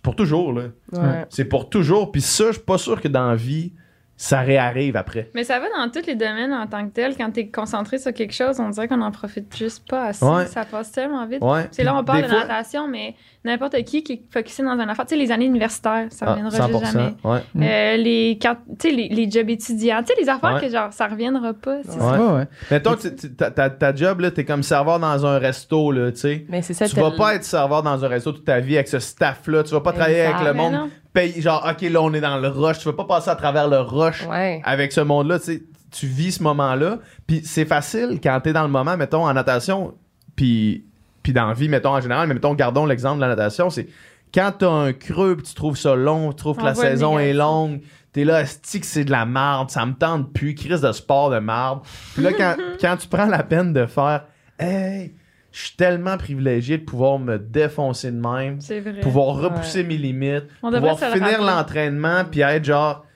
[0.07, 0.62] pour toujours, là.
[0.93, 1.27] Ouais.
[1.28, 2.11] C'est pour toujours.
[2.12, 3.73] Puis ça, je suis pas sûr que dans la vie,
[4.19, 5.31] ça réarrive après.
[5.35, 7.16] Mais ça va dans tous les domaines en tant que tel.
[7.19, 10.24] Quand t'es concentré sur quelque chose, on dirait qu'on en profite juste pas assez.
[10.24, 10.47] Ouais.
[10.47, 11.43] Ça passe tellement vite.
[11.43, 11.69] Ouais.
[11.70, 13.15] C'est là, on parle des de fois- natation, mais
[13.47, 15.06] n'importe qui qui est focusé dans un affaire.
[15.06, 17.14] Tu sais, les années universitaires, ça Ah, reviendra juste 100%, jamais.
[17.24, 17.39] Ouais.
[17.55, 17.62] Mm.
[17.62, 20.60] Euh, les, quand- tu sais, les, les jobs étudiants, tu sais, les affaires Ouais.
[20.60, 21.78] que genre, ça reviendra pas.
[21.85, 21.98] c'est Ouais.
[22.01, 22.35] ça.
[22.35, 22.44] Ouais.
[22.70, 26.10] Mettons, tu- tu- ta, ta- ta job, là, t'es comme serveur dans un resto, là,
[26.12, 26.47] tu sais.
[26.48, 28.89] Mais c'est ça, Tu vas pas être serveur dans un resto toute ta vie avec
[28.89, 29.62] ce staff-là.
[29.62, 30.35] Tu vas pas travailler Exact.
[30.40, 33.06] avec le monde paye genre ok là on est dans le rush tu veux pas
[33.06, 34.60] passer à travers le rush Ouais.
[34.64, 38.39] avec ce monde là tu sais, tu vis ce moment là puis c'est facile quand
[38.43, 39.94] t'es dans le moment mettons en natation
[40.36, 40.85] puis
[41.27, 43.89] puis dans la vie mettons en général mais mettons gardons l'exemple de la natation c'est
[44.32, 46.77] quand t'as un creux puis tu trouves ça long tu trouves que On la le
[46.77, 47.39] saison est négatif.
[47.40, 47.81] longue
[48.12, 51.40] t'es là que c'est de la marde ça me tente plus crise de sport de
[51.40, 51.81] marde
[52.15, 54.23] puis là quand, quand tu prends la peine de faire
[54.61, 55.15] hey
[55.51, 59.01] je suis tellement privilégié de pouvoir me défoncer de même vrai.
[59.01, 63.07] pouvoir repousser mes limites, On pouvoir finir l'entraînement, puis être genre.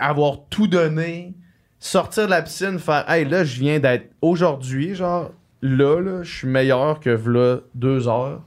[0.00, 1.36] avoir tout donné,
[1.78, 5.30] sortir de la piscine, faire Hey, là, je viens d'être aujourd'hui, genre,
[5.62, 8.42] là, là, je suis meilleur que là, deux heures.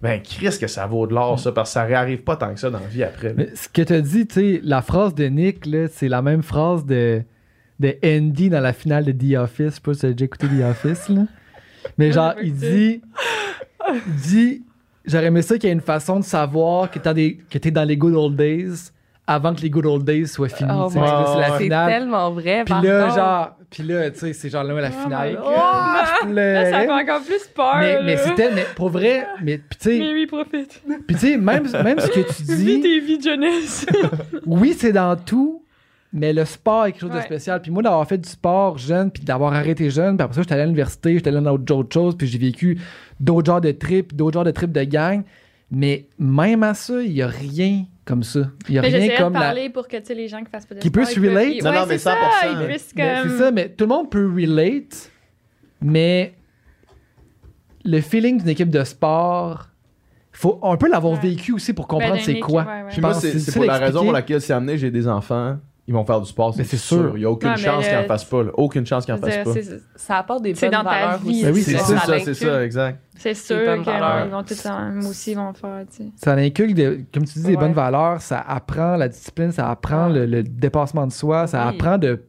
[0.00, 2.60] Ben, Chris, que ça vaut de l'or, ça, parce que ça réarrive pas tant que
[2.60, 3.34] ça dans la vie après.
[3.54, 7.22] ce que tu as dit, tu la phrase de Nick, c'est la même phrase de,
[7.80, 9.66] de Andy dans la finale de The Office.
[9.66, 11.10] Je sais pas si déjà écouté The Office.
[11.96, 13.02] Mais genre, il dit,
[14.06, 14.62] dit,
[15.04, 16.98] j'aurais aimé ça qu'il y ait une façon de savoir que
[17.58, 18.92] t'es dans les good old days
[19.28, 20.70] avant que les good old days soient finis.
[20.74, 21.58] Oh c'est la.
[21.58, 22.64] C'est tellement vrai.
[22.64, 23.14] Puis là, contre.
[23.14, 25.38] genre, puis là, tu sais, c'est genre là, la Oh finale.
[25.44, 25.50] Oh,
[26.26, 27.76] je Là, ça fait encore plus peur.
[27.78, 30.82] mais, mais c'était, mais pour vrai, mais tu sais, Mais oui, profite.
[31.06, 33.84] puis tu sais, même, même ce que tu Vis dis, tes vies de jeunesse.
[34.46, 35.62] oui, c'est dans tout,
[36.10, 37.60] mais le sport est quelque chose de spécial.
[37.60, 40.54] Puis moi, d'avoir fait du sport jeune, puis d'avoir arrêté jeune, puis après ça, j'étais
[40.54, 42.80] allé à l'université, j'étais allé dans d'autres choses, puis j'ai vécu
[43.20, 45.22] d'autres genres de trips, d'autres genres de trips de gang.
[45.70, 48.40] Mais même à ça, il n'y a rien comme ça.
[48.68, 49.38] Il n'y a Mais rien j'essayais de comme la.
[49.40, 51.62] parler pour que tu sais, les gens qui fassent pas de Qui sport, peuvent- relate.
[51.62, 52.66] Non, ouais, non, mais c'est ça, 100%, ils là.
[52.66, 55.10] puissent Mais comme- C'est ça, mais tout le monde peut relate,
[55.82, 56.34] mais
[57.84, 59.68] le feeling d'une équipe de sport,
[60.32, 61.20] faut, on peut l'avoir Ouais.
[61.30, 62.62] vécu aussi pour comprendre Ben, c'est quoi.
[62.62, 62.82] ouais, ouais.
[62.88, 64.76] Puis Je moi, pense c'est que c'est c'est pour la raison pour laquelle si amené
[64.78, 65.58] j'ai des enfants,
[65.88, 66.98] ils vont faire du sport, Mais c'est c'est sûr.
[66.98, 67.12] sûr.
[67.16, 68.42] Il n'y a aucune chance qu'ils le- en fassent pas.
[68.44, 68.50] là.
[68.54, 69.52] Aucune chance qu'ils en Je veux fassent pas.
[69.54, 71.42] c'est- Ça apporte des C'est bonnes dans ta valeurs vie, aussi.
[71.44, 73.00] Ben oui, C'est ça, c'est ça, exact.
[73.16, 74.26] C'est sûr Des bonnes que valeurs.
[74.26, 76.10] ils vont tout en- moi aussi, ils vont faire, tu sais.
[76.16, 80.08] Ça inculque, des- comme tu dis, des bonnes valeurs, ça apprend la discipline, ça apprend
[80.08, 81.74] le, le dépassement de soi, ça Oui.
[81.74, 82.22] apprend de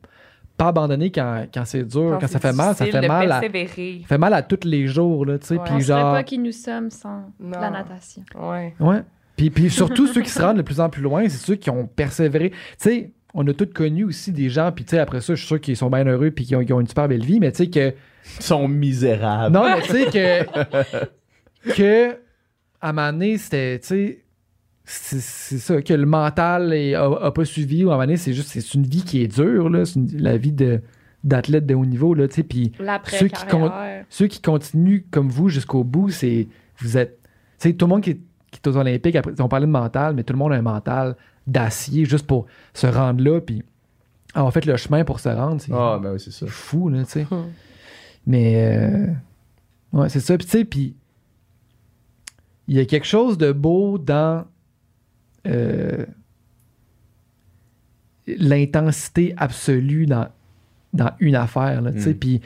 [0.58, 3.40] pas abandonner quand, quand c'est dur, quand, ça c'est fait mal, ça fait mal, à,
[3.42, 5.62] fait mal à tous les jours, là, tu sais, Ouais.
[5.64, 6.14] puis On serait genre...
[6.14, 7.60] pas qui nous sommes sans Non.
[7.62, 8.24] la natation.
[8.38, 8.74] Ouais.
[8.80, 9.02] Ouais.
[9.38, 11.70] Puis, puis surtout, ceux qui se rendent de plus en plus loin, c'est ceux qui
[11.70, 12.50] ont persévéré.
[12.50, 15.40] Tu sais, on a tous connu aussi des gens, puis tu sais, après ça, je
[15.40, 17.58] suis sûr qu'ils sont bien heureux, puis qu'ils ont, une super belle vie, mais tu
[17.58, 17.94] sais que...
[18.38, 19.54] Ils sont misérables.
[19.56, 21.74] Non, mais tu sais que...
[21.76, 22.12] que,
[22.82, 24.24] à un moment donné, c'était, tu sais...
[24.92, 25.20] C'est
[25.60, 28.34] ça, que le mental est- a, a pas suivi, ou à un moment donné, c'est
[28.34, 30.82] juste, c'est une vie qui est dure, là, c'est la vie de
[31.24, 32.72] d'athlète de haut niveau, là, tu sais, puis
[33.20, 33.46] Ceux qui
[34.10, 36.48] ceux qui continuent comme vous jusqu'au bout, c'est
[36.80, 37.20] vous êtes.
[37.60, 38.20] Tu sais, tout le monde qui est,
[38.52, 40.62] qui est aux Olympiques, après, on parlait de mental, mais tout le monde a un
[40.62, 41.16] mental
[41.48, 43.64] d'acier juste pour se rendre là, puis
[44.34, 45.62] avoir fait le chemin pour se rendre.
[45.62, 46.46] C'est Ah, ben oui, c'est ça.
[46.46, 47.28] c'est fou, là, tu sais.
[47.30, 47.48] Hmm.
[48.28, 49.08] Mais, euh,
[49.94, 50.38] ouais, c'est ça.
[50.38, 50.96] Puis, tu sais, puis
[52.68, 54.46] il y a quelque chose de beau dans
[55.48, 56.06] euh,
[58.28, 60.28] l'intensité absolue dans,
[60.94, 62.12] dans une affaire, là, tu sais.
[62.12, 62.20] Mm.
[62.20, 62.42] Puis,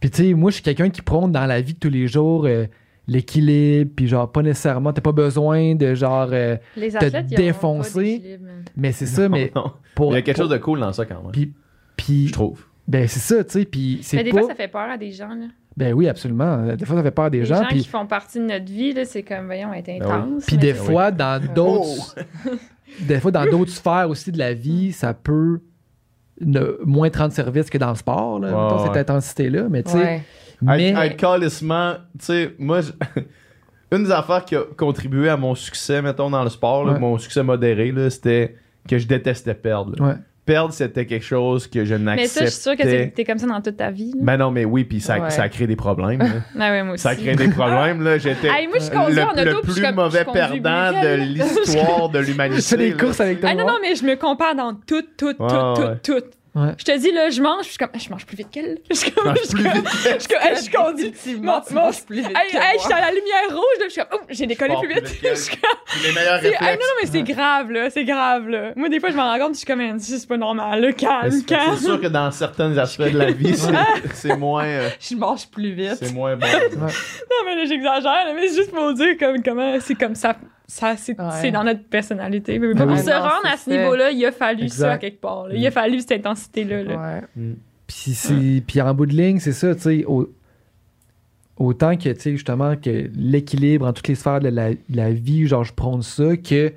[0.00, 2.08] puis, tu sais, moi, je suis quelqu'un qui prône dans la vie de tous les
[2.08, 2.66] jours euh,
[3.08, 6.28] l'équilibre, puis genre, pas nécessairement, t'as pas besoin de genre.
[6.32, 8.38] euh, Les te athlètes, auront défoncer.
[8.76, 9.72] mais c'est ça, mais Non, non.
[9.94, 10.12] pour.
[10.12, 11.32] Il y a quelque pour- chose de cool dans ça quand même.
[11.32, 11.52] Puis,
[11.96, 12.64] puis je trouve.
[12.86, 13.64] ben, c'est ça, tu sais.
[13.64, 14.40] Puis, c'est Mais des pas.
[14.40, 15.28] fois, ça fait peur à des gens.
[15.30, 15.46] Là.
[15.76, 16.74] Ben oui, absolument.
[16.74, 17.62] Des fois, ça fait peur des Les gens.
[17.62, 20.00] gens Puis, qui font partie de notre vie, là, c'est comme, voyons, être oui.
[20.02, 20.44] intense.
[20.46, 22.16] puis des Ben fois, dans d'autres.
[23.00, 25.60] des fois, dans d'autres sphères aussi de la vie, ça peut
[26.40, 28.86] ne- moins te rendre service que dans le sport, là, mettons, ouais.
[28.88, 29.68] cette intensité-là.
[29.70, 29.98] Mais tu sais.
[29.98, 30.22] Ouais.
[30.62, 30.90] Mais.
[30.90, 32.92] Être calissement, tu sais, moi, je-
[33.96, 36.98] une des affaires qui a contribué à mon succès, mettons, dans le sport, là, Ouais.
[36.98, 38.56] mon succès modéré, c'était
[38.88, 40.00] que je détestais perdre.
[40.04, 40.14] Ouais.
[40.44, 43.10] Perdre, c'était quelque chose que je Mais ça, je suis sûre que t'es n'acceptais.
[43.16, 44.12] t'es comme ça dans toute ta vie.
[44.12, 44.18] là.
[44.22, 45.28] Ben non, mais oui, puis ça, Ouais.
[45.28, 46.22] ça a créé des problèmes.
[46.58, 47.02] Ah ouais, moi aussi.
[47.02, 48.16] ça a créé des problèmes, là.
[48.16, 51.14] J'étais Hey, moi, je conduis en le, auto, le je plus mauvais je perdant de
[51.22, 52.62] l'histoire de Je l'humanité.
[52.62, 53.50] fais des courses avec toi.
[53.52, 55.96] Ah non, non, mais je me compare dans tout, tout, tout, tout, ouais.
[56.02, 56.22] tout.
[56.58, 56.72] Ouais.
[56.78, 58.78] Je te dis, là, je mange, je suis comme, je mange plus vite qu'elle.
[58.90, 62.78] Je suis comme, Mange je suis plus comme- vite je suis Mon- plus vite Hey,
[62.78, 64.94] je suis à la lumière rouge, là, je suis comme, oh, j'ai décollé plus plus
[65.00, 65.08] vite.
[65.08, 65.36] vite qu'elle.
[65.36, 66.78] Je suis comme, Les meilleurs c'est- hey, réflexes.
[66.80, 68.72] non, non, mais c'est grave, là, c'est grave, là.
[68.76, 70.92] Moi, des fois, je m'en rends compte, je suis comme, c'est pas normal, là, Mais
[70.94, 71.74] calme, C'est calme.
[71.76, 73.72] c'est sûr que dans certains aspects de la vie, c'est-
[74.14, 75.96] c'est moins, euh, Je mange plus vite.
[76.00, 76.46] c'est moins bon.
[76.46, 76.86] Non,
[77.44, 80.34] mais là, j'exagère, là, mais c'est juste pour dire comme, comment c'est comme ça.
[80.70, 81.50] Ça, c'est Ouais.
[81.50, 82.58] dans notre personnalité.
[82.58, 82.98] Mais pour oui.
[82.98, 84.86] se Non, rendre à ce niveau-là, il a fallu Exact.
[84.92, 85.48] ça quelque part.
[85.48, 85.54] là.
[85.54, 86.82] Il a fallu cette intensité-là.
[86.84, 87.22] là.
[87.36, 87.54] Ouais.
[87.86, 90.30] Puis, c'est- puis en bout de ligne, c'est ça, tu sais, au-
[91.56, 95.10] autant que, tu sais, justement, que l'équilibre en toutes les sphères de la, de la
[95.10, 96.72] vie, genre, je prône ça, que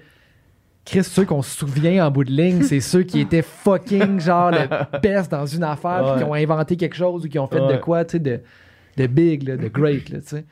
[0.86, 4.52] Chris, ceux qu'on se souvient en bout de ligne, c'est ceux qui étaient fucking, genre,
[4.52, 4.58] le
[5.04, 7.78] best dans une affaire, puis qui ont inventé quelque chose ou qui ont fait de
[7.78, 8.40] quoi, tu sais, de,
[8.98, 10.46] de big, là, de great, là, tu sais.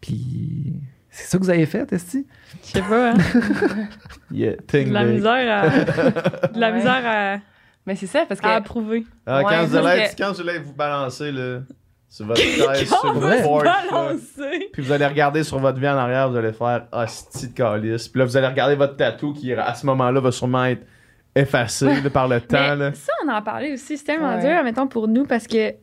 [0.00, 0.72] Puis,
[1.10, 2.26] c'est ça que vous avez fait, Esti?
[2.64, 3.14] Je sais pas, hein.
[4.30, 5.14] Yeah, De la big.
[5.14, 6.48] misère à.
[6.48, 6.76] De la Ouais.
[6.76, 7.36] misère à,
[7.86, 8.46] Mais c'est ça, parce que.
[8.46, 9.04] à approuver.
[9.26, 11.60] Ah, Ouais, quand, vous parce allez, que- quand vous allez vous balancer là,
[12.08, 12.40] sur votre
[12.74, 13.66] chaise, sur votre porch,
[14.72, 18.08] puis vous allez regarder sur votre vie en arrière, vous allez faire hostie de calice.
[18.08, 20.86] Puis là, vous allez regarder votre tatou qui, à ce moment-là, va sûrement être
[21.34, 22.76] effacé là, par le temps.
[22.76, 22.94] Mais Là.
[22.94, 23.96] ça, on en parlait aussi.
[23.98, 24.40] C'est tellement Ouais.
[24.40, 25.74] dur, mettons, pour nous, parce que.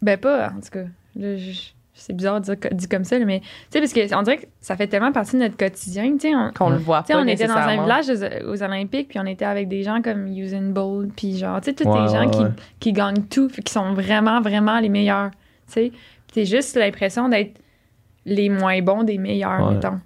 [0.00, 0.84] Ben, pas, en tout cas.
[1.16, 3.40] Là, je- c'est bizarre de dire dit comme ça, mais.
[3.40, 6.12] Tu sais, parce qu'on dirait que ça fait tellement partie de notre quotidien.
[6.14, 7.20] Tu sais, on, Qu'on le voit Tu sais, pas.
[7.20, 10.26] on était dans un village aux, aux Olympiques, puis on était avec des gens comme
[10.28, 13.48] Usain Bolt, puis genre, tu sais, tous Ouais, des gens ouais, qui, qui gagnent tout,
[13.48, 15.30] puis qui sont vraiment, vraiment les meilleurs.
[15.66, 17.58] Tu sais, Puis t'as juste l'impression d'être
[18.24, 19.74] les moins bons des meilleurs, Ouais.
[19.74, 19.98] mettons.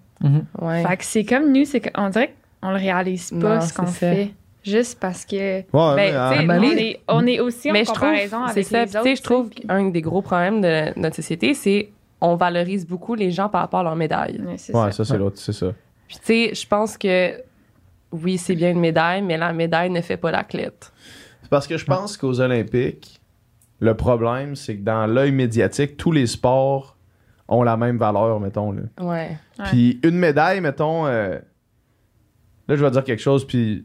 [0.61, 0.85] Ouais.
[0.87, 3.87] Fait que c'est comme nous, c'est qu'on dirait qu'on le réalise pas, Non, ce qu'on
[3.87, 4.31] fait.
[4.65, 5.61] Juste parce que.
[5.61, 7.99] Ouais, Ben, mais, tu sais, à on, est, on est aussi en Mais je trouve,
[8.01, 8.79] comparaison c'est avec ça.
[8.81, 9.03] les Puis, autres.
[9.05, 11.91] tu sais, je trouve qu'un des gros problèmes de notre société, c'est
[12.21, 14.41] on valorise beaucoup les gens par rapport à leur médaille.
[14.41, 14.93] Ouais, c'est ouais, ça.
[14.93, 15.73] ça, c'est l'autre, c'est ça.
[16.07, 17.33] Puis, tu sais, je pense que
[18.13, 20.93] oui, c'est bien une médaille, mais la médaille ne fait pas l'athlète.
[21.43, 23.21] C'est parce que je pense qu'aux Olympiques,
[23.81, 26.97] le problème, c'est que dans l'œil médiatique, tous les sports
[27.49, 28.71] ont la même valeur, mettons.
[28.71, 28.83] Là.
[29.01, 29.07] Ouais.
[29.59, 29.65] Ouais.
[29.65, 31.07] Puis une médaille, mettons.
[31.07, 31.37] euh,
[32.69, 33.85] Là, je vais dire quelque chose, puis.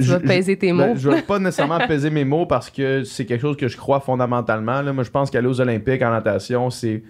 [0.00, 0.82] Tu je- vas peser tes je- mots.
[0.86, 3.76] ben, je vais pas nécessairement peser mes mots parce que c'est quelque chose que je
[3.76, 4.80] crois fondamentalement.
[4.82, 4.92] Là.
[4.92, 7.02] Moi, je pense qu'aller aux Olympiques en natation, c'est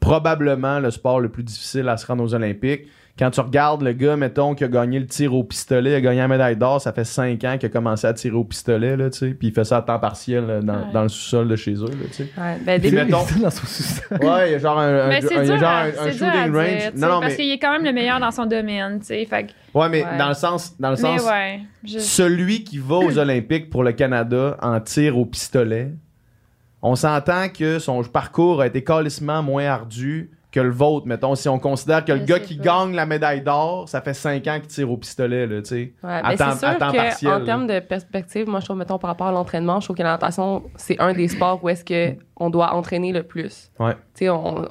[0.00, 2.86] probablement le sport le plus difficile à se rendre aux Olympiques.
[3.16, 6.00] Quand tu regardes le gars, mettons, qui a gagné le tir au pistolet, il a
[6.00, 8.96] gagné la médaille d'or, ça fait 5 ans qu'il a commencé à tirer au pistolet,
[8.96, 10.92] là, tu sais, puis il fait ça à temps partiel là, dans, Ouais.
[10.92, 11.84] dans le sous-sol de chez eux.
[11.86, 12.28] Là, tu sais.
[12.36, 12.58] Ouais.
[12.66, 14.18] Ben, Puis mettons- Dans son sous-sol.
[14.20, 16.20] Ouais, il y a genre un, dur, genre à, un- shooting
[16.50, 16.92] dire, range.
[16.96, 19.24] Non, non, parce mais, qu'il est quand même le meilleur dans son domaine, tu sais.
[19.26, 20.18] Fait ouais, mais Ouais.
[20.18, 21.60] dans le sens, dans le Mais sens ouais.
[21.84, 25.92] je- celui qui va aux Olympiques pour le Canada en tir au pistolet,
[26.82, 31.34] on s'entend que son parcours a été calissement moins ardu que le vôtre, mettons.
[31.34, 32.62] Si on considère que le Je gars qui pas.
[32.64, 35.92] gagne la médaille d'or, ça fait 5 ans qu'il tire au pistolet, là, tu sais.
[36.02, 37.40] Ouais, À ben, temps- c'est sûr à temps partiel, là.
[37.40, 40.12] termes de perspective, moi, je trouve, mettons, par rapport à l'entraînement, je trouve que la
[40.12, 43.70] natation, c'est un des sports où est-ce que on doit entraîner le plus.
[43.80, 43.94] Ouais.
[44.14, 44.68] Tu sais, on...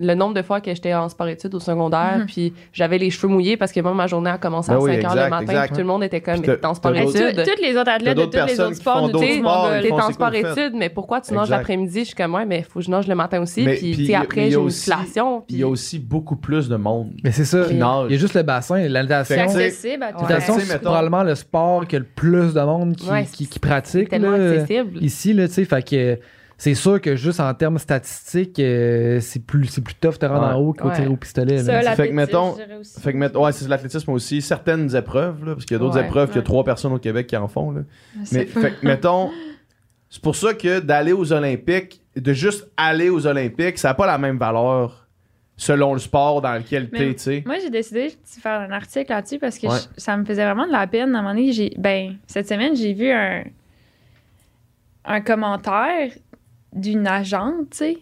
[0.00, 2.26] le nombre de fois que j'étais en sport-études au secondaire, Mhm.
[2.26, 4.90] puis j'avais les cheveux mouillés parce que moi, ma journée a commencé à Ben oui,
[4.92, 5.66] 5 heures exact, le matin, exact.
[5.66, 7.44] puis tout le monde était comme, t'es en sport-études.
[7.44, 9.42] tous les autres athlètes de tous les autres sports nous disent,
[9.82, 12.00] T'es font en sport-études, mais pourquoi tu nages l'après-midi?
[12.00, 14.14] Je suis comme, ouais, mais faut que je nage le matin aussi, Mais- puis, il
[14.14, 15.56] après, il j'ai une musculation, Il puis...
[15.56, 17.10] y a aussi beaucoup plus de monde.
[17.24, 17.64] Mais c'est ça.
[17.70, 19.34] Il y a juste le bassin, la natation.
[19.48, 20.12] C'est accessible à.
[20.12, 23.06] La natation, c'est probablement le sport que le plus de monde qui,
[23.58, 24.08] pratique.
[24.10, 24.98] tellement accessible.
[25.02, 26.18] Ici, là, tu sais, fait que
[26.60, 30.26] c'est sûr que juste en termes statistiques, euh, c'est plus, c'est plus tough de te
[30.26, 30.52] rendre Ouais.
[30.54, 30.94] en haut qu'au Ouais.
[30.96, 31.58] tir au pistolet.
[31.58, 31.94] Ça, là.
[31.96, 32.56] Fait que, mettons-.
[33.00, 34.42] Fait que, ouais, c'est l'athlétisme aussi.
[34.42, 36.92] Certaines épreuves, là, parce qu'il y a d'autres Ouais, épreuves qu'il y a trois personnes
[36.92, 37.70] au Québec qui en font.
[37.70, 37.82] Là.
[38.32, 38.60] Mais, pas.
[38.60, 39.30] fait que, mettons,
[40.10, 44.06] c'est pour ça que d'aller aux Olympiques, de juste aller aux Olympiques, ça n'a pas
[44.06, 45.06] la même valeur
[45.56, 47.42] selon le sport dans lequel tu sais.
[47.46, 49.76] Moi, j'ai décidé de faire un article là-dessus parce que Ouais.
[49.96, 51.14] je- ça me faisait vraiment de la peine.
[51.14, 53.42] À un moment donné, j'ai, ben, cette semaine, j'ai vu un,
[55.04, 56.10] un commentaire
[56.74, 57.98] d'une agente, tu sais,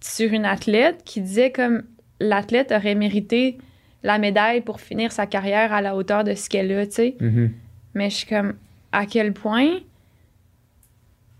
[0.00, 1.82] sur une athlète qui disait comme
[2.20, 3.58] l'athlète aurait mérité
[4.02, 7.16] la médaille pour finir sa carrière à la hauteur de ce qu'elle a, tu sais.
[7.20, 7.52] Mhm.
[7.94, 8.54] Mais je suis comme,
[8.90, 9.68] à quel point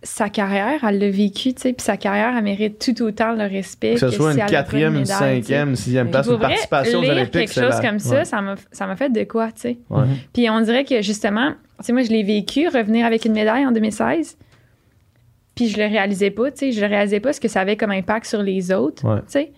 [0.04, 3.44] sa carrière, elle l'a vécu, tu sais, puis sa carrière, elle mérite tout autant le
[3.44, 3.94] respect.
[3.94, 7.12] Que ce soit si une quatrième, une cinquième, une sixième place, une participation aux lire
[7.12, 7.32] Olympiques.
[7.32, 8.24] quelque chose la- comme ça, Ouais.
[8.24, 9.78] ça m'a ça m'a fait de quoi, tu sais.
[10.32, 13.64] Puis on dirait que justement, tu sais, moi, je l'ai vécu, revenir avec une médaille
[13.64, 14.36] en 2016.
[15.54, 16.72] Puis je le réalisais pas, tu sais.
[16.72, 19.20] Je le réalisais pas ce que ça avait comme impact sur les autres, Ouais.
[19.22, 19.52] tu sais.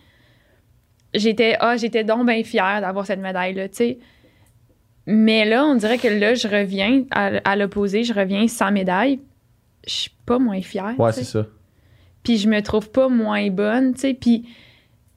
[1.14, 3.98] j'étais ah j'étais donc bien fière d'avoir cette médaille là tu sais
[5.06, 9.20] mais là on dirait que là je reviens à, à l'opposé je reviens sans médaille
[9.86, 11.46] je suis pas moins fière Ouais, c'est ça.
[12.24, 14.48] puis je me trouve pas moins bonne tu sais puis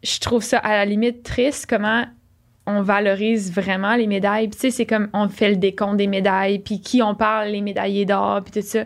[0.03, 2.03] je trouve ça à la limite triste comment
[2.67, 6.07] on valorise vraiment les médailles Puis, tu sais c'est comme on fait le décompte des
[6.07, 8.83] médailles puis qui on parle les médaillés d'or puis tout ça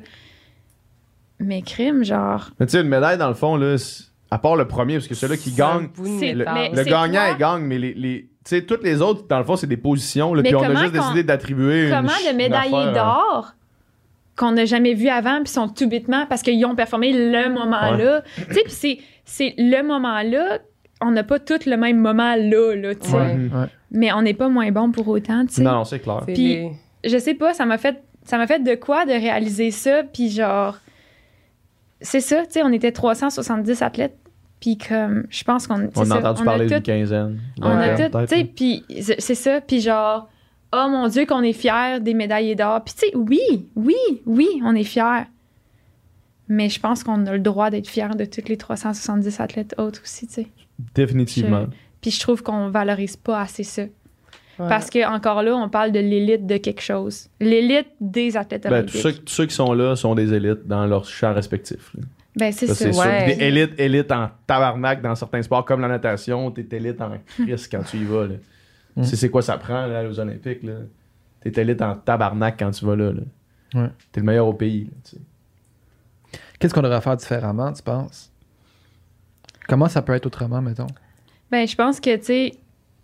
[1.44, 3.76] mais crime genre Mais tu sais, une médaille, dans le fond, là,
[4.30, 7.78] à part le premier, parce que celui-là qui gagne, le, le gagnant, il gagne, mais
[7.78, 7.94] les.
[7.94, 10.64] les tu sais, toutes les autres, dans le fond, c'est des positions, là, puis on
[10.64, 11.90] a comment juste décidé d'attribuer.
[11.90, 12.94] une comment une médaillés affaire, hein.
[12.94, 13.54] d'or
[14.36, 18.24] qu'on n'a jamais vu avant puis sont tout bêtement parce qu'ils ont performé le moment-là.
[18.36, 20.60] Tu sais, puis c'est, c'est le moment-là,
[21.02, 23.16] on n'a pas tous le même moment là, là, tu sais.
[23.16, 23.34] Ouais.
[23.54, 23.68] Ouais.
[23.92, 25.62] Mais on n'est pas moins bon pour autant, tu sais.
[25.62, 26.22] Non, non, c'est clair.
[26.26, 26.72] Puis- les-
[27.04, 30.30] Je sais pas, ça m'a fait ça m'a fait de quoi de réaliser ça puis
[30.30, 30.78] genre
[32.02, 34.18] c'est ça, tu sais, on était 370 athlètes
[34.62, 37.40] puis comme je pense qu'on On a entendu on parler d'une quinzaine.
[37.62, 40.30] on a tout, tu sais, puis c'est ça, puis genre,
[40.72, 42.84] oh mon Dieu, qu'on est fiers des médaillés d'or.
[42.84, 45.26] Puis tu sais, oui, oui, oui, on est fiers.
[46.48, 50.02] Mais je pense qu'on a le droit d'être fiers de tous les 370 athlètes autres
[50.04, 50.48] aussi, tu sais.
[50.94, 51.66] Définitivement.
[52.02, 53.84] Puis je trouve qu'on valorise pas assez ça.
[54.62, 54.70] Ouais.
[54.70, 57.28] Parce que encore là, on parle de l'élite de quelque chose.
[57.40, 59.02] L'élite des athlètes Ben, tous olympiques.
[59.02, 61.92] ceux, tous ceux qui sont là sont des élites dans leur champ respectif.
[61.96, 62.04] là.
[62.36, 62.90] Ben, c'est Ça.
[62.90, 63.36] Ouais.
[63.36, 67.68] Des élites, élites en tabarnak dans certains sports, comme la natation, t'es élite en crise
[67.68, 68.28] quand tu y vas.
[68.28, 68.36] Là.
[68.96, 69.02] Mm.
[69.04, 70.64] Tu sais, c'est quoi ça prend là, aux Olympiques.
[70.64, 70.74] Là?
[71.42, 73.12] T'es élite en tabarnak quand tu vas là.
[73.12, 73.22] là.
[73.82, 73.90] Ouais.
[74.12, 74.90] T'es le meilleur au pays.
[76.60, 78.32] Qu'est-ce qu'on devrait faire différemment, tu penses?
[79.68, 80.88] Comment ça peut être autrement, mettons?
[81.50, 82.54] Ben, je pense que, tu sais,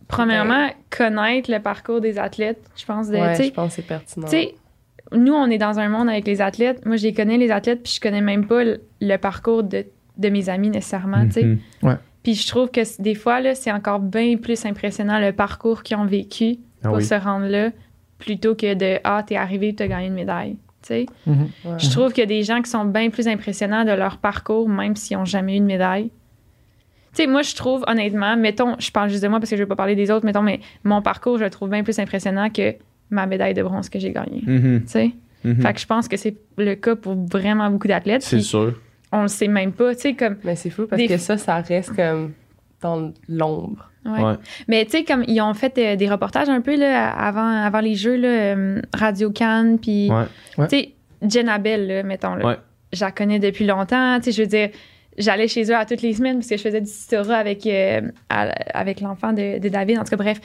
[0.07, 3.75] premièrement, connaître le parcours des athlètes, je pense, de, Ouais, tu sais, je pense que
[3.81, 4.25] c'est pertinent.
[4.27, 4.55] Tu sais,
[5.13, 6.85] nous, on est dans un monde avec les athlètes.
[6.85, 9.85] Moi, je les connais, les athlètes, puis je connais même pas le, le parcours de,
[10.17, 11.43] de mes amis nécessairement, tu sais.
[11.43, 11.97] Mhm.
[12.23, 15.95] Puis je trouve que des fois, là, c'est encore bien plus impressionnant le parcours qu'ils
[15.95, 17.03] ont vécu Ah pour oui.
[17.05, 17.69] se rendre là,
[18.17, 21.05] plutôt que de «Ah, t'es arrivé, t'as gagné une médaille», tu sais.
[21.25, 21.47] Mhm.
[21.63, 21.71] Ouais.
[21.77, 24.67] Je trouve qu'il y a des gens qui sont bien plus impressionnants de leur parcours,
[24.67, 26.09] même s'ils n'ont jamais eu de médaille.
[27.13, 29.61] Tu sais, moi, je trouve, honnêtement, mettons, je parle juste de moi parce que je
[29.61, 31.97] ne veux pas parler des autres, mettons, mais mon parcours, je le trouve bien plus
[31.99, 32.75] impressionnant que
[33.09, 34.41] ma médaille de bronze que j'ai gagnée.
[34.45, 34.81] Mhm.
[34.81, 35.11] Tu sais?
[35.43, 35.61] Mhm.
[35.61, 38.23] Fait que je pense que c'est le cas pour vraiment beaucoup d'athlètes.
[38.23, 38.73] C'est sûr.
[39.11, 39.95] On le sait même pas.
[39.95, 40.35] Tu sais, comme.
[40.43, 42.33] Mais c'est fou parce Des- que ça, ça reste comme
[42.81, 43.89] dans l'ombre.
[44.05, 44.21] ouais.
[44.21, 44.33] Ouais.
[44.67, 47.79] Mais tu sais, comme ils ont fait euh, des reportages un peu là, avant, avant
[47.79, 50.09] les Jeux, là, euh, Radio Cannes, puis.
[50.11, 50.25] Ouais.
[50.57, 50.67] Ouais.
[50.67, 50.91] Tu sais,
[51.27, 52.35] Jen Abel, là, mettons.
[52.35, 52.57] Là, Ouais.
[52.93, 54.17] Je la connais depuis longtemps.
[54.19, 54.69] Tu sais, je veux dire.
[55.17, 58.01] J'allais chez eux à toutes les semaines parce que je faisais du tutorat avec, euh,
[58.29, 59.97] à- avec l'enfant de, de David.
[59.99, 60.39] En tout cas, bref.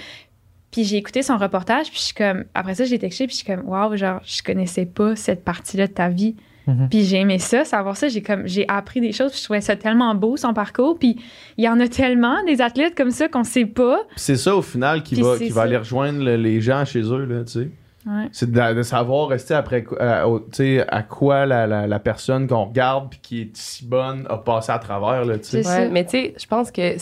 [0.70, 2.44] Puis j'ai écouté son reportage, puis je suis comme.
[2.54, 5.86] Après ça, j'ai texté, puis je suis comme, waouh, genre, je connaissais pas cette partie-là
[5.86, 6.34] de ta vie.
[6.66, 6.88] Mhm.
[6.88, 8.08] Puis j'ai aimé ça, savoir ça.
[8.08, 9.32] J'ai comme j'ai appris des choses.
[9.32, 10.96] Puis je trouvais ça tellement beau son parcours.
[10.98, 11.16] Puis
[11.58, 13.98] il y en a tellement des athlètes comme ça qu'on sait pas.
[14.10, 16.84] Puis C'est ça au final qui Puis va, qui va aller rejoindre le- les gens
[16.86, 17.68] chez eux, là, tu sais.
[18.06, 18.28] Ouais.
[18.32, 21.86] C'est de, de savoir rester après quoi- à, au- tu sais, à quoi la, la,
[21.86, 25.44] la personne qu'on regarde puis qui est si bonne a passé à travers, là, tu
[25.44, 25.62] sais.
[25.62, 26.96] C'est Ouais, mais tu sais, je pense que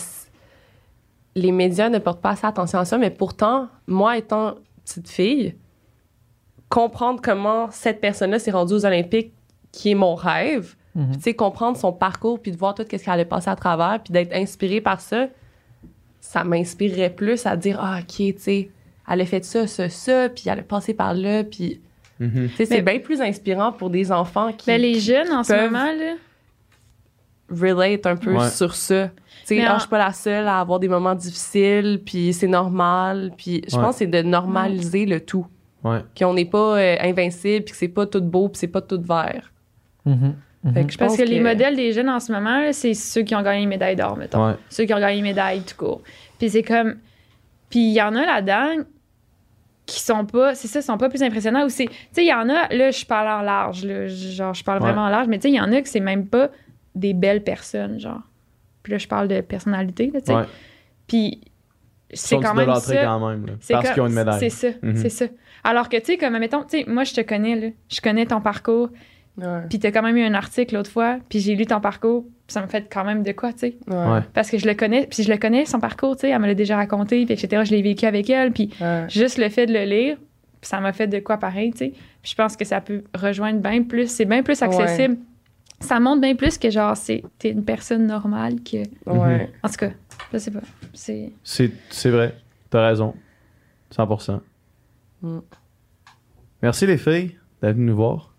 [1.35, 4.55] les médias ne portent pas assez attention à ça, mais pourtant, moi étant
[4.85, 5.55] petite fille,
[6.69, 9.33] comprendre comment cette personne-là s'est rendue aux Olympiques,
[9.71, 11.13] qui est mon rêve, Mhm.
[11.15, 13.99] tu sais, comprendre son parcours, puis de voir tout ce qu'elle a passé à travers,
[14.03, 15.27] puis d'être inspirée par ça,
[16.19, 18.69] ça m'inspirerait plus à dire, ah, OK, tu sais,
[19.09, 21.79] elle a fait ça, ça, ça, puis elle a passé par là, puis
[22.19, 22.49] Mhm.
[22.55, 25.71] c'est Mais- bien plus inspirant pour des enfants qui Ben, les jeunes en ce peuvent-
[25.71, 26.13] moment, là.
[27.49, 28.49] relate un peu Ouais.
[28.49, 29.07] sur ça.
[29.07, 32.31] Tu sais, Mais ah, je suis pas la seule à avoir des moments difficiles, puis
[32.31, 33.81] c'est normal, puis je Ouais.
[33.81, 35.45] pense que c'est de normaliser le tout.
[35.83, 35.99] Ouais.
[36.17, 39.01] Qu'on n'est pas euh, invincible, puis que c'est pas tout beau, puis c'est pas tout
[39.01, 39.51] vert.
[40.05, 40.35] Mhm.
[40.73, 42.93] Fait que je Parce pense que, les modèles des jeunes en ce moment, là, c'est
[42.93, 44.45] ceux qui ont gagné une médaille d'or, mettons.
[44.49, 44.53] Ouais.
[44.69, 46.01] Ceux qui ont gagné une médaille tout court.
[46.37, 46.97] Puis c'est comme.
[47.71, 48.83] Puis il y en a là-dedans
[49.87, 50.53] qui sont pas.
[50.53, 51.65] C'est ça, sont pas plus impressionnants.
[51.65, 51.85] Ou c'est.
[51.87, 52.67] Tu sais, il y en a.
[52.73, 53.83] Là, je parle en large.
[53.83, 54.87] Là, genre, je parle Ouais.
[54.89, 55.27] vraiment en large.
[55.27, 56.49] Mais tu sais, il y en a que c'est même pas
[56.93, 58.21] des belles personnes, genre.
[58.83, 60.35] Puis là, je parle de personnalité, là, tu sais.
[60.35, 60.43] Ouais.
[61.07, 61.41] Puis
[62.13, 63.03] c'est quand même ça.
[63.03, 64.39] quand même, là, parce qu'ils ont une médaille.
[64.39, 64.95] C'est ça, Mhm.
[64.97, 65.25] c'est ça.
[65.63, 67.67] Alors que, tu sais, comme, mettons, tu sais, moi, je te connais, là.
[67.89, 68.89] Je connais ton parcours.
[69.37, 69.61] Ouais.
[69.69, 71.19] Puis t'as quand même eu un article l'autre fois.
[71.29, 72.23] Puis j'ai lu ton parcours.
[72.23, 73.77] Puis ça me fait quand même de quoi, tu sais.
[73.87, 74.19] Ouais.
[74.33, 75.07] Parce que je le connais.
[75.07, 76.29] Puis je le connais, son parcours, tu sais.
[76.29, 77.63] Elle me l'a déjà raconté, puis etc.
[77.65, 78.51] Je l'ai vécu avec elle.
[78.51, 79.05] Puis Ouais.
[79.09, 80.17] juste le fait de le lire,
[80.61, 81.89] ça m'a fait de quoi pareil, tu sais.
[82.21, 84.07] Puis je pense que ça peut rejoindre bien plus.
[84.11, 85.17] C'est bien plus accessible.
[85.79, 88.83] Ça montre bien plus que, genre, c'est t'es une personne normale que...
[89.09, 89.49] Ouais.
[89.63, 89.89] En tout cas,
[90.31, 90.59] je sais pas.
[90.93, 91.31] C'est...
[91.43, 92.35] C'est c'est vrai.
[92.69, 93.15] T'as raison.
[93.95, 94.39] 100%.
[95.23, 95.39] Mm.
[96.61, 98.30] Merci les filles d'être venues nous voir.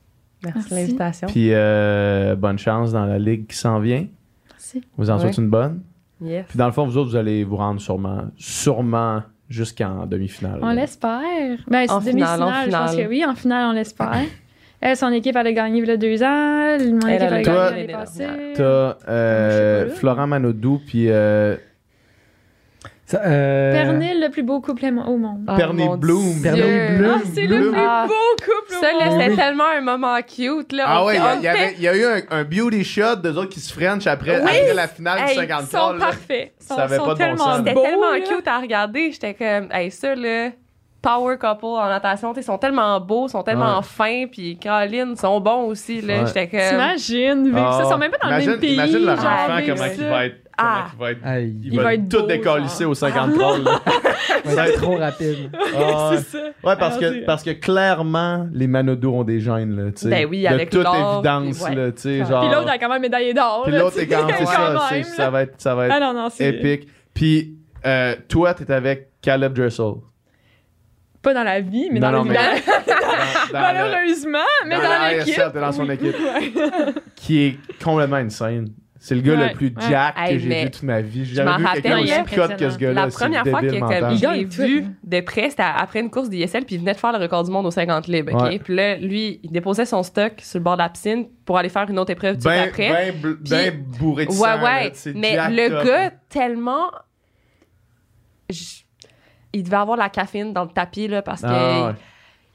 [0.45, 1.29] Merci, de l'invitation.
[1.29, 4.07] Puis euh, bonne chance dans la ligue qui s'en vient.
[4.51, 4.83] Merci.
[4.97, 5.21] Vous en Ouais.
[5.23, 5.81] souhaitez une bonne?
[6.21, 6.47] Yes.
[6.49, 10.61] Puis dans le fond, vous autres, vous allez vous rendre sûrement, sûrement jusqu'en demi-finale.
[10.63, 11.21] On l'espère.
[11.69, 13.25] Ben, En c'est demi-finale, je pense que oui.
[13.27, 14.13] En finale, on l'espère.
[14.85, 16.27] Elle, son équipe, elle a gagné il y a deux ans.
[16.27, 18.27] Mon Elle, équipe, elle a gagné l'année passée.
[18.57, 19.89] T'as euh.
[19.91, 21.55] Florent Manodou, puis euh,
[23.13, 25.45] Ça, euh, Pernil, le plus beau couple au monde.
[25.47, 26.33] Oh, Perny mon Bloom.
[26.41, 26.43] Dieu.
[26.51, 27.13] Perny Bloom.
[27.15, 28.07] Ah, c'est le plus Ah.
[28.09, 29.21] beau couple au Ça, là, monde.
[29.21, 29.37] c'était Oui.
[29.37, 30.85] tellement un moment cute, là.
[30.87, 33.17] Ah ouais, il y a- on il y, y a eu un, un beauty shot
[33.17, 34.49] de autres qui se French après, Oui.
[34.51, 35.81] après la finale Hey, du Ils 53.
[35.81, 35.99] sont là.
[35.99, 36.53] parfaits.
[36.59, 37.57] Ils sont, Ça avait sont pas de bon tellement sens.
[37.59, 38.21] C'était tellement là.
[38.21, 39.13] cute à regarder.
[39.13, 40.49] J'étais comme, hey, ça, là,
[41.03, 43.83] power couple en natation, ils sont tellement beaux, ils sont tellement Ouais.
[43.83, 46.21] fins, puis Caroline, ils sont bons aussi, là.
[46.21, 46.27] Ouais.
[46.27, 46.61] J'étais comme.
[46.61, 47.83] T'imagines, vivre Ah, ça.
[47.85, 48.75] Ils sont même pas dans imagine, le même pays.
[48.75, 49.89] Imagine leur enfant, comment ça.
[49.99, 50.37] il va être.
[50.59, 50.85] Ah.
[50.95, 51.21] Il va être.
[51.27, 53.59] Aïe, Il, Il va, va être être tout décalissé au 53.
[53.59, 53.81] là.
[54.45, 55.51] ça va être trop rapide.
[55.55, 55.59] Ah,
[56.11, 56.17] ouais.
[56.19, 56.45] C'est ça.
[56.63, 59.91] Ouais, parce Ah, que, parce que clairement, les Manodos ont des gènes, là.
[60.05, 61.75] Ben oui, de avec toute l'or, évidence, puis ouais.
[61.87, 62.41] là, tu sais, Puis genre.
[62.47, 63.63] Puis l'autre, a quand même médaillé d'or.
[63.65, 66.29] Puis l'autre est quand ça, même, ça va être, ça va être Ah non, non,
[66.31, 66.89] c'est épique.
[67.15, 69.95] Puis, euh, toi, t'es avec Caleb Dressel.
[71.23, 72.43] Pas dans la vie, mais Non, dans non, le mais- dans-
[72.87, 75.37] Dans- dans Malheureusement, mais dans dans, la l'équipe.
[75.55, 76.15] Dans son équipe.
[76.23, 76.53] Ouais.
[77.17, 78.69] qui est complètement insane.
[79.05, 79.91] C'est le gars Ouais, le plus ouais.
[79.91, 81.25] jack que Hey, j'ai vu toute ma vie.
[81.25, 82.95] J'ai je m'en jamais vu rappelle, quelqu'un il est aussi cut que ce gars-là.
[83.07, 84.87] La première fois que l'ai tout, vu là.
[85.03, 87.51] de près, c'était après une course d'ISL, puis il venait de faire le record du
[87.51, 88.41] monde aux 50 libres, OK?
[88.43, 88.59] Ouais.
[88.61, 91.69] Puis là, lui, il déposait son stock sur le bord de la piscine pour aller
[91.69, 92.91] faire une autre épreuve de Ben, après.
[92.91, 94.63] ben, bl- Puis- ben bourré de ouais, sang.
[94.63, 94.93] ouais.
[95.17, 95.85] Mais le up.
[95.85, 96.87] gars, tellement...
[98.51, 98.82] je-
[99.53, 101.47] Il devait avoir de la caféine dans le tapis, là, parce que...
[101.49, 101.93] Ah, ouais.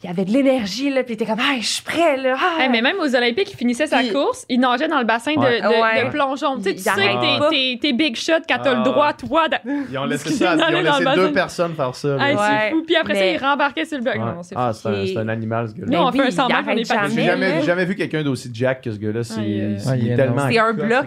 [0.03, 2.35] Il y avait de l'énergie, là, puis il était comme, hey, je suis prêt, là.
[2.39, 2.61] ah!
[2.61, 5.33] Hey, mais même aux Olympiques, il finissait sa Puis- course, il nageait dans le bassin
[5.33, 5.59] de, Ouais.
[5.59, 6.05] de, Ouais.
[6.05, 6.57] de plongeon.
[6.57, 8.75] Tu sais, Il tu sais arrête que t'es- t'es- t'es big shot quand t'as Ah.
[8.75, 9.47] le droit, toi.
[9.49, 9.55] de-
[9.91, 11.31] Ils ont laissé ça, ils ont laissé deux bassin.
[11.33, 12.09] personnes faire ça.
[12.09, 12.41] Hey, Ouais.
[12.45, 12.83] C'est fou.
[12.85, 14.03] Puis après ça, il rembarquait sur le.
[14.03, 15.97] Non, c'est Ah, c'est un, c'est un animal, ce gars-là.
[15.97, 18.81] Nous, on fait un semblant qu'on est pas J'ai jamais, jamais, vu quelqu'un d'aussi jack
[18.83, 19.23] que ce gars-là.
[19.23, 19.77] C'est,
[20.15, 20.43] tellement.
[20.43, 21.05] un bloc.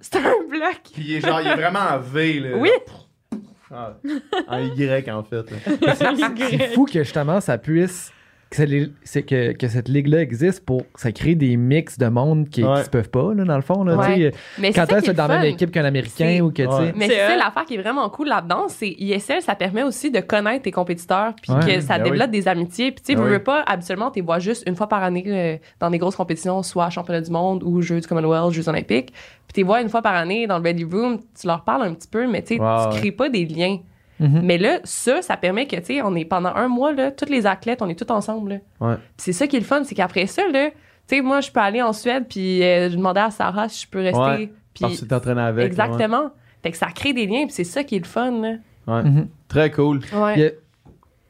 [0.00, 0.20] C'est un
[0.50, 0.80] bloc.
[0.92, 2.48] Puis il est genre, il est vraiment en V, là.
[2.56, 2.70] Oui.
[3.72, 3.94] Ah,
[4.48, 5.50] en Y, en fait.
[5.50, 5.94] là.
[6.50, 8.12] C'est fou que justement ça puisse.
[8.56, 10.82] Que, que, que cette ligue-là existe pour.
[10.94, 12.78] Ça crée des mix de monde qui, Ouais.
[12.78, 13.82] qui se peuvent pas, là, dans le fond.
[13.84, 14.30] Là, Ouais.
[14.58, 16.68] Mais Quand est-ce est dans la même équipe qu'un Américain ou que tu sais.
[16.68, 16.92] Ouais.
[16.96, 20.62] Mais C'est l'affaire qui est vraiment cool là-dedans, c'est ISL, ça permet aussi de connaître
[20.62, 21.76] tes compétiteurs, puis Ouais.
[21.76, 22.92] que ça Ben développe des amitiés.
[22.92, 23.38] Puis tu sais, Ben veux, oui.
[23.42, 26.62] pas, habituellement, tu les vois juste une fois par année euh, dans des grosses compétitions,
[26.62, 29.12] soit championnat du monde ou Jeux du Commonwealth, Jeux olympiques.
[29.12, 31.82] Puis tu les vois une fois par année dans le ready room, tu leur parles
[31.82, 33.78] un petit peu, mais tu sais, tu crées pas des liens.
[34.22, 34.40] Mhm.
[34.42, 37.28] Mais là, ça, ça permet que, tu sais, on est pendant un mois, là, tous
[37.28, 38.50] les athlètes, on est tous ensemble.
[38.80, 38.86] là.
[38.88, 38.94] Ouais.
[38.96, 40.76] Puis c'est ça qui est le fun, c'est qu'après ça, là, tu
[41.16, 43.88] sais, moi, je peux aller en Suède, puis euh, je demandais à Sarah si je
[43.90, 44.18] peux rester.
[44.20, 45.66] Ouais, puis Parce que t'es entraîné avec.
[45.66, 46.30] Exactement.
[46.62, 48.30] Fait que ça crée des liens, puis c'est ça qui est le fun.
[48.40, 48.54] Là.
[48.86, 49.02] Ouais.
[49.02, 49.28] Mhm.
[49.48, 50.00] Très cool.
[50.14, 50.34] A-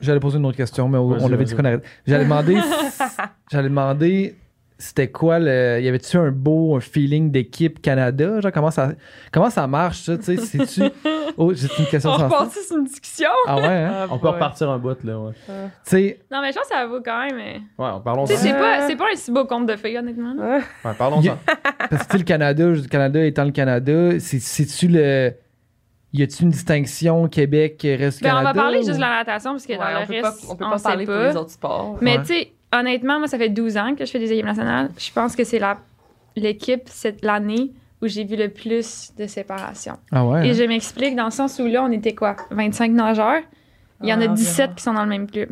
[0.01, 1.45] J'allais poser une autre question, mais on Vas-y, on avait vas-y.
[1.47, 1.85] dit qu'on arrête.
[2.07, 2.59] J'allais demander.
[3.53, 4.35] J'allais demander.
[4.83, 5.81] C'était quoi le.
[5.81, 8.41] Y avait-tu un beau un feeling d'équipe Canada?
[8.41, 8.93] Genre, comment ça,
[9.31, 10.19] comment ça marche, ça?
[10.19, 10.83] Tu sais, c'est-tu.
[11.39, 13.31] Oh, j'ai une question On sans repartit sur une discussion.
[13.47, 14.07] Ah ouais, hein?
[14.11, 15.19] On peut repartir un bout, là.
[15.19, 15.55] Ouais, Tu
[15.85, 17.37] sais, Non, mais je pense que ça vaut quand même.
[17.37, 18.39] mais- ouais parlons Tu ça.
[18.39, 20.35] c'est pas, c'est pas un si beau compte de filles, honnêtement.
[20.35, 20.59] là.
[20.85, 21.39] Ouais, parlons ça.
[21.89, 25.33] parce que tu sais, le Canada, le Canada étant le Canada, c'est- c'est-tu le.
[26.13, 28.53] Y a-tu une distinction Québec reste Ben, on Canada?
[28.53, 30.47] va parler ou- juste de la natation, parce que Ouais, dans on le peut reste,
[30.47, 31.97] pas, on peut pas sait parler pour les autres sports.
[32.03, 32.23] Mais Ouais.
[32.25, 34.91] tu sais, honnêtement, moi, ça fait 12 ans que je fais des équipes nationales.
[34.99, 35.79] Je pense que c'est la,
[36.37, 37.71] l'équipe, cette l'année
[38.01, 39.97] où j'ai vu le plus de séparation.
[40.11, 40.47] Ah ouais.
[40.47, 40.55] Et hein?
[40.55, 42.37] je m'explique dans le sens où là, on était quoi?
[42.51, 43.43] 25 nageurs.
[44.03, 44.75] Il y en a Ah, 17 environ.
[44.75, 45.51] qui sont dans le même club.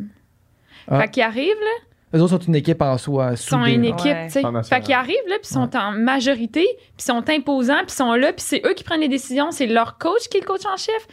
[0.88, 1.01] Ah.
[1.02, 3.28] Fait qu'ils arrivent, là, Eux autres sont une équipe en soi.
[3.32, 4.26] ils sont une équipe, Ouais.
[4.26, 4.42] tu sais.
[4.64, 6.66] Fait qu'ils arrivent, là, puis ils sont en majorité,
[6.97, 9.97] puis sont imposants, puis sont là, puis c'est eux qui prennent les décisions, c'est leur
[9.98, 11.06] coach qui est le coach en chef.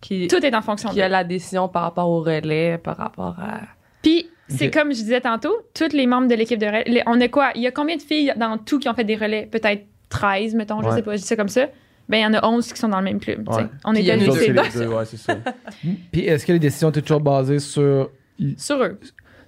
[0.00, 3.36] Qui, Tout est en fonction qui a la décision par rapport au relais, par rapport
[3.40, 3.60] à.
[4.02, 7.28] Puis, c'est comme je disais tantôt, tous les membres de l'équipe de relais, on a
[7.28, 7.50] quoi?
[7.54, 9.48] Il y a combien de filles dans tout qui ont fait des relais?
[9.50, 10.96] Peut-être 13, mettons, je Ouais.
[10.96, 11.66] sais pas, je dis ça comme ça.
[12.08, 13.48] Ben, il y en a 11 qui sont dans le même club.
[13.48, 13.66] Ouais.
[13.84, 14.32] On Puis il y est habitués.
[14.32, 15.36] c'est les deux, ouais, c'est ça.
[16.12, 18.10] Puis est-ce que les décisions étaient toujours basées sur.
[18.56, 18.98] Sur eux.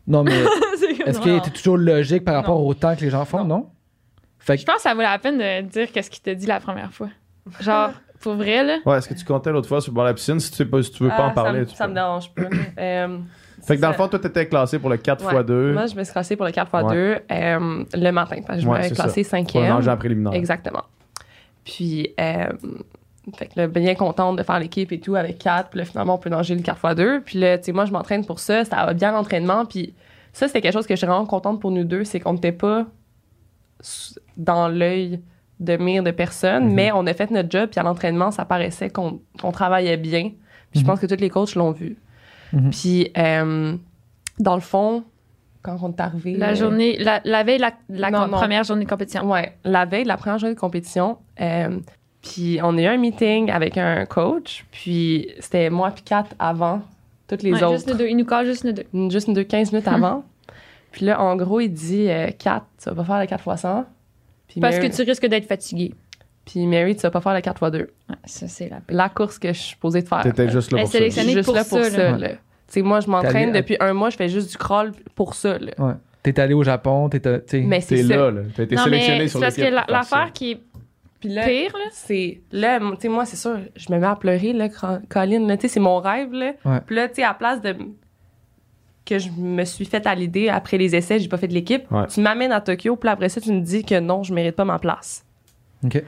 [0.06, 0.32] Non, mais
[1.06, 1.38] est-ce non.
[1.38, 2.66] étaient toujours logiques par rapport Non.
[2.68, 3.68] au temps que les gens font, non?
[4.38, 4.66] Fait Je que.
[4.66, 7.08] pense que ça vaut la peine de dire qu'est-ce qu'il t'a dit la première fois.
[7.60, 8.78] Genre, pour vrai, là.
[8.86, 10.38] Ouais, est-ce que tu comptais l'autre fois sur le bord de la piscine?
[10.38, 11.88] Si tu, sais pas, si tu veux pas Ah, en parler, Ça, me- tu ça
[11.88, 12.42] me dérange pas.
[13.64, 16.12] Fait que dans le fond, toi, t'étais classé pour le 4x2 Moi, je me suis
[16.12, 16.94] classée pour le 4x2
[17.30, 20.32] euh, le matin, parce que je m'avais classée pour un préliminaire.
[20.34, 20.82] Exactement.
[21.64, 22.46] Puis, euh,
[23.36, 25.70] fait que là, bien contente de faire l'équipe et tout avec 4.
[25.70, 27.20] Puis là, finalement, on peut nager le 4x2.
[27.20, 28.64] Puis là, tu sais, moi, je m'entraîne pour ça.
[28.64, 29.64] Ça va bien l'entraînement.
[29.64, 29.94] Puis
[30.32, 32.02] ça, c'était quelque chose que je suis vraiment contente pour nous deux.
[32.04, 32.86] C'est qu'on n'était pas
[34.36, 35.20] dans l'œil
[35.60, 36.74] de mire de personne, Mhm.
[36.74, 37.68] mais on a fait notre job.
[37.70, 40.30] Puis à l'entraînement, ça paraissait qu'on qu'on travaillait bien.
[40.70, 40.86] Puis je Mhm.
[40.86, 41.96] pense que tous les coachs l'ont vu.
[42.52, 42.70] Mhm.
[42.70, 43.76] Puis, euh,
[44.38, 45.04] dans le fond,
[45.62, 46.36] quand on est arrivé...
[46.36, 48.36] La euh, journée, la, la veille, la, la Non, com- non.
[48.38, 49.30] première journée de compétition.
[49.30, 51.78] Ouais, la veille de la première journée de compétition, euh,
[52.22, 56.82] Puis on a eu un meeting avec un coach, puis c'était moi puis quatre avant
[57.28, 57.72] toutes les Ouais, autres.
[57.74, 58.08] Juste nous deux.
[58.08, 59.10] Il nous colle juste nous deux.
[59.10, 60.24] Juste une deux, 15 minutes avant.
[60.92, 63.60] Puis là, en gros, il dit euh, 4, tu vas pas faire le 4 x
[63.62, 63.84] 100.
[64.48, 65.94] Puis Parce que tu risques d'être fatigué.
[66.44, 67.78] Puis Mary, tu vas pas faire le 4 x 2.
[67.78, 68.80] Ouais, ça, c'est la.
[68.88, 70.22] La course que je suis supposée de faire.
[70.22, 70.98] T'étais juste là pour ça.
[70.98, 72.10] juste pour là pour ça, ça.
[72.18, 72.28] là.
[72.66, 75.58] sais, moi, je m'entraîne allée- depuis un mois, je fais juste du crawl pour ça.
[75.58, 75.72] Là.
[75.78, 75.92] Ouais.
[76.22, 77.20] T'es allé au Japon, t'es.
[77.20, 77.60] tu sais.
[77.60, 78.16] Mais c'est T'es ça.
[78.16, 78.40] là, là.
[78.56, 80.60] T'as été Non, sélectionné mais sur c'est parce que la- l'affaire qui est
[81.20, 84.16] Puis là, pire, là, c'est là tu sais moi c'est sûr je me mets à
[84.16, 84.68] pleurer là
[85.08, 86.80] Colin là tu sais c'est mon rêve là Ouais.
[86.84, 87.76] puis là tu sais à place de
[89.06, 91.88] que je me suis faite à l'idée après les essais j'ai pas fait de l'équipe
[91.92, 92.06] Ouais.
[92.08, 94.64] tu m'amènes à Tokyo puis après ça tu me dis que non je mérite pas
[94.64, 95.24] ma place
[95.84, 96.02] Ok.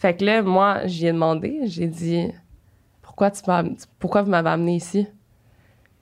[0.00, 2.28] Fait que là moi j'y ai demandé j'ai dit
[3.02, 3.42] pourquoi tu
[3.98, 5.06] pourquoi vous m'avez amené ici?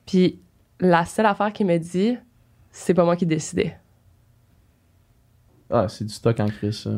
[0.07, 0.39] Puis
[0.81, 2.17] la seule affaire qu'il me dit
[2.71, 3.77] c'est pas moi qui décidais
[5.71, 6.91] Ah, c'est du stock en crise, ça.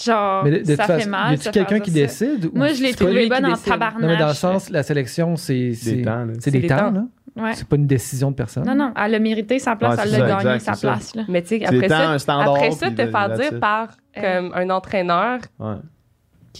[0.00, 1.32] genre, Mais de, de toute ça fait façon, mal.
[1.32, 1.94] y a-tu quelqu'un qui ça.
[2.00, 4.00] décide ou Moi, je l'ai c'est pas trouvé bonne en tabarnak.
[4.02, 5.74] Non, mais dans le sens, la sélection, c'est.
[5.74, 6.32] C'est temps, là.
[6.40, 6.90] c'est des, des temps, temps.
[6.92, 7.04] là.
[7.36, 7.54] Ouais.
[7.54, 8.64] C'est pas une décision de personne.
[8.64, 11.14] Non, non, elle a mérité sa place, Ouais, elle ça, gagné sa place.
[11.14, 11.22] Là.
[11.28, 15.74] mais tu sais après ça après ça te faire dire par comme un entraîneur Ouais.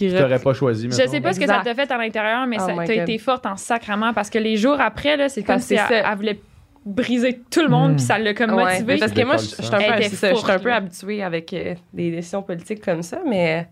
[0.07, 2.45] Qui re- t'aurais pas choisi, Je sais pas ce que ça t'a fait à l'intérieur,
[2.47, 3.03] mais Oh ça my t'a God.
[3.03, 6.39] été forte en sacrement parce que les jours après, là, c'est comme si elle, voulait
[6.85, 7.95] briser tout le monde, Mm.
[7.97, 8.97] puis ça l'a comme Ouais, motivé.
[8.97, 12.11] parce que moi, je, je suis un peu, ça, je un habituée avec euh, des
[12.11, 13.67] décisions politiques comme ça, mais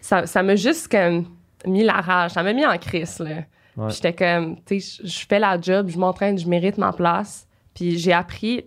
[0.00, 1.26] ça ça m'a juste comme
[1.66, 2.32] mis la rage.
[2.32, 3.30] Ça m'a mis en crise, là.
[3.76, 3.86] Ouais.
[3.86, 6.92] Puis J'étais comme, tu sais, je- je fais la job, je m'entraîne, je mérite ma
[6.92, 7.46] place.
[7.74, 8.66] Puis j'ai appris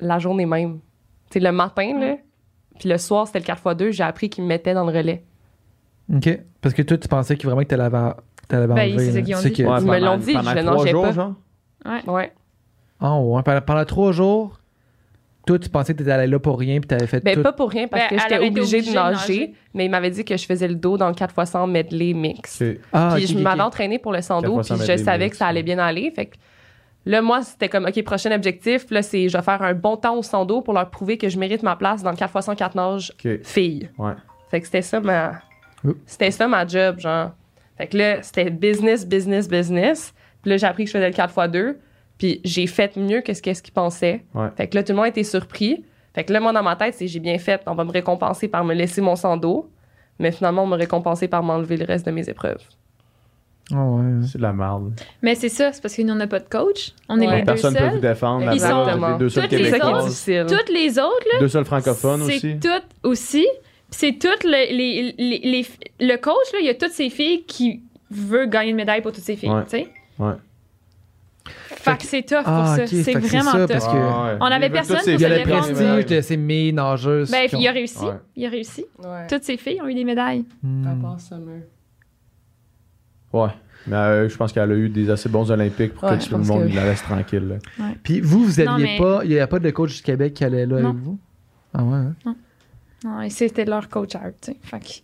[0.00, 0.80] la journée même.
[1.30, 2.16] Tu sais, le matin, là,
[2.78, 5.24] puis le soir, c'était le 4x2, j'ai appris qu'ils me mettaient dans le relais.
[6.14, 6.40] OK.
[6.60, 8.16] Parce que toi, tu pensais que vraiment que t'allais avoir.
[8.48, 9.48] T'allais Ben, c'est qu'ils ont dit.
[9.48, 11.12] Ouais, Ils me pendant- l'ont dit, je trois mangeais jours, pas.
[11.12, 11.34] genre?
[12.06, 12.32] Ouais.
[13.00, 14.58] Ah ouais, pendant, pendant trois jours,
[15.46, 17.42] toi, tu pensais que t'étais allé là pour rien puis t'avais fait Ben, tout?
[17.42, 19.54] pas pour rien, parce Ben, que j'étais obligée, obligée de nager, nager.
[19.72, 22.62] mais il m'avait dit que je faisais le dos dans le 4x100 medley mix.
[22.92, 24.96] Ah, puis ok, je ok, m'avais entraîné pour le Quatre 100 dos, fois puis je
[24.98, 25.64] savais que ça allait ouais.
[25.64, 26.10] bien aller.
[26.10, 26.36] Fait que
[27.06, 30.16] là, moi, c'était comme, OK, prochain objectif, là, c'est je vais faire un bon temps
[30.16, 32.74] au 100 dos pour leur prouver que je mérite ma place dans le 4x100 4
[32.76, 33.40] nages Ok.
[33.44, 33.88] fille.
[33.96, 34.12] Ouais.
[34.50, 35.40] Fait que c'était ça ma...
[36.06, 37.30] C'était ça ma job, genre.
[37.78, 40.12] Fait que là, c'était business, business, business.
[40.42, 41.76] Puis là, j'ai appris que je faisais le 4x2.
[42.18, 44.24] Puis j'ai fait mieux que ce qu'est-ce qu'ils pensaient.
[44.34, 44.48] Ouais.
[44.56, 45.84] Fait que là, tout le monde était surpris.
[46.14, 47.62] Fait que là, moi, dans ma tête, c'est j'ai bien fait.
[47.66, 49.70] On va me récompenser par me laisser mon sang d'eau.
[50.18, 52.60] Mais finalement, on m'a récompensé par m'enlever le reste de mes épreuves.
[53.72, 54.26] Ah ouais.
[54.30, 55.00] C'est de la merde.
[55.22, 56.92] Mais c'est ça, c'est parce que nous, on n'a pas de coach.
[57.08, 58.00] On est les deux Personne peut vous seuls.
[58.00, 58.52] défendre.
[58.52, 59.70] Ils sont- les deux seuls Toutes les.
[59.70, 62.58] Toutes autres, là, Deux seuls francophones c'est aussi.
[62.58, 63.46] tout aussi.
[63.90, 65.66] C'est tout le, les, les, les-
[66.06, 69.12] le coach, là, il y a toutes ces filles qui veut gagner une médaille pour
[69.12, 69.64] toutes ces filles, Ouais.
[69.64, 69.88] tu sais.
[70.18, 70.34] Ouais.
[71.46, 72.82] Fait que c'est tough Ah, pour ça.
[72.82, 73.68] ok, c'est vraiment ça, tough.
[73.68, 74.38] parce que- Ah, ouais.
[74.40, 77.30] On avait veulent personne pour Il y a se le prestige de ces mes nageuses.
[77.30, 78.04] Ben, qui il a réussi.
[78.04, 78.14] Ouais.
[78.36, 78.84] Il a réussi.
[79.02, 79.26] Ouais.
[79.28, 80.44] Toutes ces filles ont eu des médailles.
[80.62, 80.86] Hmm.
[80.86, 81.62] À part Summer?
[83.32, 83.48] Ouais.
[83.86, 86.36] Mais euh, je pense qu'elle a eu des assez bons Olympiques pour Ouais, que tout
[86.36, 87.58] le monde que la laisse tranquille.
[88.02, 89.20] Puis vous, vous Non, aviez mais- pas.
[89.24, 90.90] Il n'y a pas de coach du Québec qui allait là Non.
[90.90, 91.18] avec vous?
[91.72, 92.14] Ah ouais, hein?
[92.26, 92.36] Non,
[93.24, 95.02] et c'était leur coach out, tu sais.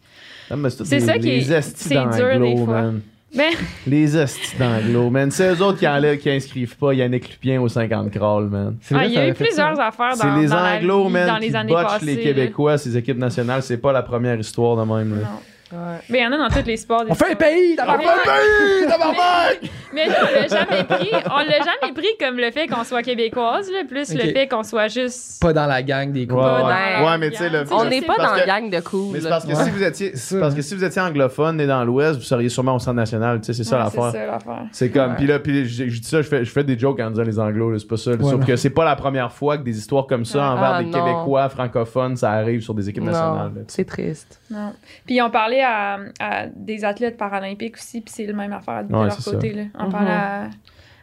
[0.51, 2.83] Non, mais c'est ça qui est- c'est dur d'anglo, des fois.
[2.83, 3.01] man.
[3.35, 3.53] Ben,
[3.87, 5.31] Les estis d'anglo, man.
[5.31, 8.77] C'est eux autres qui enlèvent, qui inscrivent pas Yannick Lupien au 50 crawl, man.
[8.95, 11.27] Ah, il y a eu ça, plusieurs affaires dans, les dans la anglo, vie, man,
[11.27, 12.07] dans qui les années botchent passées.
[12.07, 12.23] les.
[12.23, 13.63] Québécois, ces équipes nationales.
[13.63, 15.17] C'est pas la première histoire de même.
[15.17, 15.23] là.
[15.23, 15.41] Non.
[15.73, 15.79] Ouais.
[16.11, 17.05] Mais il y en a dans tous les sports.
[17.05, 17.39] des On fait un sports.
[17.39, 17.77] pays!
[17.77, 19.61] tabarnak!
[19.95, 21.11] Mais là, on l'a jamais pris.
[21.31, 24.63] On l'a jamais pris comme le fait qu'on soit québécoise, là, plus le fait qu'on
[24.63, 25.41] soit juste.
[25.41, 26.41] Pas dans la gang des Ouais, coups.
[26.41, 26.61] Pas ouais.
[26.63, 27.65] dans la Ouais, mais tu sais, le-.
[27.73, 29.13] On n'est pas dans la gang de cool.
[29.15, 29.65] Mais c'est parce que Ouais.
[29.65, 32.75] si vous étiez, parce que si vous étiez anglophone et dans l'Ouest, vous seriez sûrement
[32.75, 33.41] au centre national.
[33.41, 34.11] Tu sais, c'est ça Ouais, l'affaire.
[34.13, 34.63] C'est ça l'affaire.
[34.73, 35.17] C'est comme, Ouais.
[35.17, 37.23] puis là, puis je, je dis ça, je fais, je fais des jokes en disant
[37.23, 38.11] les anglos, là, c'est pas ça.
[38.13, 38.47] Ouais, Sauf non.
[38.47, 40.99] que c'est pas la première fois que des histoires comme ça envers Ah, des non.
[41.05, 43.53] Québécois francophones, ça arrive sur des équipes nationales.
[43.69, 44.41] C'est triste.
[44.51, 44.73] Non.
[45.07, 48.95] Puis on parlait à, à des athlètes paralympiques aussi, puis c'est la même affaire de
[48.95, 49.53] Ouais, leur côté.
[49.53, 49.63] Là.
[49.79, 49.91] On Mhm.
[49.93, 50.51] parlait à,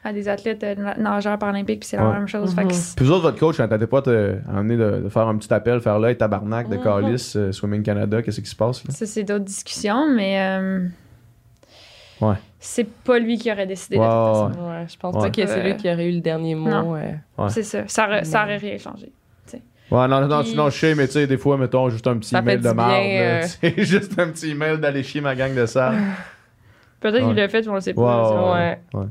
[0.06, 2.14] à des athlètes euh, na- nageurs paralympiques, puis c'est la Ouais.
[2.14, 2.53] même chose.
[2.53, 4.02] Fait que c'est- Puis vous autres, votre coach, quand t'étais pas
[4.53, 6.84] amener de, de faire un petit appel, faire là, et tabarnak de Mhm.
[6.84, 8.91] Calis, euh, Swimming Canada, qu'est-ce qui se passe là?
[8.94, 10.88] ça, c'est d'autres discussions, mais euh,
[12.22, 12.35] Ouais.
[12.60, 14.69] c'est pas lui qui aurait décidé Ouais, de toute façon.
[14.69, 14.85] ouais.
[14.88, 15.22] Je pense Ouais.
[15.22, 16.69] pas que c'est lui qui aurait eu le dernier mot.
[16.69, 16.91] non.
[16.91, 17.15] ouais.
[17.38, 17.49] Ouais.
[17.49, 17.84] C'est ça.
[17.88, 19.11] Ça, aurait- ça aurait rien changé.
[19.91, 22.18] Ouais, non, non, Puis- sinon, je sais, mais tu sais, des fois, mettons juste un
[22.18, 23.03] petit Ça email de marde.
[23.05, 23.41] euh.
[23.45, 25.97] C'est juste un petit email d'aller chier ma gang de salle.
[26.99, 27.27] Peut-être Ouais.
[27.27, 28.53] qu'il l'a fait, mais on le sait Ouais, pas.
[28.53, 29.05] ouais, Ouais.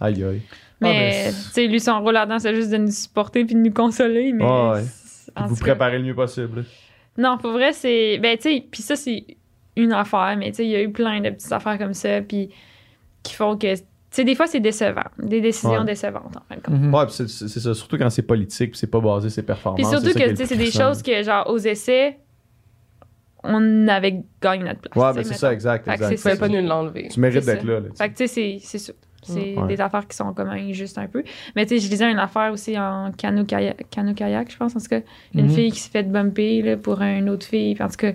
[0.00, 0.42] Aïe, aïe.
[0.80, 3.54] Mais, Ah, ben, tu sais, lui, son rôle là-dedans, c'est juste de nous supporter puis
[3.56, 4.32] de nous consoler.
[4.32, 4.82] Mais Ouais,
[5.36, 6.64] vous tout cas- préparez le mieux possible.
[7.16, 8.18] Non, pour vrai, c'est.
[8.18, 9.24] Ben, tu sais, puis ça, c'est
[9.76, 12.20] une affaire, mais tu sais, il y a eu plein de petites affaires comme ça,
[12.20, 12.50] puis
[13.24, 13.74] qui font que.
[14.10, 15.02] Sais, des fois, c'est décevant.
[15.18, 15.84] Des décisions Ouais.
[15.84, 16.80] décevantes, en fin de compte.
[16.80, 16.94] Mhm.
[16.94, 19.80] Ouais, c'est c'est ça, surtout quand c'est politique, puis c'est pas basé sur ses performances.
[19.80, 22.18] Puis surtout que, c'est des choses que, genre, aux essais,
[23.44, 24.96] on avait gagné notre place.
[25.16, 25.54] Ouais, sais, c'est ça, mettons.
[25.54, 25.84] exact.
[25.84, 26.16] Fait que exact.
[26.18, 26.36] ça.
[26.36, 27.08] pas nous l'enlever.
[27.08, 27.72] Tu mérites C'est d'être ça.
[27.72, 27.80] là.
[27.80, 27.86] là.
[27.96, 28.92] Fait que, tu sais, c'est- c'est ça.
[29.22, 29.66] C'est Ouais.
[29.66, 31.22] des affaires qui sont comme injustes un peu.
[31.54, 34.74] Mais tu sais, je lisais une affaire aussi en cano-kayak, cano-kayak, je pense.
[34.74, 35.00] En tout cas,
[35.34, 35.50] une Mhm.
[35.50, 37.74] fille qui s'est fait bumper là, pour une autre fille.
[37.74, 38.12] Puis En tout cas,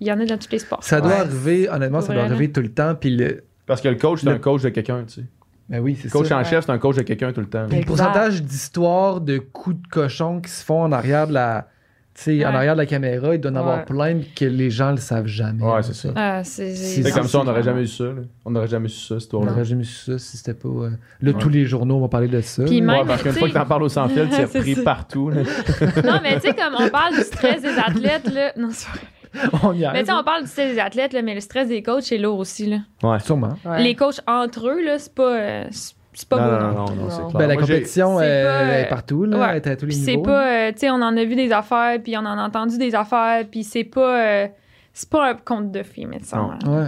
[0.00, 0.84] il y en a dans tous les sports.
[0.84, 2.94] Ça doit arriver, honnêtement, Pour ça doit arriver tout le temps.
[2.94, 3.44] Puis le.
[3.66, 5.24] Parce que le coach, c'est Le- un coach de quelqu'un, tu sais.
[5.68, 6.38] Ben oui, c'est Le coach ça.
[6.38, 7.66] en chef, c'est un coach de quelqu'un tout le temps.
[7.70, 11.68] Le pourcentage d'histoires de coups de cochon qui se font en arrière de la.
[12.16, 12.56] Tu sais, en Ouais.
[12.56, 13.84] arrière de la caméra, il doit en avoir Ouais.
[13.86, 15.64] plein que les gens le savent jamais.
[15.64, 16.10] Ouais, c'est ça.
[16.14, 18.04] Ah, c'est comme ça, on n'aurait jamais eu ça.
[18.04, 18.12] là.
[18.44, 20.68] On n'aurait jamais su ça, cette On n'aurait jamais su ça si c'était pas.
[20.68, 20.90] euh,
[21.22, 21.38] Là, Ouais.
[21.40, 22.62] tous les journaux vont parler de ça.
[22.66, 24.34] Puis même- Ouais, parce qu'une tu fois sais- que t'en parles au sans fil, tu
[24.34, 24.82] es C'est repris ça.
[24.82, 25.30] partout.
[25.32, 28.52] Non, mais tu sais, comme on parle du stress des athlètes, là.
[28.56, 29.00] Non, c'est vrai.
[29.62, 30.06] on y Mais tu arrive.
[30.06, 32.38] sais, on parle du stress des athlètes, là, mais le stress des coachs, c'est lourd
[32.38, 32.78] aussi, là.
[33.02, 33.18] Ouais.
[33.20, 33.54] Sûrement.
[33.64, 33.82] Ouais.
[33.82, 35.36] Les coachs entre eux, là, c'est pas.
[35.36, 35.94] euh, c'est-
[36.28, 36.94] pas Non, beau, non, non.
[37.04, 37.30] non, c'est clair.
[37.34, 39.36] Ben, la Moi, compétition C'est euh, pas, est partout, là.
[39.38, 39.46] ouais.
[39.50, 40.22] Elle est à tous les Puis c'est niveaux.
[40.22, 42.78] pas, euh, tu sais, on en a vu des affaires, puis on en a entendu
[42.78, 44.46] des affaires, puis c'est pas, euh,
[44.92, 46.36] c'est pas un conte de filles, mais ça.
[46.36, 46.50] Non.
[46.72, 46.86] Ouais.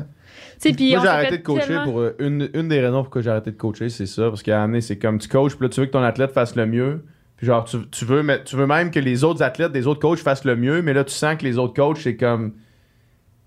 [0.61, 3.03] Tu sais, puis Moi, j'ai arrêté de coacher tellement- pour euh, une, une des raisons
[3.03, 4.29] pourquoi j'ai arrêté de coacher, c'est ça.
[4.29, 6.03] Parce qu'à un moment donné, c'est comme tu coaches, puis là, tu veux que ton
[6.05, 7.05] athlète fasse le mieux.
[7.37, 10.01] Puis genre, tu, tu veux, mais, tu veux même que les autres athlètes des autres
[10.01, 12.53] coachs fassent le mieux, mais là, tu sens que les autres coachs, c'est comme.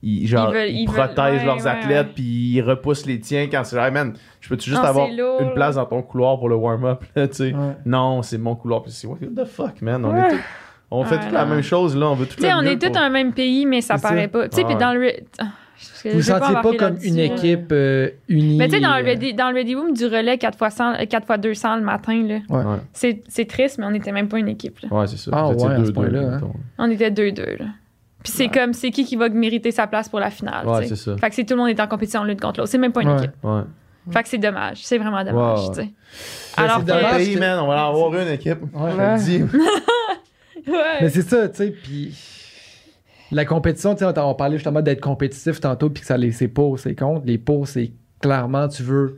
[0.02, 2.14] Ils, genre, Ils veulent- ils ils veulent- protègent ouais, leurs ouais, athlètes, ouais.
[2.16, 3.78] puis ils repoussent les tiens quand c'est.
[3.78, 7.04] Hey man, je peux-tu juste Non, avoir une place dans ton couloir pour le warm-up,
[7.16, 7.54] là, tu sais?
[7.54, 7.76] Ouais.
[7.86, 8.82] Non, c'est mon couloir.
[8.84, 10.06] Puis c'est what the fuck, man?
[10.06, 10.20] On, Ouais.
[10.28, 10.38] est tous-
[10.92, 12.06] on fait Ouais, toute la même chose, là.
[12.10, 13.98] On veut tout Tu sais, le on est tous pour- un même pays, mais ça
[13.98, 14.48] paraît pas.
[14.48, 14.80] Tu sais, Ah puis ouais.
[14.80, 15.12] dans le.
[16.06, 17.24] Vous ne sentiez pas embarquer comme une là.
[17.24, 18.58] équipe euh, unie.
[18.58, 21.06] Mais tu sais, dans, le euh, ready- dans le Ready Room du relais 4x100, euh,
[21.06, 22.64] 4x200 le matin, là, Ouais.
[22.66, 24.80] Ouais, c'est c'est triste, mais on n'était même pas une équipe.
[24.80, 24.90] Là.
[24.98, 25.32] ouais c'est ça.
[25.34, 26.32] Ah Vous étiez ouais, à ce deux-deux, point-là, hein.
[26.36, 26.54] mettons.
[26.78, 27.60] On était 2-2.
[27.60, 27.66] Là.
[28.24, 30.68] Puis c'est comme, c'est qui qui va mériter sa place pour la finale.
[30.68, 31.16] Ouais, c'est ça.
[31.18, 32.70] Fait que c'est tout le monde est en compétition l'une contre l'autre.
[32.72, 33.18] C'est même pas une Ouais.
[33.18, 33.32] équipe.
[33.44, 33.62] Ouais.
[34.12, 34.80] Fait que c'est dommage.
[34.84, 35.60] C'est vraiment dommage.
[35.74, 35.90] Sais.
[36.58, 37.16] Alors c'est que- dommage.
[37.18, 38.60] Pays, man, on va en avoir une équipe.
[38.74, 38.92] Ouais.
[38.92, 39.58] Je te le dis.
[40.68, 40.76] Ouais.
[41.02, 42.14] Mais c'est ça, tu sais, puis
[43.32, 46.48] la compétition, tu sais, on parlait justement d'être compétitif tantôt, puis que ça les c'est
[46.48, 47.26] pour, c'est contre.
[47.26, 47.92] Les pour, c'est
[48.22, 49.18] clairement, tu veux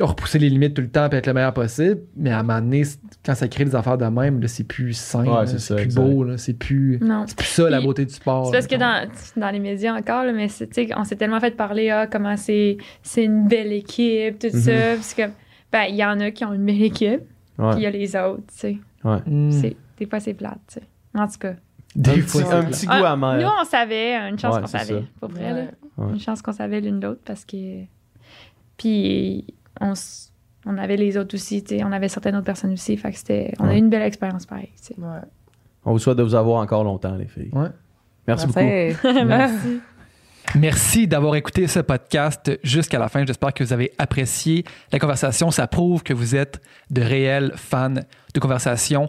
[0.00, 2.60] repousser les limites tout le temps puis être le meilleur possible, mais à un moment
[2.60, 2.84] donné,
[3.26, 5.74] quand ça crée des affaires de même, là, c'est plus sain, Ouais, c'est c'est ça,
[5.74, 6.00] plus exact.
[6.02, 7.00] beau, là, c'est plus,
[7.36, 8.46] plus ça la beauté du sport.
[8.46, 11.16] C'est parce que dans, dans les médias encore, là, mais c'est- tu sais, on s'est
[11.16, 14.94] tellement fait parler, ah, comment c'est c'est une belle équipe, tout ça.
[14.94, 15.32] Puis c'est comme,
[15.72, 17.22] ben, il y en a qui ont une belle équipe,
[17.58, 17.70] Ouais.
[17.72, 18.78] puis il y a les autres, tu sais.
[19.02, 19.50] Hmm.
[19.50, 20.82] C'est- Des fois, c'est plate, tu sais.
[21.16, 21.54] En tout cas.
[21.96, 22.70] Des un fois, petit, c'est un clair.
[22.70, 23.38] petit goût Ah, amer.
[23.40, 25.06] Nous, on savait, une chance Ouais, qu'on savait, ça.
[25.20, 25.62] pour vrai, là.
[25.96, 26.12] Ouais.
[26.12, 27.82] Une chance qu'on savait l'une l'autre parce que.
[28.76, 29.44] Puis,
[29.80, 30.32] on, s-
[30.66, 31.84] on avait les autres aussi, tu sais.
[31.84, 32.96] On avait certaines autres personnes aussi.
[32.96, 33.52] Fait que c'était.
[33.58, 35.00] On a eu une belle expérience pareil, tu sais.
[35.00, 35.18] Ouais.
[35.84, 37.50] On vous souhaite de vous avoir encore longtemps, les filles.
[37.52, 37.68] Ouais.
[38.26, 38.60] Merci beaucoup.
[39.04, 39.24] Merci.
[39.26, 39.80] Merci.
[40.54, 43.24] Merci d'avoir écouté ce podcast jusqu'à la fin.
[43.26, 45.50] J'espère que vous avez apprécié la conversation.
[45.50, 46.60] Ça prouve que vous êtes
[46.90, 49.08] de réels fans de conversation